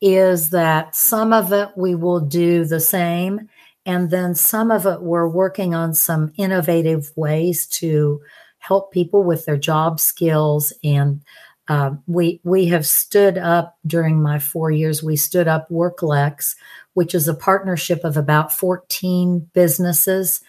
is 0.00 0.50
that 0.50 0.96
some 0.96 1.32
of 1.32 1.52
it 1.52 1.68
we 1.76 1.94
will 1.94 2.20
do 2.20 2.64
the 2.64 2.80
same, 2.80 3.48
and 3.86 4.10
then 4.10 4.34
some 4.34 4.70
of 4.70 4.86
it 4.86 5.02
we're 5.02 5.28
working 5.28 5.74
on 5.74 5.94
some 5.94 6.32
innovative 6.36 7.12
ways 7.16 7.66
to 7.66 8.20
help 8.58 8.92
people 8.92 9.22
with 9.22 9.44
their 9.44 9.58
job 9.58 10.00
skills. 10.00 10.72
And 10.82 11.20
uh, 11.68 11.92
we 12.06 12.40
we 12.44 12.66
have 12.66 12.86
stood 12.86 13.36
up 13.36 13.76
during 13.86 14.22
my 14.22 14.38
four 14.38 14.70
years. 14.70 15.02
We 15.02 15.16
stood 15.16 15.48
up 15.48 15.68
WorkLex, 15.68 16.56
which 16.94 17.14
is 17.14 17.28
a 17.28 17.34
partnership 17.34 18.04
of 18.04 18.16
about 18.16 18.52
14 18.52 19.50
businesses 19.52 20.40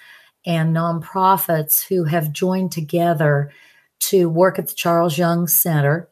and 0.45 0.75
nonprofits 0.75 1.87
who 1.87 2.03
have 2.05 2.31
joined 2.31 2.71
together 2.71 3.51
to 3.99 4.29
work 4.29 4.59
at 4.59 4.67
the 4.67 4.75
Charles 4.75 5.17
Young 5.17 5.47
Center. 5.47 6.09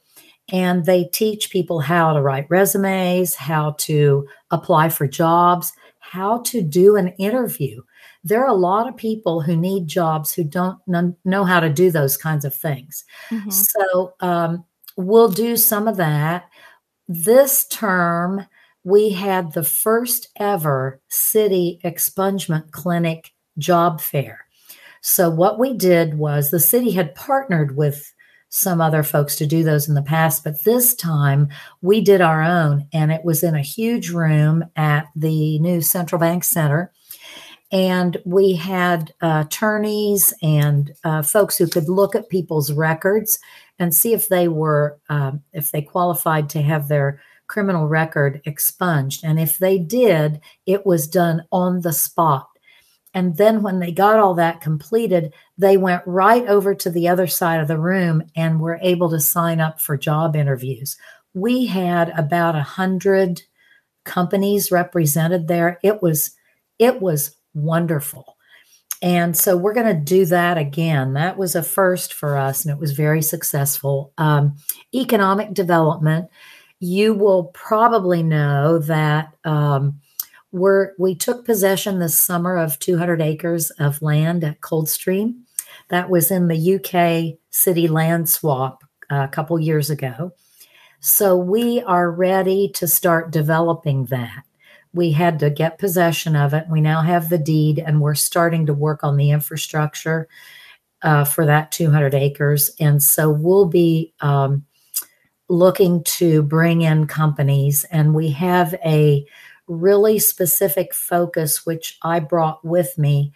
And 0.52 0.86
they 0.86 1.06
teach 1.06 1.52
people 1.52 1.80
how 1.80 2.14
to 2.14 2.22
write 2.22 2.50
resumes, 2.50 3.36
how 3.36 3.76
to 3.80 4.28
apply 4.52 4.90
for 4.90 5.08
jobs, 5.08 5.72
how 6.00 6.42
to 6.44 6.62
do 6.62 6.96
an 6.96 7.10
interview. 7.20 7.82
There 8.24 8.42
are 8.44 8.50
a 8.50 8.54
lot 8.54 8.88
of 8.88 8.98
people 8.98 9.42
who 9.42 9.56
need 9.56 9.88
jobs 9.88 10.34
who 10.34 10.44
don't 10.44 10.80
know 10.88 11.44
how 11.44 11.60
to 11.60 11.70
do 11.70 11.92
those 11.92 12.18
kinds 12.18 12.46
of 12.46 12.54
things. 12.54 13.04
Mm-hmm. 13.30 13.50
So 13.50 14.14
um, 14.20 14.66
we'll 14.98 15.30
do 15.30 15.58
some 15.58 15.88
of 15.88 15.98
that. 15.98 16.50
This 17.08 17.66
term, 17.68 18.46
we 18.84 19.10
had 19.10 19.54
the 19.54 19.64
first 19.64 20.30
ever 20.38 21.02
city 21.10 21.80
expungement 21.84 22.72
clinic 22.72 23.33
job 23.58 24.02
fair. 24.02 24.46
So, 25.02 25.30
what 25.30 25.60
we 25.60 25.74
did 25.74 26.18
was 26.18 26.50
the 26.50 26.60
city 26.60 26.92
had 26.92 27.16
partnered 27.16 27.76
with 27.76 28.14
some 28.50 28.80
other 28.80 29.02
folks 29.02 29.36
to 29.36 29.48
do 29.48 29.64
those 29.64 29.90
in 29.90 29.96
the 29.96 30.02
past, 30.02 30.44
but 30.44 30.64
this 30.64 30.94
time 30.94 31.50
we 31.82 32.02
did 32.02 32.22
our 32.22 32.44
own, 32.44 32.88
and 32.94 33.12
it 33.12 33.26
was 33.26 33.44
in 33.44 33.56
a 33.56 33.62
huge 33.62 34.12
room 34.12 34.64
at 34.76 35.08
the 35.16 35.58
new 35.60 35.82
Central 35.82 36.20
Bank 36.20 36.44
Center. 36.44 36.92
And 37.72 38.18
we 38.24 38.54
had 38.54 39.12
uh, 39.22 39.46
attorneys 39.48 40.32
and 40.44 40.94
uh, 41.04 41.24
folks 41.24 41.58
who 41.58 41.68
could 41.68 41.90
look 41.90 42.16
at 42.16 42.30
people's 42.30 42.72
records 42.72 43.40
and 43.80 43.94
see 43.94 44.14
if 44.14 44.30
they 44.30 44.48
were, 44.48 45.00
um, 45.10 45.42
if 45.52 45.72
they 45.72 45.82
qualified 45.82 46.50
to 46.52 46.62
have 46.62 46.88
their 46.88 47.20
criminal 47.48 47.88
record 47.88 48.42
expunged. 48.46 49.26
And 49.26 49.40
if 49.40 49.58
they 49.58 49.80
did, 49.80 50.40
it 50.68 50.86
was 50.86 51.08
done 51.08 51.44
on 51.52 51.82
the 51.82 51.94
spot. 51.94 52.48
And 53.14 53.38
then 53.38 53.62
when 53.62 53.80
they 53.80 53.92
got 53.92 54.20
all 54.20 54.34
that 54.36 54.62
completed, 54.62 55.34
they 55.58 55.78
went 55.78 56.02
right 56.06 56.48
over 56.48 56.74
to 56.74 56.90
the 56.90 57.08
other 57.08 57.28
side 57.28 57.60
of 57.60 57.68
the 57.68 57.80
room 57.80 58.24
and 58.36 58.60
were 58.60 58.80
able 58.82 59.10
to 59.12 59.20
sign 59.20 59.60
up 59.60 59.80
for 59.80 59.98
job 59.98 60.36
interviews. 60.36 60.98
We 61.34 61.68
had 61.68 62.10
about 62.18 62.56
a 62.56 62.64
hundred 62.64 63.44
companies 64.04 64.72
represented 64.72 65.48
there. 65.48 65.80
It 65.84 66.02
was 66.02 66.32
it 66.80 67.02
was 67.02 67.36
wonderful. 67.54 68.38
And 69.02 69.36
so 69.36 69.58
we're 69.58 69.74
going 69.74 69.94
to 69.94 70.02
do 70.02 70.26
that 70.28 70.58
again. 70.58 71.14
That 71.14 71.38
was 71.38 71.56
a 71.56 71.64
first 71.64 72.14
for 72.14 72.38
us, 72.38 72.64
and 72.64 72.74
it 72.74 72.80
was 72.80 72.94
very 72.94 73.22
successful. 73.22 74.14
Um, 74.18 74.56
economic 74.96 75.54
development. 75.54 76.30
You 76.80 77.14
will 77.14 77.46
probably 77.46 78.24
know 78.24 78.80
that 78.80 79.34
um, 79.44 80.00
we're, 80.54 80.92
we 81.00 81.16
took 81.16 81.46
possession 81.46 82.00
this 82.00 82.18
summer 82.18 82.56
of 82.56 82.78
200 82.78 83.22
acres 83.22 83.72
of 83.72 84.02
land 84.02 84.44
at 84.44 84.62
Coldstream. 84.62 85.42
That 85.90 86.12
was 86.12 86.30
in 86.30 86.48
the 86.48 86.76
UK 86.76 87.40
city 87.50 87.88
land 87.88 88.30
swap 88.30 88.84
uh, 89.12 89.24
a 89.24 89.28
couple 89.28 89.60
years 89.60 89.90
ago. 89.90 90.32
So 91.00 91.36
we 91.36 91.82
are 91.82 92.10
ready 92.10 92.70
to 92.76 92.88
start 92.88 93.32
developing 93.32 94.06
that. 94.06 94.44
We 94.94 95.12
had 95.12 95.40
to 95.40 95.50
get 95.50 95.80
possession 95.80 96.36
of 96.36 96.54
it. 96.54 96.68
We 96.70 96.82
now 96.82 97.02
have 97.02 97.30
the 97.30 97.40
deed, 97.40 97.80
and 97.80 98.00
we're 98.00 98.14
starting 98.14 98.68
to 98.68 98.76
work 98.76 99.04
on 99.04 99.18
the 99.18 99.32
infrastructure 99.32 100.28
uh, 101.02 101.26
for 101.26 101.48
that 101.48 101.72
200 101.72 102.14
acres. 102.14 102.70
And 102.80 103.02
so 103.02 103.30
we'll 103.32 103.66
be 103.66 104.14
um, 104.22 104.66
looking 105.50 106.04
to 106.04 106.44
bring 106.44 106.84
in 106.84 107.08
companies, 107.08 107.86
and 107.86 108.14
we 108.14 108.30
have 108.30 108.76
a 108.86 109.26
really 109.68 110.20
specific 110.20 110.94
focus, 110.94 111.66
which 111.66 111.98
I 112.04 112.20
brought 112.20 112.64
with 112.66 112.98
me 112.98 113.34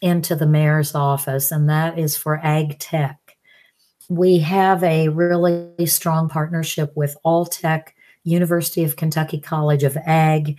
into 0.00 0.34
the 0.34 0.46
mayor's 0.46 0.94
office, 0.94 1.50
and 1.50 1.68
that 1.68 1.98
is 1.98 2.16
for 2.16 2.38
ag 2.44 2.78
tech. 2.78 3.18
We 4.08 4.38
have 4.40 4.82
a 4.82 5.08
really 5.08 5.86
strong 5.86 6.28
partnership 6.28 6.92
with 6.96 7.16
Alltech, 7.24 7.88
University 8.24 8.82
of 8.84 8.96
Kentucky 8.96 9.40
College 9.40 9.84
of 9.84 9.96
Ag, 9.96 10.58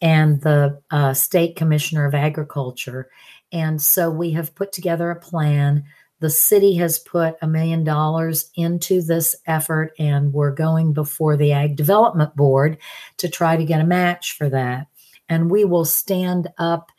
and 0.00 0.40
the 0.40 0.80
uh, 0.90 1.14
State 1.14 1.56
Commissioner 1.56 2.06
of 2.06 2.14
Agriculture. 2.14 3.08
And 3.52 3.80
so 3.80 4.10
we 4.10 4.32
have 4.32 4.54
put 4.54 4.72
together 4.72 5.10
a 5.10 5.20
plan. 5.20 5.84
The 6.20 6.30
city 6.30 6.74
has 6.76 6.98
put 6.98 7.36
a 7.42 7.46
million 7.46 7.84
dollars 7.84 8.50
into 8.54 9.02
this 9.02 9.36
effort, 9.46 9.92
and 9.98 10.32
we're 10.32 10.54
going 10.54 10.92
before 10.92 11.36
the 11.36 11.52
Ag 11.52 11.76
Development 11.76 12.34
Board 12.34 12.78
to 13.18 13.28
try 13.28 13.56
to 13.56 13.64
get 13.64 13.80
a 13.80 13.86
match 13.86 14.32
for 14.36 14.48
that. 14.48 14.86
And 15.28 15.50
we 15.50 15.64
will 15.64 15.84
stand 15.84 16.48
up 16.58 16.90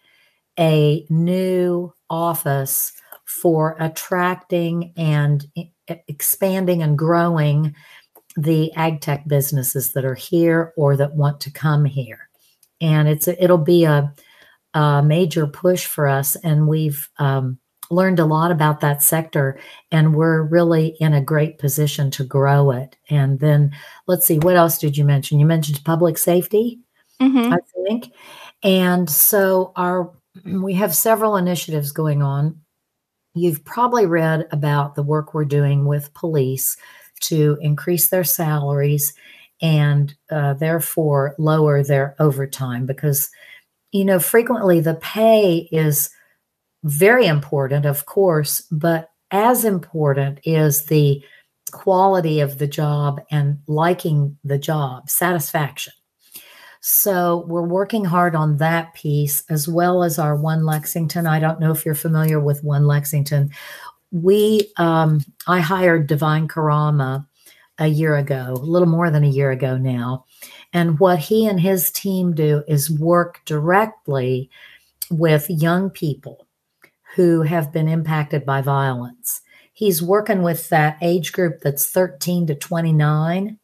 a 0.59 1.05
new 1.09 1.93
office 2.09 2.93
for 3.26 3.76
attracting 3.80 4.93
and 4.95 5.45
expanding 6.07 6.82
and 6.82 6.97
growing 6.97 7.76
the 8.36 8.72
ag 8.76 9.01
tech 9.01 9.28
businesses 9.28 9.93
that 9.93 10.05
are 10.05 10.15
here 10.15 10.74
or 10.78 10.95
that 10.95 11.15
want 11.15 11.41
to 11.41 11.51
come 11.51 11.86
here. 11.86 12.30
And 12.80 13.07
it's 13.07 13.28
it'll 13.28 13.57
be 13.57 13.86
a, 13.86 14.13
a, 14.74 15.01
major 15.03 15.47
push 15.47 15.86
for 15.86 16.07
us, 16.07 16.36
and 16.36 16.68
we've 16.68 17.09
um, 17.18 17.57
learned 17.89 18.19
a 18.19 18.25
lot 18.25 18.51
about 18.51 18.81
that 18.81 19.01
sector, 19.01 19.59
and 19.91 20.15
we're 20.15 20.41
really 20.43 20.95
in 20.99 21.13
a 21.13 21.21
great 21.21 21.57
position 21.57 22.11
to 22.11 22.23
grow 22.23 22.71
it. 22.71 22.97
And 23.09 23.39
then 23.39 23.71
let's 24.07 24.25
see, 24.25 24.39
what 24.39 24.55
else 24.55 24.77
did 24.77 24.97
you 24.97 25.05
mention? 25.05 25.39
You 25.39 25.45
mentioned 25.45 25.83
public 25.83 26.17
safety, 26.17 26.79
mm-hmm. 27.21 27.53
I 27.53 27.57
think, 27.85 28.11
and 28.63 29.09
so 29.09 29.71
our 29.75 30.11
we 30.45 30.73
have 30.73 30.95
several 30.95 31.35
initiatives 31.35 31.91
going 31.91 32.21
on. 32.21 32.61
You've 33.33 33.63
probably 33.65 34.05
read 34.05 34.47
about 34.51 34.95
the 34.95 35.03
work 35.03 35.33
we're 35.33 35.45
doing 35.45 35.85
with 35.85 36.13
police 36.13 36.77
to 37.21 37.57
increase 37.61 38.09
their 38.09 38.23
salaries 38.23 39.13
and 39.61 40.15
uh, 40.29 40.53
therefore 40.53 41.35
lower 41.38 41.83
their 41.83 42.15
overtime 42.19 42.85
because, 42.85 43.29
you 43.91 44.05
know, 44.05 44.19
frequently 44.19 44.79
the 44.79 44.95
pay 44.95 45.67
is 45.71 46.09
very 46.84 47.25
important, 47.25 47.86
of 47.86 48.05
course, 48.05 48.61
but 48.71 49.11
as 49.32 49.65
important 49.65 50.39
is 50.43 50.86
the 50.86 51.23
quality 51.71 52.39
of 52.39 52.59
the 52.59 52.67
job 52.67 53.21
and 53.30 53.59
liking 53.67 54.38
the 54.43 54.57
job, 54.57 55.09
satisfaction. 55.09 55.93
So 56.80 57.43
we're 57.47 57.67
working 57.67 58.05
hard 58.05 58.36
on 58.36 58.57
that 58.57 58.93
piece 58.93 59.43
as 59.49 59.67
well 59.67 60.03
as 60.03 60.17
our 60.17 60.36
One 60.36 60.65
Lexington. 60.65 61.28
I 61.28 61.39
don't 61.39 61.59
know 61.59 61.71
if 61.71 61.86
you're 61.86 61.95
familiar 61.95 62.39
with 62.39 62.63
One 62.63 62.88
Lexington. 62.88 63.49
We, 64.11 64.71
um, 64.78 65.25
I 65.47 65.59
hired 65.59 66.07
Devine 66.07 66.47
Carama 66.47 67.28
a 67.78 67.88
year 67.88 68.15
ago, 68.15 68.53
a 68.53 68.65
little 68.65 68.88
more 68.88 69.11
than 69.11 69.23
a 69.23 69.30
year 69.30 69.51
ago 69.51 69.78
now. 69.78 70.25
And 70.71 70.99
what 70.99 71.19
he 71.19 71.45
and 71.45 71.59
his 71.59 71.91
team 71.91 72.34
do 72.34 72.63
is 72.67 72.89
work 72.89 73.41
directly 73.45 74.49
with 75.09 75.49
young 75.49 75.89
people 75.89 76.46
who 77.18 77.41
have 77.41 77.74
been 77.74 77.88
impacted 77.88 78.45
by 78.45 78.61
violence. 78.61 79.41
He's 79.74 80.03
working 80.03 80.43
with 80.43 80.70
that 80.70 80.97
age 81.01 81.34
group 81.34 81.61
that's 81.61 81.89
13 81.89 82.45
to 82.45 82.55
29 82.55 83.57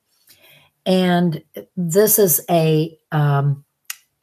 and 0.88 1.44
this 1.78 2.18
is 2.18 2.42
a, 2.50 2.98
um, 3.12 3.64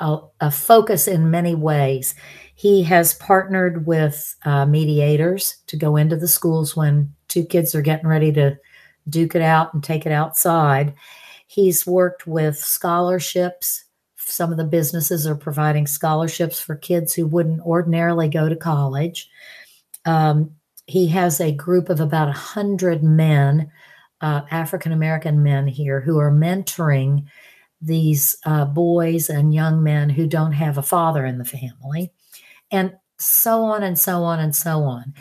a, 0.01 0.19
a, 0.41 0.51
focus 0.51 1.07
in 1.07 1.31
many 1.31 1.55
ways. 1.55 2.15
He 2.55 2.83
has 2.83 3.15
partnered 3.15 3.87
with 3.87 4.37
uh, 4.45 4.67
mediators 4.67 5.59
to 5.69 5.77
go 5.77 5.97
into 5.97 6.17
the 6.17 6.29
schools 6.29 6.77
when 6.77 7.15
two 7.29 7.45
kids 7.45 7.75
are 7.75 7.83
getting 7.83 8.09
ready 8.09 8.33
to 8.33 8.59
duke 9.09 9.37
it 9.37 9.43
out 9.43 9.73
and 9.73 9.83
take 9.83 10.05
it 10.07 10.13
outside. 10.13 10.93
He's 11.47 11.87
worked 11.87 12.27
with 12.27 12.59
scholarships. 12.59 13.85
Some 14.31 14.51
of 14.51 14.59
the 14.59 14.65
businesses 14.65 15.27
are 15.27 15.35
providing 15.35 15.87
scholarships 15.87 16.61
for 16.61 16.77
kids 16.77 17.15
who 17.15 17.27
wouldn't 17.27 17.61
ordinarily 17.63 18.29
go 18.29 18.49
to 18.49 18.57
college. 18.57 19.29
Um, 20.05 20.53
he 20.87 21.09
has 21.09 21.41
a 21.41 21.53
group 21.53 21.89
of 21.89 22.01
about 22.01 22.27
100 22.27 23.03
men 23.03 23.71
uh, 24.21 24.43
African 24.51 24.93
American 24.93 25.43
men 25.43 25.67
here 25.67 26.01
who 26.01 26.19
are 26.19 26.31
mentoring 26.31 27.25
these 27.81 28.37
uh, 28.45 28.67
boys 28.67 29.31
and 29.31 29.55
young 29.55 29.83
men 29.83 30.11
who 30.11 30.27
don't 30.27 30.53
have 30.53 30.77
a 30.77 30.83
father 30.83 31.25
in 31.25 31.39
the 31.39 31.45
family, 31.45 32.13
and 32.71 32.93
so 33.19 33.63
on 33.63 33.83
and 33.83 33.99
so 33.99 34.23
on 34.23 34.39
and 34.39 34.55
so 34.55 34.83
on. 34.83 35.15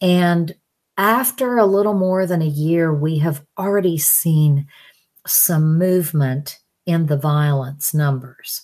And 0.00 0.54
after 0.96 1.58
a 1.58 1.66
little 1.66 1.94
more 1.94 2.24
than 2.26 2.40
a 2.40 2.46
year, 2.46 2.94
we 2.94 3.18
have 3.18 3.44
already 3.58 3.98
seen 3.98 4.66
some 5.26 5.78
movement 5.78 6.58
in 6.86 7.06
the 7.06 7.16
violence 7.16 7.92
numbers. 7.92 8.62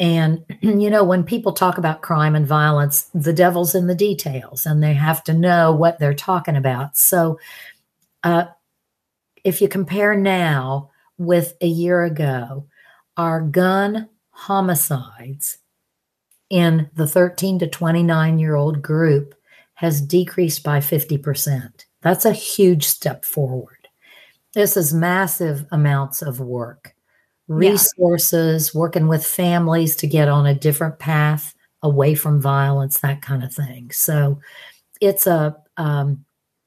And, 0.00 0.44
you 0.60 0.90
know, 0.90 1.04
when 1.04 1.24
people 1.24 1.52
talk 1.52 1.78
about 1.78 2.02
crime 2.02 2.34
and 2.34 2.46
violence, 2.46 3.08
the 3.14 3.32
devil's 3.32 3.74
in 3.74 3.86
the 3.86 3.94
details 3.94 4.66
and 4.66 4.82
they 4.82 4.94
have 4.94 5.24
to 5.24 5.32
know 5.32 5.72
what 5.72 5.98
they're 5.98 6.14
talking 6.14 6.56
about. 6.56 6.96
So, 6.98 7.38
uh, 8.22 8.46
if 9.44 9.60
you 9.60 9.68
compare 9.68 10.16
now 10.16 10.90
with 11.18 11.54
a 11.60 11.66
year 11.66 12.02
ago, 12.02 12.66
our 13.16 13.40
gun 13.40 14.08
homicides 14.30 15.58
in 16.50 16.90
the 16.94 17.06
13 17.06 17.58
to 17.60 17.66
29 17.68 18.38
year 18.38 18.54
old 18.56 18.82
group 18.82 19.34
has 19.74 20.00
decreased 20.00 20.62
by 20.62 20.78
50%. 20.78 21.84
That's 22.00 22.24
a 22.24 22.32
huge 22.32 22.86
step 22.86 23.24
forward. 23.24 23.88
This 24.54 24.76
is 24.76 24.94
massive 24.94 25.66
amounts 25.72 26.22
of 26.22 26.38
work, 26.38 26.93
resources, 27.48 28.72
yeah. 28.72 28.78
working 28.78 29.08
with 29.08 29.24
families 29.24 29.96
to 29.96 30.06
get 30.06 30.28
on 30.28 30.46
a 30.46 30.54
different 30.54 30.98
path 30.98 31.54
away 31.82 32.14
from 32.14 32.40
violence, 32.40 33.00
that 33.00 33.22
kind 33.22 33.44
of 33.44 33.52
thing. 33.52 33.90
So 33.90 34.40
it's 35.00 35.26
a 35.26 35.56
um, 35.76 36.24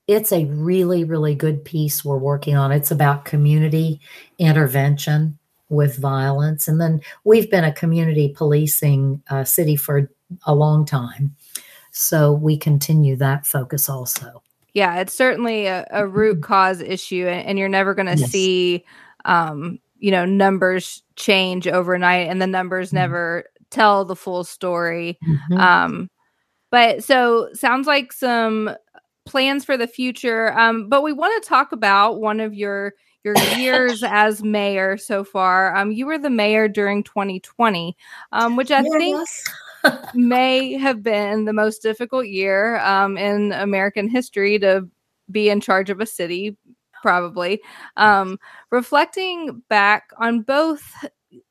it's 0.07 0.31
a 0.31 0.45
really, 0.45 1.03
really 1.03 1.35
good 1.35 1.65
piece 1.65 2.05
we're 2.05 2.17
working 2.17 2.55
on. 2.55 2.71
It's 2.71 2.91
about 2.91 3.25
community 3.25 3.99
intervention 4.37 5.37
with 5.69 5.97
violence. 5.97 6.67
And 6.67 6.79
then 6.79 7.01
we've 7.25 7.51
been 7.51 7.65
a 7.65 7.73
community 7.73 8.33
policing 8.35 9.21
uh, 9.29 9.43
city 9.43 9.75
for 9.75 10.09
a 10.45 10.55
long 10.55 10.85
time. 10.85 11.35
So 11.91 12.31
we 12.31 12.57
continue 12.57 13.15
that 13.17 13.45
focus 13.45 13.89
also. 13.89 14.41
Yeah, 14.73 14.99
it's 14.99 15.13
certainly 15.13 15.65
a, 15.65 15.85
a 15.89 16.07
root 16.07 16.43
cause 16.43 16.79
issue, 16.79 17.27
and, 17.27 17.45
and 17.47 17.59
you're 17.59 17.67
never 17.67 17.95
going 17.95 18.05
to 18.05 18.17
yes. 18.17 18.29
see, 18.29 18.85
um, 19.25 19.79
you 19.99 20.11
know, 20.11 20.25
numbers 20.25 21.03
change 21.15 21.67
overnight, 21.67 22.29
and 22.29 22.41
the 22.41 22.47
numbers 22.47 22.89
mm-hmm. 22.89 22.97
never 22.97 23.45
tell 23.69 24.05
the 24.05 24.15
full 24.15 24.43
story. 24.43 25.17
Mm-hmm. 25.27 25.57
Um, 25.57 26.09
but 26.71 27.03
so 27.03 27.49
sounds 27.53 27.87
like 27.87 28.11
some 28.11 28.71
plans 29.25 29.65
for 29.65 29.77
the 29.77 29.87
future. 29.87 30.57
Um, 30.57 30.89
but 30.89 31.03
we 31.03 31.13
want 31.13 31.41
to 31.41 31.47
talk 31.47 31.71
about 31.71 32.19
one 32.19 32.39
of 32.39 32.53
your 32.53 32.93
your 33.23 33.35
years 33.57 34.03
as 34.07 34.43
mayor 34.43 34.97
so 34.97 35.23
far. 35.23 35.75
Um, 35.75 35.91
you 35.91 36.05
were 36.05 36.17
the 36.17 36.29
mayor 36.29 36.67
during 36.67 37.03
2020, 37.03 37.95
um, 38.31 38.55
which 38.55 38.71
I 38.71 38.81
think 38.81 39.27
may 40.13 40.73
have 40.73 41.03
been 41.03 41.45
the 41.45 41.53
most 41.53 41.81
difficult 41.81 42.27
year 42.27 42.79
um, 42.79 43.17
in 43.17 43.51
American 43.51 44.09
history 44.09 44.57
to 44.59 44.87
be 45.29 45.49
in 45.49 45.59
charge 45.59 45.89
of 45.89 45.99
a 45.99 46.05
city, 46.05 46.55
probably. 47.01 47.61
Um, 47.97 48.39
reflecting 48.71 49.63
back 49.69 50.09
on 50.17 50.41
both 50.41 50.83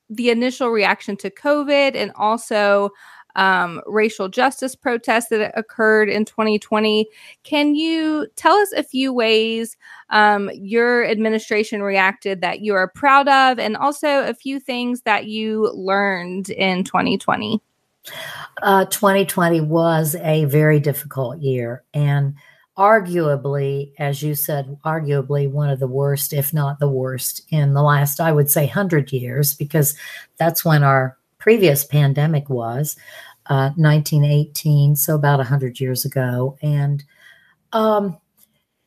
the 0.08 0.30
initial 0.30 0.70
reaction 0.70 1.16
to 1.16 1.30
COVID 1.30 1.94
and 1.94 2.12
also 2.16 2.90
um, 3.36 3.82
racial 3.86 4.28
justice 4.28 4.74
protests 4.74 5.28
that 5.28 5.52
occurred 5.56 6.08
in 6.08 6.24
2020. 6.24 7.06
Can 7.44 7.74
you 7.74 8.26
tell 8.34 8.56
us 8.56 8.72
a 8.72 8.82
few 8.82 9.12
ways 9.12 9.76
um, 10.10 10.50
your 10.54 11.04
administration 11.04 11.82
reacted 11.82 12.40
that 12.40 12.60
you 12.60 12.74
are 12.74 12.88
proud 12.88 13.28
of, 13.28 13.58
and 13.58 13.76
also 13.76 14.24
a 14.24 14.34
few 14.34 14.58
things 14.58 15.02
that 15.02 15.26
you 15.26 15.70
learned 15.74 16.48
in 16.50 16.82
2020? 16.82 17.60
Uh, 18.62 18.86
2020 18.86 19.60
was 19.60 20.16
a 20.22 20.46
very 20.46 20.80
difficult 20.80 21.38
year, 21.38 21.84
and 21.92 22.34
arguably, 22.76 23.92
as 23.98 24.22
you 24.22 24.34
said, 24.34 24.78
arguably 24.84 25.50
one 25.50 25.70
of 25.70 25.80
the 25.80 25.86
worst, 25.86 26.32
if 26.32 26.52
not 26.52 26.78
the 26.78 26.88
worst, 26.88 27.42
in 27.50 27.72
the 27.72 27.82
last, 27.82 28.20
I 28.20 28.32
would 28.32 28.50
say, 28.50 28.66
100 28.66 29.12
years, 29.12 29.54
because 29.54 29.96
that's 30.36 30.64
when 30.64 30.82
our 30.82 31.16
previous 31.38 31.84
pandemic 31.84 32.50
was 32.50 32.96
uh, 33.46 33.70
1918, 33.76 34.96
so 34.96 35.14
about 35.14 35.38
100 35.38 35.80
years 35.80 36.04
ago. 36.04 36.58
And, 36.60 37.02
um, 37.72 38.18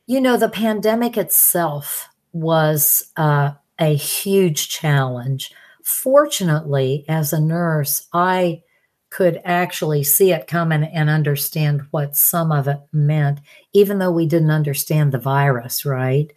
you 0.06 0.20
know, 0.20 0.36
the 0.36 0.48
pandemic 0.48 1.16
itself 1.16 2.08
was 2.32 3.10
uh, 3.16 3.52
a 3.78 3.96
huge 3.96 4.68
challenge. 4.68 5.52
Fortunately, 5.82 7.04
as 7.08 7.32
a 7.32 7.40
nurse, 7.40 8.06
I 8.12 8.62
could 9.10 9.40
actually 9.44 10.04
see 10.04 10.32
it 10.32 10.46
coming 10.46 10.84
and 10.84 11.10
understand 11.10 11.82
what 11.90 12.16
some 12.16 12.52
of 12.52 12.68
it 12.68 12.78
meant, 12.92 13.40
even 13.72 13.98
though 13.98 14.10
we 14.10 14.24
didn't 14.24 14.50
understand 14.50 15.10
the 15.12 15.18
virus, 15.18 15.84
right? 15.84 16.32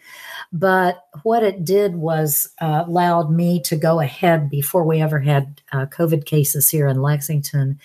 But 0.52 1.06
what 1.22 1.44
it 1.44 1.64
did 1.64 1.96
was 1.96 2.50
uh, 2.60 2.84
allowed 2.88 3.32
me 3.32 3.62
to 3.62 3.76
go 3.76 4.00
ahead 4.00 4.50
before 4.50 4.84
we 4.84 5.02
ever 5.02 5.20
had 5.20 5.62
uh, 5.72 5.86
COVID 5.86 6.26
cases 6.26 6.70
here 6.70 6.88
in 6.88 7.02
Lexington 7.02 7.80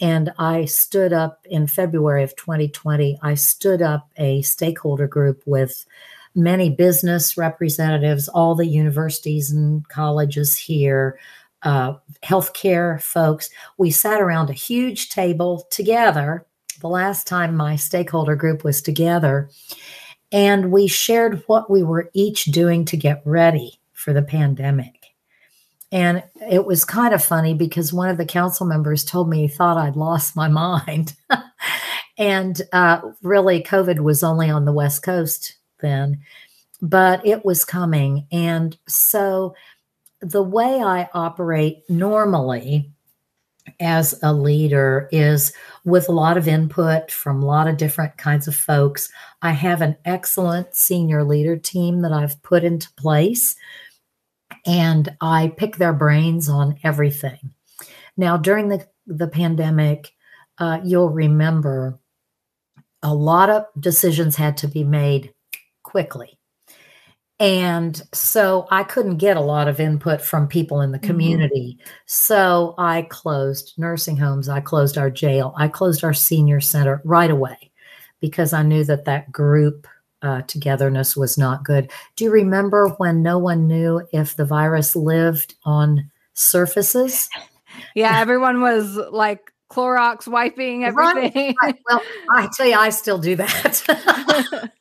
and 0.00 0.32
I 0.38 0.64
stood 0.64 1.12
up 1.12 1.46
in 1.48 1.66
February 1.66 2.22
of 2.22 2.34
2020. 2.36 3.18
I 3.22 3.34
stood 3.34 3.82
up 3.82 4.10
a 4.16 4.40
stakeholder 4.42 5.06
group 5.06 5.42
with 5.44 5.84
many 6.34 6.70
business 6.70 7.36
representatives, 7.36 8.28
all 8.28 8.54
the 8.54 8.66
universities 8.66 9.50
and 9.50 9.86
colleges 9.88 10.56
here, 10.56 11.18
uh, 11.62 11.94
healthcare 12.22 13.00
folks. 13.00 13.50
We 13.78 13.90
sat 13.90 14.20
around 14.20 14.50
a 14.50 14.54
huge 14.54 15.10
table 15.10 15.66
together. 15.70 16.46
The 16.80 16.88
last 16.88 17.26
time 17.26 17.56
my 17.56 17.76
stakeholder 17.76 18.36
group 18.36 18.64
was 18.64 18.80
together, 18.80 19.50
and 20.32 20.70
we 20.70 20.86
shared 20.86 21.42
what 21.46 21.70
we 21.70 21.82
were 21.82 22.10
each 22.14 22.44
doing 22.44 22.84
to 22.86 22.96
get 22.96 23.22
ready 23.24 23.80
for 23.92 24.12
the 24.12 24.22
pandemic. 24.22 25.00
And 25.92 26.22
it 26.48 26.64
was 26.64 26.84
kind 26.84 27.12
of 27.12 27.22
funny 27.22 27.52
because 27.52 27.92
one 27.92 28.08
of 28.08 28.16
the 28.16 28.24
council 28.24 28.64
members 28.64 29.04
told 29.04 29.28
me 29.28 29.42
he 29.42 29.48
thought 29.48 29.76
I'd 29.76 29.96
lost 29.96 30.36
my 30.36 30.48
mind. 30.78 31.14
and 32.16 32.60
uh, 32.72 33.00
really, 33.22 33.62
COVID 33.62 34.00
was 34.00 34.22
only 34.22 34.48
on 34.48 34.64
the 34.64 34.72
West 34.72 35.02
Coast 35.02 35.56
then, 35.80 36.20
but 36.80 37.26
it 37.26 37.44
was 37.44 37.64
coming. 37.64 38.26
And 38.30 38.78
so 38.86 39.54
the 40.20 40.42
way 40.42 40.82
I 40.82 41.08
operate 41.14 41.82
normally 41.88 42.92
as 43.78 44.18
a 44.22 44.32
leader 44.32 45.08
is 45.12 45.52
with 45.84 46.08
a 46.08 46.12
lot 46.12 46.36
of 46.36 46.48
input 46.48 47.10
from 47.10 47.42
a 47.42 47.46
lot 47.46 47.68
of 47.68 47.76
different 47.76 48.16
kinds 48.16 48.48
of 48.48 48.54
folks. 48.54 49.10
I 49.42 49.52
have 49.52 49.80
an 49.80 49.96
excellent 50.04 50.74
senior 50.74 51.24
leader 51.24 51.56
team 51.56 52.00
that 52.02 52.12
I've 52.12 52.42
put 52.42 52.64
into 52.64 52.92
place 52.94 53.56
and 54.66 55.16
I 55.20 55.52
pick 55.56 55.76
their 55.76 55.92
brains 55.92 56.48
on 56.48 56.78
everything. 56.82 57.54
Now, 58.16 58.36
during 58.36 58.68
the, 58.68 58.86
the 59.06 59.28
pandemic, 59.28 60.12
uh, 60.58 60.80
you'll 60.84 61.10
remember 61.10 61.98
a 63.02 63.14
lot 63.14 63.48
of 63.48 63.64
decisions 63.78 64.36
had 64.36 64.58
to 64.58 64.68
be 64.68 64.84
made 64.84 65.32
quickly. 65.82 66.39
And 67.40 68.00
so 68.12 68.68
I 68.70 68.84
couldn't 68.84 69.16
get 69.16 69.38
a 69.38 69.40
lot 69.40 69.66
of 69.66 69.80
input 69.80 70.20
from 70.20 70.46
people 70.46 70.82
in 70.82 70.92
the 70.92 70.98
mm-hmm. 70.98 71.06
community. 71.06 71.78
Mm-hmm. 71.80 71.90
So 72.04 72.74
I 72.76 73.02
closed 73.02 73.72
nursing 73.78 74.18
homes, 74.18 74.50
I 74.50 74.60
closed 74.60 74.98
our 74.98 75.10
jail, 75.10 75.54
I 75.56 75.68
closed 75.68 76.04
our 76.04 76.12
senior 76.12 76.60
center 76.60 77.00
right 77.02 77.30
away 77.30 77.70
because 78.20 78.52
I 78.52 78.62
knew 78.62 78.84
that 78.84 79.06
that 79.06 79.32
group 79.32 79.88
uh, 80.22 80.42
togetherness 80.42 81.16
was 81.16 81.38
not 81.38 81.64
good. 81.64 81.90
Do 82.16 82.24
you 82.24 82.30
remember 82.30 82.90
when 82.98 83.22
no 83.22 83.38
one 83.38 83.66
knew 83.66 84.06
if 84.12 84.36
the 84.36 84.44
virus 84.44 84.94
lived 84.94 85.54
on 85.64 86.10
surfaces? 86.34 87.30
Yeah, 87.94 88.20
everyone 88.20 88.60
was 88.60 88.96
like 89.12 89.50
Clorox 89.70 90.26
wiping 90.26 90.84
everything. 90.84 91.54
Right. 91.62 91.76
Well, 91.88 92.02
I 92.30 92.48
tell 92.56 92.66
you, 92.66 92.76
I 92.76 92.90
still 92.90 93.18
do 93.18 93.36
that. 93.36 93.82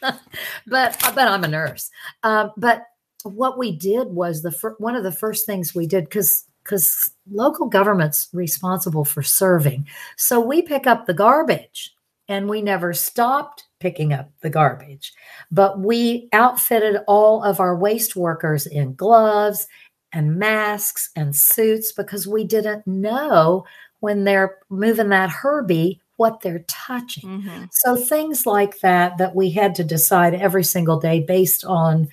but 0.00 0.20
but 0.66 1.18
I'm 1.18 1.44
a 1.44 1.48
nurse. 1.48 1.90
Uh, 2.22 2.48
but 2.56 2.84
what 3.24 3.58
we 3.58 3.76
did 3.76 4.08
was 4.08 4.42
the 4.42 4.52
fir- 4.52 4.76
one 4.78 4.96
of 4.96 5.02
the 5.02 5.12
first 5.12 5.46
things 5.46 5.74
we 5.74 5.86
did 5.86 6.04
because 6.04 6.44
because 6.64 7.12
local 7.30 7.66
government's 7.66 8.28
responsible 8.32 9.04
for 9.04 9.22
serving, 9.22 9.86
so 10.16 10.40
we 10.40 10.62
pick 10.62 10.86
up 10.86 11.06
the 11.06 11.14
garbage, 11.14 11.94
and 12.28 12.48
we 12.48 12.62
never 12.62 12.92
stopped 12.92 13.64
picking 13.80 14.12
up 14.12 14.30
the 14.40 14.50
garbage. 14.50 15.12
But 15.50 15.80
we 15.80 16.28
outfitted 16.32 17.00
all 17.06 17.42
of 17.42 17.60
our 17.60 17.76
waste 17.76 18.16
workers 18.16 18.66
in 18.66 18.94
gloves 18.94 19.66
and 20.12 20.36
masks 20.36 21.10
and 21.16 21.36
suits 21.36 21.92
because 21.92 22.26
we 22.26 22.44
didn't 22.44 22.86
know 22.86 23.64
when 24.00 24.24
they're 24.24 24.58
moving 24.68 25.08
that 25.10 25.30
Herbie 25.30 26.00
what 26.16 26.40
they're 26.40 26.64
touching. 26.66 27.28
Mm-hmm. 27.28 27.64
So 27.70 27.94
things 27.94 28.44
like 28.44 28.80
that 28.80 29.18
that 29.18 29.36
we 29.36 29.50
had 29.50 29.76
to 29.76 29.84
decide 29.84 30.34
every 30.34 30.64
single 30.64 30.98
day 30.98 31.20
based 31.20 31.64
on 31.64 32.08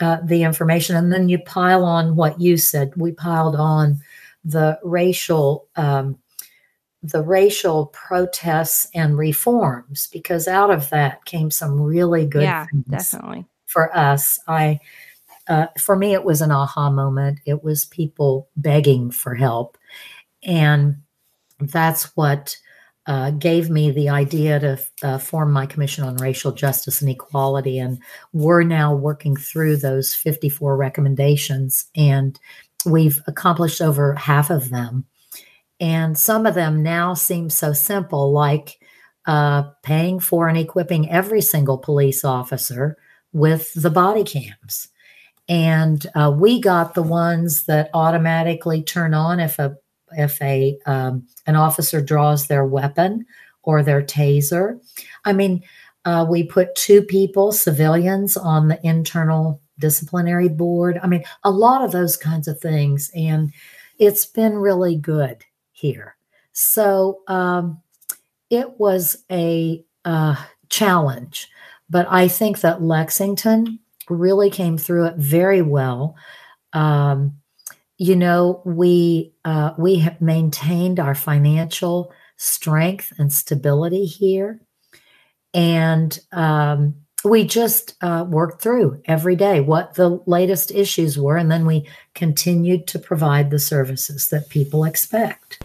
uh, 0.00 0.18
the 0.24 0.42
information, 0.42 0.96
and 0.96 1.12
then 1.12 1.28
you 1.28 1.38
pile 1.38 1.84
on 1.84 2.16
what 2.16 2.40
you 2.40 2.56
said. 2.56 2.92
We 2.96 3.12
piled 3.12 3.56
on 3.56 4.00
the 4.44 4.78
racial 4.82 5.68
um, 5.76 6.18
the 7.02 7.22
racial 7.22 7.86
protests 7.86 8.88
and 8.94 9.16
reforms 9.16 10.08
because 10.12 10.48
out 10.48 10.70
of 10.70 10.90
that 10.90 11.24
came 11.24 11.50
some 11.50 11.80
really 11.80 12.26
good 12.26 12.42
yeah 12.42 12.66
definitely 12.88 13.46
for 13.66 13.96
us 13.96 14.40
i 14.48 14.78
uh, 15.48 15.66
for 15.78 15.94
me 15.94 16.14
it 16.14 16.24
was 16.24 16.40
an 16.40 16.50
aha 16.50 16.90
moment 16.90 17.38
it 17.44 17.62
was 17.62 17.84
people 17.84 18.48
begging 18.56 19.10
for 19.10 19.34
help 19.34 19.78
and 20.42 20.96
that's 21.60 22.16
what 22.16 22.56
uh, 23.06 23.30
gave 23.30 23.70
me 23.70 23.90
the 23.90 24.08
idea 24.08 24.58
to 24.58 24.78
uh, 25.02 25.18
form 25.18 25.52
my 25.52 25.64
commission 25.64 26.02
on 26.02 26.16
racial 26.16 26.50
justice 26.50 27.00
and 27.00 27.10
equality 27.10 27.78
and 27.78 27.98
we're 28.32 28.64
now 28.64 28.94
working 28.94 29.36
through 29.36 29.76
those 29.76 30.12
54 30.12 30.76
recommendations 30.76 31.86
and 31.94 32.40
we've 32.84 33.22
accomplished 33.28 33.80
over 33.80 34.14
half 34.14 34.50
of 34.50 34.70
them 34.70 35.06
and 35.80 36.16
some 36.16 36.46
of 36.46 36.54
them 36.54 36.82
now 36.82 37.14
seem 37.14 37.50
so 37.50 37.72
simple, 37.72 38.32
like 38.32 38.78
uh, 39.26 39.64
paying 39.82 40.20
for 40.20 40.48
and 40.48 40.56
equipping 40.56 41.10
every 41.10 41.42
single 41.42 41.78
police 41.78 42.24
officer 42.24 42.96
with 43.32 43.72
the 43.74 43.90
body 43.90 44.24
cams. 44.24 44.88
And 45.48 46.04
uh, 46.14 46.34
we 46.36 46.60
got 46.60 46.94
the 46.94 47.02
ones 47.02 47.64
that 47.64 47.90
automatically 47.92 48.82
turn 48.82 49.14
on 49.14 49.38
if 49.38 49.58
a 49.58 49.76
if 50.12 50.40
a 50.42 50.78
um, 50.86 51.26
an 51.46 51.56
officer 51.56 52.00
draws 52.00 52.46
their 52.46 52.64
weapon 52.64 53.26
or 53.62 53.82
their 53.82 54.02
taser. 54.02 54.78
I 55.24 55.32
mean, 55.32 55.62
uh, 56.04 56.24
we 56.28 56.44
put 56.44 56.74
two 56.74 57.02
people, 57.02 57.52
civilians, 57.52 58.36
on 58.36 58.68
the 58.68 58.78
internal 58.86 59.60
disciplinary 59.78 60.48
board. 60.48 60.98
I 61.02 61.08
mean, 61.08 61.24
a 61.42 61.50
lot 61.50 61.84
of 61.84 61.92
those 61.92 62.16
kinds 62.16 62.48
of 62.48 62.60
things, 62.60 63.10
and 63.14 63.52
it's 63.98 64.24
been 64.24 64.56
really 64.56 64.96
good 64.96 65.44
here. 65.72 66.16
So 66.52 67.22
um, 67.26 67.82
it 68.50 68.78
was 68.78 69.24
a 69.30 69.84
uh, 70.04 70.36
challenge, 70.68 71.48
but 71.90 72.06
I 72.08 72.28
think 72.28 72.60
that 72.60 72.82
Lexington 72.82 73.80
really 74.08 74.50
came 74.50 74.78
through 74.78 75.06
it 75.06 75.16
very 75.16 75.62
well. 75.62 76.16
Um, 76.72 77.36
you 77.98 78.16
know, 78.16 78.60
we 78.64 79.32
uh, 79.44 79.72
we 79.78 79.96
have 80.00 80.20
maintained 80.20 81.00
our 81.00 81.14
financial 81.14 82.12
strength 82.36 83.12
and 83.18 83.32
stability 83.32 84.04
here, 84.04 84.60
and 85.54 86.18
um, 86.32 86.94
we 87.24 87.44
just 87.44 87.94
uh, 88.02 88.24
worked 88.28 88.60
through 88.60 89.00
every 89.06 89.36
day 89.36 89.60
what 89.60 89.94
the 89.94 90.20
latest 90.26 90.70
issues 90.70 91.18
were, 91.18 91.36
and 91.36 91.50
then 91.50 91.64
we 91.64 91.88
continued 92.14 92.86
to 92.88 92.98
provide 92.98 93.50
the 93.50 93.58
services 93.58 94.28
that 94.28 94.50
people 94.50 94.84
expect. 94.84 95.58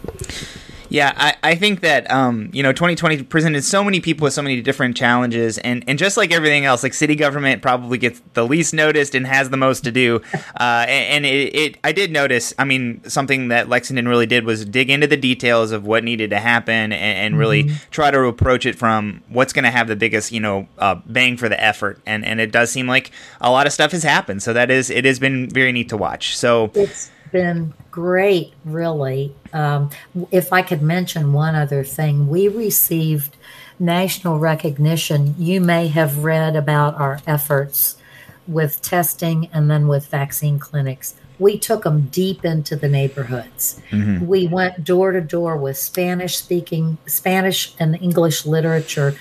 Yeah, 0.92 1.14
I, 1.16 1.36
I 1.42 1.56
think 1.56 1.80
that 1.80 2.12
um, 2.12 2.50
you 2.52 2.62
know 2.62 2.74
2020 2.74 3.24
presented 3.24 3.64
so 3.64 3.82
many 3.82 4.02
people 4.02 4.26
with 4.26 4.34
so 4.34 4.42
many 4.42 4.62
different 4.62 4.98
challenges, 4.98 5.58
and, 5.58 5.86
and 5.88 5.98
just 5.98 6.18
like 6.18 6.34
everything 6.34 6.66
else, 6.66 6.84
like 6.84 6.94
city 6.94 7.16
government 7.16 7.62
probably 7.62 7.98
gets 7.98 8.22
the 8.34 8.46
least 8.46 8.74
noticed 8.74 9.16
and 9.16 9.26
has 9.26 9.50
the 9.50 9.58
most 9.58 9.86
to 9.86 9.92
do. 9.92 10.22
Uh, 10.62 10.86
and, 10.88 11.26
and 11.26 11.26
it, 11.26 11.56
it, 11.56 11.78
I 11.84 11.92
did 11.92 12.12
notice. 12.12 12.54
I 12.60 12.66
mean, 12.66 13.02
something 13.08 13.48
that 13.48 13.70
Lexington 13.70 14.08
really 14.08 14.26
did 14.26 14.44
was 14.44 14.66
dig 14.66 14.90
into 14.90 15.08
the 15.08 15.18
details 15.18 15.72
of 15.72 15.86
what 15.86 16.04
needed 16.04 16.30
to 16.32 16.40
happen, 16.40 16.92
and, 16.92 16.94
and 16.94 17.38
really 17.38 17.64
mm-hmm. 17.64 17.76
try 17.90 18.12
to 18.12 18.26
approach 18.26 18.66
it 18.66 18.76
from 18.76 19.24
what's 19.30 19.54
going 19.54 19.64
to 19.64 19.72
have 19.72 19.88
the 19.88 19.96
biggest 19.96 20.32
you 20.32 20.40
know 20.40 20.68
uh, 20.78 20.96
bang 21.06 21.38
for 21.38 21.48
the 21.50 21.62
effort. 21.62 22.00
And 22.06 22.26
and 22.26 22.40
it 22.40 22.52
does 22.52 22.70
seem 22.70 22.86
like 22.86 23.12
a 23.40 23.50
lot 23.50 23.66
of 23.66 23.74
stuff 23.74 23.92
has 23.92 24.04
happened. 24.04 24.44
So 24.44 24.54
that 24.54 24.70
is 24.70 24.90
it 24.90 25.06
has 25.06 25.20
been 25.20 25.50
very 25.50 25.72
neat 25.72 25.90
to 25.90 25.98
watch. 25.98 26.38
So. 26.38 26.66
It's- 26.76 27.10
been 27.32 27.74
great, 27.90 28.54
really. 28.66 29.36
Um, 29.54 29.90
if 30.32 30.54
I 30.54 30.62
could 30.62 30.82
mention 30.82 31.34
one 31.34 31.56
other 31.56 31.84
thing, 31.84 32.28
we 32.28 32.48
received 32.48 33.36
national 33.80 34.40
recognition. 34.40 35.36
You 35.38 35.60
may 35.62 35.88
have 35.88 36.24
read 36.24 36.56
about 36.56 36.96
our 36.96 37.20
efforts 37.26 37.98
with 38.48 38.82
testing 38.82 39.50
and 39.54 39.70
then 39.70 39.88
with 39.88 40.08
vaccine 40.08 40.60
clinics. 40.60 41.16
We 41.40 41.58
took 41.58 41.84
them 41.84 42.02
deep 42.12 42.46
into 42.46 42.76
the 42.76 42.88
neighborhoods. 42.88 43.82
Mm-hmm. 43.90 44.28
We 44.28 44.48
went 44.48 44.84
door 44.84 45.12
to 45.12 45.22
door 45.22 45.58
with 45.58 45.78
Spanish 45.78 46.38
speaking, 46.38 47.00
Spanish 47.08 47.74
and 47.80 48.00
English 48.02 48.46
literature. 48.46 49.16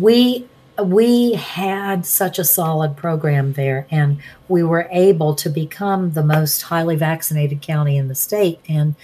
We 0.00 0.46
we 0.82 1.32
had 1.32 2.04
such 2.04 2.38
a 2.38 2.44
solid 2.44 2.96
program 2.96 3.54
there 3.54 3.86
and 3.90 4.18
we 4.48 4.62
were 4.62 4.88
able 4.90 5.34
to 5.34 5.48
become 5.48 6.12
the 6.12 6.22
most 6.22 6.62
highly 6.62 6.96
vaccinated 6.96 7.62
county 7.62 7.96
in 7.96 8.08
the 8.08 8.14
state 8.14 8.60
and 8.68 8.94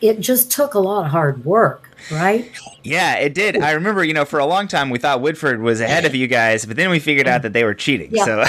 it 0.00 0.20
just 0.20 0.50
took 0.50 0.74
a 0.74 0.78
lot 0.78 1.04
of 1.04 1.10
hard 1.10 1.44
work 1.44 1.87
right? 2.10 2.50
Yeah, 2.82 3.16
it 3.16 3.34
did. 3.34 3.56
I 3.58 3.72
remember, 3.72 4.04
you 4.04 4.14
know, 4.14 4.24
for 4.24 4.38
a 4.38 4.46
long 4.46 4.68
time 4.68 4.90
we 4.90 4.98
thought 4.98 5.20
Woodford 5.20 5.60
was 5.60 5.80
ahead 5.80 6.04
of 6.04 6.14
you 6.14 6.26
guys, 6.26 6.64
but 6.64 6.76
then 6.76 6.90
we 6.90 6.98
figured 6.98 7.28
out 7.28 7.42
that 7.42 7.52
they 7.52 7.64
were 7.64 7.74
cheating. 7.74 8.10
Yeah. 8.12 8.24
So 8.24 8.44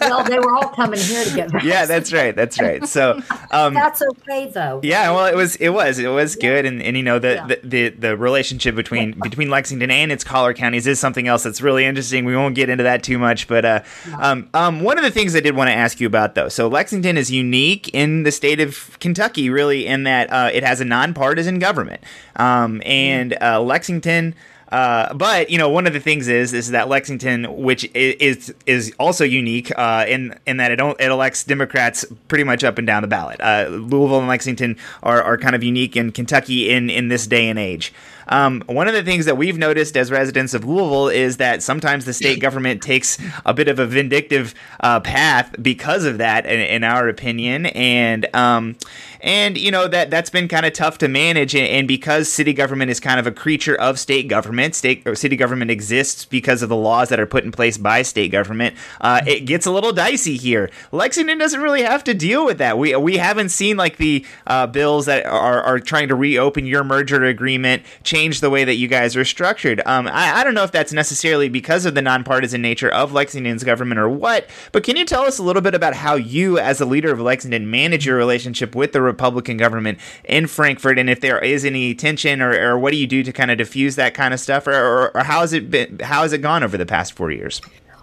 well, 0.00 0.24
they 0.24 0.38
were 0.38 0.54
all 0.54 0.68
coming 0.68 1.00
here 1.00 1.24
to 1.24 1.34
get. 1.34 1.44
Yeah, 1.64 1.86
that's 1.86 2.12
right. 2.12 2.34
That's 2.34 2.60
right. 2.60 2.86
So 2.86 3.20
um, 3.50 3.74
that's 3.74 4.02
okay 4.02 4.50
though. 4.52 4.80
Yeah, 4.82 5.12
well, 5.12 5.26
it 5.26 5.36
was 5.36 5.56
it 5.56 5.70
was 5.70 5.98
it 5.98 6.08
was 6.08 6.36
yeah. 6.36 6.40
good, 6.42 6.66
and, 6.66 6.82
and 6.82 6.96
you 6.96 7.02
know 7.02 7.18
the, 7.18 7.34
yeah. 7.34 7.46
the, 7.46 7.60
the 7.62 7.88
the 7.90 8.16
relationship 8.16 8.74
between 8.74 9.18
between 9.22 9.50
Lexington 9.50 9.90
and 9.90 10.12
its 10.12 10.24
collar 10.24 10.52
counties 10.52 10.86
is 10.86 10.98
something 10.98 11.28
else 11.28 11.42
that's 11.42 11.62
really 11.62 11.84
interesting. 11.84 12.24
We 12.24 12.36
won't 12.36 12.54
get 12.54 12.68
into 12.68 12.84
that 12.84 13.02
too 13.02 13.18
much, 13.18 13.48
but 13.48 13.64
uh, 13.64 13.82
um, 14.18 14.48
um, 14.54 14.80
one 14.80 14.98
of 14.98 15.04
the 15.04 15.10
things 15.10 15.34
I 15.34 15.40
did 15.40 15.56
want 15.56 15.68
to 15.68 15.74
ask 15.74 16.00
you 16.00 16.06
about 16.06 16.34
though, 16.34 16.48
so 16.48 16.68
Lexington 16.68 17.16
is 17.16 17.30
unique 17.30 17.88
in 17.94 18.24
the 18.24 18.32
state 18.32 18.60
of 18.60 18.98
Kentucky, 19.00 19.48
really, 19.50 19.86
in 19.86 20.04
that 20.04 20.30
uh, 20.32 20.50
it 20.52 20.64
has 20.64 20.80
a 20.80 20.84
nonpartisan 20.84 21.58
government. 21.58 22.02
Um, 22.36 22.82
and 22.84 22.93
uh, 23.40 23.60
Lexington. 23.60 24.34
Uh, 24.74 25.14
but 25.14 25.50
you 25.50 25.58
know, 25.58 25.68
one 25.68 25.86
of 25.86 25.92
the 25.92 26.00
things 26.00 26.26
is 26.26 26.52
is 26.52 26.70
that 26.70 26.88
Lexington, 26.88 27.44
which 27.62 27.88
is 27.94 28.52
is 28.66 28.92
also 28.98 29.24
unique 29.24 29.70
uh, 29.78 30.04
in 30.08 30.36
in 30.46 30.56
that 30.56 30.72
it 30.72 30.80
it 30.80 31.10
elects 31.10 31.44
Democrats 31.44 32.04
pretty 32.26 32.44
much 32.44 32.64
up 32.64 32.78
and 32.78 32.86
down 32.86 33.02
the 33.02 33.08
ballot. 33.08 33.40
Uh, 33.40 33.66
Louisville 33.70 34.18
and 34.18 34.26
Lexington 34.26 34.76
are, 35.02 35.22
are 35.22 35.38
kind 35.38 35.54
of 35.54 35.62
unique 35.62 35.96
in 35.96 36.10
Kentucky 36.10 36.70
in 36.70 36.90
in 36.90 37.06
this 37.06 37.26
day 37.26 37.48
and 37.48 37.58
age. 37.58 37.92
Um, 38.28 38.62
one 38.66 38.88
of 38.88 38.94
the 38.94 39.02
things 39.02 39.26
that 39.26 39.36
we've 39.36 39.58
noticed 39.58 39.96
as 39.96 40.10
residents 40.10 40.54
of 40.54 40.64
Louisville 40.64 41.08
is 41.08 41.36
that 41.38 41.62
sometimes 41.62 42.04
the 42.04 42.12
state 42.12 42.40
government 42.40 42.82
takes 42.82 43.18
a 43.44 43.54
bit 43.54 43.68
of 43.68 43.78
a 43.78 43.86
vindictive 43.86 44.54
uh, 44.80 45.00
path 45.00 45.54
because 45.60 46.04
of 46.04 46.18
that, 46.18 46.46
in, 46.46 46.60
in 46.60 46.84
our 46.84 47.08
opinion, 47.08 47.66
and 47.66 48.26
um, 48.34 48.76
and 49.20 49.56
you 49.56 49.70
know 49.70 49.88
that 49.88 50.10
that's 50.10 50.30
been 50.30 50.48
kind 50.48 50.66
of 50.66 50.72
tough 50.72 50.98
to 50.98 51.08
manage, 51.08 51.54
and, 51.54 51.88
because 51.88 52.30
city 52.30 52.52
government 52.52 52.90
is 52.90 53.00
kind 53.00 53.20
of 53.20 53.26
a 53.26 53.32
creature 53.32 53.74
of 53.78 53.98
state 53.98 54.28
government, 54.28 54.74
state 54.74 55.04
city 55.16 55.36
government 55.36 55.70
exists 55.70 56.24
because 56.24 56.62
of 56.62 56.68
the 56.68 56.76
laws 56.76 57.08
that 57.10 57.20
are 57.20 57.26
put 57.26 57.44
in 57.44 57.52
place 57.52 57.76
by 57.78 58.02
state 58.02 58.30
government. 58.30 58.74
Uh, 59.00 59.20
it 59.26 59.40
gets 59.40 59.66
a 59.66 59.70
little 59.70 59.92
dicey 59.92 60.36
here. 60.36 60.70
Lexington 60.92 61.38
doesn't 61.38 61.60
really 61.60 61.82
have 61.82 62.04
to 62.04 62.14
deal 62.14 62.44
with 62.44 62.58
that. 62.58 62.78
We 62.78 62.96
we 62.96 63.16
haven't 63.16 63.50
seen 63.50 63.76
like 63.76 63.96
the 63.98 64.24
uh, 64.46 64.66
bills 64.66 65.06
that 65.06 65.26
are 65.26 65.62
are 65.62 65.78
trying 65.78 66.08
to 66.08 66.14
reopen 66.14 66.66
your 66.66 66.84
merger 66.84 67.24
agreement 67.24 67.82
change 68.02 68.13
the 68.14 68.50
way 68.50 68.64
that 68.64 68.76
you 68.76 68.86
guys 68.86 69.16
are 69.16 69.24
structured. 69.24 69.82
Um, 69.86 70.06
I, 70.06 70.36
I 70.36 70.44
don't 70.44 70.54
know 70.54 70.62
if 70.62 70.70
that's 70.70 70.92
necessarily 70.92 71.48
because 71.48 71.84
of 71.84 71.96
the 71.96 72.02
nonpartisan 72.02 72.62
nature 72.62 72.88
of 72.88 73.12
Lexington's 73.12 73.64
government 73.64 73.98
or 73.98 74.08
what, 74.08 74.48
but 74.70 74.84
can 74.84 74.96
you 74.96 75.04
tell 75.04 75.24
us 75.24 75.38
a 75.38 75.42
little 75.42 75.62
bit 75.62 75.74
about 75.74 75.94
how 75.94 76.14
you, 76.14 76.58
as 76.58 76.80
a 76.80 76.86
leader 76.86 77.12
of 77.12 77.20
Lexington, 77.20 77.68
manage 77.68 78.06
your 78.06 78.16
relationship 78.16 78.76
with 78.76 78.92
the 78.92 79.02
Republican 79.02 79.56
government 79.56 79.98
in 80.24 80.46
Frankfort, 80.46 80.96
and 80.96 81.10
if 81.10 81.20
there 81.20 81.40
is 81.40 81.64
any 81.64 81.92
tension, 81.92 82.40
or, 82.40 82.52
or 82.52 82.78
what 82.78 82.92
do 82.92 82.96
you 82.96 83.06
do 83.08 83.24
to 83.24 83.32
kind 83.32 83.50
of 83.50 83.58
diffuse 83.58 83.96
that 83.96 84.14
kind 84.14 84.32
of 84.32 84.38
stuff, 84.38 84.68
or, 84.68 84.72
or, 84.72 85.16
or 85.16 85.24
how 85.24 85.40
has 85.40 85.52
it 85.52 85.68
been? 85.68 85.98
How 85.98 86.22
has 86.22 86.32
it 86.32 86.38
gone 86.38 86.62
over 86.62 86.76
the 86.76 86.86
past 86.86 87.14
four 87.14 87.32
years? 87.32 87.60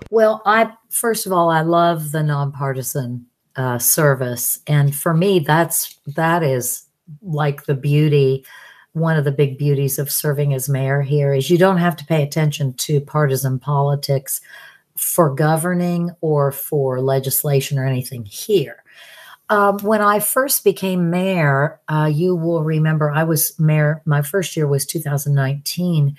Well, 0.09 0.41
I 0.45 0.73
first 0.89 1.25
of 1.25 1.31
all, 1.31 1.49
I 1.49 1.61
love 1.61 2.11
the 2.11 2.21
nonpartisan 2.21 3.27
uh, 3.55 3.79
service, 3.79 4.59
and 4.67 4.93
for 4.93 5.13
me, 5.13 5.39
that's 5.39 5.97
that 6.15 6.43
is 6.43 6.83
like 7.21 7.63
the 7.63 7.75
beauty 7.75 8.45
one 8.93 9.15
of 9.15 9.23
the 9.23 9.31
big 9.31 9.57
beauties 9.57 9.97
of 9.99 10.11
serving 10.11 10.53
as 10.53 10.67
mayor 10.67 11.01
here 11.01 11.33
is 11.33 11.49
you 11.49 11.57
don't 11.57 11.77
have 11.77 11.95
to 11.97 12.05
pay 12.05 12.23
attention 12.23 12.73
to 12.73 12.99
partisan 12.99 13.57
politics 13.57 14.41
for 14.97 15.33
governing 15.33 16.11
or 16.21 16.51
for 16.51 16.99
legislation 17.01 17.79
or 17.79 17.85
anything 17.85 18.25
here. 18.25 18.83
Um, 19.49 19.79
when 19.79 20.01
I 20.01 20.19
first 20.19 20.63
became 20.63 21.09
mayor, 21.09 21.79
uh, 21.89 22.09
you 22.13 22.35
will 22.35 22.63
remember 22.63 23.11
I 23.11 23.23
was 23.23 23.57
mayor, 23.59 24.01
my 24.05 24.21
first 24.21 24.55
year 24.55 24.67
was 24.67 24.85
2019, 24.85 26.17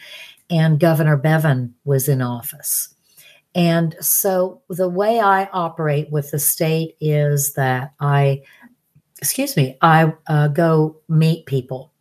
and 0.50 0.80
Governor 0.80 1.16
Bevin 1.16 1.72
was 1.84 2.08
in 2.08 2.20
office. 2.20 2.94
And 3.54 3.96
so 4.00 4.62
the 4.68 4.88
way 4.88 5.20
I 5.20 5.48
operate 5.52 6.10
with 6.10 6.30
the 6.30 6.38
state 6.38 6.96
is 7.00 7.54
that 7.54 7.92
I, 8.00 8.42
excuse 9.18 9.56
me, 9.56 9.76
I 9.82 10.14
uh, 10.26 10.48
go 10.48 10.96
meet 11.08 11.46
people 11.46 11.91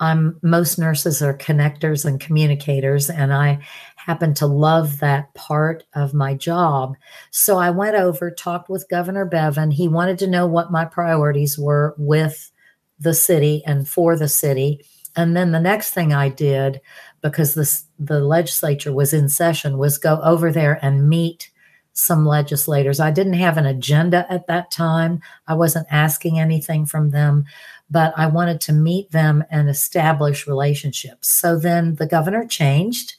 I'm 0.00 0.38
most 0.42 0.78
nurses 0.78 1.22
are 1.22 1.36
connectors 1.36 2.04
and 2.04 2.20
communicators, 2.20 3.10
and 3.10 3.32
I 3.32 3.58
happen 3.96 4.32
to 4.34 4.46
love 4.46 5.00
that 5.00 5.34
part 5.34 5.84
of 5.94 6.14
my 6.14 6.34
job. 6.34 6.96
So 7.30 7.58
I 7.58 7.70
went 7.70 7.96
over, 7.96 8.30
talked 8.30 8.70
with 8.70 8.88
Governor 8.88 9.26
Bevin. 9.26 9.72
He 9.72 9.88
wanted 9.88 10.18
to 10.20 10.26
know 10.26 10.46
what 10.46 10.70
my 10.70 10.84
priorities 10.84 11.58
were 11.58 11.94
with 11.98 12.50
the 12.98 13.14
city 13.14 13.62
and 13.66 13.88
for 13.88 14.16
the 14.16 14.28
city. 14.28 14.84
And 15.16 15.36
then 15.36 15.52
the 15.52 15.60
next 15.60 15.90
thing 15.90 16.12
I 16.12 16.28
did, 16.28 16.80
because 17.22 17.54
this, 17.54 17.84
the 17.98 18.20
legislature 18.20 18.92
was 18.92 19.12
in 19.12 19.28
session, 19.28 19.78
was 19.78 19.98
go 19.98 20.20
over 20.22 20.52
there 20.52 20.78
and 20.80 21.08
meet 21.08 21.50
some 21.92 22.24
legislators. 22.24 23.00
I 23.00 23.10
didn't 23.10 23.32
have 23.34 23.56
an 23.56 23.66
agenda 23.66 24.24
at 24.30 24.46
that 24.46 24.70
time. 24.70 25.20
I 25.48 25.54
wasn't 25.54 25.88
asking 25.90 26.38
anything 26.38 26.86
from 26.86 27.10
them, 27.10 27.44
but 27.90 28.12
I 28.16 28.26
wanted 28.26 28.60
to 28.62 28.72
meet 28.72 29.10
them 29.10 29.44
and 29.50 29.68
establish 29.68 30.46
relationships. 30.46 31.28
So 31.28 31.58
then 31.58 31.94
the 31.96 32.06
governor 32.06 32.46
changed, 32.46 33.14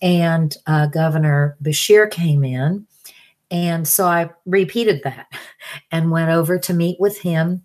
and 0.00 0.56
uh, 0.66 0.86
Governor 0.86 1.56
Beshear 1.62 2.10
came 2.10 2.44
in. 2.44 2.86
And 3.50 3.88
so 3.88 4.06
I 4.06 4.30
repeated 4.46 5.02
that 5.04 5.26
and 5.92 6.10
went 6.10 6.30
over 6.30 6.58
to 6.58 6.74
meet 6.74 7.00
with 7.00 7.18
him. 7.18 7.64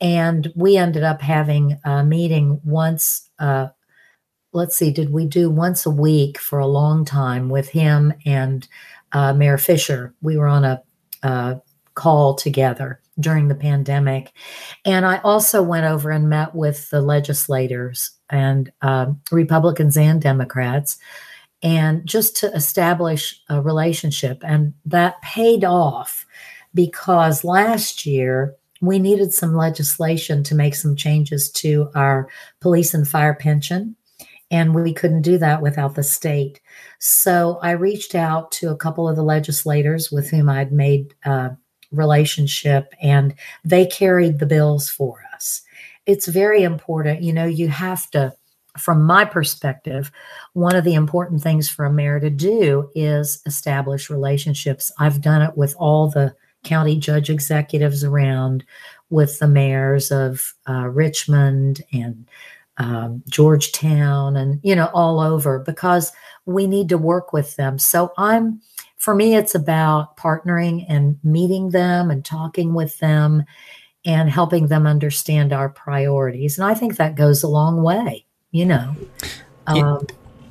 And 0.00 0.50
we 0.56 0.76
ended 0.76 1.04
up 1.04 1.20
having 1.20 1.78
a 1.84 2.02
meeting 2.02 2.60
once, 2.64 3.28
uh, 3.38 3.68
let's 4.52 4.74
see, 4.74 4.90
did 4.90 5.10
we 5.10 5.26
do 5.26 5.50
once 5.50 5.84
a 5.84 5.90
week 5.90 6.38
for 6.38 6.58
a 6.58 6.66
long 6.66 7.04
time 7.04 7.50
with 7.50 7.68
him 7.68 8.14
and 8.24 8.66
uh, 9.12 9.34
Mayor 9.34 9.58
Fisher? 9.58 10.14
We 10.22 10.38
were 10.38 10.48
on 10.48 10.64
a 10.64 10.82
uh, 11.22 11.56
call 11.94 12.34
together 12.34 13.00
during 13.20 13.48
the 13.48 13.54
pandemic. 13.54 14.32
And 14.84 15.06
I 15.06 15.18
also 15.18 15.62
went 15.62 15.86
over 15.86 16.10
and 16.10 16.28
met 16.28 16.54
with 16.54 16.90
the 16.90 17.00
legislators 17.00 18.10
and 18.28 18.72
uh, 18.82 19.06
Republicans 19.30 19.96
and 19.96 20.20
Democrats, 20.20 20.98
and 21.62 22.06
just 22.06 22.36
to 22.38 22.52
establish 22.54 23.40
a 23.48 23.60
relationship. 23.60 24.42
And 24.44 24.74
that 24.86 25.20
paid 25.22 25.64
off 25.64 26.24
because 26.74 27.44
last 27.44 28.06
year 28.06 28.56
we 28.80 28.98
needed 28.98 29.32
some 29.32 29.54
legislation 29.54 30.42
to 30.44 30.54
make 30.54 30.74
some 30.74 30.96
changes 30.96 31.50
to 31.50 31.90
our 31.94 32.28
police 32.60 32.94
and 32.94 33.06
fire 33.06 33.34
pension. 33.34 33.96
And 34.50 34.74
we 34.74 34.92
couldn't 34.92 35.22
do 35.22 35.38
that 35.38 35.62
without 35.62 35.94
the 35.94 36.02
state. 36.02 36.60
So 36.98 37.60
I 37.62 37.72
reached 37.72 38.14
out 38.14 38.50
to 38.52 38.70
a 38.70 38.76
couple 38.76 39.08
of 39.08 39.16
the 39.16 39.22
legislators 39.22 40.10
with 40.10 40.28
whom 40.30 40.48
I'd 40.48 40.72
made 40.72 41.14
uh, 41.24 41.50
relationship 41.90 42.94
and 43.02 43.34
they 43.64 43.86
carried 43.86 44.38
the 44.38 44.46
bills 44.46 44.88
for 44.88 45.22
us. 45.34 45.62
It's 46.06 46.28
very 46.28 46.62
important. 46.62 47.22
You 47.22 47.32
know, 47.32 47.46
you 47.46 47.68
have 47.68 48.10
to 48.12 48.34
from 48.78 49.02
my 49.02 49.24
perspective, 49.24 50.10
one 50.52 50.76
of 50.76 50.84
the 50.84 50.94
important 50.94 51.42
things 51.42 51.68
for 51.68 51.84
a 51.84 51.92
mayor 51.92 52.20
to 52.20 52.30
do 52.30 52.88
is 52.94 53.42
establish 53.46 54.10
relationships. 54.10 54.92
I've 54.98 55.20
done 55.20 55.42
it 55.42 55.56
with 55.56 55.74
all 55.78 56.08
the 56.08 56.34
county 56.62 56.98
judge 56.98 57.30
executives 57.30 58.04
around, 58.04 58.64
with 59.08 59.38
the 59.38 59.48
mayors 59.48 60.10
of 60.10 60.54
uh, 60.68 60.88
Richmond 60.88 61.82
and 61.92 62.28
um, 62.76 63.22
Georgetown, 63.28 64.36
and 64.36 64.60
you 64.62 64.74
know 64.74 64.90
all 64.94 65.20
over 65.20 65.58
because 65.58 66.12
we 66.46 66.66
need 66.66 66.88
to 66.90 66.98
work 66.98 67.32
with 67.32 67.56
them. 67.56 67.78
So 67.78 68.12
I'm, 68.16 68.60
for 69.00 69.14
me, 69.14 69.34
it's 69.34 69.56
about 69.56 70.16
partnering 70.16 70.86
and 70.88 71.18
meeting 71.24 71.70
them 71.70 72.10
and 72.10 72.24
talking 72.24 72.72
with 72.74 72.96
them 73.00 73.42
and 74.06 74.30
helping 74.30 74.68
them 74.68 74.86
understand 74.86 75.52
our 75.52 75.68
priorities. 75.68 76.56
And 76.56 76.66
I 76.66 76.74
think 76.74 76.96
that 76.96 77.16
goes 77.16 77.42
a 77.42 77.48
long 77.48 77.82
way 77.82 78.24
you 78.50 78.64
know. 78.64 78.94
Um, 79.66 80.06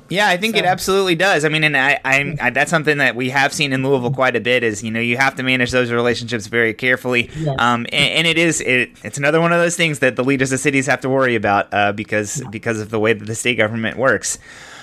yeah, 0.08 0.28
I 0.28 0.36
think 0.36 0.54
so. 0.54 0.60
it 0.60 0.64
absolutely 0.64 1.14
does. 1.14 1.44
I 1.44 1.48
mean, 1.48 1.62
and 1.62 1.76
I, 1.76 2.00
I'm 2.04 2.36
I, 2.40 2.50
that's 2.50 2.70
something 2.70 2.98
that 2.98 3.14
we 3.14 3.30
have 3.30 3.52
seen 3.52 3.72
in 3.72 3.84
Louisville 3.84 4.10
quite 4.10 4.34
a 4.34 4.40
bit. 4.40 4.64
Is 4.64 4.82
you 4.82 4.90
know 4.90 5.00
you 5.00 5.16
have 5.16 5.36
to 5.36 5.42
manage 5.42 5.70
those 5.70 5.92
relationships 5.92 6.46
very 6.46 6.74
carefully. 6.74 7.30
Yes. 7.36 7.56
Um, 7.58 7.86
and, 7.92 7.94
and, 7.94 8.26
it 8.26 8.38
is 8.38 8.60
it, 8.60 8.90
it's 9.04 9.18
another 9.18 9.40
one 9.40 9.52
of 9.52 9.60
those 9.60 9.76
things 9.76 10.00
that 10.00 10.16
the 10.16 10.24
leaders 10.24 10.52
of 10.52 10.60
cities 10.60 10.86
have 10.86 11.00
to 11.02 11.08
worry 11.08 11.36
about 11.36 11.72
uh, 11.72 11.92
because 11.92 12.42
because 12.50 12.80
of 12.80 12.90
the 12.90 12.98
way 12.98 13.12
that 13.12 13.24
the 13.24 13.34
state 13.34 13.56
government 13.56 13.98
works. 13.98 14.38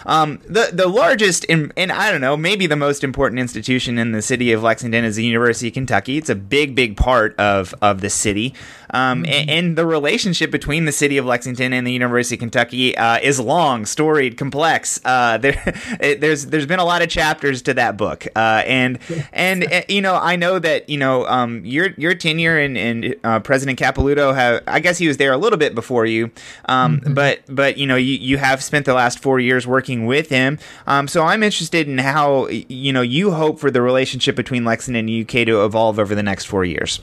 Um, 0.07 0.39
the 0.47 0.69
the 0.73 0.87
largest 0.87 1.45
and, 1.49 1.71
and 1.77 1.91
I 1.91 2.11
don't 2.11 2.21
know 2.21 2.37
maybe 2.37 2.65
the 2.65 2.77
most 2.77 3.03
important 3.03 3.39
institution 3.39 3.99
in 3.99 4.13
the 4.13 4.21
city 4.21 4.53
of 4.53 4.63
Lexington 4.63 5.03
is 5.03 5.17
the 5.17 5.25
University 5.25 5.67
of 5.67 5.73
Kentucky. 5.73 6.17
It's 6.17 6.29
a 6.29 6.35
big 6.35 6.73
big 6.73 6.97
part 6.97 7.37
of 7.37 7.75
of 7.81 8.01
the 8.01 8.09
city. 8.09 8.55
Um, 8.89 9.23
mm-hmm. 9.23 9.33
and, 9.33 9.49
and, 9.49 9.77
the 9.77 9.85
relationship 9.85 10.49
between 10.49 10.85
the 10.85 10.93
city 10.93 11.17
of 11.17 11.25
Lexington 11.25 11.73
and 11.73 11.85
the 11.85 11.91
University 11.91 12.35
of 12.35 12.39
Kentucky 12.39 12.97
uh, 12.97 13.19
is 13.21 13.37
long, 13.37 13.85
storied, 13.85 14.37
complex. 14.37 14.99
Uh, 15.03 15.37
there, 15.37 15.61
it, 15.99 16.21
there's 16.21 16.45
there's 16.45 16.65
been 16.65 16.79
a 16.79 16.85
lot 16.85 17.01
of 17.01 17.09
chapters 17.09 17.61
to 17.63 17.73
that 17.73 17.97
book, 17.97 18.25
uh, 18.35 18.63
and 18.65 18.99
and 19.33 19.65
uh, 19.65 19.81
you 19.89 20.01
know 20.01 20.15
I 20.15 20.37
know 20.37 20.57
that 20.59 20.89
you 20.89 20.97
know 20.97 21.27
um, 21.27 21.65
your 21.65 21.89
your 21.97 22.15
tenure 22.15 22.57
and, 22.57 22.77
and 22.77 23.15
uh, 23.25 23.39
President 23.41 23.77
Capilouto 23.77 24.33
have 24.33 24.63
I 24.67 24.79
guess 24.79 24.97
he 24.97 25.07
was 25.07 25.17
there 25.17 25.33
a 25.33 25.37
little 25.37 25.59
bit 25.59 25.75
before 25.75 26.05
you, 26.05 26.31
um, 26.65 27.01
mm-hmm. 27.01 27.13
but 27.13 27.41
but 27.49 27.77
you 27.77 27.87
know 27.87 27.97
you 27.97 28.13
you 28.13 28.37
have 28.37 28.63
spent 28.63 28.85
the 28.85 28.93
last 28.93 29.19
four 29.19 29.39
years 29.41 29.67
working 29.67 29.96
with 30.05 30.29
him. 30.29 30.59
Um, 30.85 31.07
so 31.07 31.23
I'm 31.23 31.43
interested 31.43 31.87
in 31.87 31.97
how 31.97 32.47
you 32.47 32.93
know 32.93 33.01
you 33.01 33.31
hope 33.31 33.59
for 33.59 33.71
the 33.71 33.81
relationship 33.81 34.35
between 34.35 34.65
Lexington 34.65 35.07
and 35.07 35.21
UK 35.21 35.45
to 35.47 35.65
evolve 35.65 35.99
over 35.99 36.15
the 36.15 36.23
next 36.23 36.45
four 36.45 36.63
years. 36.65 37.01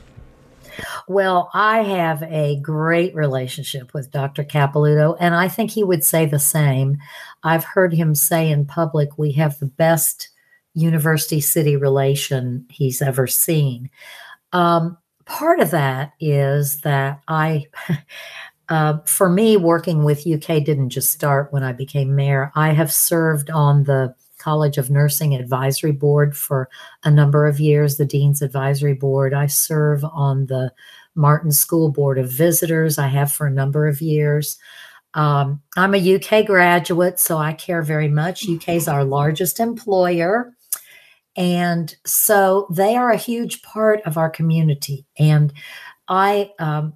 Well, 1.06 1.50
I 1.54 1.82
have 1.82 2.22
a 2.24 2.58
great 2.60 3.14
relationship 3.14 3.94
with 3.94 4.10
Dr. 4.10 4.44
Capilouto, 4.44 5.16
and 5.20 5.34
I 5.34 5.48
think 5.48 5.70
he 5.70 5.84
would 5.84 6.04
say 6.04 6.26
the 6.26 6.38
same. 6.38 6.98
I've 7.42 7.64
heard 7.64 7.92
him 7.92 8.14
say 8.14 8.50
in 8.50 8.66
public, 8.66 9.18
we 9.18 9.32
have 9.32 9.58
the 9.58 9.66
best 9.66 10.30
university 10.74 11.40
city 11.40 11.76
relation 11.76 12.66
he's 12.70 13.00
ever 13.00 13.26
seen. 13.26 13.90
Um, 14.52 14.98
part 15.24 15.60
of 15.60 15.70
that 15.70 16.12
is 16.20 16.80
that 16.80 17.20
I, 17.28 17.66
uh, 18.68 18.98
for 19.04 19.28
me, 19.28 19.56
working 19.56 20.04
with 20.04 20.26
UK 20.26 20.64
didn't 20.64 20.90
just 20.90 21.10
start 21.10 21.52
when 21.52 21.62
I 21.62 21.72
became 21.72 22.16
mayor. 22.16 22.50
I 22.54 22.72
have 22.72 22.92
served 22.92 23.50
on 23.50 23.84
the 23.84 24.14
College 24.38 24.78
of 24.78 24.90
Nursing 24.90 25.34
Advisory 25.34 25.92
Board 25.92 26.36
for 26.36 26.68
a 27.02 27.10
number 27.10 27.46
of 27.46 27.60
years, 27.60 27.96
the 27.96 28.04
Dean's 28.04 28.42
Advisory 28.42 28.94
Board. 28.94 29.32
I 29.32 29.46
serve 29.46 30.04
on 30.04 30.46
the 30.46 30.72
Martin 31.14 31.52
School 31.52 31.90
Board 31.90 32.18
of 32.18 32.30
Visitors. 32.30 32.98
I 32.98 33.06
have 33.06 33.32
for 33.32 33.46
a 33.46 33.50
number 33.50 33.86
of 33.86 34.00
years. 34.00 34.58
Um, 35.14 35.62
I'm 35.76 35.94
a 35.94 36.14
UK 36.16 36.44
graduate, 36.44 37.20
so 37.20 37.38
I 37.38 37.52
care 37.52 37.82
very 37.82 38.08
much. 38.08 38.48
UK 38.48 38.70
is 38.70 38.88
our 38.88 39.04
largest 39.04 39.60
employer. 39.60 40.52
And 41.36 41.94
so 42.04 42.68
they 42.70 42.96
are 42.96 43.10
a 43.10 43.16
huge 43.16 43.62
part 43.62 44.00
of 44.02 44.18
our 44.18 44.30
community. 44.30 45.06
And 45.18 45.52
I, 46.08 46.52
um, 46.58 46.94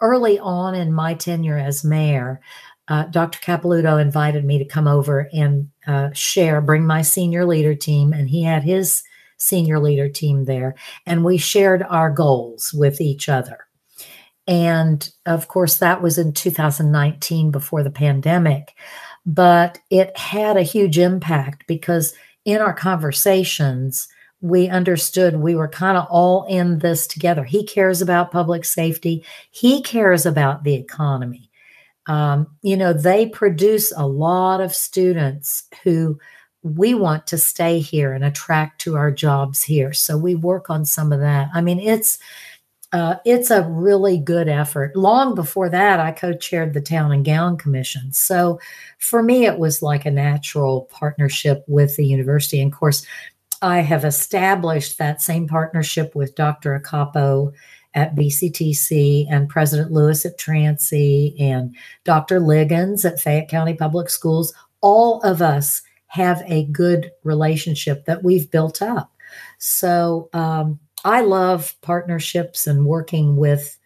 early 0.00 0.38
on 0.38 0.74
in 0.74 0.92
my 0.92 1.14
tenure 1.14 1.58
as 1.58 1.84
mayor, 1.84 2.40
uh, 2.88 3.04
Dr. 3.04 3.38
Capilouto 3.40 4.00
invited 4.00 4.44
me 4.44 4.58
to 4.58 4.64
come 4.64 4.88
over 4.88 5.28
and 5.32 5.68
uh, 5.86 6.10
share, 6.12 6.60
bring 6.60 6.86
my 6.86 7.02
senior 7.02 7.44
leader 7.44 7.74
team, 7.74 8.12
and 8.12 8.28
he 8.28 8.42
had 8.42 8.62
his 8.62 9.02
senior 9.36 9.78
leader 9.78 10.08
team 10.08 10.44
there, 10.44 10.74
and 11.06 11.24
we 11.24 11.36
shared 11.36 11.82
our 11.82 12.10
goals 12.10 12.72
with 12.72 13.00
each 13.00 13.28
other. 13.28 13.66
And 14.46 15.08
of 15.26 15.48
course, 15.48 15.76
that 15.76 16.00
was 16.00 16.16
in 16.16 16.32
2019 16.32 17.50
before 17.50 17.82
the 17.82 17.90
pandemic, 17.90 18.74
but 19.26 19.78
it 19.90 20.16
had 20.16 20.56
a 20.56 20.62
huge 20.62 20.98
impact 20.98 21.64
because 21.68 22.14
in 22.46 22.62
our 22.62 22.72
conversations, 22.72 24.08
we 24.40 24.68
understood 24.68 25.36
we 25.36 25.54
were 25.54 25.68
kind 25.68 25.96
of 25.96 26.06
all 26.10 26.44
in 26.44 26.78
this 26.78 27.06
together. 27.06 27.44
He 27.44 27.64
cares 27.64 28.00
about 28.00 28.30
public 28.30 28.64
safety, 28.64 29.24
he 29.50 29.82
cares 29.82 30.26
about 30.26 30.64
the 30.64 30.74
economy 30.74 31.48
um, 32.08 32.46
you 32.62 32.76
know, 32.76 32.92
they 32.92 33.28
produce 33.28 33.92
a 33.92 34.06
lot 34.06 34.60
of 34.60 34.74
students 34.74 35.64
who 35.84 36.18
we 36.62 36.94
want 36.94 37.26
to 37.28 37.38
stay 37.38 37.78
here 37.78 38.12
and 38.12 38.24
attract 38.24 38.80
to 38.80 38.96
our 38.96 39.12
jobs 39.12 39.62
here. 39.62 39.92
So 39.92 40.16
we 40.16 40.34
work 40.34 40.70
on 40.70 40.84
some 40.84 41.12
of 41.12 41.20
that. 41.20 41.48
I 41.54 41.60
mean, 41.60 41.78
it's 41.78 42.18
uh, 42.94 43.16
it's 43.26 43.50
a 43.50 43.68
really 43.68 44.16
good 44.16 44.48
effort. 44.48 44.96
Long 44.96 45.34
before 45.34 45.68
that, 45.68 46.00
I 46.00 46.10
co-chaired 46.10 46.72
the 46.72 46.80
Town 46.80 47.12
and 47.12 47.22
Gown 47.22 47.58
Commission. 47.58 48.10
So 48.14 48.58
for 48.96 49.22
me, 49.22 49.44
it 49.44 49.58
was 49.58 49.82
like 49.82 50.06
a 50.06 50.10
natural 50.10 50.88
partnership 50.90 51.64
with 51.68 51.96
the 51.96 52.06
university. 52.06 52.62
And 52.62 52.72
of 52.72 52.78
course, 52.78 53.04
I 53.62 53.80
have 53.80 54.04
established 54.04 54.98
that 54.98 55.22
same 55.22 55.48
partnership 55.48 56.14
with 56.14 56.34
Dr. 56.34 56.78
Akakpo 56.78 57.52
at 57.94 58.14
BCTC 58.14 59.26
and 59.30 59.48
President 59.48 59.90
Lewis 59.90 60.24
at 60.24 60.38
Transy 60.38 61.34
and 61.40 61.74
Dr. 62.04 62.38
Liggins 62.40 63.04
at 63.04 63.20
Fayette 63.20 63.48
County 63.48 63.74
Public 63.74 64.10
Schools. 64.10 64.54
All 64.80 65.20
of 65.22 65.42
us 65.42 65.82
have 66.06 66.42
a 66.46 66.64
good 66.66 67.10
relationship 67.24 68.04
that 68.04 68.22
we've 68.22 68.50
built 68.50 68.80
up. 68.80 69.12
So 69.58 70.28
um, 70.32 70.78
I 71.04 71.22
love 71.22 71.74
partnerships 71.82 72.66
and 72.66 72.86
working 72.86 73.36
with 73.36 73.76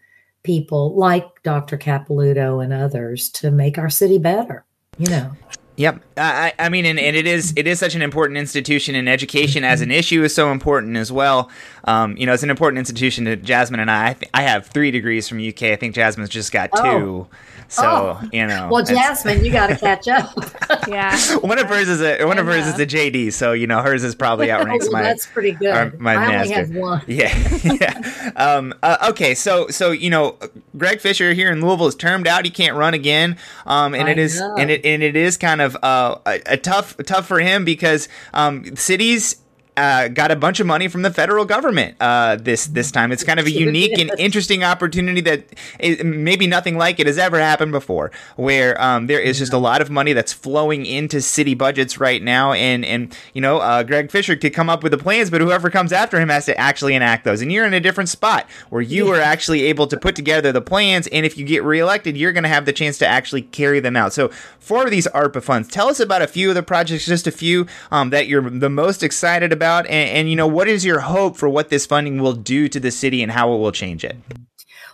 people 0.42 0.94
like 0.96 1.42
Dr. 1.42 1.78
Capilouto 1.78 2.62
and 2.62 2.72
others 2.72 3.30
to 3.30 3.50
make 3.50 3.78
our 3.78 3.90
city 3.90 4.18
better, 4.18 4.64
you 4.98 5.08
know. 5.08 5.32
Yep, 5.76 6.02
I, 6.18 6.52
I 6.58 6.68
mean, 6.68 6.84
and, 6.84 6.98
and, 6.98 7.16
it 7.16 7.26
is 7.26 7.54
it 7.56 7.66
is 7.66 7.78
such 7.78 7.94
an 7.94 8.02
important 8.02 8.38
institution, 8.38 8.94
and 8.94 9.08
education 9.08 9.64
as 9.64 9.80
an 9.80 9.90
issue 9.90 10.22
is 10.22 10.34
so 10.34 10.52
important 10.52 10.98
as 10.98 11.10
well. 11.10 11.50
Um, 11.84 12.14
you 12.18 12.26
know, 12.26 12.34
it's 12.34 12.42
an 12.42 12.50
important 12.50 12.78
institution 12.78 13.24
to 13.24 13.36
Jasmine 13.36 13.80
and 13.80 13.90
I. 13.90 14.08
I, 14.08 14.12
th- 14.12 14.30
I 14.34 14.42
have 14.42 14.66
three 14.66 14.90
degrees 14.90 15.28
from 15.28 15.38
UK. 15.38 15.62
I 15.64 15.76
think 15.76 15.94
Jasmine's 15.94 16.28
just 16.28 16.52
got 16.52 16.70
oh. 16.74 16.82
two. 16.82 17.28
So 17.72 18.18
oh. 18.20 18.28
you 18.32 18.46
know, 18.46 18.68
well, 18.70 18.84
Jasmine, 18.84 19.42
you 19.42 19.50
got 19.50 19.68
to 19.68 19.76
catch 19.76 20.06
up. 20.06 20.30
yeah, 20.88 21.16
one 21.40 21.58
of 21.58 21.68
hers 21.68 21.88
is 21.88 22.02
a 22.02 22.22
one 22.26 22.38
of 22.38 22.44
hers 22.44 22.66
is 22.66 22.78
a 22.78 22.84
JD, 22.84 23.32
so 23.32 23.52
you 23.52 23.66
know 23.66 23.80
hers 23.80 24.04
is 24.04 24.14
probably 24.14 24.50
outranks 24.50 24.84
well, 24.84 24.92
my. 24.92 25.02
That's 25.02 25.24
pretty 25.24 25.52
good. 25.52 25.74
Our, 25.74 25.90
my 25.96 26.16
I 26.16 26.28
master. 26.28 26.54
only 26.54 26.66
have 26.66 26.76
one. 26.76 27.02
Yeah, 27.06 27.58
yeah. 27.64 28.30
Um, 28.36 28.74
uh, 28.82 29.08
okay, 29.10 29.34
so 29.34 29.68
so 29.68 29.90
you 29.90 30.10
know, 30.10 30.36
Greg 30.76 31.00
Fisher 31.00 31.32
here 31.32 31.50
in 31.50 31.62
Louisville 31.62 31.86
is 31.86 31.94
termed 31.94 32.26
out. 32.26 32.44
He 32.44 32.50
can't 32.50 32.76
run 32.76 32.92
again, 32.92 33.38
um, 33.64 33.94
and 33.94 34.06
I 34.06 34.10
it 34.10 34.18
is 34.18 34.38
know. 34.38 34.54
and 34.56 34.70
it 34.70 34.84
and 34.84 35.02
it 35.02 35.16
is 35.16 35.38
kind 35.38 35.61
of 35.61 35.61
uh, 35.82 36.18
a, 36.26 36.40
a 36.47 36.56
tough 36.56 36.97
tough 37.06 37.26
for 37.26 37.40
him 37.40 37.64
because 37.64 38.09
um, 38.32 38.76
cities 38.76 39.41
uh, 39.76 40.08
got 40.08 40.30
a 40.30 40.36
bunch 40.36 40.60
of 40.60 40.66
money 40.66 40.86
from 40.86 41.02
the 41.02 41.10
federal 41.10 41.44
government 41.44 41.96
uh, 41.98 42.36
this 42.36 42.66
this 42.66 42.90
time. 42.90 43.10
It's 43.10 43.24
kind 43.24 43.40
of 43.40 43.46
a 43.46 43.50
unique 43.50 43.98
and 43.98 44.10
interesting 44.18 44.62
opportunity 44.62 45.22
that 45.22 45.44
is, 45.78 46.04
maybe 46.04 46.46
nothing 46.46 46.76
like 46.76 47.00
it 47.00 47.06
has 47.06 47.16
ever 47.16 47.38
happened 47.38 47.72
before, 47.72 48.10
where 48.36 48.80
um, 48.80 49.06
there 49.06 49.20
is 49.20 49.38
just 49.38 49.52
a 49.52 49.58
lot 49.58 49.80
of 49.80 49.90
money 49.90 50.12
that's 50.12 50.32
flowing 50.32 50.84
into 50.84 51.22
city 51.22 51.54
budgets 51.54 51.98
right 51.98 52.22
now, 52.22 52.52
and 52.52 52.84
and 52.84 53.16
you 53.32 53.40
know 53.40 53.58
uh, 53.58 53.82
Greg 53.82 54.10
Fisher 54.10 54.36
could 54.36 54.52
come 54.52 54.68
up 54.68 54.82
with 54.82 54.92
the 54.92 54.98
plans, 54.98 55.30
but 55.30 55.40
whoever 55.40 55.70
comes 55.70 55.92
after 55.92 56.20
him 56.20 56.28
has 56.28 56.44
to 56.46 56.58
actually 56.58 56.94
enact 56.94 57.24
those, 57.24 57.40
and 57.40 57.50
you're 57.50 57.66
in 57.66 57.72
a 57.72 57.80
different 57.80 58.10
spot 58.10 58.46
where 58.68 58.82
you 58.82 59.08
are 59.08 59.20
actually 59.20 59.62
able 59.62 59.86
to 59.86 59.96
put 59.96 60.14
together 60.14 60.52
the 60.52 60.60
plans, 60.60 61.06
and 61.06 61.24
if 61.24 61.38
you 61.38 61.46
get 61.46 61.64
reelected, 61.64 62.14
you're 62.14 62.32
going 62.32 62.42
to 62.42 62.48
have 62.48 62.66
the 62.66 62.72
chance 62.74 62.98
to 62.98 63.06
actually 63.06 63.42
carry 63.42 63.80
them 63.80 63.96
out. 63.96 64.12
So 64.12 64.28
for 64.58 64.90
these 64.90 65.06
ARPA 65.08 65.42
funds, 65.42 65.68
tell 65.68 65.88
us 65.88 65.98
about 65.98 66.20
a 66.20 66.26
few 66.26 66.50
of 66.50 66.54
the 66.54 66.62
projects, 66.62 67.06
just 67.06 67.26
a 67.26 67.32
few 67.32 67.66
um, 67.90 68.10
that 68.10 68.28
you're 68.28 68.50
the 68.50 68.68
most 68.68 69.02
excited 69.02 69.50
about 69.50 69.61
about 69.62 69.86
and, 69.86 70.10
and 70.10 70.30
you 70.30 70.36
know 70.36 70.47
what 70.47 70.68
is 70.68 70.84
your 70.84 71.01
hope 71.01 71.36
for 71.36 71.48
what 71.48 71.68
this 71.68 71.86
funding 71.86 72.20
will 72.20 72.34
do 72.34 72.68
to 72.68 72.80
the 72.80 72.90
city 72.90 73.22
and 73.22 73.30
how 73.30 73.52
it 73.52 73.59
will 73.59 73.72
change 73.72 74.05
it 74.05 74.16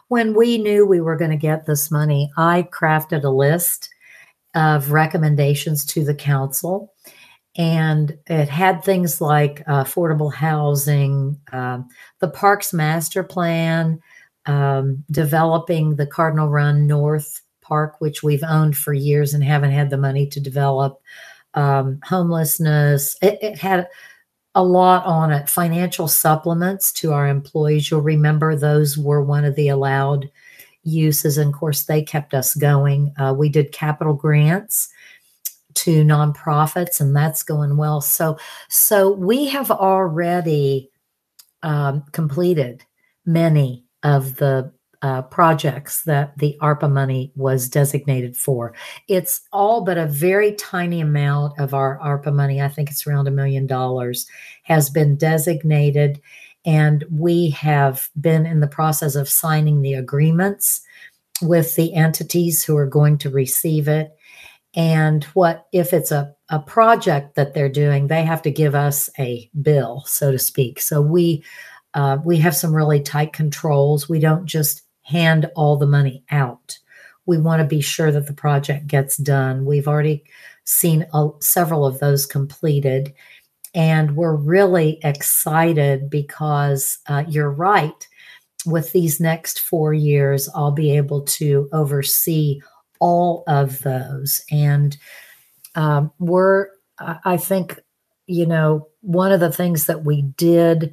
when 0.09 0.35
we 0.35 0.59
knew 0.59 0.87
we 0.87 1.01
were 1.01 1.17
going 1.17 1.31
to 1.31 1.37
get 1.37 1.67
this 1.67 1.91
money 1.91 2.31
i 2.37 2.63
crafted 2.63 3.25
a 3.25 3.31
list 3.31 3.89
of 4.55 4.93
recommendations 4.93 5.85
to 5.85 6.05
the 6.05 6.15
council 6.15 6.93
and 7.57 8.17
it 8.27 8.49
had 8.49 8.85
things 8.85 9.21
like 9.21 9.63
uh, 9.67 9.83
affordable 9.85 10.33
housing 10.33 11.41
um, 11.53 11.89
the 12.21 12.29
parks 12.29 12.73
master 12.73 13.23
plan 13.23 14.01
um, 14.47 15.05
developing 15.11 15.97
the 15.97 16.07
cardinal 16.07 16.49
run 16.49 16.87
north 16.87 17.43
Park, 17.69 18.01
which 18.01 18.23
we've 18.23 18.43
owned 18.43 18.77
for 18.77 18.95
years 18.95 19.35
and 19.35 19.45
haven't 19.45 19.73
had 19.73 19.91
the 19.91 19.99
money 19.99 20.27
to 20.29 20.41
develop. 20.41 21.01
Um, 21.55 22.01
homelessness. 22.03 23.17
It, 23.21 23.39
it 23.43 23.59
had 23.59 23.87
a 24.59 24.63
lot 24.65 25.07
on 25.07 25.31
it. 25.31 25.49
Financial 25.49 26.09
supplements 26.09 26.93
to 26.95 27.13
our 27.13 27.29
employees. 27.29 27.89
You'll 27.89 28.01
remember 28.01 28.57
those 28.57 28.99
were 28.99 29.23
one 29.23 29.45
of 29.45 29.55
the 29.55 29.69
allowed 29.69 30.29
uses. 30.83 31.39
And 31.39 31.55
of 31.55 31.59
course, 31.59 31.85
they 31.85 32.03
kept 32.03 32.35
us 32.35 32.57
going. 32.57 33.15
Uh, 33.17 33.33
we 33.39 33.51
did 33.51 33.71
capital 33.71 34.15
grants 34.15 34.89
to 35.75 36.03
nonprofits, 36.03 37.01
and 37.01 37.15
that's 37.15 37.45
going 37.45 37.77
well. 37.77 38.01
So, 38.01 38.37
so 38.69 39.13
we 39.13 39.47
have 39.47 39.71
already 39.71 40.91
um, 41.63 42.03
completed 42.11 42.85
many 43.25 43.85
of 44.03 44.37
the 44.37 44.73
uh, 45.03 45.23
projects 45.23 46.03
that 46.05 46.37
the 46.39 46.57
ARPA 46.61 46.91
money 46.91 47.33
was 47.37 47.69
designated 47.69 48.37
for. 48.37 48.75
It's 49.07 49.43
all 49.53 49.85
but 49.85 49.99
a 49.99 50.07
very 50.07 50.53
tiny 50.53 51.01
amount 51.01 51.59
of 51.59 51.73
our 51.73 51.99
ARPA 51.99 52.35
money, 52.35 52.61
I 52.61 52.69
think 52.69 52.91
it's 52.91 53.07
around 53.07 53.29
a 53.29 53.33
million 53.33 53.67
dollars, 53.67 54.27
has 54.65 54.91
been 54.91 55.17
designated. 55.17 56.21
And 56.65 57.05
we 57.11 57.51
have 57.51 58.09
been 58.21 58.45
in 58.45 58.61
the 58.61 58.67
process 58.67 59.15
of 59.15 59.29
signing 59.29 59.83
the 59.83 59.95
agreements 59.95 60.83
with 61.41 61.77
the 61.77 61.95
entities 61.95 62.65
who 62.65 62.77
are 62.77 62.87
going 62.87 63.19
to 63.19 63.31
receive 63.31 63.87
it. 63.87 64.11
And 64.75 65.25
what 65.35 65.67
if 65.73 65.93
it's 65.93 66.11
a, 66.11 66.35
a 66.51 66.59
project 66.59 67.37
that 67.37 67.55
they're 67.55 67.69
doing, 67.69 68.09
they 68.09 68.23
have 68.25 68.43
to 68.43 68.51
give 68.51 68.75
us 68.75 69.09
a 69.19 69.49
bill, 69.63 70.03
so 70.07 70.33
to 70.33 70.39
speak. 70.39 70.81
So 70.81 71.01
we 71.01 71.45
uh, 71.95 72.19
we 72.25 72.37
have 72.37 72.55
some 72.55 72.75
really 72.75 73.01
tight 73.01 73.33
controls. 73.33 74.09
We 74.09 74.21
don't 74.21 74.45
just 74.45 74.83
hand 75.09 75.51
all 75.57 75.77
the 75.79 75.87
money 75.87 76.23
out. 76.31 76.79
We 77.25 77.39
want 77.39 77.61
to 77.61 77.67
be 77.67 77.81
sure 77.81 78.13
that 78.13 78.27
the 78.27 78.35
project 78.35 78.87
gets 78.87 79.17
done. 79.17 79.65
We've 79.65 79.89
already 79.89 80.23
seen 80.65 81.07
a, 81.15 81.31
several 81.41 81.87
of 81.87 81.99
those 81.99 82.27
completed, 82.27 83.15
and 83.75 84.17
we're 84.17 84.37
really 84.37 84.99
excited 85.03 86.11
because 86.11 86.99
uh, 87.07 87.25
you're 87.27 87.51
right. 87.51 88.07
With 88.67 88.93
these 88.93 89.19
next 89.19 89.61
four 89.61 89.95
years, 89.95 90.49
I'll 90.55 90.73
be 90.73 90.95
able 90.97 91.23
to 91.23 91.69
oversee 91.73 92.61
all 93.01 93.45
of 93.47 93.81
those. 93.81 94.43
And 94.51 94.97
um, 95.75 96.13
we're, 96.19 96.69
I 96.99 97.37
think, 97.37 97.79
you 98.27 98.45
know, 98.45 98.89
one 99.01 99.33
of 99.33 99.41
the 99.41 99.53
things 99.53 99.87
that 99.87 100.05
we 100.05 100.23
did 100.37 100.93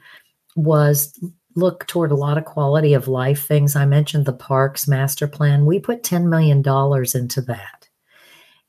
was 0.56 1.20
look 1.56 1.88
toward 1.88 2.12
a 2.12 2.16
lot 2.16 2.38
of 2.38 2.46
quality 2.46 2.94
of 2.94 3.08
life 3.08 3.48
things. 3.48 3.76
I 3.76 3.86
mentioned 3.86 4.26
the 4.26 4.34
parks 4.34 4.88
master 4.88 5.28
plan. 5.28 5.66
We 5.66 5.80
put 5.80 6.04
$10 6.04 6.28
million 6.28 6.60
into 6.60 7.42
that. 7.42 7.90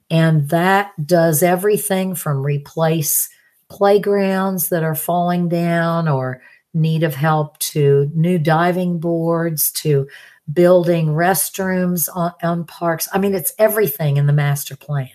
And 0.09 0.49
that 0.51 0.93
does 1.05 1.43
everything 1.43 2.15
from 2.15 2.47
replace 2.47 3.29
playgrounds 3.69 4.69
that 4.69 4.85
are 4.85 4.95
falling 4.95 5.49
down 5.49 6.07
or 6.07 6.41
need 6.73 7.03
of 7.03 7.15
help 7.15 7.59
to 7.59 8.11
new 8.15 8.39
diving 8.39 9.01
boards 9.01 9.73
to 9.73 10.07
building 10.53 11.09
restrooms 11.09 12.09
on, 12.15 12.33
on 12.43 12.65
parks. 12.65 13.09
I 13.13 13.19
mean, 13.19 13.35
it's 13.35 13.53
everything 13.59 14.17
in 14.17 14.27
the 14.27 14.33
master 14.33 14.77
plan. 14.77 15.11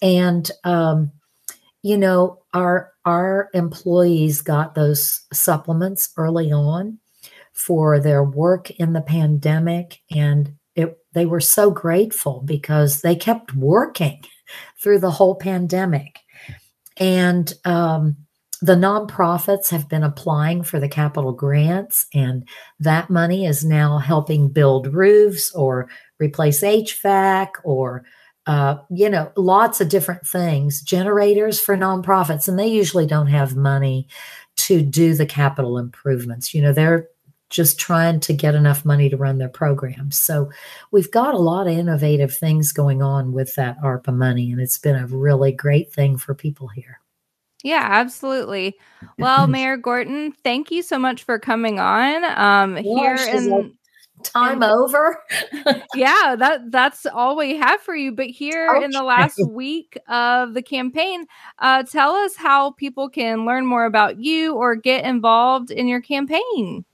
And, 0.00 0.50
um, 0.64 1.12
you 1.82 1.98
know, 1.98 2.38
our 2.54 2.92
our 3.04 3.50
employees 3.54 4.40
got 4.40 4.74
those 4.74 5.22
supplements 5.32 6.10
early 6.16 6.52
on 6.52 6.98
for 7.52 8.00
their 8.00 8.22
work 8.22 8.70
in 8.70 8.92
the 8.92 9.00
pandemic 9.02 10.00
and 10.10 10.54
it, 10.74 10.98
they 11.12 11.26
were 11.26 11.40
so 11.40 11.70
grateful 11.70 12.40
because 12.44 13.02
they 13.02 13.14
kept 13.14 13.54
working 13.54 14.22
through 14.80 15.00
the 15.00 15.10
whole 15.10 15.34
pandemic. 15.34 16.20
And 16.96 17.52
um, 17.64 18.16
the 18.60 18.74
nonprofits 18.74 19.70
have 19.70 19.88
been 19.88 20.04
applying 20.04 20.62
for 20.62 20.78
the 20.78 20.88
capital 20.88 21.32
grants 21.32 22.06
and 22.14 22.48
that 22.78 23.10
money 23.10 23.44
is 23.44 23.64
now 23.64 23.98
helping 23.98 24.48
build 24.48 24.94
roofs 24.94 25.52
or 25.52 25.88
replace 26.20 26.62
hvac 26.62 27.48
or 27.64 28.04
uh, 28.46 28.76
you 28.90 29.08
know, 29.08 29.30
lots 29.36 29.80
of 29.80 29.88
different 29.88 30.26
things, 30.26 30.82
generators 30.82 31.60
for 31.60 31.76
nonprofits, 31.76 32.48
and 32.48 32.58
they 32.58 32.66
usually 32.66 33.06
don't 33.06 33.28
have 33.28 33.56
money 33.56 34.08
to 34.56 34.82
do 34.82 35.14
the 35.14 35.26
capital 35.26 35.78
improvements. 35.78 36.52
You 36.52 36.62
know, 36.62 36.72
they're 36.72 37.08
just 37.50 37.78
trying 37.78 38.18
to 38.18 38.32
get 38.32 38.54
enough 38.54 38.84
money 38.84 39.08
to 39.10 39.16
run 39.16 39.38
their 39.38 39.48
programs. 39.48 40.16
So 40.16 40.50
we've 40.90 41.10
got 41.10 41.34
a 41.34 41.38
lot 41.38 41.66
of 41.66 41.76
innovative 41.76 42.34
things 42.34 42.72
going 42.72 43.02
on 43.02 43.32
with 43.32 43.54
that 43.54 43.78
ARPA 43.80 44.14
money, 44.14 44.50
and 44.50 44.60
it's 44.60 44.78
been 44.78 44.96
a 44.96 45.06
really 45.06 45.52
great 45.52 45.92
thing 45.92 46.16
for 46.16 46.34
people 46.34 46.68
here. 46.68 47.00
Yeah, 47.62 47.86
absolutely. 47.88 48.76
Well, 49.18 49.46
Mayor 49.46 49.76
Gorton, 49.76 50.32
thank 50.44 50.70
you 50.70 50.82
so 50.82 50.98
much 50.98 51.24
for 51.24 51.38
coming 51.38 51.78
on. 51.78 52.24
Um, 52.24 52.76
here 52.76 53.14
in 53.14 53.76
time 54.24 54.62
and, 54.62 54.72
over. 54.72 55.22
yeah, 55.94 56.36
that 56.36 56.70
that's 56.70 57.06
all 57.06 57.36
we 57.36 57.56
have 57.56 57.80
for 57.80 57.94
you. 57.94 58.12
But 58.12 58.26
here 58.26 58.70
okay. 58.74 58.84
in 58.84 58.90
the 58.90 59.02
last 59.02 59.40
week 59.48 59.98
of 60.08 60.54
the 60.54 60.62
campaign, 60.62 61.26
uh, 61.58 61.82
tell 61.84 62.12
us 62.12 62.36
how 62.36 62.72
people 62.72 63.08
can 63.08 63.44
learn 63.44 63.66
more 63.66 63.84
about 63.84 64.18
you 64.18 64.54
or 64.54 64.76
get 64.76 65.04
involved 65.04 65.70
in 65.70 65.86
your 65.86 66.00
campaign. 66.00 66.84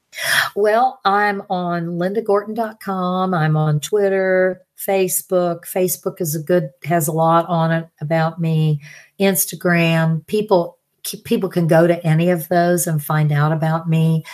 Well, 0.56 1.00
I'm 1.04 1.42
on 1.50 1.98
lindagorton.com. 1.98 3.34
I'm 3.34 3.56
on 3.56 3.80
Twitter, 3.80 4.62
Facebook. 4.76 5.60
Facebook 5.64 6.20
is 6.20 6.34
a 6.34 6.42
good 6.42 6.70
has 6.84 7.08
a 7.08 7.12
lot 7.12 7.46
on 7.46 7.70
it 7.72 7.88
about 8.00 8.40
me. 8.40 8.80
Instagram. 9.20 10.26
People 10.26 10.78
people 11.24 11.48
can 11.48 11.66
go 11.66 11.86
to 11.86 12.04
any 12.06 12.30
of 12.30 12.48
those 12.48 12.86
and 12.86 13.02
find 13.02 13.32
out 13.32 13.52
about 13.52 13.88
me. 13.88 14.24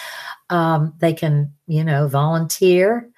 Um, 0.50 0.94
they 0.98 1.14
can, 1.14 1.54
you 1.66 1.84
know, 1.84 2.06
volunteer, 2.06 3.10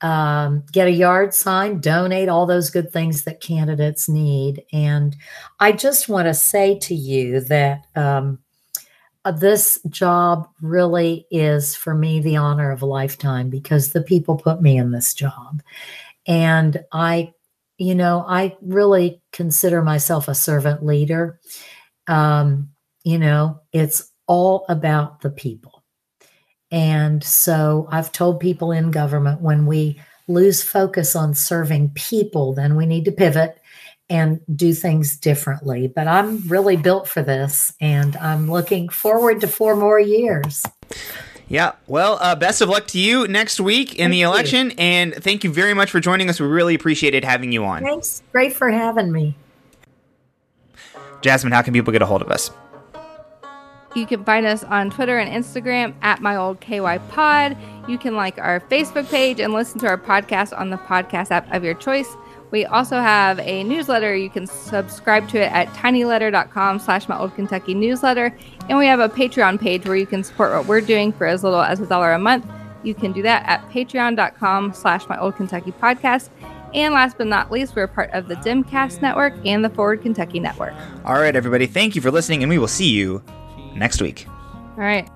um, 0.00 0.64
get 0.70 0.86
a 0.86 0.92
yard 0.92 1.34
sign, 1.34 1.80
donate, 1.80 2.28
all 2.28 2.46
those 2.46 2.70
good 2.70 2.92
things 2.92 3.24
that 3.24 3.40
candidates 3.40 4.08
need. 4.08 4.62
And 4.72 5.16
I 5.58 5.72
just 5.72 6.08
want 6.08 6.26
to 6.26 6.34
say 6.34 6.78
to 6.80 6.94
you 6.94 7.40
that 7.40 7.86
um, 7.96 8.38
uh, 9.24 9.32
this 9.32 9.80
job 9.88 10.48
really 10.62 11.26
is, 11.30 11.74
for 11.74 11.94
me, 11.94 12.20
the 12.20 12.36
honor 12.36 12.70
of 12.70 12.82
a 12.82 12.86
lifetime 12.86 13.50
because 13.50 13.92
the 13.92 14.02
people 14.02 14.36
put 14.36 14.62
me 14.62 14.78
in 14.78 14.92
this 14.92 15.14
job. 15.14 15.62
And 16.26 16.84
I, 16.92 17.32
you 17.78 17.94
know, 17.94 18.24
I 18.26 18.56
really 18.62 19.20
consider 19.32 19.82
myself 19.82 20.28
a 20.28 20.34
servant 20.34 20.84
leader. 20.84 21.40
Um, 22.06 22.70
you 23.02 23.18
know, 23.18 23.60
it's 23.72 24.12
all 24.26 24.64
about 24.68 25.22
the 25.22 25.30
people 25.30 25.77
and 26.70 27.22
so 27.24 27.88
I've 27.90 28.12
told 28.12 28.40
people 28.40 28.72
in 28.72 28.90
government 28.90 29.40
when 29.40 29.66
we 29.66 30.00
lose 30.26 30.62
focus 30.62 31.16
on 31.16 31.34
serving 31.34 31.90
people, 31.90 32.52
then 32.52 32.76
we 32.76 32.86
need 32.86 33.04
to 33.06 33.12
pivot 33.12 33.60
and 34.10 34.40
do 34.54 34.72
things 34.72 35.16
differently. 35.16 35.86
But 35.86 36.06
I'm 36.06 36.46
really 36.48 36.76
built 36.76 37.08
for 37.08 37.22
this 37.22 37.72
and 37.80 38.16
I'm 38.16 38.50
looking 38.50 38.88
forward 38.88 39.40
to 39.40 39.48
four 39.48 39.76
more 39.76 40.00
years. 40.00 40.62
Yeah. 41.48 41.72
Well, 41.86 42.18
uh, 42.20 42.34
best 42.34 42.60
of 42.60 42.68
luck 42.68 42.86
to 42.88 42.98
you 42.98 43.26
next 43.26 43.58
week 43.58 43.94
in 43.94 43.96
thank 43.96 44.10
the 44.12 44.22
election. 44.22 44.70
You. 44.70 44.76
And 44.78 45.14
thank 45.14 45.44
you 45.44 45.52
very 45.52 45.74
much 45.74 45.90
for 45.90 46.00
joining 46.00 46.28
us. 46.28 46.40
We 46.40 46.46
really 46.46 46.74
appreciated 46.74 47.24
having 47.24 47.52
you 47.52 47.64
on. 47.64 47.82
Thanks. 47.82 48.22
Great 48.32 48.52
for 48.52 48.70
having 48.70 49.10
me. 49.10 49.34
Jasmine, 51.22 51.52
how 51.52 51.62
can 51.62 51.72
people 51.72 51.92
get 51.92 52.02
a 52.02 52.06
hold 52.06 52.22
of 52.22 52.30
us? 52.30 52.50
You 53.98 54.06
can 54.06 54.24
find 54.24 54.46
us 54.46 54.62
on 54.62 54.90
Twitter 54.90 55.18
and 55.18 55.28
Instagram 55.44 55.92
at 56.02 56.20
my 56.20 56.36
old 56.36 56.60
KY 56.60 56.98
pod. 57.08 57.56
You 57.88 57.98
can 57.98 58.14
like 58.14 58.38
our 58.38 58.60
Facebook 58.60 59.10
page 59.10 59.40
and 59.40 59.52
listen 59.52 59.80
to 59.80 59.88
our 59.88 59.98
podcast 59.98 60.58
on 60.58 60.70
the 60.70 60.76
podcast 60.76 61.32
app 61.32 61.52
of 61.52 61.64
your 61.64 61.74
choice. 61.74 62.08
We 62.50 62.64
also 62.64 63.00
have 63.00 63.40
a 63.40 63.64
newsletter. 63.64 64.14
You 64.14 64.30
can 64.30 64.46
subscribe 64.46 65.28
to 65.30 65.38
it 65.38 65.52
at 65.52 65.68
tinyletter.com 65.68 66.78
slash 66.78 67.08
my 67.08 67.18
old 67.18 67.34
Kentucky 67.34 67.74
newsletter. 67.74 68.34
And 68.68 68.78
we 68.78 68.86
have 68.86 69.00
a 69.00 69.08
Patreon 69.08 69.60
page 69.60 69.84
where 69.84 69.96
you 69.96 70.06
can 70.06 70.22
support 70.22 70.52
what 70.52 70.66
we're 70.66 70.80
doing 70.80 71.12
for 71.12 71.26
as 71.26 71.42
little 71.42 71.60
as 71.60 71.80
a 71.80 71.86
dollar 71.86 72.12
a 72.12 72.18
month. 72.18 72.46
You 72.84 72.94
can 72.94 73.12
do 73.12 73.22
that 73.22 73.44
at 73.46 73.68
patreon.com 73.70 74.72
slash 74.74 75.08
my 75.08 75.18
old 75.18 75.36
Kentucky 75.36 75.72
podcast. 75.72 76.30
And 76.72 76.94
last 76.94 77.18
but 77.18 77.26
not 77.26 77.50
least, 77.50 77.74
we're 77.74 77.88
part 77.88 78.10
of 78.12 78.28
the 78.28 78.36
DemCast 78.36 79.02
Network 79.02 79.34
and 79.44 79.64
the 79.64 79.70
Forward 79.70 80.02
Kentucky 80.02 80.38
Network. 80.38 80.74
All 81.04 81.14
right, 81.14 81.34
everybody. 81.34 81.66
Thank 81.66 81.96
you 81.96 82.02
for 82.02 82.10
listening, 82.10 82.42
and 82.42 82.50
we 82.50 82.58
will 82.58 82.68
see 82.68 82.90
you 82.90 83.22
next 83.74 84.00
week. 84.02 84.26
All 84.28 84.84
right. 84.84 85.08